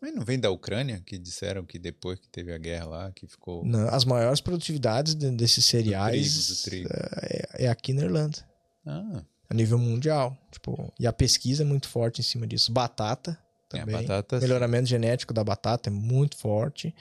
Mas 0.00 0.14
não 0.14 0.24
vem 0.24 0.38
da 0.38 0.50
Ucrânia, 0.50 1.00
que 1.04 1.16
disseram 1.16 1.64
que 1.64 1.78
depois 1.78 2.18
que 2.18 2.28
teve 2.28 2.52
a 2.52 2.58
guerra 2.58 2.86
lá, 2.86 3.12
que 3.12 3.26
ficou. 3.26 3.64
Não, 3.64 3.88
as 3.88 4.04
maiores 4.04 4.40
produtividades 4.40 5.14
de- 5.14 5.30
desses 5.30 5.64
cereais 5.64 6.48
do 6.48 6.56
trigo. 6.64 6.88
É, 6.92 7.66
é 7.66 7.68
aqui 7.68 7.92
na 7.92 8.02
Irlanda. 8.02 8.38
Ah, 8.84 9.22
a 9.48 9.54
nível 9.54 9.78
mundial. 9.78 10.36
Tipo, 10.50 10.92
e 10.98 11.06
a 11.06 11.12
pesquisa 11.12 11.62
é 11.62 11.66
muito 11.66 11.88
forte 11.88 12.20
em 12.20 12.24
cima 12.24 12.46
disso. 12.48 12.72
Batata 12.72 13.38
a 13.72 13.78
também. 13.78 13.94
batata. 13.94 14.40
sim. 14.40 14.46
Melhoramento 14.46 14.88
genético 14.88 15.32
da 15.32 15.44
batata 15.44 15.88
é 15.88 15.92
muito 15.92 16.36
forte. 16.36 16.92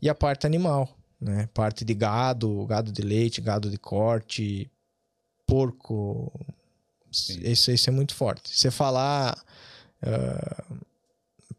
E 0.00 0.08
a 0.08 0.14
parte 0.14 0.46
animal, 0.46 0.96
né? 1.20 1.48
Parte 1.52 1.84
de 1.84 1.94
gado, 1.94 2.64
gado 2.66 2.92
de 2.92 3.02
leite, 3.02 3.40
gado 3.40 3.68
de 3.68 3.76
corte, 3.78 4.70
porco. 5.46 6.32
Sim. 7.10 7.40
Isso, 7.42 7.70
isso 7.72 7.90
é 7.90 7.92
muito 7.92 8.14
forte. 8.14 8.56
Você 8.56 8.70
falar. 8.70 9.36
Ah, 10.02 10.64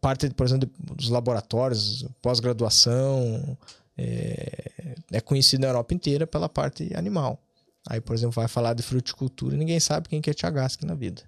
parte, 0.00 0.30
por 0.30 0.46
exemplo, 0.46 0.70
dos 0.94 1.08
laboratórios, 1.08 2.06
pós-graduação, 2.22 3.56
é, 3.96 4.96
é 5.12 5.20
conhecido 5.20 5.62
na 5.62 5.68
Europa 5.68 5.94
inteira 5.94 6.26
pela 6.26 6.48
parte 6.48 6.94
animal. 6.94 7.42
Aí, 7.88 8.00
por 8.00 8.14
exemplo, 8.14 8.32
vai 8.32 8.48
falar 8.48 8.74
de 8.74 8.82
fruticultura 8.82 9.54
e 9.54 9.58
ninguém 9.58 9.80
sabe 9.80 10.08
quem 10.08 10.20
que 10.20 10.30
é 10.30 10.34
Tiagasque 10.34 10.84
na 10.84 10.94
vida. 10.94 11.22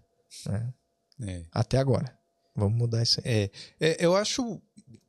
né? 0.47 0.73
É. 1.23 1.43
Até 1.53 1.79
agora. 1.79 2.17
Vamos 2.55 2.77
mudar 2.77 3.03
isso 3.03 3.21
aí. 3.25 3.33
É, 3.33 3.51
é, 3.81 3.97
eu 4.05 4.15
acho, 4.15 4.61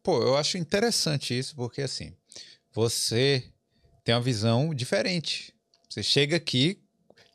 pô, 0.01 0.21
eu 0.21 0.37
acho 0.37 0.57
interessante 0.57 1.37
isso, 1.37 1.55
porque 1.55 1.81
assim, 1.81 2.13
você 2.73 3.43
tem 4.03 4.15
uma 4.15 4.21
visão 4.21 4.73
diferente. 4.73 5.53
Você 5.89 6.01
chega 6.01 6.37
aqui 6.37 6.81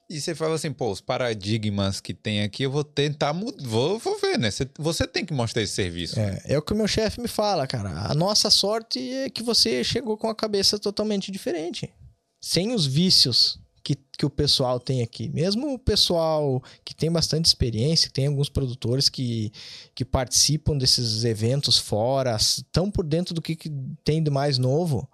e 0.08 0.20
você 0.20 0.34
fala 0.34 0.54
assim, 0.54 0.72
pô, 0.72 0.90
os 0.90 1.00
paradigmas 1.00 2.00
que 2.00 2.14
tem 2.14 2.42
aqui, 2.42 2.62
eu 2.62 2.70
vou 2.70 2.84
tentar 2.84 3.32
mudar, 3.32 3.62
vou, 3.66 3.98
vou 3.98 4.18
ver, 4.20 4.38
né? 4.38 4.50
Você, 4.50 4.68
você 4.78 5.06
tem 5.06 5.24
que 5.24 5.34
mostrar 5.34 5.62
esse 5.62 5.74
serviço. 5.74 6.18
É, 6.18 6.42
é 6.44 6.58
o 6.58 6.62
que 6.62 6.72
o 6.72 6.76
meu 6.76 6.86
chefe 6.86 7.20
me 7.20 7.28
fala, 7.28 7.66
cara. 7.66 7.90
A 8.10 8.14
nossa 8.14 8.48
sorte 8.48 8.98
é 9.12 9.28
que 9.28 9.42
você 9.42 9.82
chegou 9.82 10.16
com 10.16 10.28
a 10.28 10.34
cabeça 10.34 10.78
totalmente 10.78 11.32
diferente. 11.32 11.92
Sem 12.40 12.72
os 12.72 12.86
vícios 12.86 13.58
que, 13.86 13.96
que 14.18 14.26
o 14.26 14.30
pessoal 14.30 14.80
tem 14.80 15.02
aqui. 15.02 15.28
Mesmo 15.28 15.72
o 15.74 15.78
pessoal 15.78 16.62
que 16.84 16.94
tem 16.94 17.10
bastante 17.10 17.46
experiência, 17.46 18.10
tem 18.12 18.26
alguns 18.26 18.48
produtores 18.48 19.08
que, 19.08 19.52
que 19.94 20.04
participam 20.04 20.76
desses 20.76 21.24
eventos 21.24 21.78
fora, 21.78 22.36
estão 22.36 22.90
por 22.90 23.04
dentro 23.04 23.34
do 23.34 23.42
que, 23.42 23.54
que 23.54 23.70
tem 24.04 24.22
de 24.22 24.30
mais 24.30 24.58
novo 24.58 25.08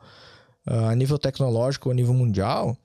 ah, 0.67 0.91
a 0.91 0.95
nível 0.95 1.19
tecnológico, 1.19 1.91
a 1.91 1.95
nível 1.95 2.15
mundial. 2.15 2.77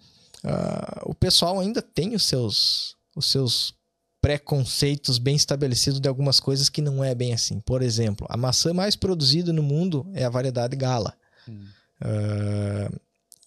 Ah, 0.47 1.01
o 1.05 1.13
pessoal 1.13 1.59
ainda 1.59 1.81
tem 1.81 2.15
os 2.15 2.23
seus, 2.23 2.95
os 3.15 3.25
seus 3.29 3.73
preconceitos 4.21 5.17
bem 5.17 5.35
estabelecidos 5.35 5.99
de 5.99 6.07
algumas 6.07 6.39
coisas 6.39 6.69
que 6.69 6.81
não 6.81 7.03
é 7.03 7.13
bem 7.13 7.33
assim. 7.33 7.59
Por 7.59 7.81
exemplo, 7.81 8.25
a 8.29 8.37
maçã 8.37 8.73
mais 8.73 8.95
produzida 8.95 9.51
no 9.53 9.61
mundo 9.63 10.09
é 10.13 10.23
a 10.23 10.29
variedade 10.29 10.75
gala. 10.75 11.13
Hum. 11.47 11.65
Ah, 12.01 12.89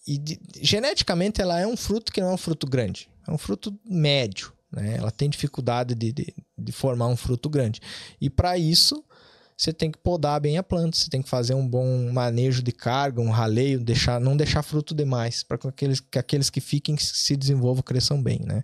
e 0.07 0.17
de- 0.17 0.39
geneticamente 0.61 1.41
ela 1.41 1.59
é 1.59 1.67
um 1.67 1.77
fruto 1.77 2.11
que 2.11 2.21
não 2.21 2.29
é 2.29 2.33
um 2.33 2.37
fruto 2.37 2.65
grande, 2.67 3.09
é 3.27 3.31
um 3.31 3.37
fruto 3.37 3.77
médio. 3.85 4.53
Né? 4.71 4.95
Ela 4.97 5.11
tem 5.11 5.29
dificuldade 5.29 5.93
de, 5.93 6.11
de, 6.11 6.33
de 6.57 6.71
formar 6.71 7.07
um 7.07 7.17
fruto 7.17 7.49
grande. 7.49 7.81
E 8.19 8.29
para 8.29 8.57
isso, 8.57 9.03
você 9.61 9.71
tem 9.71 9.91
que 9.91 9.99
podar 9.99 10.41
bem 10.41 10.57
a 10.57 10.63
planta, 10.63 10.97
você 10.97 11.07
tem 11.07 11.21
que 11.21 11.29
fazer 11.29 11.53
um 11.53 11.67
bom 11.67 12.11
manejo 12.11 12.63
de 12.63 12.71
carga, 12.71 13.21
um 13.21 13.29
raleio, 13.29 13.79
deixar, 13.79 14.19
não 14.19 14.35
deixar 14.35 14.63
fruto 14.63 14.95
demais, 14.95 15.43
para 15.43 15.55
que 15.55 15.67
aqueles, 15.67 15.99
que 15.99 16.17
aqueles 16.17 16.49
que 16.49 16.59
fiquem 16.59 16.97
se 16.97 17.37
desenvolvam, 17.37 17.83
cresçam 17.83 18.19
bem. 18.19 18.39
Né? 18.43 18.63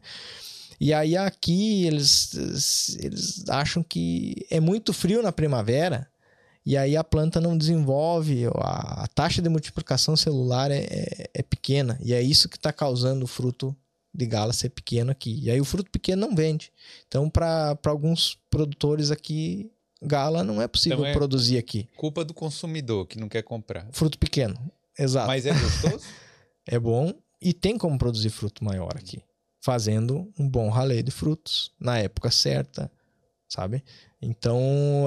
E 0.80 0.92
aí 0.92 1.16
aqui 1.16 1.86
eles, 1.86 2.98
eles 3.00 3.48
acham 3.48 3.84
que 3.84 4.48
é 4.50 4.60
muito 4.60 4.92
frio 4.92 5.22
na 5.22 5.32
primavera 5.32 6.08
e 6.66 6.76
aí 6.76 6.98
a 6.98 7.04
planta 7.04 7.40
não 7.40 7.56
desenvolve, 7.56 8.48
a, 8.56 9.04
a 9.04 9.08
taxa 9.14 9.40
de 9.40 9.50
multiplicação 9.50 10.16
celular 10.16 10.72
é, 10.72 10.80
é, 10.90 11.30
é 11.32 11.44
pequena 11.44 12.00
e 12.04 12.12
é 12.12 12.24
isso 12.24 12.50
que 12.50 12.58
está 12.58 12.74
causando 12.74 13.24
o 13.24 13.28
fruto 13.28 13.76
de 14.12 14.26
gala 14.26 14.52
ser 14.52 14.70
pequeno 14.70 15.12
aqui. 15.12 15.42
E 15.44 15.52
aí 15.52 15.62
o 15.62 15.66
fruto 15.66 15.92
pequeno 15.92 16.26
não 16.28 16.36
vende. 16.36 16.72
Então 17.08 17.30
para 17.30 17.78
alguns 17.86 18.40
produtores 18.50 19.12
aqui, 19.12 19.70
gala 20.02 20.44
não 20.44 20.62
é 20.62 20.68
possível 20.68 21.00
Então 21.00 21.08
é- 21.10 21.14
produzir 21.14 21.58
aqui. 21.58 21.88
Culpa 21.98 22.24
do 22.26 22.34
consumidor 22.34 23.06
que 23.08 23.20
não 23.20 23.28
quer 23.30 23.42
comprar. 23.44 23.88
Fruto 23.92 24.18
pequeno, 24.20 24.58
exato. 24.98 25.28
Mas 25.28 25.46
é 25.46 25.54
gostoso? 25.54 26.06
É 26.70 26.78
bom 26.78 27.14
e 27.42 27.54
tem 27.54 27.78
como 27.78 27.98
produzir 27.98 28.30
fruto 28.30 28.62
maior 28.64 28.92
aqui. 28.96 29.22
fazendo 29.62 30.30
um 30.38 30.48
bom 30.50 30.70
raleio 30.70 31.02
de 31.02 31.12
frutos 31.12 31.72
na 31.80 31.98
época 31.98 32.30
certa, 32.30 32.92
sabe? 33.48 33.82
Então, 34.22 34.60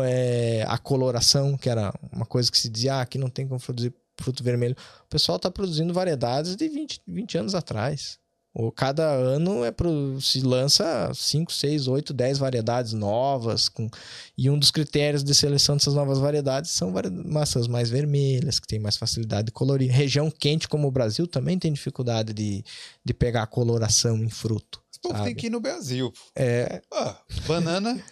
é, 0.03 0.65
a 0.67 0.79
coloração, 0.79 1.57
que 1.59 1.69
era 1.69 1.93
uma 2.13 2.25
coisa 2.25 2.51
que 2.51 2.57
se 2.59 2.69
dizia, 2.71 2.95
ah, 2.95 3.01
aqui 3.03 3.19
não 3.19 3.29
tem 3.29 3.47
como 3.47 3.61
produzir 3.61 3.93
fruto 4.19 4.43
vermelho. 4.43 4.75
O 5.05 5.09
pessoal 5.09 5.37
está 5.37 5.51
produzindo 5.51 5.93
variedades 5.93 6.57
de 6.57 6.69
20, 6.69 7.01
20 7.07 7.39
anos 7.39 7.55
atrás. 7.55 8.19
Ou 8.53 8.73
cada 8.73 9.09
ano 9.09 9.65
é 9.65 9.71
pro, 9.71 10.21
se 10.21 10.41
lança 10.41 11.13
5, 11.15 11.53
6, 11.53 11.87
8, 11.87 12.13
10 12.13 12.39
variedades 12.39 12.93
novas. 12.93 13.69
Com, 13.69 13.89
e 14.37 14.51
um 14.51 14.59
dos 14.59 14.73
critérios 14.73 15.23
de 15.23 15.33
seleção 15.35 15.77
dessas 15.77 15.95
novas 15.95 16.19
variedades 16.19 16.73
são 16.73 16.93
maçãs 17.27 17.69
mais 17.69 17.89
vermelhas, 17.89 18.59
que 18.59 18.67
tem 18.67 18.81
mais 18.81 18.97
facilidade 18.97 19.47
de 19.47 19.53
colorir. 19.53 19.91
Região 19.91 20.31
quente 20.31 20.69
como 20.69 20.89
o 20.89 20.91
Brasil 20.91 21.29
também 21.29 21.59
tem 21.59 21.73
dificuldade 21.73 22.33
de, 22.33 22.65
de 23.05 23.15
pegar 23.15 23.45
a 23.45 23.47
coloração 23.47 24.17
em 24.17 24.29
fruto. 24.29 24.83
O 24.97 25.09
povo 25.09 25.25
tem 25.25 25.35
que 25.35 25.47
ir 25.47 25.51
no 25.51 25.61
Brasil. 25.61 26.13
É. 26.37 26.83
Ah, 26.93 27.17
banana 27.47 28.03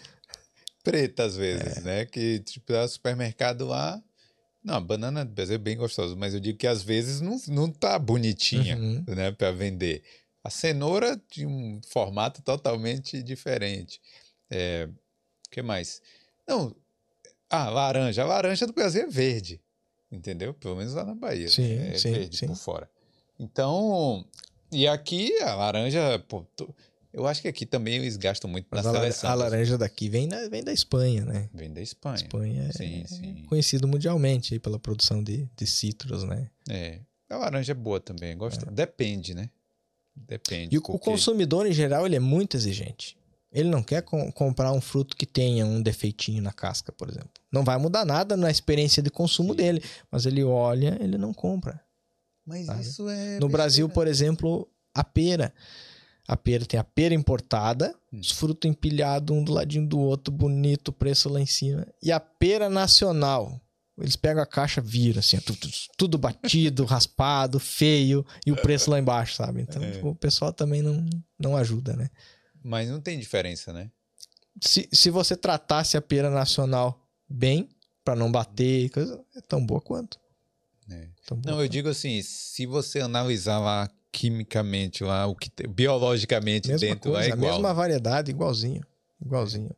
preta 0.88 1.24
às 1.24 1.36
vezes, 1.36 1.78
é. 1.78 1.80
né? 1.82 2.06
Que 2.06 2.38
tipo, 2.38 2.72
é 2.72 2.86
supermercado 2.88 3.66
lá. 3.66 4.02
Não, 4.64 4.74
a 4.74 4.80
banana 4.80 5.24
do 5.24 5.32
Brasil 5.32 5.54
é 5.54 5.58
bem 5.58 5.76
gostosa, 5.76 6.16
mas 6.16 6.34
eu 6.34 6.40
digo 6.40 6.58
que 6.58 6.66
às 6.66 6.82
vezes 6.82 7.20
não, 7.20 7.38
não 7.48 7.70
tá 7.70 7.98
bonitinha, 7.98 8.76
uhum. 8.76 9.04
né, 9.06 9.30
para 9.30 9.52
vender. 9.52 10.02
A 10.42 10.50
cenoura 10.50 11.20
de 11.30 11.46
um 11.46 11.80
formato 11.88 12.42
totalmente 12.42 13.22
diferente. 13.22 14.00
É, 14.50 14.88
o 15.46 15.50
que 15.50 15.62
mais? 15.62 16.00
Não, 16.46 16.74
ah, 17.50 17.68
laranja. 17.68 18.22
A 18.22 18.26
laranja 18.26 18.66
do 18.66 18.72
Brasil 18.72 19.02
é 19.02 19.06
verde, 19.06 19.60
entendeu? 20.10 20.54
Pelo 20.54 20.76
menos 20.76 20.94
lá 20.94 21.04
na 21.04 21.14
Bahia. 21.14 21.48
Sim, 21.48 21.72
é 21.72 21.98
sim, 21.98 22.12
verde 22.12 22.36
sim. 22.36 22.46
por 22.46 22.56
fora. 22.56 22.90
Então, 23.38 24.24
e 24.70 24.86
aqui 24.86 25.36
a 25.42 25.54
laranja, 25.54 26.18
pô, 26.28 26.46
eu 27.12 27.26
acho 27.26 27.40
que 27.40 27.48
aqui 27.48 27.64
também 27.64 27.96
eles 27.96 28.16
gastam 28.16 28.50
muito 28.50 28.66
na 28.70 28.80
a, 28.80 28.82
seleção. 28.82 29.30
A 29.30 29.34
laranja 29.34 29.78
daqui 29.78 30.08
vem, 30.08 30.26
na, 30.26 30.48
vem 30.48 30.62
da 30.62 30.72
Espanha, 30.72 31.24
né? 31.24 31.48
Vem 31.54 31.72
da 31.72 31.80
Espanha. 31.80 32.16
Espanha 32.16 32.72
sim, 32.72 33.02
é 33.02 33.06
sim. 33.06 33.44
conhecido 33.48 33.88
mundialmente 33.88 34.54
aí 34.54 34.60
pela 34.60 34.78
produção 34.78 35.22
de, 35.22 35.48
de 35.56 35.66
citros, 35.66 36.24
né? 36.24 36.50
É. 36.68 37.00
A 37.30 37.36
laranja 37.36 37.72
é 37.72 37.74
boa 37.74 38.00
também, 38.00 38.36
gosto. 38.36 38.68
É. 38.68 38.70
Depende, 38.70 39.34
né? 39.34 39.50
Depende. 40.26 40.76
E 40.76 40.80
porque... 40.80 40.92
o 40.92 40.98
consumidor, 40.98 41.66
em 41.66 41.72
geral, 41.72 42.06
ele 42.06 42.16
é 42.16 42.20
muito 42.20 42.56
exigente. 42.56 43.16
Ele 43.50 43.68
não 43.68 43.82
quer 43.82 44.02
com, 44.02 44.30
comprar 44.30 44.72
um 44.72 44.80
fruto 44.80 45.16
que 45.16 45.24
tenha 45.24 45.64
um 45.64 45.80
defeitinho 45.80 46.42
na 46.42 46.52
casca, 46.52 46.92
por 46.92 47.08
exemplo. 47.08 47.30
Não 47.50 47.64
vai 47.64 47.78
mudar 47.78 48.04
nada 48.04 48.36
na 48.36 48.50
experiência 48.50 49.02
de 49.02 49.10
consumo 49.10 49.52
Sim. 49.52 49.56
dele, 49.56 49.82
mas 50.10 50.26
ele 50.26 50.44
olha, 50.44 50.98
ele 51.00 51.16
não 51.16 51.32
compra. 51.32 51.80
Mas 52.46 52.66
sabe? 52.66 52.80
isso 52.82 53.08
é. 53.08 53.38
No 53.38 53.48
Brasil, 53.48 53.88
por 53.88 54.06
exemplo, 54.06 54.68
a 54.94 55.02
pera. 55.02 55.52
A 56.26 56.36
pera 56.36 56.66
tem 56.66 56.78
a 56.78 56.84
pera 56.84 57.14
importada, 57.14 57.94
hum. 58.12 58.20
os 58.20 58.30
frutos 58.30 58.70
empilhados 58.70 59.34
um 59.34 59.42
do 59.42 59.52
ladinho 59.52 59.86
do 59.86 59.98
outro, 59.98 60.32
bonito, 60.32 60.92
preço 60.92 61.28
lá 61.30 61.40
em 61.40 61.46
cima. 61.46 61.86
E 62.02 62.12
a 62.12 62.20
pera 62.20 62.68
nacional, 62.68 63.58
eles 63.98 64.16
pegam 64.16 64.42
a 64.42 64.46
caixa, 64.46 64.80
viram 64.80 65.18
assim, 65.18 65.38
tudo, 65.40 65.68
tudo 65.96 66.18
batido, 66.18 66.84
raspado, 66.86 67.58
feio 67.58 68.24
e 68.46 68.52
o 68.52 68.56
preço 68.56 68.90
lá 68.90 68.98
embaixo, 68.98 69.34
sabe? 69.34 69.62
Então 69.62 69.82
é. 69.82 70.00
o 70.02 70.14
pessoal 70.14 70.52
também 70.52 70.82
não, 70.82 71.04
não 71.38 71.56
ajuda, 71.56 71.96
né? 71.96 72.08
Mas 72.62 72.88
não 72.88 73.00
tem 73.00 73.18
diferença, 73.18 73.72
né? 73.72 73.90
Se, 74.60 74.88
se 74.92 75.10
você 75.10 75.36
tratasse 75.36 75.96
a 75.96 76.02
pera 76.02 76.30
nacional 76.30 77.06
bem, 77.28 77.68
para 78.04 78.16
não 78.16 78.32
bater, 78.32 78.88
coisa, 78.90 79.22
é 79.36 79.40
tão 79.42 79.64
boa 79.64 79.80
quanto. 79.80 80.18
É. 80.90 81.08
Tão 81.26 81.36
boa 81.36 81.50
não, 81.50 81.58
quanto. 81.58 81.64
eu 81.64 81.68
digo 81.68 81.88
assim, 81.88 82.22
se 82.22 82.66
você 82.66 83.00
analisar 83.00 83.58
lá 83.58 83.88
quimicamente, 84.10 85.04
lá, 85.04 85.26
o 85.26 85.34
que 85.34 85.50
biologicamente 85.68 86.68
mesma 86.68 86.86
dentro 86.86 87.12
coisa, 87.12 87.18
lá 87.18 87.24
é 87.24 87.36
igual. 87.36 87.50
A 87.50 87.54
mesma 87.54 87.74
variedade, 87.74 88.30
igualzinho. 88.30 88.82
Igualzinho. 89.24 89.70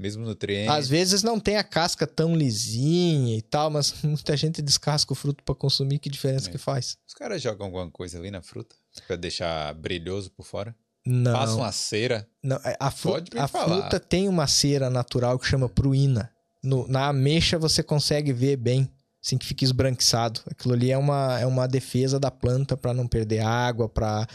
Mesmo 0.00 0.24
nutriente. 0.24 0.70
Às 0.70 0.88
vezes 0.88 1.22
não 1.22 1.38
tem 1.38 1.56
a 1.56 1.62
casca 1.62 2.06
tão 2.06 2.34
lisinha 2.34 3.36
e 3.36 3.42
tal, 3.42 3.70
mas 3.70 3.94
muita 4.02 4.34
gente 4.34 4.62
descasca 4.62 5.12
o 5.12 5.16
fruto 5.16 5.44
para 5.44 5.54
consumir. 5.54 5.98
Que 5.98 6.08
diferença 6.08 6.48
é. 6.48 6.52
que 6.52 6.58
faz? 6.58 6.96
Os 7.06 7.12
caras 7.12 7.42
jogam 7.42 7.66
alguma 7.66 7.90
coisa 7.90 8.18
ali 8.18 8.30
na 8.30 8.40
fruta 8.40 8.74
para 9.06 9.16
deixar 9.16 9.74
brilhoso 9.74 10.30
por 10.30 10.44
fora? 10.44 10.74
Não. 11.06 11.32
Passa 11.32 11.54
uma 11.54 11.72
cera? 11.72 12.26
Não, 12.42 12.56
é, 12.64 12.76
a, 12.80 12.90
fru 12.90 13.14
a 13.36 13.48
fruta 13.48 14.00
tem 14.00 14.28
uma 14.28 14.46
cera 14.46 14.88
natural 14.88 15.38
que 15.38 15.46
chama 15.46 15.68
pruína. 15.68 16.30
No, 16.62 16.86
na 16.88 17.08
ameixa 17.08 17.58
você 17.58 17.82
consegue 17.82 18.32
ver 18.32 18.56
bem, 18.56 18.90
assim 19.22 19.36
que 19.36 19.46
fica 19.46 19.64
esbranquiçado. 19.64 20.40
Aquilo 20.46 20.74
ali 20.74 20.90
é 20.90 20.98
uma, 20.98 21.38
é 21.38 21.46
uma 21.46 21.66
defesa 21.66 22.18
da 22.18 22.30
planta 22.30 22.76
para 22.76 22.94
não 22.94 23.06
perder 23.06 23.40
água, 23.40 23.88
para 23.88 24.26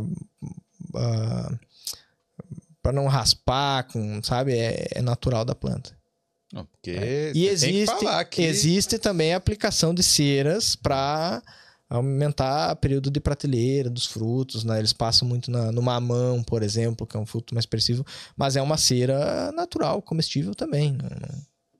uh, 0.00 1.58
para 2.84 2.92
não 2.92 3.06
raspar, 3.06 3.84
com, 3.84 4.22
sabe? 4.22 4.52
É, 4.52 4.88
é 4.96 5.00
natural 5.00 5.42
da 5.42 5.54
planta. 5.54 5.96
Não, 6.52 6.66
porque 6.66 6.90
é. 6.90 7.32
E 7.34 7.48
existe, 7.48 8.04
que... 8.30 8.42
existe 8.42 8.98
também 8.98 9.32
a 9.32 9.38
aplicação 9.38 9.94
de 9.94 10.02
ceras 10.02 10.76
para 10.76 11.42
aumentar 11.88 12.74
o 12.74 12.76
período 12.76 13.10
de 13.10 13.20
prateleira 13.20 13.88
dos 13.88 14.04
frutos, 14.04 14.64
né? 14.64 14.78
Eles 14.78 14.92
passam 14.92 15.26
muito 15.26 15.50
na, 15.50 15.72
no 15.72 15.80
mamão, 15.80 16.42
por 16.42 16.62
exemplo, 16.62 17.06
que 17.06 17.16
é 17.16 17.20
um 17.20 17.24
fruto 17.24 17.54
mais 17.54 17.62
expressivo, 17.62 18.04
mas 18.36 18.54
é 18.54 18.60
uma 18.60 18.76
cera 18.76 19.50
natural, 19.52 20.02
comestível 20.02 20.54
também. 20.54 20.92
Não, 20.92 21.08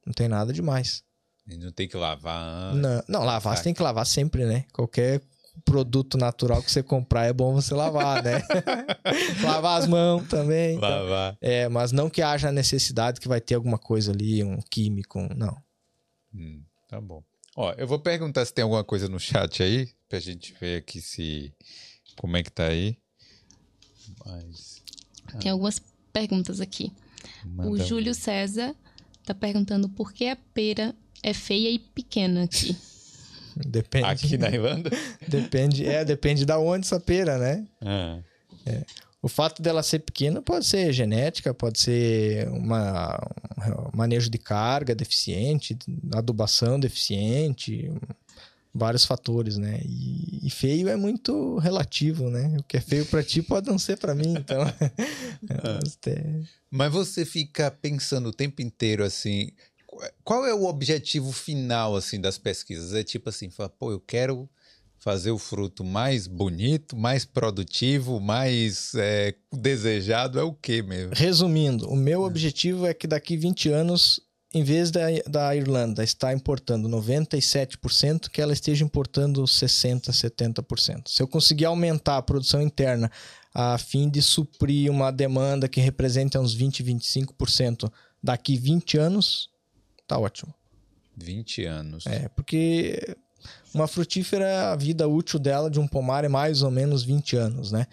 não 0.06 0.12
tem 0.14 0.26
nada 0.26 0.54
demais. 0.54 1.02
E 1.46 1.58
não 1.58 1.70
tem 1.70 1.86
que 1.86 1.98
lavar 1.98 2.72
antes. 2.72 2.80
Não, 2.80 3.04
não 3.08 3.24
lavar, 3.24 3.58
você 3.58 3.62
tem 3.62 3.74
que 3.74 3.82
lavar 3.82 4.06
sempre, 4.06 4.46
né? 4.46 4.64
Qualquer 4.72 5.20
produto 5.64 6.16
natural 6.16 6.62
que 6.62 6.70
você 6.70 6.82
comprar 6.82 7.26
é 7.26 7.32
bom 7.32 7.54
você 7.54 7.74
lavar, 7.74 8.22
né? 8.22 8.42
lavar 9.42 9.80
as 9.80 9.86
mãos 9.86 10.26
também. 10.28 10.76
Então. 10.76 10.88
Lavar. 10.88 11.36
Então, 11.38 11.50
é, 11.50 11.68
mas 11.68 11.92
não 11.92 12.10
que 12.10 12.22
haja 12.22 12.52
necessidade 12.52 13.20
que 13.20 13.28
vai 13.28 13.40
ter 13.40 13.54
alguma 13.54 13.78
coisa 13.78 14.12
ali, 14.12 14.42
um 14.42 14.58
químico, 14.70 15.20
não. 15.34 15.56
Hum, 16.34 16.62
tá 16.88 17.00
bom. 17.00 17.22
Ó, 17.56 17.72
eu 17.78 17.86
vou 17.86 17.98
perguntar 17.98 18.44
se 18.44 18.52
tem 18.52 18.62
alguma 18.62 18.82
coisa 18.82 19.08
no 19.08 19.20
chat 19.20 19.62
aí, 19.62 19.88
pra 20.08 20.18
gente 20.18 20.54
ver 20.60 20.78
aqui 20.78 21.00
se. 21.00 21.52
Como 22.16 22.36
é 22.36 22.42
que 22.42 22.50
tá 22.50 22.64
aí. 22.64 22.96
Mas. 24.24 24.82
Tem 25.40 25.50
algumas 25.50 25.80
perguntas 26.12 26.60
aqui. 26.60 26.92
Manda 27.44 27.70
o 27.70 27.78
Júlio 27.78 28.14
César 28.14 28.74
tá 29.24 29.34
perguntando 29.34 29.88
por 29.88 30.12
que 30.12 30.26
a 30.26 30.36
pera 30.36 30.94
é 31.22 31.32
feia 31.32 31.70
e 31.70 31.78
pequena 31.78 32.44
aqui. 32.44 32.76
Depende. 33.56 34.06
Aqui 34.06 34.38
na 34.38 34.50
Irlanda? 34.50 34.90
depende, 35.26 35.86
é, 35.86 36.04
depende 36.04 36.44
da 36.44 36.58
onde 36.58 36.86
essa 36.86 37.00
pera, 37.00 37.38
né? 37.38 37.64
Ah. 37.80 38.18
É. 38.66 38.82
O 39.22 39.28
fato 39.28 39.62
dela 39.62 39.82
ser 39.82 40.00
pequena 40.00 40.42
pode 40.42 40.66
ser 40.66 40.92
genética, 40.92 41.54
pode 41.54 41.80
ser 41.80 42.46
uma, 42.48 43.18
um 43.92 43.96
manejo 43.96 44.28
de 44.28 44.36
carga 44.36 44.94
deficiente, 44.94 45.78
adubação 46.12 46.78
deficiente, 46.78 47.90
vários 48.74 49.04
fatores, 49.04 49.56
né? 49.56 49.80
E, 49.84 50.46
e, 50.46 50.50
feio 50.50 50.88
é 50.88 50.96
muito 50.96 51.56
relativo, 51.58 52.28
né? 52.28 52.56
O 52.58 52.64
que 52.64 52.76
é 52.76 52.80
feio 52.80 53.06
para 53.06 53.22
ti 53.22 53.40
pode 53.40 53.68
não 53.68 53.78
ser 53.78 53.96
para 53.96 54.14
mim, 54.14 54.34
então. 54.36 54.62
é. 56.06 56.40
Mas 56.70 56.92
você 56.92 57.24
fica 57.24 57.70
pensando 57.70 58.28
o 58.28 58.32
tempo 58.32 58.60
inteiro 58.60 59.04
assim, 59.04 59.52
qual 60.22 60.46
é 60.46 60.54
o 60.54 60.64
objetivo 60.64 61.32
final 61.32 61.96
assim 61.96 62.20
das 62.20 62.38
pesquisas? 62.38 62.94
É 62.94 63.02
tipo 63.02 63.28
assim, 63.28 63.50
fala, 63.50 63.68
pô, 63.68 63.90
eu 63.90 64.00
quero 64.00 64.48
fazer 65.04 65.30
o 65.30 65.38
fruto 65.38 65.84
mais 65.84 66.26
bonito, 66.26 66.96
mais 66.96 67.26
produtivo, 67.26 68.18
mais 68.18 68.94
é, 68.94 69.34
desejado, 69.52 70.38
é 70.38 70.42
o 70.42 70.54
que 70.54 70.82
mesmo? 70.82 71.12
Resumindo, 71.14 71.86
o 71.90 71.94
meu 71.94 72.22
é. 72.22 72.26
objetivo 72.26 72.86
é 72.86 72.94
que 72.94 73.06
daqui 73.06 73.36
20 73.36 73.68
anos, 73.68 74.18
em 74.54 74.62
vez 74.62 74.90
da, 74.90 75.02
da 75.28 75.54
Irlanda 75.54 76.02
estar 76.02 76.32
importando 76.32 76.88
97%, 76.88 78.30
que 78.30 78.40
ela 78.40 78.54
esteja 78.54 78.82
importando 78.82 79.42
60%, 79.42 80.10
70%. 80.10 81.08
Se 81.08 81.22
eu 81.22 81.28
conseguir 81.28 81.66
aumentar 81.66 82.16
a 82.16 82.22
produção 82.22 82.62
interna 82.62 83.10
a 83.52 83.76
fim 83.76 84.08
de 84.08 84.22
suprir 84.22 84.90
uma 84.90 85.10
demanda 85.10 85.68
que 85.68 85.82
representa 85.82 86.40
uns 86.40 86.54
20, 86.54 86.82
25% 86.82 87.92
daqui 88.22 88.56
20 88.56 88.96
anos, 88.96 89.50
tá 90.14 90.18
ótimo. 90.18 90.54
20 91.16 91.64
anos. 91.64 92.06
É, 92.06 92.28
porque 92.28 93.16
uma 93.72 93.88
frutífera, 93.88 94.72
a 94.72 94.76
vida 94.76 95.08
útil 95.08 95.38
dela 95.38 95.70
de 95.70 95.80
um 95.80 95.86
pomar 95.86 96.24
é 96.24 96.28
mais 96.28 96.62
ou 96.62 96.70
menos 96.70 97.02
20 97.02 97.36
anos, 97.36 97.72
né? 97.72 97.86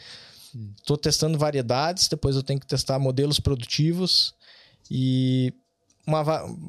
Estou 0.77 0.97
testando 0.97 1.37
variedades, 1.37 2.07
depois 2.07 2.35
eu 2.35 2.43
tenho 2.43 2.59
que 2.59 2.67
testar 2.67 2.99
modelos 2.99 3.39
produtivos 3.39 4.35
e 4.89 5.53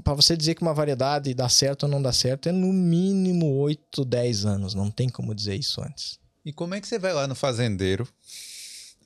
para 0.04 0.14
você 0.14 0.36
dizer 0.36 0.54
que 0.54 0.62
uma 0.62 0.74
variedade 0.74 1.34
dá 1.34 1.48
certo 1.48 1.84
ou 1.84 1.88
não 1.88 2.00
dá 2.00 2.12
certo 2.12 2.48
é 2.48 2.52
no 2.52 2.72
mínimo 2.72 3.56
8, 3.56 4.04
10 4.04 4.44
anos, 4.44 4.74
não 4.74 4.90
tem 4.90 5.08
como 5.08 5.34
dizer 5.34 5.56
isso 5.56 5.82
antes. 5.82 6.18
E 6.44 6.52
como 6.52 6.74
é 6.74 6.80
que 6.80 6.86
você 6.86 6.98
vai 6.98 7.12
lá 7.12 7.26
no 7.26 7.34
fazendeiro 7.34 8.06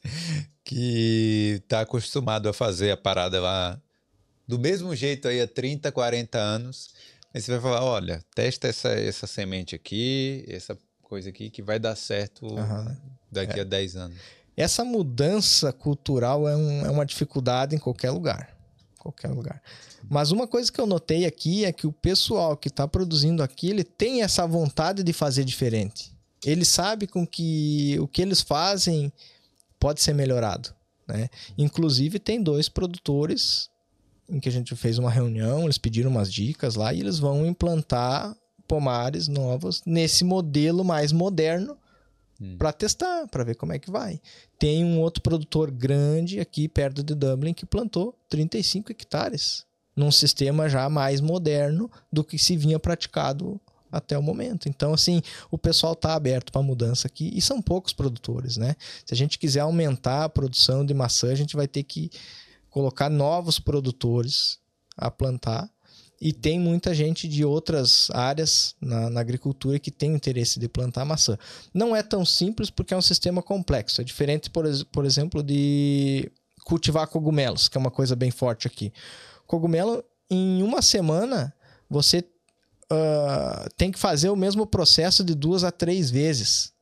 que 0.65 1.61
está 1.63 1.81
acostumado 1.81 2.49
a 2.49 2.53
fazer 2.53 2.91
a 2.91 2.97
parada 2.97 3.41
lá 3.41 3.81
do 4.47 4.59
mesmo 4.59 4.95
jeito 4.95 5.29
aí 5.29 5.41
há 5.41 5.47
30, 5.47 5.91
40 5.91 6.39
anos. 6.39 6.91
Aí 7.35 7.41
você 7.41 7.53
vai 7.53 7.61
falar, 7.61 7.85
olha, 7.85 8.25
testa 8.35 8.69
essa, 8.69 8.89
essa 8.91 9.27
semente 9.27 9.75
aqui, 9.75 10.45
essa 10.49 10.79
coisa 11.03 11.29
aqui 11.29 11.51
que 11.51 11.63
vai 11.63 11.79
dar 11.79 11.95
certo 11.97 12.47
uhum. 12.47 12.97
daqui 13.31 13.59
é. 13.59 13.63
a 13.63 13.65
10 13.65 13.97
anos. 13.97 14.17
essa 14.57 14.85
mudança 14.85 15.73
cultural 15.73 16.49
é, 16.49 16.57
um, 16.57 16.87
é 16.87 16.91
uma 16.91 17.05
dificuldade 17.05 17.77
em 17.77 17.79
qualquer 17.79 18.11
lugar. 18.11 18.57
Qualquer 18.99 19.29
lugar. 19.29 19.63
Mas 20.09 20.31
uma 20.31 20.47
coisa 20.49 20.71
que 20.73 20.81
eu 20.81 20.87
notei 20.87 21.27
aqui 21.27 21.65
é 21.65 21.73
que 21.73 21.87
o 21.87 21.93
pessoal 21.93 22.57
que 22.57 22.69
está 22.69 22.89
produzindo 22.89 23.43
aqui, 23.43 23.69
ele 23.71 23.85
tem 23.85 24.23
essa 24.23 24.47
vontade 24.47 25.03
de 25.03 25.13
fazer 25.13 25.45
diferente. 25.45 26.13
Ele 26.45 26.65
sabe 26.65 27.07
com 27.07 27.27
que 27.27 27.97
o 28.01 28.07
que 28.07 28.23
eles 28.23 28.41
fazem 28.41 29.13
pode 29.79 30.01
ser 30.01 30.15
melhorado. 30.15 30.75
Né? 31.07 31.29
Inclusive, 31.57 32.19
tem 32.19 32.43
dois 32.43 32.69
produtores 32.69 33.69
em 34.29 34.41
que 34.41 34.49
a 34.49 34.53
gente 34.53 34.75
fez 34.75 34.99
uma 34.99 35.11
reunião, 35.11 35.65
eles 35.65 35.79
pediram 35.79 36.11
umas 36.11 36.33
dicas 36.33 36.75
lá 36.75 36.93
e 36.93 37.01
eles 37.01 37.19
vão 37.19 37.47
implantar 37.47 38.37
pomares 38.67 39.29
novos 39.29 39.83
nesse 39.87 40.25
modelo 40.25 40.85
mais 40.85 41.13
moderno 41.13 41.77
hum. 42.41 42.57
para 42.59 42.73
testar, 42.73 43.27
para 43.29 43.45
ver 43.45 43.55
como 43.55 43.73
é 43.73 43.79
que 43.79 43.91
vai. 43.91 44.21
Tem 44.59 44.85
um 44.85 45.01
outro 45.01 45.23
produtor 45.23 45.71
grande 45.71 46.41
aqui 46.41 46.69
perto 46.69 47.03
de 47.03 47.15
Dublin 47.15 47.55
que 47.55 47.67
plantou 47.67 48.19
35 48.29 48.91
hectares 48.93 49.65
num 49.95 50.11
sistema 50.11 50.69
já 50.69 50.89
mais 50.91 51.21
moderno 51.21 51.91
do 52.13 52.23
que 52.23 52.39
se 52.39 52.57
vinha 52.57 52.79
praticado 52.79 53.59
até 53.91 54.19
o 54.19 54.23
momento. 54.23 54.69
Então, 54.69 54.93
assim, 54.93 55.23
o 55.51 55.57
pessoal 55.57 55.95
está 55.95 56.15
aberto 56.15 56.53
para 56.53 56.61
mudança 56.61 57.07
aqui 57.07 57.33
e 57.35 57.41
são 57.41 57.63
poucos 57.63 57.93
produtores, 57.93 58.57
né? 58.59 58.77
Se 59.07 59.15
a 59.15 59.17
gente 59.17 59.39
quiser 59.39 59.61
aumentar 59.61 60.25
a 60.25 60.29
produção 60.29 60.85
de 60.85 60.93
maçã, 60.93 61.33
a 61.33 61.37
gente 61.37 61.57
vai 61.57 61.67
ter 61.67 61.83
que 61.83 62.11
colocar 62.77 63.09
novos 63.09 63.59
produtores 63.59 64.59
a 64.99 65.11
plantar. 65.11 65.67
E 66.21 66.31
tem 66.31 66.61
muita 66.61 66.95
gente 66.95 67.27
de 67.27 67.43
outras 67.43 68.11
áreas 68.11 68.75
na, 68.79 69.09
na, 69.09 69.19
agricultura 69.19 69.79
que 69.79 69.91
tem 69.91 70.13
interesse 70.13 70.61
de 70.61 70.69
plantar 70.69 71.07
maçã. 71.07 71.39
Não 71.73 71.97
é 71.97 72.03
tão 72.03 72.23
simples 72.23 72.69
porque 72.69 72.93
é 72.93 72.97
um 72.97 73.03
sistema 73.03 73.43
complexo. 73.43 74.03
É 74.03 74.05
diferente, 74.05 74.51
por, 74.51 74.67
por 74.93 75.07
exemplo, 75.07 75.43
de 75.43 76.31
cultivar 76.67 77.09
cogumelos, 77.09 77.67
que 77.67 77.79
é 77.79 77.81
uma 77.81 77.91
coisa 77.91 78.15
bem 78.15 78.31
forte 78.31 78.67
aqui. 78.67 78.93
Cogumelo, 79.47 80.05
em 80.29 80.63
uma 80.63 80.83
semana, 80.83 81.55
você 81.89 82.19
uh, 82.93 83.71
tem 83.75 83.91
que 83.91 83.99
fazer 83.99 84.29
o 84.29 84.37
mesmo 84.37 84.67
processo 84.67 85.25
de 85.25 85.35
duas 85.35 85.65
a 85.65 85.71
três 85.71 86.11
vezes. 86.11 86.75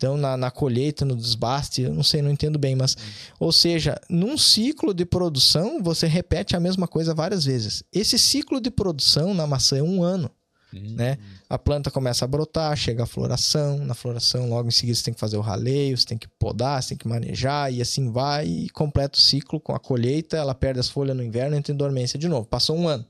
Então, 0.00 0.16
na, 0.16 0.34
na 0.34 0.50
colheita, 0.50 1.04
no 1.04 1.14
desbaste, 1.14 1.82
eu 1.82 1.92
não 1.92 2.02
sei, 2.02 2.22
não 2.22 2.30
entendo 2.30 2.58
bem, 2.58 2.74
mas. 2.74 2.96
Ou 3.38 3.52
seja, 3.52 4.00
num 4.08 4.38
ciclo 4.38 4.94
de 4.94 5.04
produção, 5.04 5.82
você 5.82 6.06
repete 6.06 6.56
a 6.56 6.60
mesma 6.60 6.88
coisa 6.88 7.12
várias 7.12 7.44
vezes. 7.44 7.84
Esse 7.92 8.18
ciclo 8.18 8.62
de 8.62 8.70
produção 8.70 9.34
na 9.34 9.46
maçã 9.46 9.76
é 9.76 9.82
um 9.82 10.02
ano. 10.02 10.30
Hum. 10.72 10.94
Né? 10.96 11.18
A 11.50 11.58
planta 11.58 11.90
começa 11.90 12.24
a 12.24 12.28
brotar, 12.28 12.74
chega 12.78 13.02
a 13.02 13.06
floração. 13.06 13.76
Na 13.84 13.92
floração, 13.92 14.48
logo 14.48 14.68
em 14.68 14.70
seguida, 14.70 14.96
você 14.96 15.04
tem 15.04 15.12
que 15.12 15.20
fazer 15.20 15.36
o 15.36 15.42
raleio, 15.42 15.98
você 15.98 16.06
tem 16.06 16.16
que 16.16 16.28
podar, 16.38 16.82
você 16.82 16.90
tem 16.90 16.98
que 16.98 17.06
manejar, 17.06 17.70
e 17.70 17.82
assim 17.82 18.10
vai, 18.10 18.46
e 18.46 18.70
completa 18.70 19.18
o 19.18 19.20
ciclo 19.20 19.60
com 19.60 19.74
a 19.74 19.78
colheita. 19.78 20.38
Ela 20.38 20.54
perde 20.54 20.80
as 20.80 20.88
folhas 20.88 21.14
no 21.14 21.22
inverno, 21.22 21.56
entra 21.56 21.74
em 21.74 21.76
dormência 21.76 22.18
de 22.18 22.26
novo. 22.26 22.48
Passou 22.48 22.74
um 22.74 22.88
ano. 22.88 23.04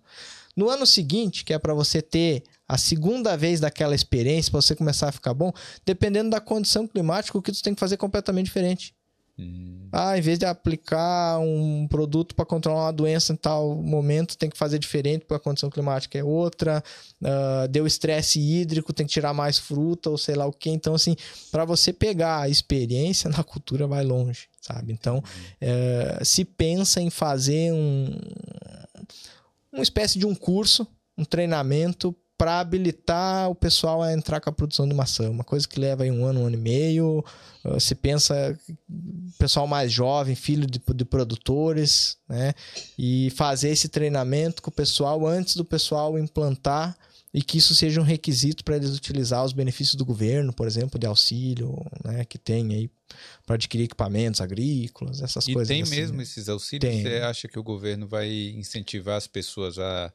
No 0.57 0.69
ano 0.69 0.85
seguinte, 0.85 1.45
que 1.45 1.55
é 1.55 1.59
para 1.61 1.73
você 1.73 2.03
ter 2.03 2.43
a 2.71 2.79
segunda 2.79 3.37
vez 3.37 3.59
daquela 3.59 3.97
experiência, 3.97 4.49
para 4.49 4.63
você 4.63 4.77
começar 4.77 5.09
a 5.09 5.13
ficar 5.13 5.35
bom, 5.35 5.53
dependendo 5.85 6.31
da 6.31 6.41
condição 6.41 6.87
climática, 6.87 7.37
o 7.37 7.43
que 7.43 7.53
você 7.53 7.61
tem 7.61 7.75
que 7.75 7.81
fazer 7.81 7.97
é 7.97 7.99
completamente 7.99 8.47
diferente. 8.47 8.95
Hum. 9.37 9.89
Ah, 9.91 10.17
em 10.17 10.21
vez 10.21 10.39
de 10.39 10.47
aplicar 10.47 11.41
um 11.41 11.89
produto 11.89 12.33
para 12.33 12.45
controlar 12.45 12.85
uma 12.85 12.93
doença 12.93 13.33
em 13.33 13.37
tal 13.37 13.75
momento, 13.75 14.39
tem 14.39 14.49
que 14.49 14.57
fazer 14.57 14.79
diferente 14.79 15.23
porque 15.23 15.35
a 15.35 15.41
condição 15.41 15.69
climática 15.69 16.17
é 16.17 16.23
outra. 16.23 16.81
Uh, 17.21 17.67
deu 17.67 17.89
estresse 17.89 18.39
hídrico, 18.39 18.93
tem 18.93 19.05
que 19.05 19.13
tirar 19.13 19.35
mais 19.35 19.59
fruta 19.59 20.09
ou 20.09 20.17
sei 20.17 20.37
lá 20.37 20.47
o 20.47 20.53
que. 20.53 20.71
Então, 20.71 20.95
assim, 20.95 21.17
para 21.51 21.65
você 21.65 21.93
pegar 21.93 22.43
a 22.43 22.49
experiência 22.49 23.29
na 23.29 23.43
cultura, 23.43 23.85
vai 23.89 24.05
longe, 24.05 24.47
sabe? 24.61 24.93
Então, 24.93 25.19
uh, 25.19 26.25
se 26.25 26.45
pensa 26.45 27.01
em 27.01 27.11
fazer 27.11 27.73
um, 27.73 28.17
uma 29.73 29.83
espécie 29.83 30.21
de 30.21 30.27
um 30.27 30.37
curso, 30.37 30.87
um 31.19 31.25
treinamento 31.25 32.15
para 32.41 32.59
habilitar 32.59 33.51
o 33.51 33.55
pessoal 33.55 34.03
a 34.03 34.15
entrar 34.15 34.41
com 34.41 34.49
a 34.49 34.53
produção 34.53 34.89
de 34.89 34.95
maçã. 34.95 35.29
Uma 35.29 35.45
coisa 35.45 35.69
que 35.69 35.79
leva 35.79 36.05
aí 36.05 36.11
um 36.11 36.25
ano, 36.25 36.41
um 36.41 36.47
ano 36.47 36.57
e 36.57 36.59
meio. 36.59 37.23
Ah, 37.63 37.79
se 37.79 37.95
pensa 37.95 38.59
pessoal 39.39 39.67
mais 39.67 39.93
jovem, 39.93 40.35
filho 40.35 40.67
de, 40.67 40.81
de, 40.95 41.05
produtores, 41.05 42.17
né? 42.27 42.55
E 42.99 43.29
fazer 43.37 43.69
esse 43.69 43.91
treinamento 43.91 44.63
com 44.63 44.71
o 44.71 44.73
pessoal 44.73 45.27
antes 45.27 45.55
do 45.55 45.67
pessoal 45.67 46.19
implantar 46.19 46.97
e 47.33 47.43
que 47.43 47.59
isso 47.59 47.75
seja 47.75 48.01
um 48.01 48.05
requisito 48.05 48.65
para 48.65 48.77
eles 48.77 48.97
utilizar 48.97 49.45
os 49.45 49.53
benefícios 49.53 49.95
do 49.95 50.05
governo, 50.07 50.51
por 50.51 50.67
exemplo, 50.67 50.99
de 50.99 51.07
auxílio, 51.07 51.77
né? 52.03 52.25
Que 52.25 52.39
tem 52.39 52.73
aí 52.73 52.91
para 53.45 53.57
adquirir 53.57 53.85
equipamentos 53.85 54.41
agrícolas, 54.41 55.21
essas 55.21 55.47
e 55.47 55.53
coisas. 55.53 55.69
E 55.69 55.75
tem 55.75 55.83
assim. 55.83 55.95
mesmo 55.95 56.23
esses 56.23 56.49
auxílios? 56.49 56.91
Tem. 56.91 57.03
Você 57.03 57.17
acha 57.19 57.47
que 57.47 57.59
o 57.59 57.63
governo 57.63 58.07
vai 58.07 58.33
incentivar 58.57 59.19
as 59.19 59.27
pessoas 59.27 59.79
a 59.79 60.11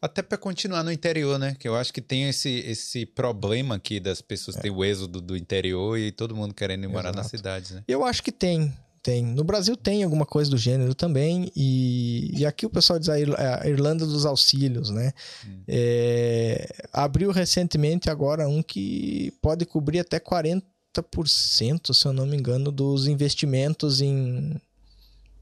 até 0.00 0.22
para 0.22 0.38
continuar 0.38 0.82
no 0.82 0.90
interior, 0.90 1.38
né? 1.38 1.54
Que 1.58 1.68
eu 1.68 1.76
acho 1.76 1.92
que 1.92 2.00
tem 2.00 2.28
esse, 2.28 2.48
esse 2.48 3.04
problema 3.04 3.74
aqui 3.74 4.00
das 4.00 4.22
pessoas 4.22 4.56
é. 4.56 4.60
ter 4.60 4.70
o 4.70 4.84
êxodo 4.84 5.20
do 5.20 5.36
interior 5.36 5.98
e 5.98 6.10
todo 6.10 6.34
mundo 6.34 6.54
querendo 6.54 6.84
ir 6.84 6.88
morar 6.88 7.14
nas 7.14 7.26
cidades, 7.26 7.72
né? 7.72 7.84
Eu 7.86 8.04
acho 8.04 8.22
que 8.22 8.32
tem. 8.32 8.72
Tem. 9.02 9.24
No 9.24 9.42
Brasil 9.42 9.76
tem 9.76 10.02
alguma 10.02 10.26
coisa 10.26 10.50
do 10.50 10.58
gênero 10.58 10.94
também. 10.94 11.50
E, 11.56 12.38
e 12.38 12.46
aqui 12.46 12.66
o 12.66 12.70
pessoal 12.70 12.98
diz 12.98 13.08
a, 13.08 13.66
Irlanda 13.66 14.04
dos 14.04 14.26
auxílios, 14.26 14.90
né? 14.90 15.12
Hum. 15.46 15.62
É, 15.66 16.68
abriu 16.92 17.30
recentemente 17.30 18.10
agora 18.10 18.46
um 18.46 18.62
que 18.62 19.32
pode 19.40 19.64
cobrir 19.64 20.00
até 20.00 20.20
40%, 20.20 20.62
se 21.94 22.06
eu 22.06 22.12
não 22.12 22.26
me 22.26 22.36
engano, 22.36 22.70
dos 22.70 23.06
investimentos 23.06 24.02
em 24.02 24.60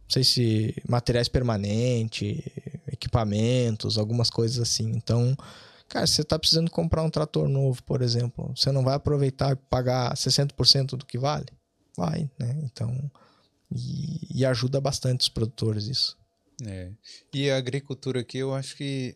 não 0.08 0.12
sei 0.12 0.24
se 0.24 0.82
materiais 0.88 1.28
permanentes, 1.28 2.42
equipamentos, 2.90 3.98
algumas 3.98 4.30
coisas 4.30 4.58
assim. 4.58 4.90
Então, 4.96 5.36
cara, 5.86 6.06
você 6.06 6.22
está 6.22 6.38
precisando 6.38 6.70
comprar 6.70 7.02
um 7.02 7.10
trator 7.10 7.46
novo, 7.46 7.82
por 7.82 8.00
exemplo, 8.00 8.50
você 8.56 8.72
não 8.72 8.82
vai 8.82 8.94
aproveitar 8.94 9.52
e 9.52 9.56
pagar 9.56 10.14
60% 10.14 10.96
do 10.96 11.04
que 11.04 11.18
vale? 11.18 11.48
Vai, 11.94 12.30
né? 12.38 12.58
Então, 12.62 13.10
e, 13.70 14.40
e, 14.40 14.46
ajuda 14.46 14.80
bastante 14.80 15.20
os 15.20 15.28
produtores 15.28 15.86
isso. 15.88 16.16
É. 16.64 16.90
E 17.34 17.50
a 17.50 17.58
agricultura 17.58 18.20
aqui, 18.20 18.38
eu 18.38 18.54
acho 18.54 18.76
que 18.76 19.14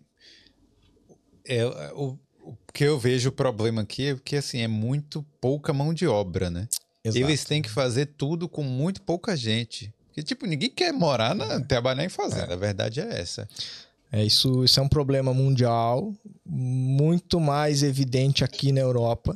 é 1.46 1.64
o, 1.94 2.18
o 2.42 2.56
que 2.74 2.84
eu 2.84 2.98
vejo 2.98 3.30
o 3.30 3.32
problema 3.32 3.80
aqui 3.80 4.08
é 4.08 4.16
que 4.16 4.36
assim 4.36 4.60
é 4.60 4.68
muito 4.68 5.22
pouca 5.40 5.72
mão 5.72 5.94
de 5.94 6.06
obra, 6.06 6.50
né? 6.50 6.68
Exato. 7.02 7.24
Eles 7.24 7.44
têm 7.44 7.62
que 7.62 7.70
fazer 7.70 8.06
tudo 8.06 8.46
com 8.46 8.62
muito 8.62 9.00
pouca 9.02 9.34
gente. 9.34 9.92
Porque, 10.12 10.22
tipo, 10.22 10.44
ninguém 10.44 10.68
quer 10.68 10.92
morar, 10.92 11.34
na, 11.34 11.58
trabalhar 11.60 12.04
em 12.04 12.10
fazenda. 12.10 12.50
É. 12.50 12.52
A 12.52 12.56
verdade 12.56 13.00
é 13.00 13.18
essa. 13.18 13.48
É, 14.12 14.22
isso, 14.22 14.62
isso 14.62 14.78
é 14.78 14.82
um 14.82 14.88
problema 14.88 15.32
mundial, 15.32 16.12
muito 16.44 17.40
mais 17.40 17.82
evidente 17.82 18.44
aqui 18.44 18.72
na 18.72 18.80
Europa. 18.80 19.34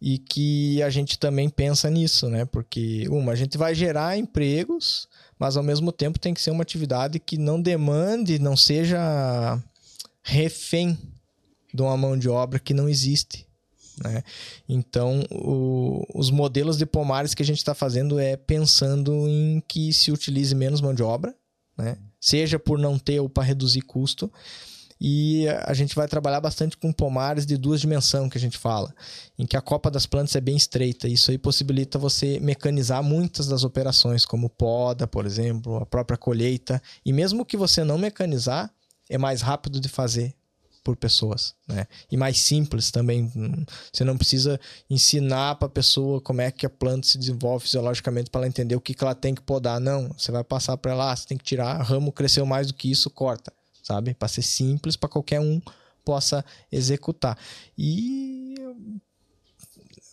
E 0.00 0.18
que 0.18 0.82
a 0.82 0.88
gente 0.88 1.18
também 1.18 1.50
pensa 1.50 1.90
nisso, 1.90 2.30
né? 2.30 2.46
Porque, 2.46 3.06
uma, 3.10 3.32
a 3.32 3.36
gente 3.36 3.58
vai 3.58 3.74
gerar 3.74 4.16
empregos, 4.16 5.06
mas 5.38 5.54
ao 5.54 5.62
mesmo 5.62 5.92
tempo 5.92 6.18
tem 6.18 6.32
que 6.32 6.40
ser 6.40 6.50
uma 6.50 6.62
atividade 6.62 7.18
que 7.18 7.36
não 7.36 7.60
demande, 7.60 8.38
não 8.38 8.56
seja 8.56 9.62
refém 10.22 10.98
de 11.72 11.82
uma 11.82 11.96
mão 11.96 12.18
de 12.18 12.28
obra 12.28 12.58
que 12.58 12.72
não 12.72 12.88
existe. 12.88 13.46
Né? 14.02 14.22
Então, 14.68 15.24
o, 15.30 16.04
os 16.14 16.30
modelos 16.30 16.76
de 16.76 16.86
pomares 16.86 17.34
que 17.34 17.42
a 17.42 17.46
gente 17.46 17.58
está 17.58 17.74
fazendo 17.74 18.18
é 18.18 18.36
pensando 18.36 19.28
em 19.28 19.62
que 19.68 19.92
se 19.92 20.10
utilize 20.10 20.54
menos 20.54 20.80
mão 20.80 20.94
de 20.94 21.02
obra, 21.02 21.34
né? 21.76 21.96
seja 22.20 22.58
por 22.58 22.78
não 22.78 22.98
ter 22.98 23.20
ou 23.20 23.28
para 23.28 23.44
reduzir 23.44 23.82
custo. 23.82 24.32
E 25.00 25.46
a 25.64 25.74
gente 25.74 25.94
vai 25.94 26.08
trabalhar 26.08 26.40
bastante 26.40 26.76
com 26.76 26.92
pomares 26.92 27.44
de 27.44 27.56
duas 27.56 27.80
dimensões, 27.80 28.30
que 28.30 28.38
a 28.38 28.40
gente 28.40 28.56
fala, 28.56 28.94
em 29.38 29.44
que 29.44 29.56
a 29.56 29.60
copa 29.60 29.90
das 29.90 30.06
plantas 30.06 30.34
é 30.36 30.40
bem 30.40 30.56
estreita. 30.56 31.08
Isso 31.08 31.30
aí 31.30 31.36
possibilita 31.36 31.98
você 31.98 32.38
mecanizar 32.40 33.02
muitas 33.02 33.46
das 33.46 33.64
operações, 33.64 34.24
como 34.24 34.48
poda, 34.48 35.06
por 35.06 35.26
exemplo, 35.26 35.76
a 35.76 35.84
própria 35.84 36.16
colheita. 36.16 36.80
E 37.04 37.12
mesmo 37.12 37.44
que 37.44 37.56
você 37.56 37.84
não 37.84 37.98
mecanizar, 37.98 38.72
é 39.10 39.18
mais 39.18 39.42
rápido 39.42 39.80
de 39.80 39.88
fazer 39.88 40.34
por 40.84 40.94
pessoas, 40.94 41.54
né? 41.66 41.86
E 42.12 42.16
mais 42.16 42.38
simples 42.38 42.90
também. 42.90 43.32
Você 43.90 44.04
não 44.04 44.18
precisa 44.18 44.60
ensinar 44.88 45.54
para 45.54 45.66
a 45.66 45.70
pessoa 45.70 46.20
como 46.20 46.42
é 46.42 46.50
que 46.50 46.66
a 46.66 46.70
planta 46.70 47.06
se 47.06 47.16
desenvolve 47.16 47.64
fisiologicamente 47.64 48.30
para 48.30 48.42
ela 48.42 48.48
entender 48.48 48.76
o 48.76 48.80
que, 48.80 48.92
que 48.92 49.02
ela 49.02 49.14
tem 49.14 49.34
que 49.34 49.40
podar. 49.40 49.80
Não, 49.80 50.08
você 50.08 50.30
vai 50.30 50.44
passar 50.44 50.76
para 50.76 50.92
ela, 50.92 51.10
ah, 51.10 51.16
você 51.16 51.26
tem 51.26 51.38
que 51.38 51.44
tirar, 51.44 51.80
ramo 51.82 52.12
cresceu 52.12 52.44
mais 52.44 52.66
do 52.66 52.74
que 52.74 52.90
isso, 52.90 53.08
corta, 53.08 53.50
sabe? 53.82 54.12
Para 54.12 54.28
ser 54.28 54.42
simples, 54.42 54.94
para 54.94 55.08
qualquer 55.08 55.40
um 55.40 55.60
possa 56.04 56.44
executar. 56.70 57.38
E 57.78 58.54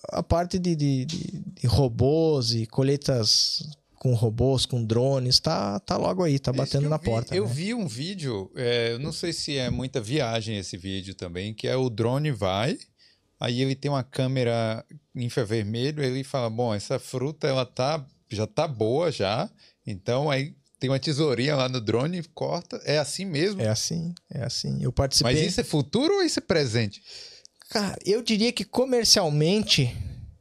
a 0.10 0.24
parte 0.24 0.58
de, 0.58 0.76
de, 0.76 1.06
de, 1.06 1.44
de 1.62 1.68
robôs 1.68 2.54
e 2.54 2.66
colheitas 2.66 3.70
com 4.02 4.16
robôs, 4.16 4.66
com 4.66 4.84
drones, 4.84 5.40
tá, 5.40 5.80
tá 5.80 5.96
logo 5.96 6.24
aí, 6.24 6.40
tá 6.40 6.52
batendo 6.52 6.90
na 6.90 6.98
vi, 6.98 7.06
porta. 7.06 7.36
Eu 7.36 7.46
né? 7.46 7.54
vi 7.54 7.74
um 7.76 7.88
vídeo, 7.88 8.52
é, 8.56 8.98
não 8.98 9.12
sei 9.12 9.32
se 9.32 9.58
é 9.58 9.70
muita 9.70 10.02
viagem 10.02 10.58
esse 10.58 10.76
vídeo 10.76 11.14
também, 11.14 11.54
que 11.54 11.68
é 11.68 11.76
o 11.76 11.88
drone 11.88 12.32
vai, 12.32 12.80
aí 13.40 13.62
ele 13.62 13.76
tem 13.76 13.92
uma 13.92 14.04
câmera 14.04 14.84
infravermelho, 15.16 16.04
ele 16.04 16.24
fala, 16.24 16.50
bom, 16.50 16.74
essa 16.74 16.98
fruta 16.98 17.48
ela 17.48 17.64
tá 17.64 18.04
já 18.36 18.48
tá 18.48 18.68
boa 18.68 19.12
já. 19.12 19.50
Então 19.86 20.32
aí 20.32 20.56
tem 20.80 20.90
uma 20.90 21.00
tesourinha 21.00 21.56
lá 21.56 21.70
no 21.70 21.80
drone, 21.80 22.24
corta. 22.34 22.82
É 22.86 22.98
assim 22.98 23.26
mesmo? 23.26 23.62
É 23.62 23.70
assim, 23.70 24.14
é 24.32 24.44
assim. 24.44 24.82
Eu 24.82 24.92
participei. 24.92 25.34
Mas 25.34 25.46
isso 25.46 25.62
é 25.62 25.64
futuro 25.64 26.16
ou 26.16 26.24
isso 26.24 26.40
é 26.40 26.42
presente? 26.42 27.04
Cara, 27.70 27.98
eu 28.06 28.22
diria 28.22 28.52
que 28.52 28.66
comercialmente 28.66 29.96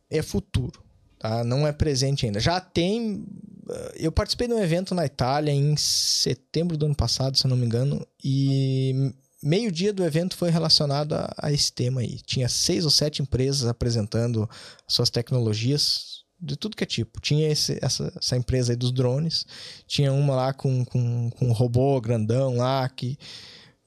é 0.09 0.23
futuro, 0.23 0.83
tá? 1.19 1.45
Não 1.45 1.67
é 1.67 1.73
presente 1.73 2.27
ainda. 2.27 2.41
Já 2.41 2.61
tem. 2.61 3.25
Eh, 3.71 3.95
eu 4.01 4.13
participei 4.13 4.49
de 4.49 4.55
um 4.55 4.63
evento 4.63 4.95
na 4.95 5.07
Itália 5.07 5.53
em 5.53 5.77
setembro 5.77 6.77
do 6.77 6.87
ano 6.87 6.95
passado, 6.95 7.37
se 7.37 7.47
eu 7.47 7.49
não 7.49 7.57
me 7.57 7.67
engano, 7.67 8.07
e 8.23 9.13
meio-dia 9.43 9.93
do 9.93 10.05
evento 10.05 10.37
foi 10.37 10.51
relacionado 10.51 11.15
a, 11.15 11.33
a, 11.39 11.53
esse 11.53 11.73
tema 11.73 12.01
aí. 12.01 12.19
Tinha 12.27 12.49
seis 12.49 12.85
ou 12.85 12.91
sete 12.91 13.23
empresas 13.23 13.67
apresentando 13.67 14.49
suas 14.87 15.11
tecnologias 15.11 16.21
de 16.41 16.57
tudo 16.57 16.77
que 16.77 16.85
é 16.85 16.87
tipo. 16.87 17.21
Tinha 17.21 17.49
esse, 17.49 17.79
essa, 17.83 18.13
essa 18.17 18.37
empresa 18.37 18.73
aí 18.73 18.77
dos 18.77 18.93
drones, 18.93 19.45
tinha 19.87 20.13
uma 20.13 20.35
lá 20.35 20.53
com, 20.53 20.85
com, 20.85 21.31
com 21.31 21.47
um 21.47 21.53
robô 21.53 22.01
grandão 22.01 22.57
lá 22.57 22.89
que 22.89 23.19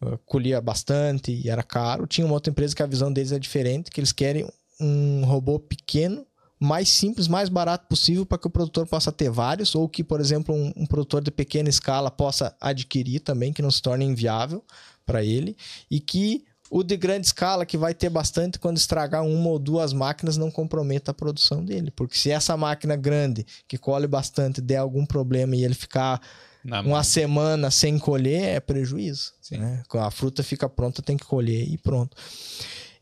uh, 0.01 0.17
colhia 0.25 0.61
bastante 0.61 1.31
e 1.31 1.49
era 1.49 1.63
caro. 1.63 2.07
Tinha 2.07 2.25
uma 2.25 2.35
outra 2.35 2.51
empresa 2.51 2.75
que 2.75 2.83
a 2.83 2.87
visão 2.87 3.11
deles 3.11 3.31
é 3.31 3.39
diferente, 3.39 3.91
que 3.91 3.99
eles 3.99 4.11
querem 4.11 4.47
um 4.79 5.23
robô 5.25 5.59
pequeno, 5.59 6.25
mais 6.63 6.89
simples, 6.89 7.27
mais 7.27 7.49
barato 7.49 7.87
possível 7.87 8.25
para 8.25 8.37
que 8.37 8.47
o 8.47 8.49
produtor 8.49 8.87
possa 8.87 9.11
ter 9.11 9.29
vários, 9.29 9.75
ou 9.75 9.87
que, 9.89 10.03
por 10.03 10.21
exemplo, 10.21 10.55
um, 10.55 10.71
um 10.75 10.85
produtor 10.85 11.21
de 11.21 11.29
pequena 11.29 11.69
escala 11.69 12.09
possa 12.09 12.55
adquirir 12.59 13.19
também, 13.19 13.51
que 13.51 13.61
não 13.61 13.69
se 13.69 13.81
torne 13.81 14.05
inviável 14.05 14.63
para 15.05 15.23
ele, 15.23 15.57
e 15.91 15.99
que 15.99 16.45
o 16.69 16.81
de 16.81 16.97
grande 16.97 17.27
escala, 17.27 17.65
que 17.67 17.77
vai 17.77 17.93
ter 17.93 18.09
bastante, 18.09 18.57
quando 18.57 18.77
estragar 18.77 19.23
uma 19.23 19.49
ou 19.49 19.59
duas 19.59 19.93
máquinas, 19.93 20.37
não 20.37 20.49
comprometa 20.49 21.11
a 21.11 21.13
produção 21.13 21.63
dele. 21.63 21.91
Porque 21.91 22.17
se 22.17 22.31
essa 22.31 22.57
máquina 22.57 22.95
grande, 22.95 23.45
que 23.67 23.77
colhe 23.77 24.07
bastante, 24.07 24.59
der 24.59 24.77
algum 24.77 25.05
problema 25.05 25.55
e 25.55 25.63
ele 25.63 25.75
ficar 25.75 26.19
Na 26.63 26.79
uma 26.79 26.89
mão. 26.89 27.03
semana 27.03 27.69
sem 27.69 27.99
colher, 27.99 28.55
é 28.55 28.59
prejuízo. 28.59 29.33
Né? 29.51 29.83
A 29.93 30.09
fruta 30.09 30.41
fica 30.41 30.67
pronta, 30.67 31.03
tem 31.03 31.15
que 31.15 31.25
colher 31.25 31.67
e 31.67 31.77
pronto. 31.77 32.17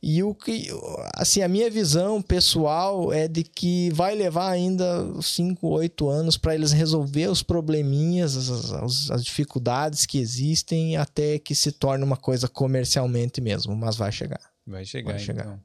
E 0.03 0.23
o 0.23 0.33
que, 0.33 0.67
assim, 1.15 1.43
a 1.43 1.47
minha 1.47 1.69
visão 1.69 2.23
pessoal 2.23 3.13
é 3.13 3.27
de 3.27 3.43
que 3.43 3.91
vai 3.91 4.15
levar 4.15 4.49
ainda 4.49 4.85
5, 5.21 5.67
8 5.67 6.09
anos 6.09 6.37
para 6.37 6.55
eles 6.55 6.71
resolver 6.71 7.27
os 7.27 7.43
probleminhas, 7.43 8.35
as, 8.35 9.11
as, 9.11 9.23
dificuldades 9.23 10.07
que 10.07 10.17
existem, 10.17 10.97
até 10.97 11.37
que 11.37 11.53
se 11.53 11.71
torne 11.71 12.03
uma 12.03 12.17
coisa 12.17 12.47
comercialmente 12.47 13.39
mesmo, 13.39 13.75
mas 13.75 13.95
vai 13.95 14.11
chegar. 14.11 14.41
Vai 14.65 14.85
chegar, 14.85 15.11
vai 15.11 15.19
chegar. 15.19 15.43
Então. 15.43 15.63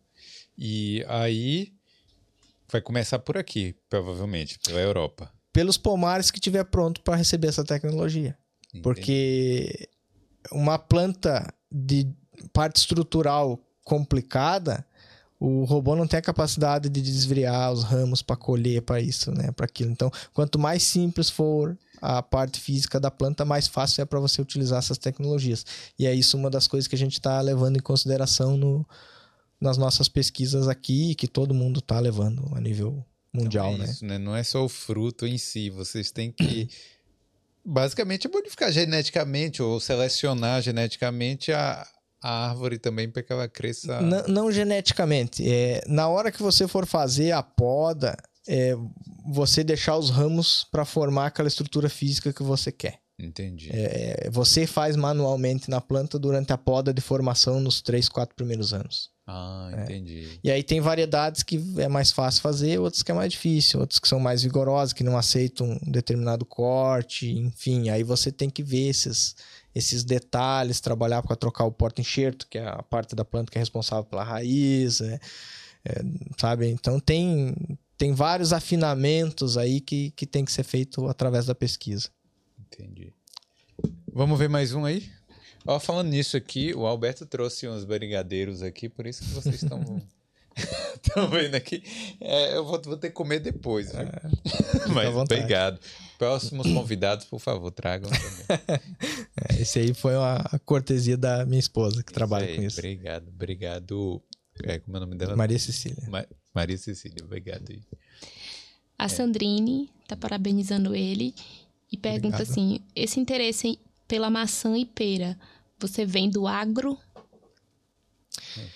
E 0.58 1.02
aí 1.08 1.72
vai 2.70 2.82
começar 2.82 3.18
por 3.18 3.38
aqui, 3.38 3.74
provavelmente, 3.88 4.58
pela 4.58 4.80
Europa. 4.80 5.32
Pelos 5.50 5.78
pomares 5.78 6.30
que 6.30 6.38
tiver 6.38 6.64
pronto 6.64 7.00
para 7.00 7.16
receber 7.16 7.48
essa 7.48 7.64
tecnologia. 7.64 8.36
Entendi. 8.68 8.82
Porque 8.82 9.88
uma 10.52 10.78
planta 10.78 11.50
de 11.72 12.06
parte 12.52 12.76
estrutural 12.76 13.58
complicada, 13.86 14.84
o 15.38 15.62
robô 15.62 15.94
não 15.94 16.08
tem 16.08 16.18
a 16.18 16.22
capacidade 16.22 16.88
de 16.88 17.00
desviar 17.00 17.72
os 17.72 17.84
ramos 17.84 18.20
para 18.20 18.34
colher 18.34 18.82
para 18.82 19.00
isso, 19.00 19.30
né, 19.30 19.52
para 19.52 19.64
aquilo. 19.64 19.92
Então, 19.92 20.10
quanto 20.34 20.58
mais 20.58 20.82
simples 20.82 21.30
for 21.30 21.78
a 22.02 22.20
parte 22.20 22.60
física 22.60 22.98
da 22.98 23.12
planta, 23.12 23.44
mais 23.44 23.68
fácil 23.68 24.02
é 24.02 24.04
para 24.04 24.18
você 24.18 24.42
utilizar 24.42 24.80
essas 24.80 24.98
tecnologias. 24.98 25.64
E 25.96 26.04
é 26.04 26.12
isso 26.12 26.36
uma 26.36 26.50
das 26.50 26.66
coisas 26.66 26.88
que 26.88 26.96
a 26.96 26.98
gente 26.98 27.12
está 27.12 27.40
levando 27.40 27.76
em 27.76 27.80
consideração 27.80 28.56
no, 28.56 28.84
nas 29.60 29.78
nossas 29.78 30.08
pesquisas 30.08 30.66
aqui, 30.66 31.14
que 31.14 31.28
todo 31.28 31.54
mundo 31.54 31.78
está 31.78 32.00
levando 32.00 32.50
a 32.56 32.60
nível 32.60 33.04
mundial, 33.32 33.72
então 33.72 33.86
é 33.86 33.90
isso, 33.90 34.04
né? 34.04 34.18
Não 34.18 34.34
é 34.34 34.42
só 34.42 34.64
o 34.64 34.68
fruto 34.68 35.26
em 35.26 35.38
si, 35.38 35.70
vocês 35.70 36.10
têm 36.10 36.32
que 36.32 36.68
basicamente 37.64 38.26
modificar 38.26 38.72
geneticamente 38.72 39.62
ou 39.62 39.78
selecionar 39.78 40.60
geneticamente 40.60 41.52
a, 41.52 41.86
a 42.22 42.48
árvore 42.48 42.78
também 42.78 43.09
para 43.09 43.22
que 43.22 43.32
ela 43.32 43.48
cresça. 43.48 44.01
Não, 44.01 44.26
não 44.26 44.52
geneticamente. 44.52 45.48
É, 45.48 45.82
na 45.86 46.09
hora 46.09 46.32
que 46.32 46.43
você 46.43 46.66
for 46.66 46.86
fazer 46.86 47.32
a 47.32 47.43
poda, 47.43 48.16
é, 48.48 48.74
você 49.26 49.62
deixar 49.62 49.97
os 49.97 50.10
ramos 50.10 50.66
para 50.70 50.84
formar 50.84 51.26
aquela 51.26 51.48
estrutura 51.48 51.88
física 51.88 52.32
que 52.32 52.43
você 52.43 52.72
quer. 52.72 53.01
Entendi. 53.18 53.70
É, 53.72 54.28
você 54.30 54.66
faz 54.66 54.94
manualmente 54.94 55.70
na 55.70 55.80
planta 55.80 56.18
durante 56.18 56.52
a 56.52 56.59
poda 56.59 56.93
de 56.93 57.01
formação 57.01 57.60
nos 57.60 57.80
três, 57.80 58.09
quatro 58.09 58.34
primeiros 58.34 58.74
anos. 58.74 59.10
Ah, 59.26 59.70
é. 59.72 59.82
entendi. 59.82 60.24
É. 60.24 60.38
E 60.44 60.51
aí 60.51 60.62
tem 60.62 60.80
variedades 60.80 61.43
que 61.43 61.60
é 61.78 61.88
mais 61.88 62.12
fácil 62.12 62.43
fazer, 62.43 62.78
outras 62.78 63.02
que 63.02 63.10
é 63.10 63.14
mais 63.14 63.32
difícil, 63.32 63.80
outras 63.80 63.98
que 63.98 64.06
são 64.06 64.20
mais 64.20 64.43
vigorosas, 64.43 64.93
que 64.93 65.02
não 65.02 65.16
aceitam 65.16 65.78
um 65.82 65.90
determinado 65.90 66.44
corte, 66.44 67.30
enfim. 67.30 67.88
Aí 67.88 68.02
você 68.02 68.30
tem 68.30 68.51
que 68.51 68.62
ver 68.62 68.88
esses, 68.88 69.34
esses 69.77 70.05
detalhes, 70.05 70.81
trabalhar 70.81 71.23
para 71.23 71.36
trocar 71.36 71.66
o 71.66 71.70
porta-enxerto, 71.70 72.48
que 72.48 72.57
é 72.57 72.66
a 72.66 72.82
parte 72.82 73.15
da 73.15 73.27
planta 73.27 73.53
que 73.53 73.59
é 73.59 73.61
responsável 73.61 74.05
pela 74.05 74.24
raiz, 74.24 75.03
é, 75.03 75.20
é, 75.85 76.03
sabe? 76.39 76.66
Então 76.69 76.98
tem, 76.98 77.55
tem 77.98 78.15
vários 78.15 78.55
afinamentos 78.55 79.59
aí 79.59 79.82
que, 79.82 80.12
que 80.12 80.24
tem 80.24 80.47
que 80.47 80.53
ser 80.53 80.62
feito 80.62 81.07
através 81.09 81.44
da 81.44 81.55
pesquisa. 81.55 82.09
Entendi. 82.59 83.12
Vamos 84.11 84.39
ver 84.39 84.48
mais 84.48 84.73
um 84.73 84.86
aí? 84.86 85.07
Ó, 85.66 85.78
falando 85.78 86.09
nisso 86.09 86.39
aqui, 86.39 86.73
o 86.74 86.86
Alberto 86.86 87.27
trouxe 87.27 87.69
uns 87.69 87.85
brigadeiros 87.85 88.62
aqui, 88.62 88.89
por 88.89 89.07
isso 89.07 89.23
que 89.23 89.31
vocês 89.31 89.62
estão 89.62 90.01
Estão 90.97 91.28
vendo 91.28 91.55
aqui? 91.55 91.83
É, 92.20 92.57
eu 92.57 92.65
vou, 92.65 92.81
vou, 92.83 92.97
ter 92.97 93.09
que 93.09 93.15
comer 93.15 93.41
depois, 93.41 93.93
viu? 93.93 94.01
É, 94.01 94.89
Mas 94.93 95.15
obrigado. 95.15 95.78
Próximos 96.19 96.66
convidados, 96.73 97.27
por 97.27 97.39
favor, 97.39 97.70
tragam 97.70 98.11
também. 98.11 98.81
É, 99.39 99.61
esse 99.61 99.78
aí 99.78 99.93
foi 99.93 100.16
uma 100.16 100.43
cortesia 100.65 101.15
da 101.15 101.45
minha 101.45 101.61
esposa, 101.61 102.03
que 102.03 102.11
isso 102.11 102.15
trabalha 102.15 102.47
aí, 102.47 102.57
com 102.57 102.62
isso. 102.62 102.78
Obrigado, 102.78 103.28
obrigado. 103.28 104.23
É, 104.65 104.78
como 104.78 104.97
é 104.97 104.99
o 104.99 105.01
nome 105.01 105.15
dela? 105.15 105.37
Maria 105.37 105.59
Cecília. 105.59 106.03
Ma 106.09 106.24
Maria 106.55 106.78
Cecília, 106.78 107.23
obrigado. 107.23 107.78
A 108.99 109.11
Sandrine 109.11 109.91
está 110.03 110.16
parabenizando 110.16 110.95
ele 110.95 111.35
e 111.93 111.99
pergunta 111.99 112.37
obrigado. 112.37 112.51
assim: 112.51 112.81
esse 112.95 113.20
interesse 113.20 113.78
pela 114.09 114.31
maçã 114.31 114.78
e 114.78 114.87
pera, 114.87 115.39
você 115.78 116.07
vem 116.07 116.31
do 116.31 116.47
agro? 116.47 116.99
É, 118.57 118.66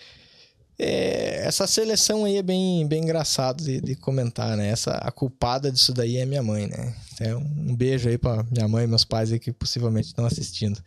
essa 0.83 1.67
seleção 1.67 2.25
aí 2.25 2.37
é 2.39 2.43
bem, 2.43 2.87
bem 2.87 3.03
engraçado 3.03 3.63
de, 3.63 3.81
de, 3.81 3.95
comentar, 3.95 4.57
né? 4.57 4.69
Essa, 4.69 4.93
a 4.93 5.11
culpada 5.11 5.71
disso 5.71 5.93
daí 5.93 6.17
é 6.17 6.25
minha 6.25 6.43
mãe, 6.43 6.67
né? 6.67 6.95
É 7.21 7.37
um 7.37 7.77
beijo 7.77 8.09
aí 8.09 8.17
para 8.17 8.43
minha 8.45 8.67
mãe 8.67 8.85
e 8.85 8.87
meus 8.87 9.05
pais 9.05 9.31
aí 9.31 9.39
que 9.39 9.53
possivelmente 9.53 10.09
estão 10.09 10.25
assistindo. 10.25 10.83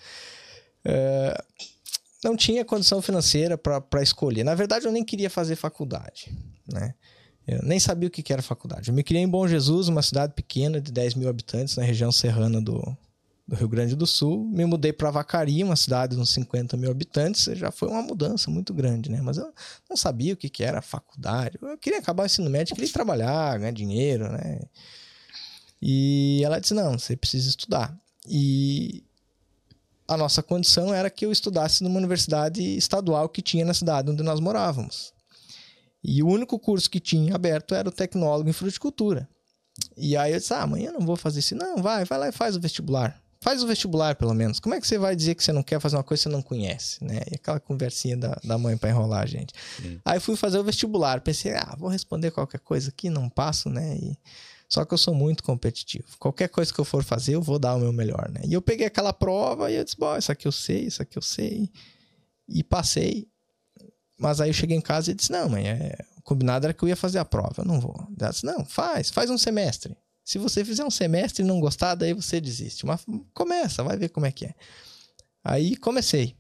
É, 0.84 1.44
não 2.24 2.36
tinha 2.36 2.66
condição 2.66 3.02
financeira 3.02 3.58
para 3.58 4.02
escolher. 4.02 4.44
Na 4.44 4.56
verdade, 4.56 4.86
eu 4.86 4.92
nem 4.92 5.04
queria 5.04 5.30
fazer 5.30 5.56
faculdade, 5.56 6.32
né? 6.72 6.96
Eu 7.46 7.62
nem 7.62 7.80
sabia 7.80 8.08
o 8.08 8.12
que 8.12 8.32
era 8.32 8.42
faculdade. 8.42 8.90
Eu 8.90 8.96
me 8.96 9.04
criei 9.04 9.22
em 9.22 9.28
Bom 9.28 9.48
Jesus, 9.48 9.90
uma 9.90 10.02
cidade 10.02 10.34
pequena 10.34 10.80
de 10.80 10.92
10 10.92 11.16
mil 11.16 11.30
habitantes, 11.30 11.76
na 11.76 11.84
região 11.84 12.12
serrana 12.12 12.62
do, 12.62 12.98
do 13.48 13.56
Rio 13.56 13.68
Grande 13.68 13.96
do 13.96 14.08
Sul, 14.08 14.46
me 14.46 14.66
mudei 14.66 14.94
para 14.94 15.12
Vacaria, 15.12 15.66
uma 15.66 15.76
cidade 15.76 16.16
de 16.16 16.22
uns 16.22 16.30
50 16.30 16.78
mil 16.78 16.90
habitantes, 16.90 17.44
já 17.58 17.72
foi 17.72 17.90
uma 17.90 18.02
mudança 18.02 18.50
muito 18.50 18.74
grande, 18.74 19.12
né? 19.12 19.22
Mas 19.22 19.38
eu 19.38 19.54
não 19.90 19.98
sabia 19.98 20.34
o 20.34 20.38
que, 20.38 20.50
que 20.50 20.64
era 20.64 20.82
faculdade, 20.82 21.60
eu 21.62 21.78
queria 21.78 22.00
acabar 22.00 22.24
o 22.24 22.26
ensino 22.26 22.50
médio, 22.50 22.74
queria 22.74 22.92
trabalhar, 22.92 23.58
ganhar 23.60 23.72
dinheiro, 23.72 24.32
né? 24.32 24.62
E 25.82 26.42
ela 26.44 26.60
disse, 26.60 26.74
não, 26.74 26.98
você 26.98 27.16
precisa 27.18 27.50
estudar. 27.50 27.94
E 28.26 29.04
a 30.08 30.16
nossa 30.16 30.42
condição 30.42 30.94
era 30.94 31.10
que 31.10 31.26
eu 31.26 31.32
estudasse 31.32 31.84
numa 31.84 31.98
universidade 31.98 32.62
estadual 32.78 33.28
que 33.28 33.42
tinha 33.42 33.66
na 33.66 33.74
cidade 33.74 34.10
onde 34.10 34.24
nós 34.24 34.40
morávamos. 34.40 35.14
E 36.02 36.24
o 36.24 36.28
único 36.28 36.58
curso 36.58 36.90
que 36.90 37.00
tinha 37.00 37.36
aberto 37.36 37.76
era 37.76 37.90
o 37.90 37.92
tecnólogo 37.92 38.50
em 38.50 38.54
fruticultura. 38.54 39.28
E 39.98 40.16
aí 40.16 40.34
eu 40.34 40.40
disse, 40.40 40.54
ah, 40.54 40.62
amanhã 40.62 40.92
não 40.92 41.06
vou 41.06 41.16
fazer 41.16 41.40
isso. 41.40 41.56
Não, 41.56 41.82
vai, 41.82 42.06
vai 42.06 42.20
lá 42.20 42.30
e 42.30 42.32
faz 42.32 42.56
o 42.56 42.62
vestibular. 42.62 43.23
Faz 43.44 43.62
o 43.62 43.68
vestibular, 43.68 44.16
pelo 44.16 44.34
menos. 44.34 44.58
Como 44.58 44.74
é 44.74 44.80
que 44.80 44.88
você 44.88 44.98
vai 44.98 45.18
dizer 45.18 45.36
que 45.36 45.44
você 45.44 45.52
não 45.52 45.62
quer 45.62 45.78
fazer 45.78 45.98
uma 45.98 46.04
coisa 46.04 46.24
que 46.24 46.30
você 46.30 46.34
não 46.34 46.42
conhece, 46.42 47.04
né? 47.04 47.20
E 47.30 47.36
aquela 47.36 47.60
conversinha 47.60 48.16
da, 48.16 48.40
da 48.42 48.58
mãe 48.58 48.78
para 48.78 48.90
enrolar 48.90 49.22
a 49.22 49.26
gente. 49.26 49.54
Sim. 49.82 50.00
Aí 50.06 50.18
fui 50.22 50.38
fazer 50.38 50.60
o 50.60 50.64
vestibular. 50.64 51.20
Pensei, 51.20 51.52
ah, 51.54 51.76
vou 51.78 51.90
responder 51.90 52.32
qualquer 52.32 52.62
coisa 52.62 52.88
aqui, 52.88 53.10
não 53.10 53.30
passo, 53.30 53.70
né? 53.70 53.98
E... 53.98 54.18
Só 54.70 54.86
que 54.86 54.94
eu 54.94 54.98
sou 54.98 55.14
muito 55.14 55.44
competitivo. 55.44 56.06
Qualquer 56.18 56.48
coisa 56.48 56.74
que 56.74 56.80
eu 56.80 56.86
for 56.86 57.04
fazer, 57.04 57.36
eu 57.36 57.42
vou 57.42 57.60
dar 57.60 57.76
o 57.76 57.80
meu 57.80 57.92
melhor, 57.92 58.30
né? 58.32 58.40
E 58.46 58.54
eu 58.54 58.62
peguei 58.62 58.88
aquela 58.88 59.12
prova 59.12 59.70
e 59.70 59.76
eu 59.76 59.84
disse, 59.84 59.98
bom, 59.98 60.16
isso 60.16 60.32
aqui 60.32 60.48
eu 60.48 60.52
sei, 60.54 60.86
isso 60.86 61.02
aqui 61.02 61.18
eu 61.18 61.22
sei. 61.22 61.70
E 62.48 62.64
passei. 62.64 63.28
Mas 64.18 64.40
aí 64.40 64.50
eu 64.50 64.54
cheguei 64.54 64.78
em 64.78 64.82
casa 64.82 65.12
e 65.12 65.14
disse, 65.14 65.34
não, 65.34 65.50
mãe, 65.50 65.68
é... 65.68 65.98
o 66.18 66.22
combinado 66.22 66.66
era 66.66 66.74
que 66.74 66.82
eu 66.82 66.88
ia 66.88 66.96
fazer 66.96 67.20
a 67.20 67.26
prova. 67.26 67.56
Eu 67.58 67.66
não 67.66 67.82
vou. 67.82 68.08
Ela 68.18 68.32
disse, 68.32 68.46
não, 68.46 68.64
faz, 68.64 69.10
faz 69.10 69.30
um 69.30 69.38
semestre. 69.38 69.98
Se 70.24 70.38
você 70.38 70.64
fizer 70.64 70.86
um 70.86 70.92
semestre 70.92 71.44
e 71.44 71.46
não 71.46 71.60
gostar, 71.60 71.96
daí 71.96 72.14
você 72.14 72.40
desiste. 72.40 72.86
Mas 72.86 73.06
começa, 73.34 73.84
vai 73.84 73.98
ver 73.98 74.10
como 74.10 74.26
é 74.26 74.32
que 74.32 74.46
é. 74.46 74.54
Aí 75.44 75.76
comecei. 75.76 76.36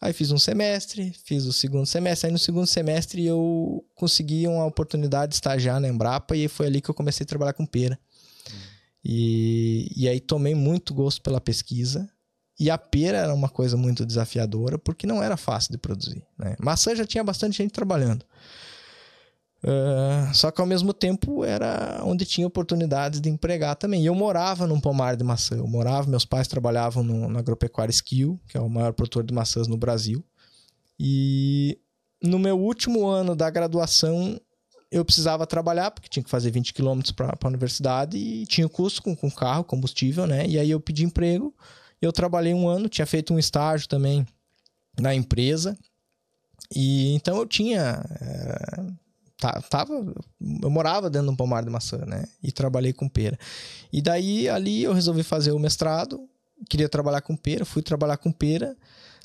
Aí 0.00 0.12
fiz 0.12 0.30
um 0.30 0.38
semestre, 0.38 1.12
fiz 1.24 1.44
o 1.44 1.52
segundo 1.52 1.86
semestre. 1.86 2.28
Aí 2.28 2.32
no 2.32 2.38
segundo 2.38 2.66
semestre 2.66 3.24
eu 3.24 3.84
consegui 3.94 4.46
uma 4.46 4.66
oportunidade 4.66 5.30
de 5.30 5.36
estagiar 5.36 5.80
na 5.80 5.88
Embrapa 5.88 6.36
e 6.36 6.46
foi 6.46 6.66
ali 6.66 6.80
que 6.80 6.90
eu 6.90 6.94
comecei 6.94 7.24
a 7.24 7.26
trabalhar 7.26 7.54
com 7.54 7.66
pera. 7.66 7.98
Hum. 8.48 8.56
E, 9.04 9.92
e 9.96 10.08
aí 10.08 10.20
tomei 10.20 10.54
muito 10.54 10.94
gosto 10.94 11.20
pela 11.22 11.40
pesquisa. 11.40 12.08
E 12.58 12.70
a 12.70 12.78
pera 12.78 13.18
era 13.18 13.34
uma 13.34 13.48
coisa 13.48 13.76
muito 13.76 14.06
desafiadora, 14.06 14.78
porque 14.78 15.06
não 15.06 15.20
era 15.20 15.36
fácil 15.36 15.72
de 15.72 15.78
produzir. 15.78 16.24
Né? 16.38 16.54
Maçã 16.60 16.94
já 16.94 17.04
tinha 17.04 17.24
bastante 17.24 17.58
gente 17.58 17.72
trabalhando. 17.72 18.24
Uh, 19.64 20.34
só 20.34 20.50
que 20.50 20.60
ao 20.60 20.66
mesmo 20.66 20.92
tempo 20.92 21.42
era 21.42 22.02
onde 22.04 22.26
tinha 22.26 22.46
oportunidades 22.46 23.18
de 23.18 23.30
empregar 23.30 23.74
também. 23.76 24.02
E 24.02 24.06
eu 24.06 24.14
morava 24.14 24.66
num 24.66 24.78
pomar 24.78 25.16
de 25.16 25.24
maçã. 25.24 25.56
Eu 25.56 25.66
morava, 25.66 26.08
meus 26.08 26.26
pais 26.26 26.46
trabalhavam 26.46 27.02
no, 27.02 27.30
no 27.30 27.38
Agropecuária 27.38 27.90
Skill, 27.90 28.38
que 28.46 28.58
é 28.58 28.60
o 28.60 28.68
maior 28.68 28.92
produtor 28.92 29.24
de 29.24 29.32
maçãs 29.32 29.66
no 29.66 29.78
Brasil. 29.78 30.22
E 31.00 31.78
no 32.22 32.38
meu 32.38 32.58
último 32.60 33.06
ano 33.06 33.34
da 33.34 33.48
graduação, 33.48 34.38
eu 34.90 35.02
precisava 35.02 35.46
trabalhar, 35.46 35.90
porque 35.90 36.10
tinha 36.10 36.22
que 36.22 36.30
fazer 36.30 36.50
20 36.50 36.74
quilômetros 36.74 37.12
para 37.12 37.34
a 37.42 37.48
universidade 37.48 38.18
e 38.18 38.46
tinha 38.46 38.68
custo 38.68 39.02
com, 39.02 39.16
com 39.16 39.30
carro, 39.30 39.64
combustível, 39.64 40.26
né? 40.26 40.46
E 40.46 40.58
aí 40.58 40.70
eu 40.70 40.78
pedi 40.78 41.04
emprego. 41.04 41.54
Eu 42.02 42.12
trabalhei 42.12 42.52
um 42.52 42.68
ano, 42.68 42.86
tinha 42.86 43.06
feito 43.06 43.32
um 43.32 43.38
estágio 43.38 43.88
também 43.88 44.26
na 45.00 45.14
empresa. 45.14 45.74
E 46.74 47.14
então 47.14 47.38
eu 47.38 47.46
tinha. 47.46 48.04
É, 48.20 49.03
tava, 49.38 50.14
eu 50.62 50.70
morava 50.70 51.10
dentro 51.10 51.28
de 51.28 51.32
um 51.32 51.36
pomar 51.36 51.62
de 51.62 51.70
maçã, 51.70 51.98
né? 52.06 52.24
E 52.42 52.52
trabalhei 52.52 52.92
com 52.92 53.08
pera. 53.08 53.38
E 53.92 54.00
daí 54.00 54.48
ali 54.48 54.82
eu 54.82 54.92
resolvi 54.92 55.22
fazer 55.22 55.52
o 55.52 55.58
mestrado, 55.58 56.20
queria 56.68 56.88
trabalhar 56.88 57.20
com 57.20 57.36
pera, 57.36 57.64
fui 57.64 57.82
trabalhar 57.82 58.16
com 58.16 58.32
pera, 58.32 58.76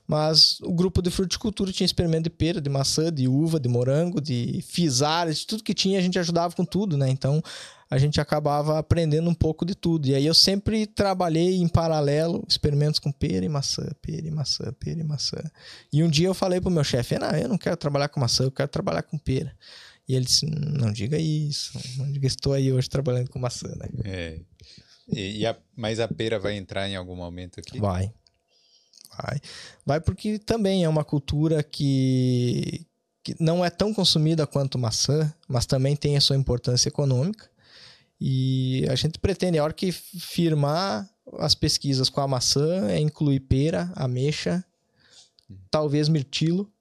mas 0.08 0.60
o 0.62 0.74
grupo 0.74 1.04
de 1.04 1.12
fruticultura 1.12 1.72
tinha 1.72 1.86
experimento 1.86 2.24
de 2.24 2.30
pera, 2.32 2.60
de 2.60 2.70
maçã, 2.70 3.14
de 3.14 3.28
uva, 3.28 3.60
de 3.60 3.70
morango, 3.70 4.20
de 4.20 4.60
fisares, 4.68 5.46
tudo 5.46 5.64
que 5.64 5.74
tinha 5.74 6.00
a 6.00 6.02
gente 6.02 6.18
ajudava 6.18 6.56
com 6.56 6.66
tudo, 6.66 6.98
né? 6.98 7.08
Então 7.10 7.44
a 7.92 7.98
gente 7.98 8.22
acabava 8.22 8.78
aprendendo 8.78 9.30
um 9.30 9.34
pouco 9.34 9.66
de 9.66 9.74
tudo. 9.76 10.08
E 10.08 10.16
aí 10.16 10.26
eu 10.26 10.34
sempre 10.34 10.86
trabalhei 10.86 11.58
em 11.58 11.68
paralelo 11.68 12.44
experimentos 12.48 13.00
com 13.00 13.12
pera 13.12 13.46
e 13.46 13.50
maçã, 13.50 13.88
pera 14.02 14.28
e 14.28 14.32
maçã, 14.32 14.74
pera 14.80 15.00
e 15.00 15.04
maçã. 15.04 15.38
E 15.92 16.04
um 16.04 16.10
dia 16.10 16.28
eu 16.28 16.34
falei 16.34 16.60
pro 16.62 16.72
meu 16.72 16.84
chefe, 16.84 17.18
não, 17.18 17.30
eu 17.32 17.50
não 17.50 17.58
quero 17.58 17.78
trabalhar 17.78 18.10
com 18.10 18.20
maçã, 18.20 18.44
eu 18.44 18.52
quero 18.52 18.70
trabalhar 18.70 19.04
com 19.04 19.18
pera. 19.18 19.56
E 20.10 20.16
ele 20.16 20.26
disse: 20.26 20.48
Não 20.48 20.92
diga 20.92 21.20
isso, 21.20 21.80
não 21.98 22.12
diga 22.12 22.26
estou 22.26 22.54
aí 22.54 22.74
hoje 22.74 22.90
trabalhando 22.90 23.30
com 23.30 23.38
maçã, 23.38 23.68
né? 23.76 23.88
É. 24.04 24.40
E, 25.08 25.42
e 25.42 25.46
a, 25.46 25.56
mas 25.78 26.00
a 26.00 26.08
pera 26.08 26.40
vai 26.40 26.58
entrar 26.58 26.90
em 26.90 26.96
algum 26.96 27.16
momento 27.16 27.60
aqui? 27.60 27.80
Vai. 27.80 28.12
Vai. 29.16 29.40
Vai 29.86 30.02
porque 30.02 30.40
também 30.40 30.84
é 30.84 30.90
uma 30.90 31.04
cultura 31.04 31.62
que, 31.62 32.88
que 33.24 33.36
não 33.40 33.64
é 33.64 33.70
tão 33.70 33.94
consumida 33.94 34.48
quanto 34.48 34.80
maçã, 34.80 35.32
mas 35.48 35.68
também 35.68 35.96
tem 35.96 36.18
a 36.18 36.22
sua 36.22 36.36
importância 36.36 36.90
econômica. 36.90 37.48
E 38.20 38.86
a 38.90 38.96
gente 38.96 39.20
pretende, 39.20 39.60
a 39.60 39.64
hora 39.64 39.74
que 39.74 39.92
firmar 39.92 41.08
as 41.38 41.54
pesquisas 41.54 42.10
com 42.10 42.20
a 42.20 42.28
maçã, 42.28 42.90
é 42.90 43.00
incluir 43.00 43.42
pera, 43.42 43.94
ameixa, 43.96 44.66
talvez 45.70 46.10
mirtilo 46.10 46.72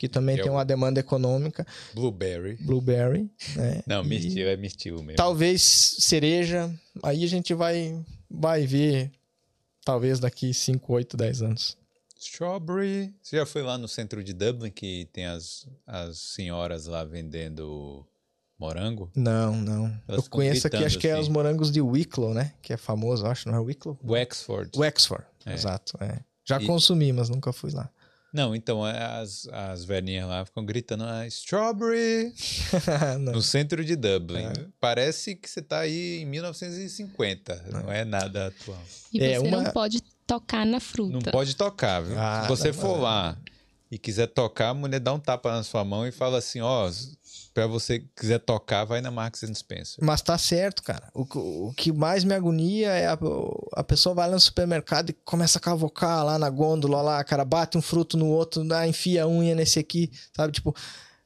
que 0.00 0.08
também 0.08 0.34
tem 0.34 0.50
uma 0.50 0.64
demanda 0.64 0.98
econômica. 0.98 1.66
Blueberry. 1.92 2.56
Blueberry. 2.56 3.30
Né? 3.54 3.82
Não, 3.86 4.02
mirtilo 4.02 4.48
é 4.48 4.56
mirtilo 4.56 5.02
mesmo. 5.02 5.18
Talvez 5.18 5.60
cereja. 5.60 6.74
Aí 7.02 7.22
a 7.22 7.26
gente 7.26 7.52
vai, 7.52 8.02
vai 8.30 8.66
ver, 8.66 9.12
talvez 9.84 10.18
daqui 10.18 10.54
5, 10.54 10.90
8, 10.90 11.18
10 11.18 11.42
anos. 11.42 11.76
Strawberry. 12.18 13.14
Você 13.22 13.36
já 13.36 13.44
foi 13.44 13.62
lá 13.62 13.76
no 13.76 13.86
centro 13.86 14.24
de 14.24 14.32
Dublin 14.32 14.70
que 14.70 15.06
tem 15.12 15.26
as, 15.26 15.66
as 15.86 16.16
senhoras 16.16 16.86
lá 16.86 17.04
vendendo 17.04 18.02
morango? 18.58 19.10
Não, 19.14 19.54
não. 19.54 19.84
Elas 20.08 20.24
eu 20.24 20.30
conheço 20.30 20.66
aqui, 20.66 20.82
acho 20.82 20.98
que 20.98 21.08
é 21.08 21.14
os 21.14 21.26
assim. 21.26 21.30
morangos 21.30 21.70
de 21.70 21.82
Wicklow, 21.82 22.32
né? 22.32 22.54
Que 22.62 22.72
é 22.72 22.78
famoso, 22.78 23.26
acho, 23.26 23.50
não 23.50 23.58
é 23.58 23.60
Wicklow? 23.60 23.98
Wexford. 24.02 24.70
Wexford, 24.78 25.26
é. 25.44 25.52
exato. 25.52 26.02
É. 26.02 26.20
Já 26.42 26.58
e... 26.58 26.64
consumi, 26.64 27.12
mas 27.12 27.28
nunca 27.28 27.52
fui 27.52 27.70
lá. 27.70 27.90
Não, 28.32 28.54
então 28.54 28.86
é, 28.86 29.02
as, 29.20 29.48
as 29.48 29.84
velhinhas 29.84 30.28
lá 30.28 30.44
ficam 30.44 30.64
gritando 30.64 31.04
ah, 31.04 31.26
Strawberry 31.26 32.32
no 33.20 33.42
centro 33.42 33.84
de 33.84 33.96
Dublin. 33.96 34.44
É. 34.44 34.52
Parece 34.80 35.34
que 35.34 35.50
você 35.50 35.60
tá 35.60 35.80
aí 35.80 36.20
em 36.22 36.26
1950, 36.26 37.66
não, 37.70 37.82
não 37.82 37.92
é 37.92 38.04
nada 38.04 38.46
atual. 38.48 38.82
E 39.12 39.20
é, 39.20 39.38
você 39.38 39.46
uma... 39.46 39.62
não 39.62 39.72
pode 39.72 40.00
tocar 40.26 40.64
na 40.64 40.78
fruta. 40.78 41.12
Não 41.12 41.20
pode 41.20 41.56
tocar, 41.56 42.00
viu? 42.02 42.16
Ah, 42.18 42.42
Se 42.42 42.48
você 42.48 42.72
for 42.72 43.00
lá 43.00 43.36
e 43.90 43.98
quiser 43.98 44.28
tocar, 44.28 44.68
a 44.68 44.74
mulher 44.74 45.00
dá 45.00 45.12
um 45.12 45.18
tapa 45.18 45.50
na 45.50 45.64
sua 45.64 45.84
mão 45.84 46.06
e 46.06 46.12
fala 46.12 46.38
assim, 46.38 46.60
ó, 46.60 46.86
oh, 46.86 46.90
para 47.52 47.66
você 47.66 48.04
quiser 48.16 48.38
tocar, 48.38 48.84
vai 48.84 49.00
na 49.00 49.10
Marks 49.10 49.40
Spencer. 49.54 50.04
Mas 50.04 50.22
tá 50.22 50.38
certo, 50.38 50.82
cara. 50.82 51.08
O, 51.12 51.68
o 51.68 51.74
que 51.74 51.92
mais 51.92 52.22
me 52.24 52.34
agonia 52.34 52.90
é 52.90 53.06
a, 53.06 53.18
a 53.74 53.84
pessoa 53.84 54.14
vai 54.14 54.28
lá 54.28 54.34
no 54.34 54.40
supermercado 54.40 55.10
e 55.10 55.12
começa 55.12 55.58
a 55.58 55.60
cavocar 55.60 56.24
lá 56.24 56.38
na 56.38 56.48
gôndola, 56.48 57.02
lá, 57.02 57.24
cara, 57.24 57.44
bate 57.44 57.76
um 57.76 57.82
fruto 57.82 58.16
no 58.16 58.26
outro, 58.26 58.64
dá, 58.64 58.86
enfia 58.86 59.24
a 59.24 59.28
unha 59.28 59.54
nesse 59.54 59.78
aqui, 59.78 60.10
sabe? 60.34 60.52
Tipo, 60.52 60.74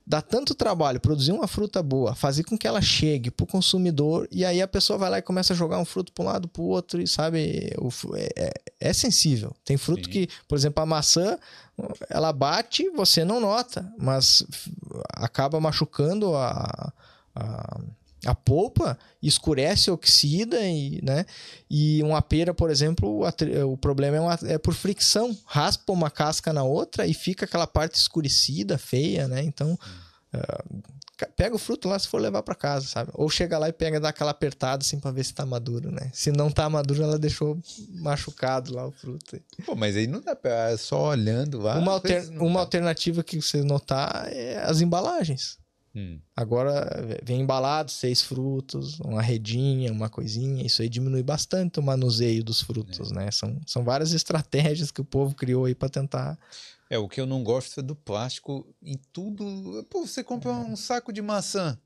dá 0.06 0.20
tanto 0.20 0.54
trabalho 0.54 1.00
produzir 1.00 1.32
uma 1.32 1.46
fruta 1.46 1.82
boa, 1.82 2.14
fazer 2.14 2.44
com 2.44 2.58
que 2.58 2.66
ela 2.66 2.82
chegue 2.82 3.30
pro 3.30 3.46
consumidor 3.46 4.28
e 4.30 4.44
aí 4.44 4.60
a 4.60 4.68
pessoa 4.68 4.98
vai 4.98 5.08
lá 5.08 5.18
e 5.18 5.22
começa 5.22 5.52
a 5.52 5.56
jogar 5.56 5.78
um 5.78 5.84
fruto 5.84 6.12
para 6.12 6.22
um 6.22 6.26
lado 6.26 6.48
para 6.48 6.62
o 6.62 6.66
outro 6.66 7.00
e 7.00 7.06
sabe 7.06 7.72
o, 7.78 7.88
é, 8.14 8.28
é, 8.36 8.52
é, 8.80 8.92
sensível. 8.92 9.54
Tem 9.64 9.76
fruto 9.76 10.04
Sim. 10.04 10.10
que, 10.10 10.28
por 10.46 10.56
exemplo, 10.56 10.82
a 10.82 10.86
maçã 10.86 11.38
ela 12.10 12.32
bate, 12.32 12.88
você 12.90 13.24
não 13.24 13.40
nota, 13.40 13.90
mas 13.98 14.44
acaba 15.14 15.60
machucando 15.60 16.36
a, 16.36 16.92
a 17.34 17.80
a 18.24 18.34
polpa 18.34 18.98
escurece, 19.22 19.90
oxida 19.90 20.60
e, 20.66 21.00
né? 21.02 21.24
E 21.70 22.02
uma 22.02 22.22
pera, 22.22 22.54
por 22.54 22.70
exemplo, 22.70 23.26
o 23.66 23.76
problema 23.76 24.16
é, 24.16 24.20
uma, 24.20 24.38
é, 24.44 24.58
por 24.58 24.74
fricção, 24.74 25.36
raspa 25.46 25.92
uma 25.92 26.10
casca 26.10 26.52
na 26.52 26.62
outra 26.62 27.06
e 27.06 27.14
fica 27.14 27.44
aquela 27.44 27.66
parte 27.66 27.94
escurecida, 27.94 28.78
feia, 28.78 29.28
né? 29.28 29.42
Então, 29.42 29.78
uh, 30.34 30.82
pega 31.36 31.54
o 31.54 31.58
fruto 31.58 31.88
lá 31.88 31.98
se 31.98 32.08
for 32.08 32.20
levar 32.20 32.42
para 32.42 32.54
casa, 32.54 32.86
sabe? 32.86 33.10
Ou 33.14 33.28
chega 33.30 33.58
lá 33.58 33.68
e 33.68 33.72
pega 33.72 34.00
dá 34.00 34.08
aquela 34.08 34.30
apertada 34.30 34.82
assim 34.82 34.98
para 34.98 35.10
ver 35.10 35.24
se 35.24 35.34
tá 35.34 35.46
maduro, 35.46 35.90
né? 35.90 36.10
Se 36.12 36.32
não 36.32 36.50
tá 36.50 36.68
maduro, 36.68 37.02
ela 37.02 37.18
deixou 37.18 37.58
machucado 37.94 38.74
lá 38.74 38.86
o 38.86 38.90
fruto. 38.90 39.40
Pô, 39.64 39.74
mas 39.74 39.96
aí 39.96 40.06
não 40.06 40.20
dá 40.20 40.34
pra 40.34 40.70
é 40.70 40.76
só 40.76 41.10
olhando 41.10 41.60
lá. 41.60 41.78
Uma, 41.78 41.92
alter, 41.92 42.30
uma 42.42 42.60
alternativa 42.60 43.22
que 43.22 43.40
você 43.40 43.62
notar 43.62 44.28
é 44.32 44.58
as 44.64 44.80
embalagens. 44.80 45.58
Hum. 45.94 46.18
Agora 46.34 47.20
vem 47.22 47.40
embalado 47.40 47.90
seis 47.90 48.20
frutos, 48.20 48.98
uma 49.00 49.22
redinha, 49.22 49.92
uma 49.92 50.10
coisinha. 50.10 50.66
Isso 50.66 50.82
aí 50.82 50.88
diminui 50.88 51.22
bastante 51.22 51.78
o 51.78 51.82
manuseio 51.82 52.42
dos 52.42 52.60
frutos, 52.60 53.12
é. 53.12 53.14
né? 53.14 53.30
São, 53.30 53.60
são 53.66 53.84
várias 53.84 54.12
estratégias 54.12 54.90
que 54.90 55.00
o 55.00 55.04
povo 55.04 55.34
criou 55.34 55.66
aí 55.66 55.74
para 55.74 55.88
tentar. 55.88 56.38
É, 56.90 56.98
o 56.98 57.08
que 57.08 57.20
eu 57.20 57.26
não 57.26 57.44
gosto 57.44 57.78
é 57.80 57.82
do 57.82 57.94
plástico 57.94 58.66
em 58.82 58.98
tudo. 59.12 59.86
Pô, 59.88 60.06
você 60.06 60.24
compra 60.24 60.50
é. 60.50 60.54
um 60.54 60.76
saco 60.76 61.12
de 61.12 61.22
maçã, 61.22 61.78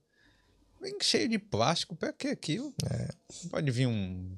vem 0.81 0.97
cheio 1.03 1.29
de 1.29 1.39
plástico, 1.39 1.95
para 1.95 2.13
que 2.13 2.29
aquilo? 2.29 2.73
É. 2.91 3.09
Pode 3.51 3.71
vir 3.71 3.87
um, 3.87 4.37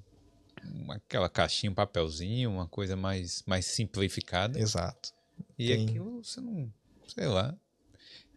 aquela 0.89 1.29
caixinha, 1.29 1.71
um 1.71 1.75
papelzinho, 1.75 2.51
uma 2.51 2.67
coisa 2.67 2.97
mais, 2.97 3.43
mais 3.47 3.67
simplificada. 3.67 4.59
Exato. 4.59 5.13
E 5.57 5.69
Tem... 5.69 5.89
aquilo 5.89 6.25
você 6.25 6.41
não. 6.41 6.73
Sei 7.07 7.27
lá. 7.27 7.57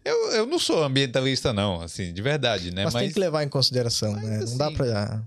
Eu, 0.03 0.31
eu 0.31 0.45
não 0.45 0.59
sou 0.59 0.83
ambientalista, 0.83 1.53
não, 1.53 1.81
assim, 1.81 2.13
de 2.13 2.21
verdade, 2.21 2.71
né? 2.71 2.83
Mas, 2.83 2.93
Mas 2.93 3.03
tem 3.03 3.13
que 3.13 3.19
levar 3.19 3.43
em 3.43 3.49
consideração, 3.49 4.11
Mas, 4.13 4.23
né? 4.23 4.37
Assim, 4.37 4.51
não 4.51 4.57
dá 4.57 4.67
assim, 4.67 4.75
pra. 4.75 5.23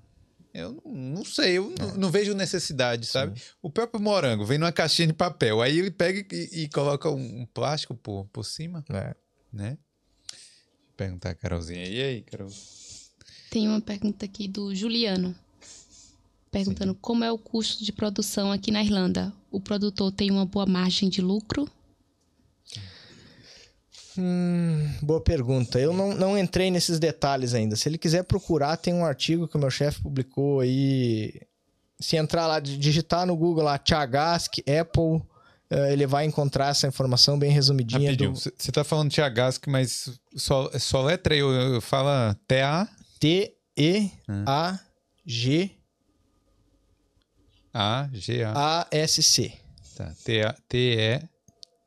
Eu 0.53 0.82
não, 0.85 0.93
não 0.94 1.24
sei, 1.24 1.59
eu 1.59 1.73
é. 1.78 1.98
não, 1.98 2.11
vejo 2.11 2.35
necessidade, 2.35 3.05
sabe? 3.07 3.39
Sim. 3.39 3.47
O 3.61 3.70
próprio 3.70 4.01
morango 4.01 4.44
vem 4.44 4.57
numa 4.57 4.73
caixinha 4.73 5.09
de 5.09 5.12
papel, 5.12 5.61
aí 5.61 5.78
ele 5.78 5.90
pega 5.90 6.24
e, 6.35 6.62
e 6.62 6.69
coloca 6.69 7.11
um, 7.11 7.43
um, 7.43 7.47
plástico 7.47 7.94
por, 7.94 8.27
por 8.32 8.43
cima, 8.43 8.82
é. 8.89 9.15
né? 9.53 9.78
Vou 10.31 10.94
perguntar 10.97 11.31
a 11.31 11.35
Carolzinha. 11.35 11.86
E 11.86 12.03
aí, 12.03 12.23
Carol? 12.23 12.51
Tem 13.51 13.69
uma 13.69 13.81
pergunta 13.81 14.24
aqui 14.24 14.48
do 14.48 14.74
Juliano. 14.74 15.35
Perguntando 16.51 16.93
Sim. 16.93 16.98
como 17.03 17.23
é 17.23 17.31
o 17.31 17.36
custo 17.36 17.85
de 17.85 17.93
produção 17.93 18.51
aqui 18.51 18.70
na 18.70 18.82
Irlanda. 18.82 19.32
O 19.51 19.61
produtor 19.61 20.11
tem 20.11 20.31
uma 20.31 20.47
boa 20.47 20.65
margem 20.65 21.11
de 21.11 21.20
lucro? 21.20 21.69
Hum, 24.19 24.89
boa 25.03 25.21
pergunta. 25.21 25.79
Eu 25.79 25.93
não, 25.93 26.15
não 26.15 26.39
entrei 26.39 26.71
nesses 26.71 26.99
detalhes 26.99 27.55
ainda. 27.55 27.77
Se 27.77 27.89
ele 27.89 27.99
quiser 27.99 28.25
procurar, 28.25 28.77
tem 28.77 28.95
um 28.95 29.05
artigo 29.05 29.47
que 29.47 29.57
o 29.57 29.61
meu 29.61 29.71
chefe 29.71 30.03
publicou 30.03 30.61
aí. 30.61 31.41
Se 31.99 32.17
entrar 32.17 32.47
lá, 32.47 32.61
digitar 32.61 33.27
no 33.27 33.37
Google 33.37 33.65
lá, 33.65 33.79
Tiagask, 33.79 34.59
Apple, 34.61 35.23
uh, 35.71 35.87
ele 35.91 36.07
vai 36.07 36.25
encontrar 36.25 36.69
essa 36.69 36.87
informação 36.87 37.39
bem 37.39 37.51
resumidinha. 37.51 38.15
Você 38.35 38.51
do... 38.51 38.73
tá 38.73 38.85
falando 38.85 39.11
Tiagask, 39.11 39.67
mas 39.67 40.19
só, 40.35 40.71
só 40.79 41.03
letra 41.03 41.35
aí, 41.35 41.41
eu, 41.41 41.51
eu 41.53 41.81
fala 41.81 42.37
T-A... 42.47 42.89
T-E-A-G... 43.19 44.11
A-G-A... 47.73 48.53
A-S-C. 48.91 49.53
Tá, 49.97 50.13
T-E... 50.69 51.36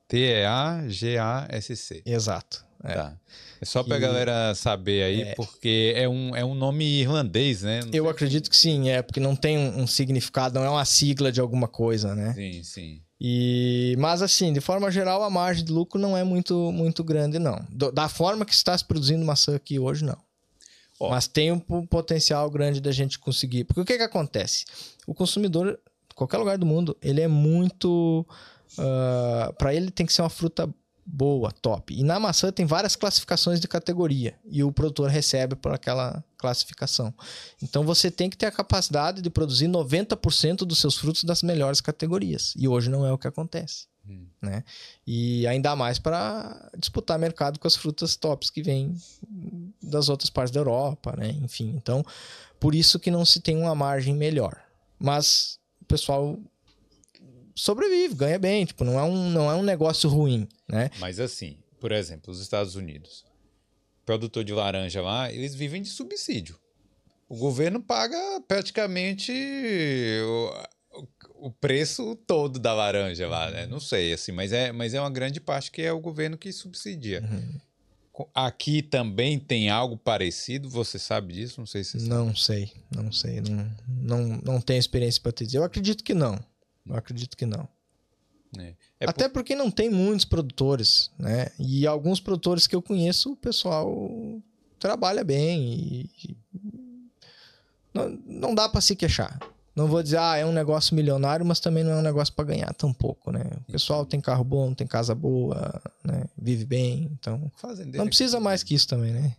T-E-A-G-A-S-C. 0.10 2.02
Exato. 2.06 2.66
É. 2.84 2.94
Tá. 2.94 3.18
É 3.62 3.66
só 3.66 3.84
pra 3.84 3.96
Que- 3.98 4.02
galera 4.02 4.56
saber 4.56 5.04
aí, 5.04 5.22
É. 5.24 5.36
porque 5.36 5.94
é 5.96 6.08
um, 6.08 6.34
é 6.36 6.46
um 6.46 6.56
nome 6.56 6.86
irlandês, 6.86 7.62
né? 7.62 7.82
Não 7.84 7.92
Eu 7.94 8.08
acredito 8.10 8.50
que 8.50 8.56
sim, 8.56 8.90
é, 8.90 9.02
porque 9.02 9.20
não 9.20 9.36
tem 9.36 9.58
um, 9.58 9.82
um 9.82 9.88
significado, 9.88 10.56
não 10.58 10.66
é 10.66 10.70
uma 10.70 10.86
sigla 10.86 11.30
de 11.32 11.42
alguma 11.42 11.68
coisa, 11.68 12.16
né? 12.16 12.34
Sim, 12.34 12.64
sim. 12.64 13.02
E, 13.20 13.96
mas 14.00 14.22
assim, 14.22 14.54
de 14.54 14.62
forma 14.62 14.90
geral, 14.90 15.22
a 15.24 15.30
margem 15.30 15.66
de 15.66 15.74
lucro 15.74 16.00
não 16.00 16.16
é 16.16 16.24
muito, 16.24 16.72
muito 16.72 17.04
grande, 17.04 17.38
não. 17.38 17.60
Do- 17.70 17.92
da 17.92 18.08
forma 18.08 18.46
que 18.46 18.54
está 18.54 18.78
se 18.78 18.86
produzindo 18.86 19.26
maçã 19.26 19.58
aqui 19.58 19.78
hoje, 19.78 20.06
não. 20.06 20.18
Ó. 20.98 21.10
Mas 21.10 21.28
tem 21.28 21.52
um 21.52 21.60
po- 21.60 21.86
potencial 21.86 22.50
grande 22.50 22.80
da 22.80 22.94
gente 22.94 23.20
conseguir. 23.20 23.66
Porque 23.66 23.82
o 23.82 23.86
que 23.86 23.98
que 23.98 24.04
acontece? 24.04 24.64
O 25.06 25.14
consumidor, 25.14 25.68
em 26.12 26.16
qualquer 26.16 26.38
lugar 26.38 26.58
do 26.58 26.66
mundo, 26.66 26.96
ele 27.02 27.20
é 27.20 27.28
muito... 27.28 28.26
para 29.58 29.74
ele 29.74 29.92
tem 29.92 30.06
que 30.06 30.14
ser 30.14 30.22
uma 30.22 30.30
fruta 30.30 30.70
boa, 31.12 31.52
top. 31.52 31.94
E 31.94 32.04
na 32.04 32.20
maçã 32.20 32.52
tem 32.52 32.66
várias 32.66 32.96
classificações 32.96 33.60
de 33.60 33.68
categoria. 33.68 34.36
E 34.46 34.64
o 34.64 34.72
produtor 34.72 35.10
recebe 35.10 35.56
por 35.56 35.74
aquela 35.74 36.24
classificação. 36.38 37.14
Então 37.62 37.84
você 37.84 38.12
tem 38.12 38.30
que 38.30 38.38
ter 38.38 38.46
a 38.46 38.52
capacidade 38.52 39.22
de 39.22 39.30
produzir 39.30 39.68
90% 39.68 40.58
dos 40.58 40.80
seus 40.80 40.98
frutos 40.98 41.24
das 41.24 41.42
melhores 41.42 41.82
categorias. 41.82 42.54
E 42.56 42.68
hoje 42.68 42.90
não 42.90 43.06
é 43.06 43.12
o 43.12 43.18
que 43.18 43.28
acontece. 43.28 43.88
Hum. 44.08 44.28
Né? 44.42 44.64
E 45.06 45.46
ainda 45.48 45.76
mais 45.76 46.00
para 46.00 46.70
disputar 46.78 47.18
mercado 47.20 47.60
com 47.60 47.68
as 47.68 47.76
frutas 47.76 48.16
tops 48.16 48.50
que 48.50 48.62
vêm 48.62 48.96
das 49.82 50.10
outras 50.10 50.30
partes 50.30 50.54
da 50.54 50.60
Europa, 50.60 51.16
né? 51.18 51.30
Enfim, 51.44 51.74
então 51.76 52.04
por 52.60 52.74
isso 52.74 53.00
que 53.00 53.12
não 53.12 53.26
se 53.26 53.40
tem 53.40 53.58
uma 53.58 53.76
margem 53.76 54.16
melhor. 54.16 54.58
Mas 54.98 55.60
o 55.82 55.86
pessoal 55.86 56.40
sobrevive, 57.62 58.16
ganha 58.16 58.40
bem, 58.40 58.66
tipo, 58.66 58.84
não 58.84 59.00
é 59.00 59.04
um, 59.04 59.30
não 59.30 59.52
é 59.52 59.56
um 59.56 59.64
negócio 59.64 60.10
ruim, 60.10 60.48
né? 60.68 60.90
Mas 61.00 61.20
assim, 61.20 61.58
por 61.80 61.92
exemplo, 61.92 62.32
os 62.32 62.40
Estados 62.42 62.76
Unidos, 62.76 63.26
produtor 64.06 64.44
de 64.44 64.54
laranja 64.54 65.02
lá, 65.02 65.32
eles 65.32 65.54
vivem 65.56 65.82
de 65.82 65.90
subsídio. 65.90 66.58
O 67.28 67.36
governo 67.38 67.80
paga 67.82 68.18
praticamente 68.48 69.32
o, 70.92 71.48
o- 71.48 71.52
preço 71.52 72.16
todo 72.28 72.58
da 72.60 72.74
laranja 72.74 73.28
lá, 73.28 73.52
né? 73.52 73.68
Não 73.68 73.80
sei, 73.80 74.14
assim, 74.14 74.32
mas 74.32 74.52
é, 74.52 74.72
mas 74.72 74.94
é 74.94 75.00
uma 75.00 75.10
grande 75.12 75.40
parte 75.40 75.72
que 75.72 75.82
é 75.82 75.92
o 75.92 76.00
governo 76.00 76.38
que 76.38 76.52
subsidia. 76.52 77.22
Co- 78.12 78.30
Aqui 78.34 78.82
também 78.82 79.38
tem 79.40 79.70
algo 79.70 79.96
parecido, 79.98 80.70
você 80.70 80.98
sabe 80.98 81.34
disso? 81.34 81.60
Não 81.60 81.68
sei 81.68 81.84
se 81.84 81.92
você 81.92 82.00
sabe. 82.00 82.10
Não 82.10 82.36
sei, 82.36 82.72
não 82.96 83.12
sei, 83.12 83.42
não, 83.42 83.72
não, 83.88 84.42
não 84.44 84.62
tenho 84.62 84.80
experiência 84.80 85.22
para 85.22 85.32
te 85.32 85.46
dizer. 85.46 85.60
Eu 85.60 85.64
acredito 85.64 86.04
que 86.04 86.14
não. 86.16 86.40
Acredito 86.96 87.36
que 87.38 87.46
não. 87.46 87.68
É 89.00 89.06
por- 89.06 89.10
Até 89.12 89.30
porque 89.30 89.56
não 89.56 89.70
tem 89.70 89.90
muitos 89.90 90.26
produtores, 90.26 91.12
né? 91.20 91.48
E 91.60 91.86
alguns 91.86 92.20
produtores 92.20 92.66
que 92.66 92.76
eu 92.76 92.82
conheço, 92.82 93.32
o 93.34 93.36
pessoal 93.36 93.96
trabalha 94.80 95.24
bem 95.24 95.62
e 95.74 96.10
e 96.24 96.38
não, 97.94 98.10
não 98.26 98.56
dá 98.56 98.68
para 98.70 98.82
se 98.82 98.96
queixar. 98.96 99.40
Não 99.76 99.88
vou 99.88 100.04
dizer, 100.04 100.18
ah, 100.18 100.36
é 100.36 100.46
um 100.46 100.52
negócio 100.52 100.94
milionário, 100.96 101.46
mas 101.46 101.60
também 101.60 101.84
não 101.84 101.92
é 101.92 101.96
um 101.98 102.02
negócio 102.02 102.34
para 102.34 102.46
ganhar 102.46 102.74
tampouco, 102.74 103.32
né? 103.32 103.44
O 103.68 103.72
pessoal 103.72 104.06
tem 104.06 104.20
carro 104.20 104.44
bom, 104.44 104.74
tem 104.74 104.86
casa 104.86 105.16
boa, 105.16 105.82
né? 106.04 106.26
Vive 106.38 106.66
bem, 106.66 107.10
então 107.20 107.52
fazendeiro, 107.56 107.98
não 108.00 108.08
precisa 108.08 108.40
mais 108.40 108.62
que 108.64 108.74
isso 108.76 108.88
também, 108.88 109.14
né? 109.14 109.36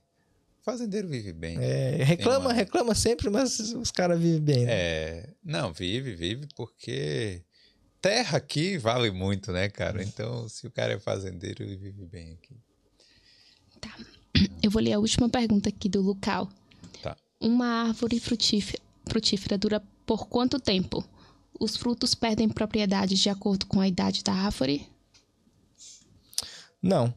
Fazendeiro 0.71 1.09
vive 1.09 1.33
bem. 1.33 1.59
É, 1.61 2.03
reclama, 2.05 2.47
uma- 2.47 2.53
reclama 2.53 2.95
sempre, 2.95 3.29
mas 3.31 3.59
os 3.59 3.91
caras 3.91 4.21
vivem 4.21 4.41
bem. 4.41 4.65
né? 4.67 4.73
É, 4.73 5.31
não, 5.45 5.73
vive, 5.73 6.15
vive, 6.15 6.47
porque 6.55 7.43
terra 8.01 8.39
aqui 8.39 8.79
vale 8.79 9.11
muito, 9.11 9.51
né, 9.53 9.69
cara? 9.69 10.03
Então, 10.03 10.49
se 10.49 10.67
o 10.67 10.71
cara 10.71 10.93
é 10.93 10.99
fazendeiro, 10.99 11.63
ele 11.63 11.77
vive 11.77 12.05
bem 12.07 12.33
aqui. 12.33 12.57
Eu 14.63 14.71
vou 14.71 14.81
ler 14.83 14.93
a 14.93 14.99
última 14.99 15.29
pergunta 15.29 15.69
aqui 15.69 15.89
do 15.89 16.01
Lucal. 16.01 16.49
Tá. 17.03 17.17
Uma 17.41 17.87
árvore 17.89 18.21
frutífera, 18.21 18.81
frutífera 19.09 19.59
dura 19.59 19.83
por 20.07 20.29
quanto 20.29 20.61
tempo? 20.61 21.05
Os 21.59 21.77
frutos 21.77 22.15
perdem 22.15 22.49
propriedades 22.49 23.19
de 23.19 23.29
acordo 23.29 23.67
com 23.67 23.81
a 23.81 23.89
idade 23.89 24.23
da 24.23 24.33
árvore? 24.33 24.87
Não. 26.83 27.13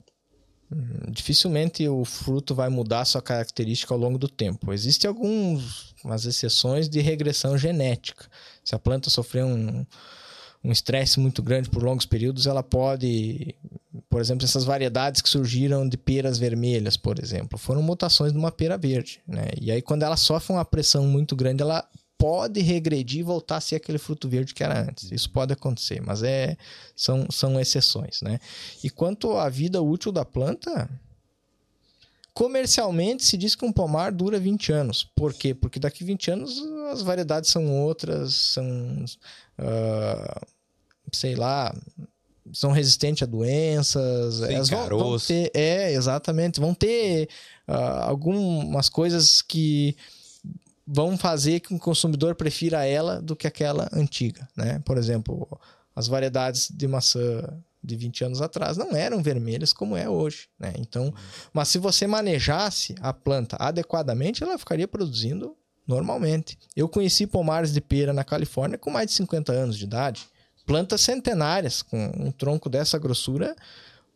Dificilmente 1.09 1.87
o 1.87 2.03
fruto 2.05 2.55
vai 2.55 2.69
mudar 2.69 3.05
sua 3.05 3.21
característica 3.21 3.93
ao 3.93 3.99
longo 3.99 4.17
do 4.17 4.27
tempo. 4.27 4.73
Existem 4.73 5.07
algumas 5.07 6.25
exceções 6.25 6.89
de 6.89 6.99
regressão 7.01 7.57
genética. 7.57 8.25
Se 8.63 8.75
a 8.75 8.79
planta 8.79 9.09
sofrer 9.09 9.43
um 9.43 9.85
um 10.63 10.71
estresse 10.71 11.19
muito 11.19 11.43
grande 11.43 11.69
por 11.69 11.83
longos 11.83 12.05
períodos, 12.05 12.47
ela 12.47 12.63
pode, 12.63 13.53
por 14.09 14.21
exemplo, 14.21 14.45
essas 14.45 14.63
variedades 14.63 15.21
que 15.21 15.27
surgiram 15.27 15.87
de 15.87 15.97
peras 15.97 16.37
vermelhas, 16.37 16.95
por 16.95 17.19
exemplo, 17.19 17.57
foram 17.57 17.81
mutações 17.81 18.31
de 18.31 18.37
uma 18.37 18.51
pera 18.51 18.77
verde, 18.77 19.19
né? 19.27 19.49
E 19.59 19.69
aí 19.71 19.81
quando 19.81 20.03
ela 20.03 20.15
sofre 20.15 20.53
uma 20.53 20.63
pressão 20.63 21.05
muito 21.05 21.35
grande, 21.35 21.61
ela 21.61 21.85
pode 22.23 22.61
regredir 22.61 23.19
e 23.19 23.23
voltar 23.23 23.57
a 23.57 23.59
ser 23.59 23.75
aquele 23.75 23.97
fruto 23.97 24.29
verde 24.29 24.53
que 24.53 24.63
era 24.63 24.79
antes. 24.79 25.11
Isso 25.11 25.29
pode 25.29 25.51
acontecer, 25.51 26.01
mas 26.01 26.23
é 26.23 26.55
são, 26.95 27.27
são 27.29 27.59
exceções, 27.59 28.21
né? 28.21 28.39
E 28.81 28.89
quanto 28.89 29.33
à 29.33 29.49
vida 29.49 29.81
útil 29.81 30.09
da 30.09 30.23
planta, 30.23 30.89
comercialmente 32.33 33.25
se 33.25 33.35
diz 33.35 33.55
que 33.55 33.65
um 33.65 33.73
pomar 33.73 34.13
dura 34.13 34.39
20 34.39 34.71
anos. 34.71 35.03
Por 35.13 35.33
quê? 35.33 35.53
Porque 35.53 35.81
daqui 35.81 36.05
20 36.05 36.31
anos 36.31 36.63
as 36.93 37.01
variedades 37.01 37.49
são 37.49 37.69
outras, 37.69 38.33
são, 38.33 39.03
ah, 39.57 40.41
sei 41.11 41.35
lá, 41.35 41.75
são 42.53 42.71
resistentes 42.71 43.23
a 43.23 43.25
doenças. 43.25 44.35
Sem 44.35 44.55
elas 44.55 44.69
vão, 44.69 44.87
vão 44.87 45.19
ter, 45.19 45.51
é, 45.53 45.91
exatamente. 45.91 46.61
Vão 46.61 46.73
ter 46.73 47.27
ah, 47.67 48.05
algumas 48.05 48.87
coisas 48.87 49.41
que 49.41 49.97
vão 50.85 51.17
fazer 51.17 51.59
que 51.61 51.73
o 51.73 51.79
consumidor 51.79 52.35
prefira 52.35 52.85
ela 52.85 53.21
do 53.21 53.35
que 53.35 53.47
aquela 53.47 53.89
antiga, 53.93 54.47
né? 54.55 54.79
Por 54.85 54.97
exemplo, 54.97 55.47
as 55.95 56.07
variedades 56.07 56.69
de 56.69 56.87
maçã 56.87 57.41
de 57.83 57.95
20 57.95 58.23
anos 58.25 58.41
atrás 58.41 58.77
não 58.77 58.95
eram 58.95 59.21
vermelhas 59.21 59.73
como 59.73 59.97
é 59.97 60.09
hoje, 60.09 60.47
né? 60.59 60.73
Então, 60.77 61.13
mas 61.51 61.67
se 61.67 61.77
você 61.77 62.07
manejasse 62.07 62.95
a 63.01 63.13
planta 63.13 63.57
adequadamente, 63.59 64.43
ela 64.43 64.57
ficaria 64.57 64.87
produzindo 64.87 65.55
normalmente. 65.85 66.57
Eu 66.75 66.87
conheci 66.87 67.27
pomares 67.27 67.73
de 67.73 67.81
pera 67.81 68.13
na 68.13 68.23
Califórnia 68.23 68.77
com 68.77 68.89
mais 68.89 69.07
de 69.07 69.13
50 69.13 69.51
anos 69.51 69.77
de 69.77 69.83
idade, 69.83 70.25
plantas 70.65 71.01
centenárias 71.01 71.81
com 71.81 72.11
um 72.17 72.31
tronco 72.31 72.69
dessa 72.69 72.97
grossura, 72.97 73.55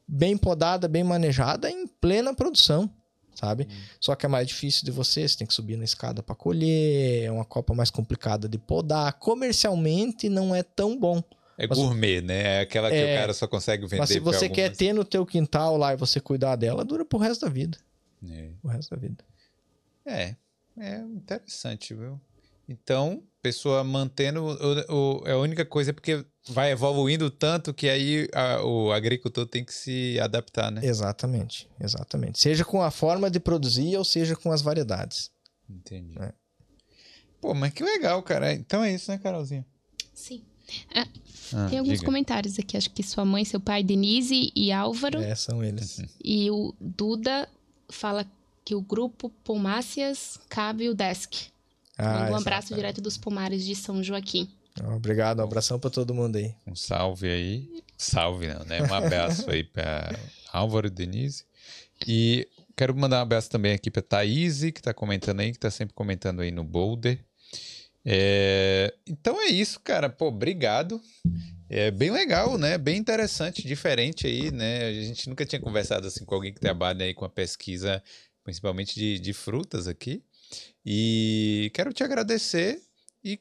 bem 0.07 0.37
podada, 0.37 0.87
bem 0.87 1.03
manejada, 1.03 1.69
em 1.69 1.85
plena 1.85 2.33
produção, 2.33 2.89
sabe? 3.37 3.67
Só 3.99 4.15
que 4.15 4.25
é 4.25 4.29
mais 4.29 4.47
difícil 4.47 4.83
de 4.83 4.91
você, 4.91 5.27
você 5.27 5.37
tem 5.37 5.45
que 5.47 5.53
subir 5.53 5.77
na 5.77 5.83
escada 5.83 6.23
para 6.23 6.33
colher, 6.35 7.23
é 7.25 7.31
uma 7.31 7.45
copa 7.45 7.73
mais 7.73 7.91
complicada 7.91 8.49
de 8.49 8.57
podar. 8.57 9.13
Comercialmente 9.13 10.27
não 10.29 10.53
é 10.55 10.63
tão 10.63 10.97
bom. 10.99 11.23
É 11.57 11.65
Mas- 11.67 11.77
gourmet, 11.77 12.21
né? 12.21 12.57
É 12.57 12.59
aquela 12.61 12.89
que 12.89 12.95
É. 12.95 13.15
o 13.15 13.19
cara 13.19 13.33
só 13.33 13.47
consegue 13.47 13.83
vender. 13.85 13.97
Mas 13.99 14.09
se 14.09 14.19
você 14.19 14.47
quer 14.47 14.63
algumas- 14.65 14.77
ter 14.77 14.93
no 14.93 15.03
teu 15.03 15.25
quintal 15.25 15.75
lá 15.77 15.93
e 15.93 15.97
você 15.97 16.19
cuidar 16.19 16.55
dela, 16.55 16.83
dura 16.85 17.03
pro 17.05 17.17
resto 17.17 17.45
da 17.45 17.51
vida. 17.51 17.77
É. 18.29 18.49
O 18.63 18.67
resto 18.67 18.91
da 18.91 18.97
vida. 18.97 19.23
É, 20.05 20.35
é 20.79 20.97
interessante, 20.99 21.93
viu? 21.93 22.19
Então, 22.69 23.23
pessoa 23.47 23.83
mantendo 23.83 24.43
o, 24.43 25.21
o- 25.21 25.27
é 25.27 25.31
a 25.31 25.37
única 25.37 25.65
coisa 25.65 25.93
porque 25.93 26.25
vai 26.49 26.71
evoluindo 26.71 27.29
tanto 27.29 27.73
que 27.73 27.89
aí 27.89 28.27
a- 28.33 28.61
o 28.63 28.91
agricultor 28.91 29.45
tem 29.45 29.63
que 29.65 29.73
se 29.73 30.19
adaptar, 30.19 30.71
né? 30.71 30.81
Exatamente, 30.83 31.67
exatamente. 31.79 32.39
Seja 32.39 32.63
com 32.65 32.81
a 32.81 32.91
forma 32.91 33.29
de 33.29 33.39
produzir 33.39 33.95
ou 33.97 34.03
seja 34.05 34.35
com 34.35 34.51
as 34.51 34.61
variedades. 34.61 35.29
Entendi. 35.69 36.17
É. 36.19 36.33
Pô, 37.41 37.53
mas 37.53 37.71
que 37.73 37.83
legal, 37.83 38.21
cara. 38.23 38.53
Então 38.53 38.83
é 38.83 38.93
isso, 38.93 39.11
né, 39.11 39.17
Carolzinha? 39.17 39.65
Sim. 40.13 40.41
Ah, 40.93 41.05
Tem 41.69 41.79
alguns 41.79 41.99
diga. 41.99 42.05
comentários 42.05 42.59
aqui, 42.59 42.75
acho 42.75 42.89
que 42.89 43.01
sua 43.03 43.23
mãe, 43.23 43.45
seu 43.45 43.59
pai, 43.59 43.83
Denise 43.83 44.51
e 44.55 44.71
Álvaro. 44.71 45.19
É, 45.21 45.33
são 45.35 45.63
eles. 45.63 46.01
E 46.23 46.49
o 46.51 46.73
Duda 46.79 47.47
fala 47.89 48.25
que 48.65 48.75
o 48.75 48.81
grupo 48.81 49.29
Pomáceas 49.45 50.39
cabe 50.49 50.89
o 50.89 50.93
Desk. 50.95 51.47
Ah, 51.97 52.29
um 52.31 52.35
abraço 52.35 52.75
direto 52.75 53.01
dos 53.01 53.17
pomares 53.17 53.65
de 53.65 53.75
São 53.75 54.03
Joaquim. 54.03 54.49
Obrigado, 54.95 55.39
um 55.39 55.43
abração 55.43 55.79
pra 55.79 55.89
todo 55.89 56.13
mundo 56.13 56.35
aí. 56.35 56.53
Um 56.65 56.75
salve 56.75 57.27
aí. 57.29 57.83
Salve, 57.97 58.47
não, 58.47 58.63
né? 58.65 58.81
Um 58.83 58.93
abraço 58.93 59.49
aí 59.49 59.63
para 59.63 60.15
Álvaro 60.53 60.87
e 60.87 60.91
Denise. 60.91 61.43
E 62.07 62.47
quero 62.75 62.95
mandar 62.95 63.17
um 63.17 63.21
abraço 63.21 63.49
também 63.49 63.73
aqui 63.73 63.89
para 63.89 64.03
Thaís, 64.03 64.61
que 64.61 64.81
tá 64.81 64.93
comentando 64.93 65.39
aí, 65.39 65.51
que 65.51 65.57
tá 65.57 65.71
sempre 65.71 65.95
comentando 65.95 66.41
aí 66.41 66.51
no 66.51 66.63
Boulder. 66.63 67.19
É, 68.05 68.93
Então 69.07 69.41
é 69.41 69.47
isso, 69.47 69.79
cara. 69.79 70.09
Pô, 70.09 70.27
obrigado. 70.27 71.01
É 71.69 71.91
bem 71.91 72.11
legal, 72.11 72.57
né? 72.57 72.77
Bem 72.77 72.97
interessante, 72.97 73.67
diferente 73.67 74.25
aí, 74.27 74.51
né? 74.51 74.85
A 74.85 74.93
gente 74.93 75.27
nunca 75.27 75.45
tinha 75.45 75.59
conversado 75.59 76.07
assim 76.07 76.23
com 76.23 76.35
alguém 76.35 76.53
que 76.53 76.59
trabalha 76.59 77.03
aí 77.03 77.13
com 77.13 77.25
a 77.25 77.29
pesquisa, 77.29 78.01
principalmente 78.43 78.95
de, 78.95 79.19
de 79.19 79.33
frutas 79.33 79.87
aqui. 79.87 80.23
E 80.85 81.71
quero 81.73 81.91
te 81.91 82.03
agradecer 82.03 82.81
e 83.23 83.39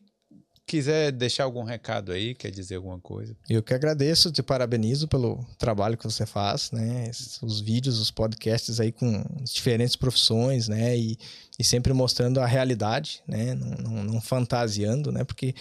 quiser 0.67 1.13
deixar 1.13 1.45
algum 1.45 1.63
recado 1.63 2.11
aí, 2.11 2.35
quer 2.35 2.51
dizer 2.51 2.75
alguma 2.75 2.99
coisa. 2.99 3.37
Eu 3.49 3.63
que 3.63 3.73
agradeço, 3.73 4.33
te 4.33 4.43
parabenizo 4.43 5.07
pelo 5.07 5.45
trabalho 5.57 5.97
que 5.97 6.05
você 6.05 6.27
faz, 6.27 6.73
né? 6.73 7.11
Os 7.41 7.61
vídeos, 7.61 8.01
os 8.01 8.11
podcasts 8.11 8.81
aí 8.81 8.91
com 8.91 9.25
diferentes 9.45 9.95
profissões, 9.95 10.67
né? 10.67 10.99
E, 10.99 11.17
e 11.57 11.63
sempre 11.63 11.93
mostrando 11.93 12.41
a 12.41 12.47
realidade, 12.47 13.23
né? 13.29 13.55
Não, 13.55 13.77
não, 13.77 14.05
não 14.05 14.21
fantasiando, 14.21 15.13
né? 15.13 15.23
Porque 15.23 15.55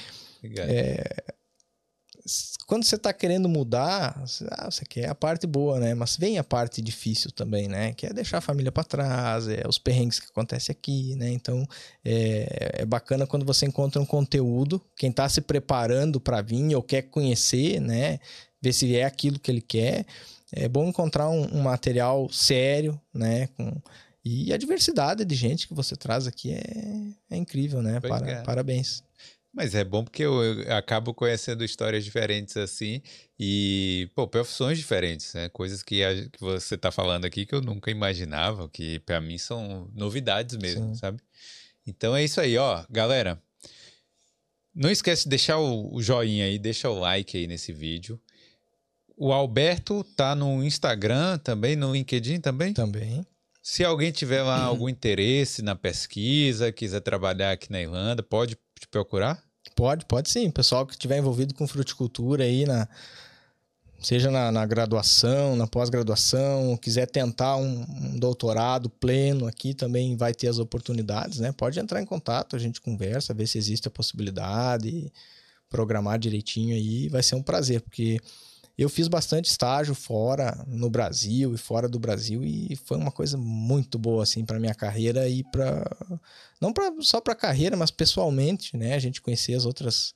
é, 0.43 1.23
quando 2.65 2.83
você 2.83 2.95
está 2.95 3.13
querendo 3.13 3.47
mudar, 3.47 4.23
ah, 4.51 4.71
você 4.71 4.83
quer 4.85 5.07
a 5.07 5.13
parte 5.13 5.45
boa, 5.45 5.79
né? 5.79 5.93
Mas 5.93 6.17
vem 6.17 6.39
a 6.39 6.43
parte 6.43 6.81
difícil 6.81 7.31
também, 7.31 7.67
né? 7.67 7.93
Que 7.93 8.07
é 8.07 8.13
deixar 8.13 8.39
a 8.39 8.41
família 8.41 8.71
para 8.71 8.83
trás, 8.83 9.47
é 9.47 9.63
os 9.67 9.77
perrengues 9.77 10.19
que 10.19 10.27
acontecem 10.27 10.73
aqui, 10.73 11.15
né? 11.15 11.29
Então 11.29 11.67
é, 12.03 12.79
é 12.79 12.85
bacana 12.85 13.27
quando 13.27 13.45
você 13.45 13.67
encontra 13.67 14.01
um 14.01 14.05
conteúdo, 14.05 14.81
quem 14.95 15.11
está 15.11 15.29
se 15.29 15.41
preparando 15.41 16.19
para 16.19 16.41
vir 16.41 16.75
ou 16.75 16.81
quer 16.81 17.03
conhecer, 17.03 17.79
né? 17.79 18.19
Ver 18.59 18.73
se 18.73 18.95
é 18.95 19.03
aquilo 19.03 19.39
que 19.39 19.51
ele 19.51 19.61
quer. 19.61 20.05
É 20.51 20.67
bom 20.67 20.87
encontrar 20.87 21.29
um, 21.29 21.57
um 21.57 21.61
material 21.61 22.27
sério, 22.31 22.99
né? 23.13 23.47
Com, 23.55 23.79
e 24.23 24.51
a 24.51 24.57
diversidade 24.57 25.23
de 25.23 25.35
gente 25.35 25.67
que 25.67 25.73
você 25.75 25.95
traz 25.95 26.25
aqui 26.25 26.51
é, 26.51 27.35
é 27.35 27.37
incrível, 27.37 27.83
né? 27.83 27.99
Para, 27.99 28.41
parabéns. 28.41 29.03
Mas 29.55 29.73
é 29.73 29.85
bom 29.85 30.03
porque 30.03 30.21
eu, 30.21 30.43
eu, 30.43 30.75
acabo 30.75 31.13
conhecendo 31.13 31.63
histórias 31.63 32.03
diferentes 32.03 32.57
assim 32.57 33.01
e, 33.39 34.09
pô, 34.13 34.27
profissões 34.27 34.77
diferentes, 34.77 35.33
né? 35.33 35.47
Coisas 35.47 35.81
que, 35.81 36.03
a, 36.03 36.13
que 36.29 36.41
você 36.41 36.77
tá 36.77 36.91
falando 36.91 37.23
aqui 37.23 37.45
que 37.45 37.55
eu 37.55 37.61
nunca 37.61 37.89
imaginava, 37.89 38.67
que 38.67 38.99
para 38.99 39.21
mim 39.21 39.37
são 39.37 39.89
novidades 39.95 40.57
mesmo, 40.57 40.89
Sim. 40.89 40.95
sabe? 40.95 41.21
Então 41.87 42.13
é 42.13 42.21
isso 42.21 42.41
aí, 42.41 42.57
ó, 42.57 42.83
galera. 42.89 43.41
Não 44.73 44.91
esquece 44.91 45.23
de 45.23 45.29
deixar 45.29 45.57
o, 45.57 45.95
o 45.95 46.03
joinha 46.03 46.43
aí, 46.43 46.59
deixa 46.59 46.89
o 46.89 46.99
like 46.99 47.37
aí 47.37 47.47
nesse 47.47 47.71
vídeo. 47.71 48.19
O 49.15 49.31
Alberto 49.31 50.03
tá 50.17 50.35
no 50.35 50.61
Instagram 50.65 51.37
também, 51.37 51.77
no 51.77 51.93
LinkedIn 51.93 52.41
também? 52.41 52.73
Também. 52.73 53.25
Se 53.63 53.85
alguém 53.85 54.11
tiver 54.11 54.43
lá 54.43 54.63
algum 54.67 54.89
interesse 54.89 55.61
na 55.61 55.75
pesquisa, 55.75 56.73
quiser 56.73 56.99
trabalhar 56.99 57.53
aqui 57.53 57.71
na 57.71 57.81
Irlanda, 57.81 58.21
pode 58.21 58.57
te 58.85 58.89
procurar? 58.89 59.41
Pode, 59.75 60.05
pode 60.05 60.29
sim. 60.29 60.49
Pessoal 60.51 60.85
que 60.85 60.93
estiver 60.93 61.17
envolvido 61.17 61.53
com 61.53 61.67
fruticultura 61.67 62.43
aí, 62.43 62.65
na, 62.65 62.87
seja 63.99 64.29
na, 64.29 64.51
na 64.51 64.65
graduação, 64.65 65.55
na 65.55 65.67
pós-graduação, 65.67 66.77
quiser 66.77 67.07
tentar 67.07 67.57
um, 67.57 67.85
um, 67.89 68.19
doutorado 68.19 68.89
pleno 68.89 69.47
aqui, 69.47 69.73
também 69.73 70.15
vai 70.15 70.33
ter 70.33 70.47
as 70.47 70.59
oportunidades, 70.59 71.39
né? 71.39 71.51
Pode 71.51 71.79
entrar 71.79 72.01
em 72.01 72.05
contato, 72.05 72.55
a 72.55 72.59
gente 72.59 72.79
conversa, 72.79 73.33
ver 73.33 73.47
se 73.47 73.57
existe 73.57 73.87
a 73.87 73.91
possibilidade, 73.91 75.11
programar 75.69 76.19
direitinho 76.19 76.75
aí, 76.75 77.09
vai 77.09 77.23
ser 77.23 77.35
um 77.35 77.43
prazer, 77.43 77.81
porque 77.81 78.19
eu 78.77 78.89
fiz 78.89 79.07
bastante 79.07 79.49
estágio 79.49 79.95
fora, 79.95 80.63
no 80.67 80.89
Brasil 80.89 81.53
e 81.53 81.57
fora 81.57 81.87
do 81.87 81.97
Brasil, 81.97 82.43
e 82.43 82.75
foi 82.75 82.97
uma 82.97 83.11
coisa 83.11 83.37
muito 83.37 83.97
boa, 83.97 84.23
assim, 84.23 84.43
para 84.43 84.59
minha 84.59 84.75
carreira 84.75 85.29
e 85.29 85.43
para. 85.43 85.85
Não 86.59 86.73
pra, 86.73 86.91
só 86.99 87.21
para 87.21 87.35
carreira, 87.35 87.77
mas 87.77 87.89
pessoalmente, 87.89 88.75
né? 88.75 88.93
A 88.93 88.99
gente 88.99 89.21
conhecer 89.21 89.53
as 89.53 89.65
outras. 89.65 90.13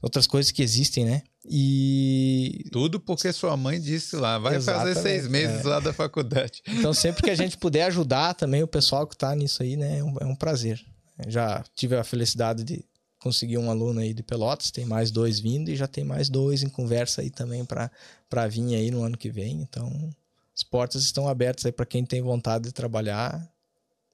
Outras 0.00 0.26
coisas 0.26 0.50
que 0.50 0.62
existem, 0.62 1.04
né? 1.04 1.22
E. 1.48 2.64
Tudo 2.72 3.00
porque 3.00 3.32
sua 3.32 3.56
mãe 3.56 3.80
disse 3.80 4.16
lá, 4.16 4.38
vai 4.38 4.56
Exatamente, 4.56 4.94
fazer 4.94 5.08
seis 5.08 5.28
meses 5.28 5.64
é. 5.64 5.68
lá 5.68 5.80
da 5.80 5.92
faculdade. 5.92 6.62
Então, 6.68 6.92
sempre 6.92 7.22
que 7.22 7.30
a 7.30 7.36
gente 7.36 7.56
puder 7.56 7.84
ajudar 7.84 8.34
também 8.34 8.62
o 8.62 8.68
pessoal 8.68 9.06
que 9.06 9.14
está 9.14 9.34
nisso 9.34 9.62
aí, 9.62 9.76
né? 9.76 9.98
É 9.98 10.04
um, 10.04 10.16
é 10.20 10.24
um 10.24 10.34
prazer. 10.34 10.84
Já 11.28 11.64
tive 11.74 11.96
a 11.96 12.02
felicidade 12.02 12.64
de 12.64 12.84
consegui 13.22 13.56
um 13.56 13.70
aluno 13.70 14.00
aí 14.00 14.12
de 14.12 14.22
Pelotas, 14.22 14.72
tem 14.72 14.84
mais 14.84 15.12
dois 15.12 15.38
vindo 15.38 15.70
e 15.70 15.76
já 15.76 15.86
tem 15.86 16.02
mais 16.02 16.28
dois 16.28 16.62
em 16.62 16.68
conversa 16.68 17.22
aí 17.22 17.30
também 17.30 17.64
para 17.64 18.48
vir 18.48 18.74
aí 18.74 18.90
no 18.90 19.04
ano 19.04 19.16
que 19.16 19.30
vem. 19.30 19.62
Então, 19.62 20.10
as 20.54 20.64
portas 20.64 21.04
estão 21.04 21.28
abertas 21.28 21.64
aí 21.64 21.72
para 21.72 21.86
quem 21.86 22.04
tem 22.04 22.20
vontade 22.20 22.64
de 22.64 22.72
trabalhar, 22.72 23.48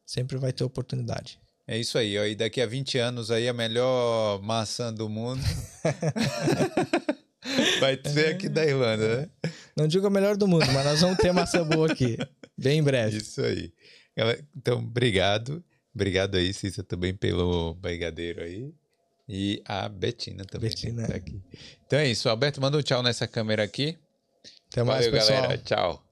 sempre 0.05 0.37
vai 0.37 0.53
ter 0.53 0.63
oportunidade. 0.63 1.41
É 1.67 1.79
isso 1.79 1.97
aí, 1.97 2.19
ó. 2.19 2.25
E 2.25 2.35
daqui 2.35 2.61
a 2.61 2.67
20 2.67 2.99
anos 2.99 3.31
aí 3.31 3.49
a 3.49 3.53
melhor 3.53 4.43
maçã 4.43 4.93
do 4.93 5.09
mundo 5.09 5.41
vai 7.81 7.99
ser 8.05 8.35
aqui 8.35 8.49
da 8.49 8.65
Irlanda, 8.65 9.23
né? 9.23 9.51
Não 9.75 9.89
digo 9.89 10.07
a 10.07 10.11
melhor 10.11 10.37
do 10.37 10.47
mundo, 10.47 10.67
mas 10.73 10.85
nós 10.85 11.01
vamos 11.01 11.19
ter 11.19 11.33
maçã 11.33 11.67
boa 11.67 11.91
aqui, 11.91 12.19
bem 12.57 12.79
em 12.79 12.83
breve. 12.83 13.19
Isso 13.19 13.41
aí. 13.41 13.73
Então, 14.55 14.79
obrigado. 14.79 15.65
Obrigado 15.95 16.37
aí, 16.37 16.53
Cícero, 16.53 16.87
também 16.87 17.15
pelo 17.15 17.75
brigadeiro 17.75 18.43
aí. 18.43 18.73
E 19.29 19.63
a 19.67 19.89
Betina 19.89 20.45
também. 20.45 20.71
Betina. 20.71 21.07
Tá 21.07 21.17
aqui. 21.17 21.41
Então 21.87 21.99
é 21.99 22.09
isso. 22.09 22.29
Alberto, 22.29 22.61
manda 22.61 22.79
um 22.79 22.83
tchau 22.83 23.03
nessa 23.03 23.27
câmera 23.27 23.63
aqui. 23.63 23.97
Até 24.73 24.83
mais, 24.83 25.05
Valeu, 25.07 25.21
pessoal. 25.21 25.43
galera. 25.43 25.59
Tchau. 25.59 26.08